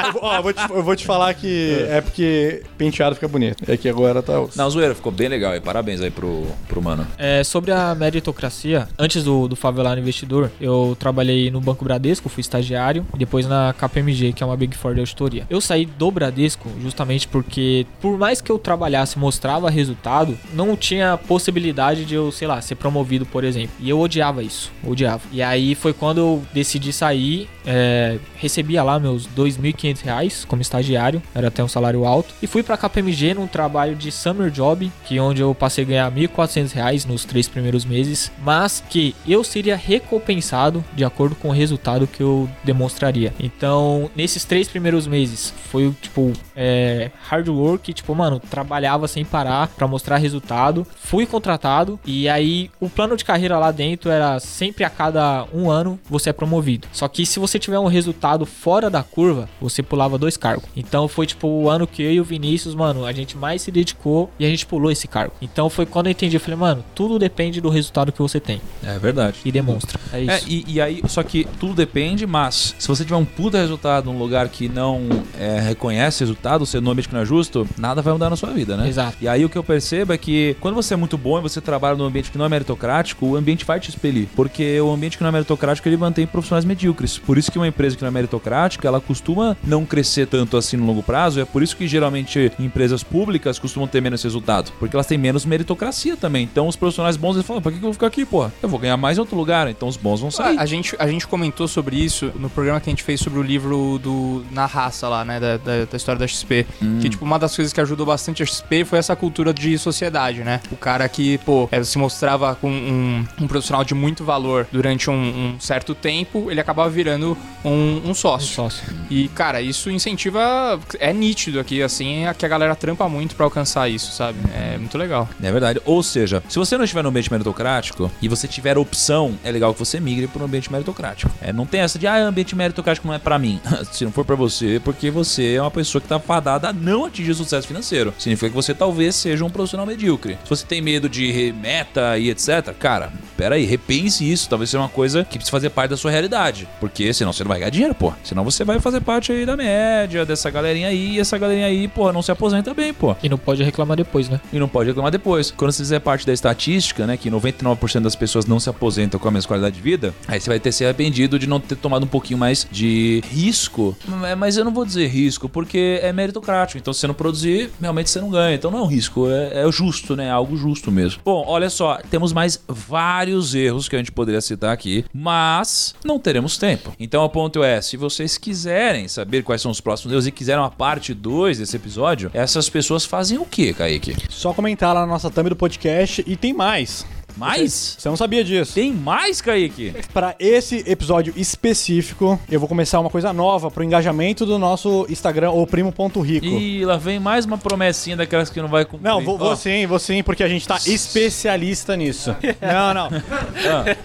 Eu 0.07 0.13
vou- 0.13 0.23
ó, 0.25 0.37
eu 0.37 0.43
vou 0.43 0.53
te, 0.53 0.71
eu 0.71 0.83
vou 0.83 0.97
te 0.97 1.05
falar 1.07 1.35
que 1.35 1.87
é 1.91 2.01
porque 2.01 2.63
penteado 2.77 3.15
fica 3.15 3.29
bonito. 3.29 3.65
É 3.71 3.77
que 3.77 3.89
agora 3.89 4.23
tá. 4.23 4.33
Não, 4.57 4.71
zoeira, 4.71 4.95
ficou 4.95 5.13
bem 5.13 5.29
legal. 5.29 5.55
E 5.55 5.61
parabéns 5.61 6.01
aí 6.01 6.11
pro, 6.11 6.47
pro 6.67 6.83
mano. 6.83 7.07
É, 7.19 7.43
sobre 7.45 7.73
a 7.73 7.95
meritocracia, 7.95 8.89
antes 8.99 9.23
do, 9.25 9.49
do 9.49 9.57
Favelado 9.57 10.01
Investidor, 10.01 10.51
eu 10.61 10.97
trabalhei 10.99 11.51
no 11.51 11.61
Banco 11.61 11.85
Bradesco, 11.85 12.29
fui 12.29 12.41
estagiário, 12.41 13.07
e 13.15 13.19
depois 13.19 13.47
na 13.47 13.75
KPMG, 13.79 14.33
que 14.33 14.43
é 14.43 14.47
uma 14.47 14.57
Big 14.57 14.77
Four 14.77 14.95
de 14.95 15.01
auditoria. 15.01 15.47
Eu 15.49 15.61
saí 15.61 15.87
do 15.87 16.11
Bradesco 16.11 16.69
justamente 16.81 17.27
porque, 17.29 17.87
por 18.01 18.17
mais 18.19 18.41
que 18.41 18.51
eu 18.51 18.59
trabalhasse, 18.59 19.19
mostrava 19.19 19.71
resultado, 20.09 20.39
não 20.55 20.77
tinha 20.77 21.17
possibilidade 21.17 22.05
de 22.05 22.15
eu, 22.15 22.33
sei 22.33 22.49
lá, 22.49 22.61
ser 22.61 22.77
promovido, 22.77 23.27
por 23.27 23.45
exemplo. 23.45 23.71
E 23.79 23.91
eu 23.91 24.01
odiava 24.01 24.43
isso, 24.43 24.73
odiava. 24.85 25.23
E 25.31 25.43
aí 25.43 25.75
foi 25.75 25.93
quando 25.93 26.19
eu 26.19 26.43
decidi 26.53 26.93
sair, 26.93 27.49
é, 27.67 28.19
recebia 28.37 28.83
lá 28.83 28.99
meus 28.99 29.29
2.500 29.29 30.03
reais 30.03 30.45
como 30.45 30.63
estagiário, 30.63 31.23
era 31.35 31.49
até 31.49 31.63
um 31.63 31.69
salário 31.69 32.05
alto, 32.05 32.35
e 32.43 32.47
fui 32.47 32.63
pra 32.63 32.77
KPMG 32.77 33.35
num 33.35 33.47
trabalho 33.47 33.95
de 33.95 34.11
summer 34.11 34.51
job, 34.51 34.91
que 35.05 35.21
onde 35.21 35.43
eu 35.43 35.55
passei 35.55 35.85
a 35.85 35.87
ganhar 35.87 36.11
1.400 36.11 36.73
reais 36.73 37.05
nos 37.05 37.25
três 37.25 37.47
primeiros 37.49 37.85
meses, 37.85 38.33
mas 38.43 38.83
que 38.89 39.15
eu 39.27 39.45
seria 39.45 39.77
recompensado 39.77 40.85
de 40.95 41.05
acordo 41.05 41.35
com 41.35 41.49
o 41.49 41.53
resultado 41.53 42.07
que 42.07 42.23
eu 42.23 42.49
demonstraria. 42.65 43.35
Então, 43.39 44.11
nesses 44.17 44.45
três 44.45 44.69
primeiros 44.69 45.07
meses, 45.07 45.53
foi 45.71 45.93
tipo 46.01 46.33
é, 46.57 47.11
hard 47.29 47.49
work, 47.49 47.93
tipo, 47.93 48.15
mano, 48.15 48.41
trabalhava 48.41 49.07
sem 49.07 49.25
parar 49.25 49.69
pra 49.69 49.87
mostrar 49.87 49.98
resultado, 50.17 50.87
fui 50.97 51.27
contratado 51.27 51.99
e 52.05 52.29
aí 52.29 52.71
o 52.81 52.89
plano 52.89 53.17
de 53.17 53.25
carreira 53.25 53.59
lá 53.59 53.71
dentro 53.71 54.11
era 54.11 54.39
sempre 54.41 54.85
a 54.85 54.91
cada 54.91 55.47
um 55.53 55.71
ano 55.71 55.99
você 56.09 56.31
é 56.31 56.33
promovido. 56.33 56.87
Só 56.93 57.09
que 57.09 57.25
se 57.27 57.39
você 57.39 57.59
tiver 57.59 57.79
um 57.79 57.87
resultado 57.87 58.45
fora 58.47 58.89
da 58.91 59.03
curva, 59.03 59.49
você 59.61 59.83
pulava 59.83 60.19
dois 60.19 60.37
cargos. 60.37 60.69
Então 60.77 61.09
foi 61.09 61.27
tipo 61.27 61.49
o 61.49 61.69
ano 61.71 61.87
que 61.87 62.03
eu 62.03 62.13
e 62.13 62.21
o 62.21 62.25
Vinícius, 62.25 62.75
mano, 62.75 63.05
a 63.05 63.13
gente 63.13 63.37
mais 63.37 63.63
se 63.63 63.71
dedicou 63.71 64.31
e 64.39 64.45
a 64.45 64.49
gente 64.49 64.67
pulou 64.67 64.91
esse 64.91 65.07
cargo. 65.09 65.33
Então 65.41 65.69
foi 65.71 65.87
quando 65.87 66.07
eu 66.07 66.13
entendi, 66.13 66.37
eu 66.37 66.41
falei, 66.41 66.57
mano, 66.59 66.85
tudo 66.95 67.19
depende 67.19 67.61
do 67.61 67.69
resultado 67.69 68.13
que 68.13 68.21
você 68.21 68.39
tem 68.41 68.61
É 68.85 68.99
verdade. 68.99 69.39
e 69.45 69.51
demonstra. 69.53 69.99
É 70.13 70.21
isso. 70.21 70.31
É, 70.31 70.41
e, 70.49 70.65
e 70.69 70.81
aí, 70.81 71.03
só 71.09 71.23
que 71.23 71.47
tudo 71.59 71.75
depende, 71.75 72.27
mas 72.27 72.75
se 72.79 72.87
você 72.89 73.05
tiver 73.05 73.17
um 73.17 73.25
puta 73.25 73.59
resultado 73.59 74.07
num 74.07 74.19
lugar 74.19 74.49
que 74.49 74.69
não 74.69 75.09
é, 75.39 75.61
reconhece 75.61 76.21
resultado, 76.21 76.65
você 76.67 76.81
no 76.81 76.91
ambiente 76.91 77.09
que 77.09 77.15
não 77.15 77.23
é 77.23 77.25
justo, 77.25 77.67
nada 77.77 78.03
vai 78.03 78.13
mudar 78.13 78.31
na 78.31 78.37
sua 78.37 78.51
vida, 78.51 78.77
né? 78.77 78.89
Exato. 78.89 79.17
E 79.21 79.29
aí 79.29 79.45
o 79.45 79.49
que 79.49 79.57
eu 79.57 79.65
percebo 79.65 79.88
é 79.97 80.19
que 80.19 80.57
quando 80.61 80.75
você 80.75 80.95
é 80.95 80.97
muito 80.97 81.17
bom 81.19 81.39
e 81.39 81.43
você 81.43 81.61
trabalha 81.61 81.97
num 81.97 82.05
ambiente 82.05 82.31
que 82.31 82.39
não 82.39 82.45
é 82.45 82.49
meritocrático, 82.49 83.27
o 83.27 83.37
ambiente 83.37 83.65
vai 83.65 83.81
te 83.81 83.91
expelir. 83.91 84.29
Porque 84.35 84.81
o 84.81 84.93
ambiente 84.93 85.17
que 85.17 85.23
não 85.23 85.29
é 85.29 85.33
meritocrático, 85.33 85.89
ele 85.89 85.97
mantém 85.97 86.27
profissionais 86.27 86.65
medíocres. 86.65 87.19
Por 87.19 87.39
isso 87.39 87.51
que 87.51 87.59
uma 87.59 87.69
empresa 87.69 87.97
que 87.97 88.03
não 88.03 88.09
é 88.09 88.13
meritocrática, 88.13 88.87
ela 88.87 89.01
costuma 89.01 89.57
não 89.65 89.85
crescer 89.85 90.27
tanto 90.27 90.57
assim 90.57 90.77
no 90.77 90.87
longo 90.87 91.03
prazo. 91.03 91.41
É 91.41 91.45
por 91.45 91.63
isso 91.63 91.77
que 91.77 91.87
geralmente 91.87 92.53
empresas 92.59 93.03
públicas 93.03 93.59
costumam 93.59 93.89
ter 93.89 94.01
menos 94.01 94.23
resultado. 94.23 94.73
Porque 94.79 94.97
elas 94.97 95.07
têm 95.07 95.19
menos 95.19 95.45
meritocracia 95.45 96.17
também. 96.17 96.45
Então 96.45 96.69
os 96.69 96.77
profissionais 96.77 97.17
bons, 97.17 97.37
eles 97.37 97.47
falam, 97.47 97.63
pra 97.63 97.73
que 97.73 97.79
eu 97.79 97.83
vou 97.83 97.93
ficar 97.93 98.07
aqui, 98.07 98.25
porra? 98.25 98.53
Eu 98.63 98.69
vou 98.69 98.79
ganhar 98.79 98.97
mais 98.97 99.19
em 99.19 99.21
outro 99.21 99.37
lugar. 99.37 99.69
Então 99.69 99.89
os 99.89 99.97
bons 99.97 100.21
vão 100.21 100.31
sair. 100.31 100.59
A 100.59 100.67
gente, 100.67 100.95
a 100.99 101.07
gente 101.07 101.27
comentou 101.27 101.69
sobre 101.69 101.97
isso 101.97 102.33
no 102.37 102.51
programa 102.51 102.81
que 102.81 102.89
a 102.89 102.93
gente 102.93 103.03
fez 103.03 103.21
sobre 103.21 103.39
o 103.39 103.43
livro 103.43 103.99
do 104.03 104.45
Na 104.51 104.67
Raça 104.67 105.09
lá, 105.09 105.25
né? 105.25 105.41
Da, 105.41 105.57
da, 105.57 105.85
da 105.85 105.97
história 105.97 106.19
da 106.19 106.27
XP. 106.27 106.67
Que, 107.01 107.09
tipo, 107.09 107.25
uma 107.25 107.39
das 107.39 107.55
coisas 107.55 107.73
que 107.73 107.81
ajudou 107.81 108.07
bastante 108.07 108.43
a 108.43 108.47
XP 108.47 108.85
foi 108.85 108.99
essa 108.99 109.15
cultura 109.15 109.53
de 109.53 109.78
sociedade, 109.79 110.41
né? 110.43 110.61
O 110.71 110.77
cara 110.77 111.09
que, 111.09 111.39
pô, 111.39 111.69
eh, 111.71 111.83
se 111.83 111.99
mostrava 111.99 112.55
com 112.55 112.71
um, 112.71 113.25
um 113.41 113.47
profissional 113.47 113.85
de 113.85 113.95
muito 113.95 114.25
valor 114.25 114.67
durante 114.73 115.11
um, 115.11 115.15
um 115.15 115.61
certo 115.61 115.95
tempo, 115.95 116.51
ele 116.51 116.61
acabava 116.61 116.89
virando 116.91 117.37
um, 117.65 117.71
um 118.05 118.11
Um 118.11 118.15
sócio. 118.15 118.55
sócio. 118.55 118.85
E, 119.11 119.29
cara, 119.29 119.61
isso 119.61 119.91
incentiva. 119.91 120.79
É 120.99 121.13
nítido 121.13 121.61
aqui, 121.61 121.83
assim, 121.83 122.27
é 122.27 122.35
que 122.35 122.45
a 122.45 122.49
galera 122.49 122.75
trampa 122.75 123.09
muito 123.09 123.35
pra 123.35 123.45
alcançar 123.45 123.89
isso, 123.89 124.13
sabe? 124.13 124.39
É 124.55 124.77
muito 124.79 124.97
legal. 124.99 125.29
É 125.43 125.51
verdade. 125.53 125.81
Ou 125.85 126.03
seja, 126.03 126.43
se 126.49 126.59
você 126.59 126.77
não 126.77 126.85
estiver 126.85 127.03
no 127.03 127.09
ambiente 127.09 127.31
meritocrático 127.31 128.11
e 128.21 128.29
você 128.29 128.47
tiver 128.49 128.77
opção, 128.79 129.39
é 129.45 129.51
legal 129.51 129.73
que 129.73 129.79
você 129.79 130.01
migre 130.01 130.27
para 130.27 130.43
um 130.43 130.47
ambiente 130.47 130.71
meritocrático. 130.71 131.31
É, 131.41 131.53
não 131.53 131.67
tem 131.67 131.81
essa 131.81 131.99
de, 131.99 132.07
ah, 132.07 132.17
ambiente 132.27 132.55
meritocrático 132.57 133.07
não 133.07 133.15
é 133.15 133.19
pra 133.19 133.39
mim. 133.39 133.61
se 133.93 134.05
não 134.05 134.13
for 134.13 134.25
pra 134.25 134.37
você, 134.37 134.77
é 134.77 134.81
porque 134.81 135.11
você 135.11 135.55
é 135.55 135.61
uma 135.63 135.71
pessoa 135.71 136.01
que 136.01 136.09
tá 136.09 136.19
fadada 136.19 136.69
a 136.69 136.73
não 136.73 137.05
atingir 137.05 137.35
sucesso 137.35 137.67
financeiro. 137.67 138.13
Significa 138.19 138.49
que 138.51 138.55
você 138.57 138.75
talvez 138.75 139.15
seja 139.15 139.45
um 139.45 139.51
profissional 139.51 139.68
medíocre. 139.87 140.39
Se 140.45 140.51
você 140.51 140.67
tem 140.67 140.81
medo 140.81 141.09
de 141.09 141.55
meta 141.61 142.19
e 142.19 142.31
etc, 142.31 142.73
cara, 142.79 143.13
pera 143.37 143.55
aí, 143.55 143.65
repense 143.65 144.31
isso. 144.31 144.49
Talvez 144.49 144.71
seja 144.71 144.83
uma 144.83 144.89
coisa 144.89 145.25
que 145.25 145.39
precisa 145.39 145.51
fazer 145.51 145.71
parte 145.71 145.91
da 145.91 145.97
sua 145.97 146.11
realidade. 146.11 146.69
Porque 146.81 147.13
senão 147.13 147.33
você 147.33 147.45
não 147.45 147.49
vai 147.49 147.59
ganhar 147.59 147.71
dinheiro, 147.71 147.95
pô. 147.95 148.13
Senão 148.23 148.45
você 148.45 148.65
vai 148.65 148.81
fazer 148.81 149.01
parte 149.01 149.33
aí 149.33 149.45
da 149.45 149.57
média, 149.57 150.25
dessa 150.25 150.51
galerinha 150.51 150.89
aí, 150.89 151.17
e 151.17 151.21
essa 151.21 151.39
galerinha 151.39 151.67
aí, 151.67 151.89
pô, 151.89 152.13
não 152.13 152.23
se 152.23 152.31
aposenta 152.31 152.75
bem, 152.75 152.93
pô. 152.93 153.17
E 153.23 153.29
não 153.29 153.39
pode 153.39 153.63
reclamar 153.63 153.97
depois, 153.97 154.29
né? 154.29 154.41
E 154.53 154.59
não 154.59 154.69
pode 154.69 154.89
reclamar 154.89 155.11
depois. 155.11 155.51
Quando 155.51 155.73
você 155.73 155.83
fizer 155.83 156.01
parte 156.01 156.27
da 156.27 156.33
estatística, 156.33 157.07
né, 157.07 157.17
que 157.17 157.31
99% 157.31 158.01
das 158.01 158.15
pessoas 158.15 158.47
não 158.47 158.61
se 158.61 158.69
aposentam 158.69 159.19
com 159.19 159.29
a 159.29 159.31
mesma 159.31 159.49
qualidade 159.49 159.77
de 159.77 159.83
vida, 159.83 160.15
aí 160.27 160.41
você 160.41 160.51
vai 160.51 160.61
ter 160.61 160.73
se 160.73 160.85
arrependido 160.85 161.39
de 161.39 161.47
não 161.47 161.61
ter 161.61 161.77
tomado 161.77 162.05
um 162.05 162.09
pouquinho 162.09 162.39
mais 162.39 162.67
de 162.71 163.23
risco. 163.31 163.97
Mas 164.37 164.57
eu 164.57 164.65
não 164.65 164.73
vou 164.73 164.85
dizer 164.85 165.07
risco, 165.07 165.49
porque 165.49 166.01
é 166.03 166.13
meritocrático. 166.13 166.79
Então, 166.79 166.93
se 166.93 167.01
você 167.01 167.07
não 167.07 167.15
produzir, 167.15 167.71
realmente 167.81 168.11
você 168.11 168.21
não 168.21 168.31
ganha. 168.31 168.55
Então, 168.55 168.71
não 168.71 168.79
é 168.79 168.83
um 168.83 168.87
risco, 168.87 169.29
é, 169.31 169.48
é 169.53 169.67
o 169.67 169.73
justo, 169.73 170.17
né? 170.17 170.27
É 170.27 170.31
algo 170.31 170.57
justo 170.57 170.91
mesmo. 170.91 171.21
Bom, 171.25 171.45
olha 171.47 171.71
só, 171.71 171.99
temos 172.11 172.33
mais 172.33 172.63
vários 172.67 173.55
erros 173.55 173.89
que 173.89 173.97
a 173.97 173.99
gente 173.99 174.13
poderia 174.13 174.41
citar 174.41 174.73
aqui, 174.73 175.05
mas 175.13 175.95
não 176.05 176.19
teremos 176.19 176.59
tempo. 176.59 176.93
Então, 176.99 177.25
o 177.25 177.29
ponto 177.29 177.63
é, 177.63 177.81
se 177.81 177.97
vocês 177.97 178.39
quiserem 178.39 179.09
saber 179.09 179.43
quais 179.43 179.63
são 179.63 179.71
os 179.71 179.81
próximos 179.81 180.13
erros 180.13 180.27
e 180.27 180.33
quiserem 180.33 180.61
uma 180.61 180.71
parte 180.71 181.15
2 181.15 181.59
desse 181.59 181.77
episódio, 181.77 182.31
essas 182.35 182.69
pessoas 182.69 183.05
fazem 183.05 183.39
o 183.39 183.45
quê, 183.45 183.73
Kaique? 183.73 184.17
Só 184.29 184.53
comentar 184.53 184.95
lá 184.95 185.01
na 185.01 185.07
nossa 185.07 185.31
thumb 185.31 185.49
do 185.49 185.57
podcast 185.57 186.25
e 186.27 186.37
tem 186.37 186.53
mais. 186.53 187.07
Mais? 187.39 187.97
Você 187.97 188.09
não 188.09 188.17
sabia 188.17 188.43
disso. 188.43 188.75
Tem 188.75 188.93
mais, 188.93 189.41
Kaique? 189.41 189.95
Para 190.13 190.35
esse 190.41 190.83
episódio 190.87 191.33
específico, 191.37 192.39
eu 192.51 192.59
vou 192.59 192.69
começar 192.69 192.99
uma 192.99 193.09
coisa 193.09 193.33
nova 193.33 193.71
pro 193.71 193.85
engajamento 193.85 194.45
do 194.45 194.59
nosso 194.59 195.07
Instagram, 195.09 195.53
o 195.53 195.65
primo.rico. 195.65 196.45
E 196.45 196.85
lá 196.85 196.97
vem 196.97 197.21
mais 197.21 197.45
uma 197.45 197.57
promessinha 197.57 198.17
daquelas 198.17 198.51
que 198.51 198.61
não 198.61 198.69
vai 198.69 198.85
cumprir. 198.85 199.05
Não, 199.09 199.23
vou, 199.23 199.39
vou 199.39 199.55
sim, 199.55 199.87
vou 199.87 200.01
sim, 200.01 200.21
porque 200.25 200.43
a 200.43 200.49
gente 200.49 200.67
tá 200.67 200.79
especialista 200.85 201.97
nisso. 201.97 202.35
Não, 202.61 202.93
não. 202.93 203.09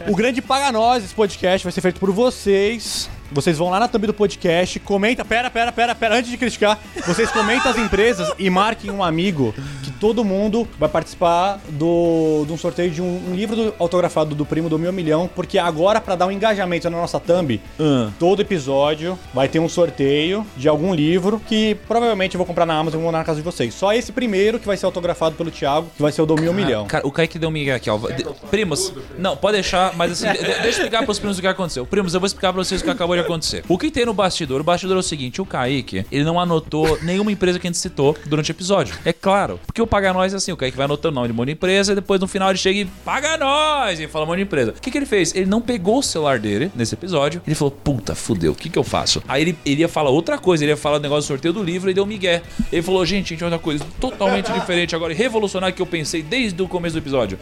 O 0.08 0.16
grande 0.16 0.42
Paga 0.42 0.72
Nós 0.72 1.02
desse 1.02 1.16
podcast 1.16 1.64
vai 1.64 1.72
ser 1.72 1.82
feito 1.82 2.00
por 2.00 2.12
vocês. 2.12 3.10
Vocês 3.32 3.58
vão 3.58 3.70
lá 3.70 3.80
na 3.80 3.88
thumb 3.88 4.06
do 4.06 4.14
podcast, 4.14 4.80
comenta, 4.80 5.26
pera, 5.26 5.50
pera, 5.50 5.72
pera, 5.72 5.96
pera, 5.96 6.18
antes 6.18 6.30
de 6.30 6.38
criticar, 6.38 6.80
vocês 7.06 7.32
comentam 7.32 7.72
as 7.72 7.78
empresas 7.78 8.32
e 8.38 8.48
marquem 8.48 8.92
um 8.92 9.04
amigo 9.04 9.56
que 9.82 9.92
todo 10.04 10.22
mundo 10.26 10.68
vai 10.78 10.90
participar 10.90 11.62
do, 11.70 12.44
de 12.46 12.52
um 12.52 12.58
sorteio 12.58 12.92
de 12.92 13.02
um, 13.02 13.30
um 13.30 13.34
livro 13.34 13.56
do- 13.56 13.74
autografado 13.80 14.36
do 14.36 14.46
primo 14.46 14.68
do 14.68 14.78
meu 14.78 14.92
milhão, 14.92 15.30
porque 15.34 15.58
agora 15.58 16.02
pra 16.02 16.14
dar 16.14 16.28
um 16.28 16.32
engajamento 16.32 16.90
na 16.90 16.98
nossa 16.98 17.22
thumb, 17.22 17.62
Ah. 17.80 18.10
todo 18.20 18.42
episódio 18.42 19.18
vai 19.34 19.48
ter 19.48 19.60
um 19.60 19.70
sorteio 19.70 20.46
de 20.58 20.68
algum 20.68 20.94
livro 20.94 21.42
que 21.48 21.76
provavelmente 21.88 22.36
eu 22.36 22.38
vou 22.38 22.46
comprar 22.46 22.66
na 22.66 22.74
Amazon 22.74 23.00
e 23.00 23.02
vou 23.02 23.06
mandar 23.06 23.20
na 23.20 23.24
casa 23.24 23.38
de 23.40 23.46
vocês. 23.46 23.74
Só 23.74 23.94
esse 23.94 24.12
primeiro 24.12 24.60
que 24.60 24.68
vai 24.68 24.76
ser 24.76 24.86
autografado 24.86 25.36
pelo 25.38 25.50
Thiago, 25.50 25.88
que 25.96 26.02
vai 26.02 26.12
ser 26.12 26.22
o 26.22 26.26
do 26.26 26.36
meu 26.36 26.54
milhão. 26.54 26.86
Cara, 26.86 27.08
o 27.08 27.12
Kaique 27.12 27.40
deu 27.40 27.48
um 27.48 27.52
migué 27.54 27.74
aqui, 27.74 27.90
ó. 27.90 27.98
De- 27.98 28.26
primos, 28.52 28.92
não, 29.18 29.38
pode 29.38 29.54
deixar, 29.54 29.96
mas 29.96 30.12
assim, 30.12 30.28
de- 30.38 30.44
deixa 30.44 30.66
eu 30.66 30.70
explicar 30.72 31.06
pros 31.06 31.18
primos 31.18 31.38
o 31.38 31.42
que 31.42 31.48
aconteceu. 31.48 31.86
Primos, 31.86 32.14
eu 32.14 32.20
vou 32.20 32.28
explicar 32.28 32.52
pra 32.52 32.62
vocês 32.62 32.82
o 32.82 32.84
que 32.84 32.90
acabou 32.90 33.16
de 33.16 33.22
acontecer. 33.22 33.64
O 33.70 33.78
que 33.78 33.90
tem 33.90 34.06
no 34.06 34.14
bastidor? 34.14 34.60
O 34.60 34.64
bastidor 34.66 34.98
é 34.98 35.00
o 35.00 35.04
seguinte: 35.04 35.42
o 35.42 35.46
Kaique, 35.46 36.06
ele 36.12 36.26
não 36.26 36.38
anotou 36.38 37.00
nenhuma 37.02 37.32
empresa 37.32 37.58
que 37.58 37.66
a 37.68 37.70
gente 37.70 37.80
citou 37.80 38.18
durante 38.26 38.52
o 38.52 38.54
episódio. 38.54 38.96
É 39.06 39.14
claro, 39.14 39.60
porque 39.66 39.82
o 39.82 39.88
Paga 39.94 40.12
Nós 40.12 40.34
é 40.34 40.38
assim: 40.38 40.52
o 40.52 40.58
Kaique 40.58 40.76
vai 40.76 40.86
anotando 40.86 41.12
o 41.12 41.16
nome 41.22 41.28
de 41.28 41.34
um 41.34 41.36
monte 41.36 41.50
de 41.50 41.52
empresa 41.52 41.92
e 41.92 41.96
depois 41.96 42.20
no 42.20 42.28
final 42.28 42.50
ele 42.50 42.58
chega 42.58 42.80
e 42.80 42.86
Paga 43.06 43.38
Nós! 43.38 44.00
E 44.00 44.08
fala 44.08 44.26
um 44.26 44.28
monte 44.28 44.38
de 44.38 44.44
empresa. 44.44 44.72
O 44.72 44.82
que, 44.82 44.90
que 44.90 44.98
ele 44.98 45.06
fez? 45.06 45.36
Ele 45.36 45.46
não 45.46 45.62
pegou 45.62 46.00
o 46.00 46.02
celular 46.02 46.40
dele 46.40 46.72
nesse 46.74 46.96
episódio. 46.96 47.44
Ele 47.46 47.56
falou: 47.56 47.70
puta, 47.70 48.16
fudeu, 48.16 48.54
o 48.54 48.56
que, 48.56 48.70
que 48.70 48.80
eu 48.80 48.84
faço? 48.84 49.22
Aí 49.28 49.44
ele, 49.44 49.58
ele 49.64 49.82
ia 49.82 49.88
falar 49.88 50.10
outra 50.10 50.40
coisa, 50.40 50.64
ele 50.64 50.72
ia 50.72 50.78
falar 50.78 50.98
o 50.98 51.00
negócio 51.00 51.26
do 51.26 51.28
sorteio 51.28 51.54
do 51.54 51.62
livro 51.62 51.92
e 51.92 51.94
deu 51.94 52.06
um 52.06 52.08
migué. 52.08 52.42
Ele 52.72 52.82
falou: 52.82 53.06
gente, 53.06 53.30
gente, 53.30 53.44
outra 53.44 53.60
coisa 53.60 53.86
totalmente 54.00 54.50
diferente 54.60 54.96
agora 54.96 55.14
e 55.14 55.16
revolucionária 55.16 55.72
que 55.72 55.82
eu 55.82 55.86
pensei 55.86 56.24
desde 56.24 56.60
o 56.60 56.68
começo 56.68 56.96
do 56.96 56.98
episódio. 56.98 57.38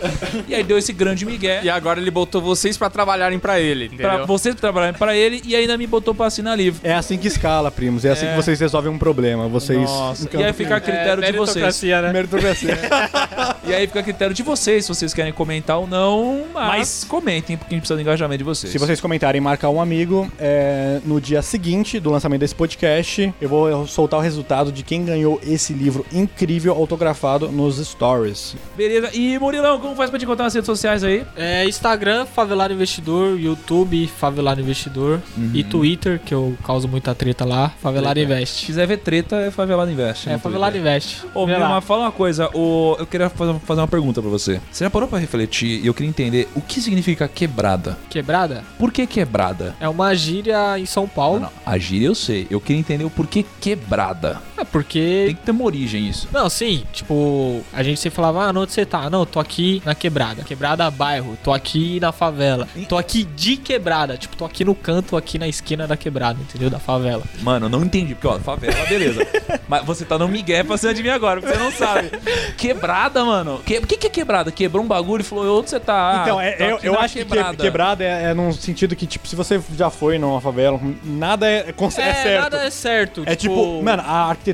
E 0.46 0.54
aí 0.54 0.62
deu 0.62 0.78
esse 0.78 0.92
grande 0.92 1.26
migué. 1.26 1.62
E 1.64 1.70
agora 1.70 2.02
ele 2.02 2.12
botou 2.12 2.42
vocês 2.42 2.78
pra 2.78 2.90
trabalharem 2.90 3.40
pra 3.40 3.62
ele, 3.62 3.86
entendeu? 3.86 4.10
Pra 4.10 4.26
vocês 4.26 4.54
trabalharem 4.56 5.00
pra 5.00 5.16
ele 5.16 5.42
e 5.46 5.56
ainda 5.56 5.78
me 5.78 5.88
botou 5.88 6.14
pra 6.14 6.26
assinar 6.26 6.58
livro. 6.58 6.82
É 6.84 6.94
assim 6.94 7.18
que 7.18 7.30
escala, 7.30 7.72
primos. 7.72 8.04
É 8.04 8.12
assim 8.12 8.26
que 8.26 8.36
vocês 8.36 8.60
resolvem 8.60 8.92
um 8.92 8.98
problema. 8.98 9.48
Vocês. 9.48 9.90
Nossa, 9.90 10.30
e 10.34 10.44
aí 10.44 10.52
fica 10.52 10.76
a 10.76 10.82
critério 10.82 11.24
de 11.24 11.32
vocês. 11.32 11.56
meritocracia, 11.56 12.41
E 13.64 13.74
aí 13.74 13.86
fica 13.88 14.00
a 14.00 14.04
critério 14.04 14.34
de 14.34 14.44
vocês, 14.44 14.86
se 14.86 14.90
vocês 14.94 15.14
querem 15.14 15.32
comentar 15.32 15.78
ou 15.78 15.88
não, 15.88 16.46
mas, 16.54 16.68
Mas- 16.78 17.04
comentem, 17.08 17.56
porque 17.56 17.74
a 17.74 17.76
gente 17.76 17.82
precisa 17.82 17.96
do 17.96 18.02
engajamento 18.02 18.40
de 18.40 18.44
vocês. 18.44 18.72
Se 18.72 18.78
vocês 18.78 19.00
comentarem 19.00 19.38
e 19.40 19.42
marcar 19.42 19.70
um 19.70 19.80
amigo, 19.82 20.30
é, 20.40 21.00
no 21.06 21.22
dia 21.22 21.42
seguinte 21.42 22.00
do 22.00 22.10
lançamento 22.10 22.40
desse 22.42 22.56
podcast, 22.56 23.34
eu 23.40 23.48
vou 23.48 23.88
soltar 23.88 24.20
o 24.20 24.24
resultado 24.24 24.72
de 24.72 24.84
quem 24.84 25.06
ganhou 25.06 25.40
esse 25.46 25.74
livro 25.74 26.06
incrível 26.12 26.74
autografado 26.74 27.50
nos 27.50 27.78
stories. 27.86 28.56
Beleza. 28.76 29.10
E 29.14 29.38
Murilão, 29.40 29.80
como 29.80 29.96
faz 29.96 30.10
pra 30.10 30.18
te 30.20 30.26
encontrar 30.26 30.46
nas 30.46 30.54
redes 30.54 30.66
sociais 30.66 31.04
aí? 31.04 31.24
É 31.36 31.66
Instagram, 31.66 32.26
Favelado 32.26 32.74
Investidor, 32.74 33.40
YouTube, 33.40 34.08
Favelado 34.18 34.60
Investidor 34.60 35.22
e 35.54 35.64
Twitter, 35.64 36.20
que 36.26 36.34
eu 36.34 36.58
causo 36.66 36.88
muita 36.88 37.14
treta 37.16 37.46
lá, 37.46 37.70
Favelado 37.82 38.20
Se 38.20 38.26
Investe. 38.26 38.66
quiser 38.66 38.88
ver 38.88 38.98
treta, 38.98 39.36
é 39.38 39.52
Favelado 39.52 39.92
Invest. 39.92 40.30
É, 40.30 40.38
Favelado. 40.38 40.78
Investe. 40.78 41.22
Ô, 41.34 41.46
meu, 41.46 41.60
mas 41.60 41.84
fala 41.84 42.04
uma 42.04 42.12
coisa, 42.12 42.31
o, 42.40 42.96
eu 43.00 43.06
queria 43.08 43.30
fazer, 43.30 43.60
uma 43.68 43.88
pergunta 43.88 44.22
pra 44.22 44.30
você. 44.30 44.62
Você 44.72 44.84
já 44.84 44.90
parou 44.90 45.08
pra 45.08 45.20
refletir 45.20 45.82
e 45.84 45.88
eu 45.88 45.94
queria 45.94 46.10
entender 46.10 46.48
o 46.56 46.62
que 46.62 46.82
significa 46.82 47.28
quebrada? 47.28 47.98
Quebrada 48.10 48.64
Por 48.78 48.92
que 48.92 49.06
quebrada? 49.08 49.76
é 49.80 49.88
uma 49.90 50.14
gíria 50.16 50.78
em 50.78 50.86
São 50.86 51.08
Paulo. 51.08 51.40
Não, 51.40 51.48
não, 51.48 51.52
a 51.66 51.78
gíria 51.78 52.08
eu 52.08 52.16
sei. 52.16 52.48
Eu 52.50 52.60
queria 52.62 52.80
entender 52.80 53.04
o 53.04 53.10
porquê 53.10 53.46
quebrada. 53.60 54.42
É 54.62 54.64
porque 54.64 55.24
Tem 55.28 55.36
que 55.36 55.42
ter 55.42 55.52
uma 55.52 55.64
origem 55.64 56.08
isso. 56.08 56.28
Não, 56.32 56.50
sim, 56.50 56.84
tipo, 56.94 57.62
a 57.74 57.82
gente 57.82 58.00
sempre 58.00 58.16
falava, 58.16 58.46
ah, 58.46 58.50
onde 58.56 58.72
você 58.72 58.86
tá? 58.86 59.10
Não, 59.10 59.26
tô 59.26 59.40
aqui 59.40 59.82
na 59.86 59.96
quebrada. 59.96 60.44
Quebrada 60.44 60.90
bairro, 60.92 61.38
tô 61.44 61.52
aqui 61.52 62.00
na 62.00 62.12
favela. 62.12 62.68
Tô 62.88 62.98
aqui 62.98 63.24
de 63.24 63.58
quebrada, 63.58 64.18
tipo, 64.18 64.36
tô 64.36 64.46
aqui 64.46 64.64
no 64.64 64.76
canto, 64.76 65.18
aqui 65.18 65.40
na 65.40 65.48
esquina 65.48 65.88
da 65.88 65.98
quebrada, 65.98 66.40
entendeu? 66.40 66.70
Da 66.70 66.78
favela. 66.80 67.24
Mano, 67.42 67.66
eu 67.66 67.70
não 67.70 67.84
entendi. 67.84 68.14
Porque, 68.14 68.28
ó, 68.28 68.38
favela, 68.40 68.86
beleza. 68.88 69.26
Mas 69.68 69.84
você 69.86 70.06
tá 70.06 70.18
no 70.18 70.28
migué 70.28 70.64
pra 70.64 70.78
você 70.78 70.90
adivinhar 70.90 71.16
agora, 71.16 71.42
porque 71.42 71.56
você 71.58 71.64
não 71.64 71.72
sabe. 71.72 72.12
Quebrada, 72.58 73.24
mano. 73.26 73.62
Que, 73.66 73.78
o 73.80 73.88
que, 73.88 73.98
que 73.98 74.08
é 74.08 74.10
quebrada? 74.10 74.52
Quebrou 74.52 74.84
um 74.84 74.88
bagulho 74.88 75.22
e 75.22 75.24
falou, 75.24 75.60
onde 75.60 75.70
você 75.70 75.80
tá? 75.80 76.20
Ah, 76.20 76.24
então, 76.24 76.40
é- 76.42 76.56
eu, 76.60 76.80
eu 76.84 77.00
acho 77.00 77.16
que 77.18 77.26
que- 77.26 77.58
quebrada 77.58 78.04
é, 78.04 78.26
é 78.26 78.34
num 78.34 78.52
sentido 78.52 78.96
que, 78.96 79.08
tipo, 79.08 79.28
se 79.28 79.36
você 79.36 79.62
já 79.76 79.90
foi 79.90 80.18
numa 80.20 80.40
favela, 80.42 80.80
nada 81.04 81.48
é, 81.50 81.70
é, 81.70 81.72
cons- 81.74 81.98
é 81.98 82.14
certo. 82.14 82.42
nada 82.44 82.58
é 82.66 82.70
certo. 82.70 83.24
É 83.26 83.36
tipo, 83.36 83.82
mano, 83.82 84.04
a 84.06 84.30
arquitetura 84.30 84.51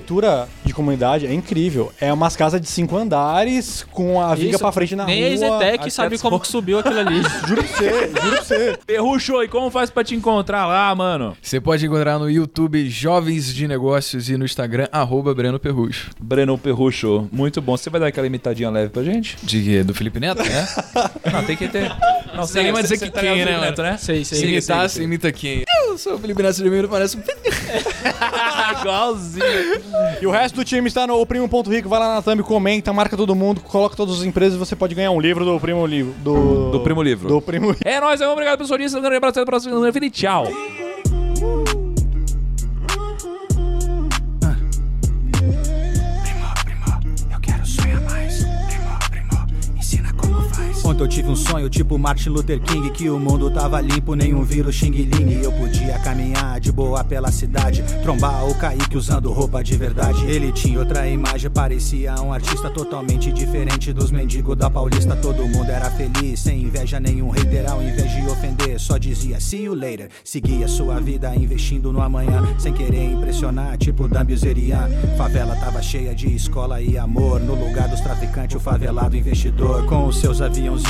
de 0.64 0.74
comunidade 0.74 1.26
é 1.26 1.34
incrível. 1.34 1.92
É 2.00 2.12
umas 2.12 2.36
casas 2.36 2.60
de 2.62 2.68
cinco 2.68 2.98
andares 2.98 3.86
com 3.92 4.22
a 4.22 4.34
viga 4.36 4.52
isso, 4.52 4.60
pra 4.60 4.72
frente 4.72 4.96
na 4.96 5.06
nem 5.06 5.36
rua. 5.36 5.56
a 5.56 5.60
Zetec 5.60 5.92
sabe 5.92 6.18
como 6.18 6.40
que 6.40 6.48
subiu 6.48 6.80
aquilo 6.80 7.00
ali. 7.00 7.22
Juro 7.48 7.64
pra 7.64 7.78
você, 7.78 7.90
juro 8.08 8.32
pra 8.32 8.42
você. 8.44 8.80
Perrucho, 8.86 9.44
e 9.44 9.48
como 9.48 9.70
faz 9.70 9.90
pra 9.90 10.04
te 10.04 10.16
encontrar 10.16 10.66
lá, 10.68 10.94
mano? 10.94 11.36
Você 11.42 11.60
pode 11.60 11.86
encontrar 11.86 12.20
no 12.20 12.30
YouTube 12.30 12.88
Jovens 12.90 13.54
de 13.54 13.68
Negócios 13.68 14.30
e 14.30 14.38
no 14.38 14.46
Instagram, 14.46 14.88
arroba 14.92 15.34
Breno 15.34 15.60
Perrucho. 15.60 16.12
Breno 16.20 16.58
Perrucho, 16.58 17.28
muito 17.32 17.62
bom. 17.62 17.78
Você 17.78 17.90
vai 17.90 18.00
dar 18.02 18.08
aquela 18.08 18.28
imitadinha 18.28 18.70
leve 18.70 18.90
pra 18.90 19.04
gente? 19.04 19.38
De? 19.44 19.84
Do 19.84 19.94
Felipe 19.94 20.20
Neto? 20.20 20.42
É? 20.42 20.68
Não, 21.32 21.44
tem 21.44 21.56
que 21.56 21.68
ter. 21.68 21.90
Não, 22.34 22.46
Você 22.46 22.62
nem 22.64 22.72
vai 22.72 22.84
dizer 22.84 22.98
que 22.98 23.10
tá 23.10 23.22
quem, 23.22 23.34
ligado, 23.34 23.50
né, 23.50 23.62
Neto, 23.62 23.82
né? 23.82 23.98
sei, 23.98 24.24
sei. 24.24 24.40
Se 24.40 24.46
imitar, 24.46 24.90
siga. 24.90 25.04
imita 25.06 25.32
quem? 25.32 25.64
Eu 25.86 25.98
sou 25.98 26.16
o 26.16 26.20
Felipe 26.20 26.42
Neto 26.44 26.58
de 26.64 26.70
Meiro, 26.70 26.88
parece 26.90 27.18
um... 27.18 27.22
Igualzinho. 28.82 29.44
E 30.22 30.28
o 30.28 30.32
resto 30.32 30.56
do 30.56 30.66
time 30.66 30.88
está 30.88 31.06
no 31.08 31.26
Primo.rico. 31.26 31.90
Vai 31.90 32.00
lá 32.00 32.16
na 32.16 32.22
thumb, 32.22 32.44
comenta, 32.44 32.92
marca 32.94 33.16
todo 33.18 33.36
mundo, 33.36 33.62
coloca 33.62 33.96
todas 33.96 34.20
as 34.20 34.24
empresas 34.24 34.56
e 34.56 34.60
você 34.60 34.76
pode 34.76 34.96
ganhar 34.96 35.12
um 35.12 35.20
livro 35.20 35.46
do 35.46 35.60
Primo 35.60 35.86
Livro. 35.86 36.14
Do, 36.20 36.72
Do 36.72 36.80
Primo 36.82 37.02
Livro. 37.02 37.28
Do 37.28 37.42
Primo 37.42 37.76
É 37.84 38.00
nóis, 38.00 38.22
obrigado 38.22 38.58
pelo 38.58 38.68
sonista. 38.68 38.98
Um 38.98 39.02
grande 39.02 39.18
abraço, 39.18 39.40
até 39.40 39.42
a 39.42 39.46
próxima. 39.46 39.92
Feliz 39.92 40.12
tchau. 40.12 40.48
Ontem 50.98 51.04
eu 51.04 51.08
tive 51.08 51.30
um 51.30 51.36
sonho 51.36 51.70
tipo 51.70 51.96
Martin 51.96 52.30
Luther 52.30 52.60
King 52.60 52.90
Que 52.90 53.08
o 53.08 53.20
mundo 53.20 53.52
tava 53.52 53.80
limpo, 53.80 54.16
nenhum 54.16 54.42
vírus 54.42 54.74
Xing 54.74 54.90
Ling. 54.90 55.44
Eu 55.44 55.52
podia 55.52 56.00
caminhar 56.00 56.60
de 56.60 56.72
boa 56.72 57.04
pela 57.04 57.32
cidade 57.32 57.84
Trombar 58.02 58.50
o 58.50 58.56
Kaique 58.56 58.98
usando 58.98 59.32
roupa 59.32 59.64
de 59.64 59.78
verdade. 59.78 60.26
Ele 60.26 60.52
tinha 60.52 60.80
outra 60.80 61.08
imagem, 61.08 61.52
parecia 61.52 62.16
um 62.16 62.34
artista 62.34 62.72
Totalmente 62.72 63.32
diferente 63.32 63.94
dos 63.94 64.10
mendigos 64.10 64.58
da 64.58 64.72
Paulista. 64.72 65.16
Todo 65.16 65.46
mundo 65.46 65.70
era 65.70 65.92
feliz, 65.92 66.40
sem 66.40 66.64
inveja 66.64 67.00
nenhum 67.00 67.30
hater 67.30 67.70
Ao 67.70 67.80
invés 67.82 68.12
de 68.12 68.22
ofender, 68.28 68.80
só 68.80 68.98
dizia 68.98 69.40
see 69.40 69.66
you 69.66 69.76
later. 69.76 70.10
Seguia 70.24 70.68
sua 70.68 71.00
vida 71.00 71.36
investindo 71.36 71.94
no 71.94 72.02
amanhã 72.02 72.44
Sem 72.58 72.74
querer 72.74 73.12
impressionar, 73.12 73.78
tipo 73.78 74.08
Dambuzerian 74.08 74.90
Favela 75.16 75.56
tava 75.58 75.80
cheia 75.80 76.16
de 76.16 76.34
escola 76.34 76.82
e 76.82 76.98
amor. 76.98 77.40
No 77.40 77.54
lugar 77.54 77.88
dos 77.88 78.02
traficantes 78.02 78.38
traficante, 78.38 78.58
o 78.58 78.60
favelado 78.60 79.16
investidor. 79.16 79.86
Com 79.86 80.08
os 80.08 80.18
seus 80.18 80.42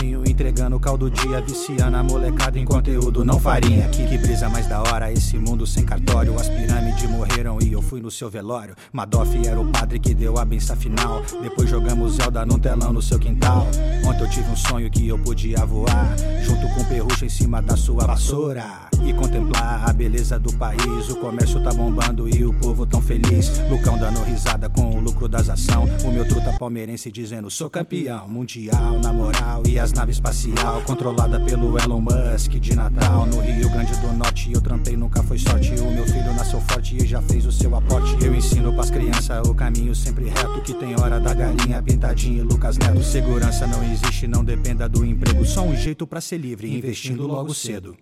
entregando 0.05 0.79
caldo 0.79 1.09
dia, 1.09 1.41
viciando 1.41 1.97
a 1.97 2.03
molecada 2.03 2.59
em 2.59 2.65
conteúdo, 2.65 3.25
não 3.25 3.39
farinha. 3.39 3.87
Que, 3.89 4.05
que 4.07 4.17
brisa 4.17 4.49
mais 4.49 4.67
da 4.67 4.81
hora, 4.81 5.11
esse 5.11 5.37
mundo 5.37 5.65
sem 5.65 5.83
cartório. 5.83 6.39
As 6.39 6.47
pirâmides 6.49 7.09
morreram 7.09 7.57
e 7.61 7.73
eu 7.73 7.81
fui 7.81 8.01
no 8.01 8.11
seu 8.11 8.29
velório. 8.29 8.75
Madoff 8.91 9.35
era 9.47 9.59
o 9.59 9.71
padre 9.71 9.99
que 9.99 10.13
deu 10.13 10.37
a 10.37 10.45
benção 10.45 10.75
final. 10.75 11.23
Depois 11.41 11.69
jogamos 11.69 12.15
Zelda 12.15 12.45
num 12.45 12.59
telão 12.59 12.93
no 12.93 13.01
seu 13.01 13.19
quintal. 13.19 13.67
Ontem 14.05 14.21
eu 14.21 14.29
tive 14.29 14.49
um 14.49 14.55
sonho 14.55 14.89
que 14.89 15.07
eu 15.07 15.17
podia 15.19 15.65
voar, 15.65 16.15
junto 16.41 16.67
com 16.73 16.81
o 16.81 16.85
perrucho 16.85 17.25
em 17.25 17.29
cima 17.29 17.61
da 17.61 17.75
sua 17.75 18.05
vassoura. 18.05 18.87
E 19.03 19.13
contemplar 19.13 19.87
a 19.87 19.93
beleza 19.93 20.39
do 20.39 20.51
país. 20.53 21.09
O 21.09 21.15
comércio 21.17 21.63
tá 21.63 21.71
bombando 21.71 22.27
e 22.27 22.43
o 22.43 22.53
povo 22.53 22.85
tão 22.85 23.01
feliz. 23.01 23.59
Lucão 23.69 23.97
dando 23.97 24.21
risada 24.23 24.69
com 24.69 24.97
o 24.97 24.99
lucro 24.99 25.27
das 25.27 25.49
ação. 25.49 25.85
O 26.03 26.11
meu 26.11 26.27
truta 26.27 26.53
palmeirense 26.53 27.11
dizendo: 27.11 27.49
sou 27.49 27.69
campeão 27.69 28.27
mundial, 28.27 28.99
na 28.99 29.13
moral. 29.13 29.63
E 29.65 29.79
as 29.79 29.86
naves 29.93 30.17
espacial, 30.17 30.81
controlada 30.81 31.39
pelo 31.39 31.77
Elon 31.79 32.01
Musk 32.01 32.51
de 32.53 32.75
Natal. 32.75 33.25
No 33.25 33.39
Rio 33.39 33.69
Grande 33.69 33.95
do 33.97 34.13
Norte, 34.13 34.51
eu 34.51 34.61
trampei, 34.61 34.95
nunca 34.97 35.21
foi 35.23 35.38
sorte. 35.38 35.71
O 35.79 35.91
meu 35.91 36.05
filho 36.05 36.33
nasceu 36.33 36.59
forte 36.61 36.97
e 36.97 37.05
já 37.05 37.21
fez 37.21 37.45
o 37.45 37.51
seu 37.51 37.75
aporte. 37.75 38.17
Eu 38.23 38.33
ensino 38.35 38.73
pras 38.73 38.89
crianças 38.89 39.47
o 39.47 39.53
caminho 39.53 39.95
sempre 39.95 40.25
reto. 40.25 40.61
Que 40.61 40.73
tem 40.73 40.99
hora 40.99 41.19
da 41.19 41.33
galinha 41.33 41.81
pintadinha 41.81 42.39
e 42.39 42.41
Lucas 42.41 42.77
Neto. 42.77 43.03
Segurança 43.03 43.67
não 43.67 43.83
existe, 43.83 44.27
não 44.27 44.43
dependa 44.43 44.89
do 44.89 45.05
emprego. 45.05 45.45
Só 45.45 45.61
um 45.61 45.75
jeito 45.75 46.05
pra 46.05 46.19
ser 46.19 46.38
livre, 46.38 46.75
investindo 46.75 47.27
logo 47.27 47.53
cedo. 47.53 47.95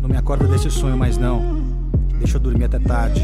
Não 0.00 0.08
me 0.08 0.16
acorda 0.16 0.46
desse 0.48 0.70
sonho 0.70 0.96
mais 0.96 1.16
não. 1.16 1.40
Deixa 2.18 2.36
eu 2.36 2.40
dormir 2.40 2.64
até 2.64 2.78
tarde. 2.78 3.20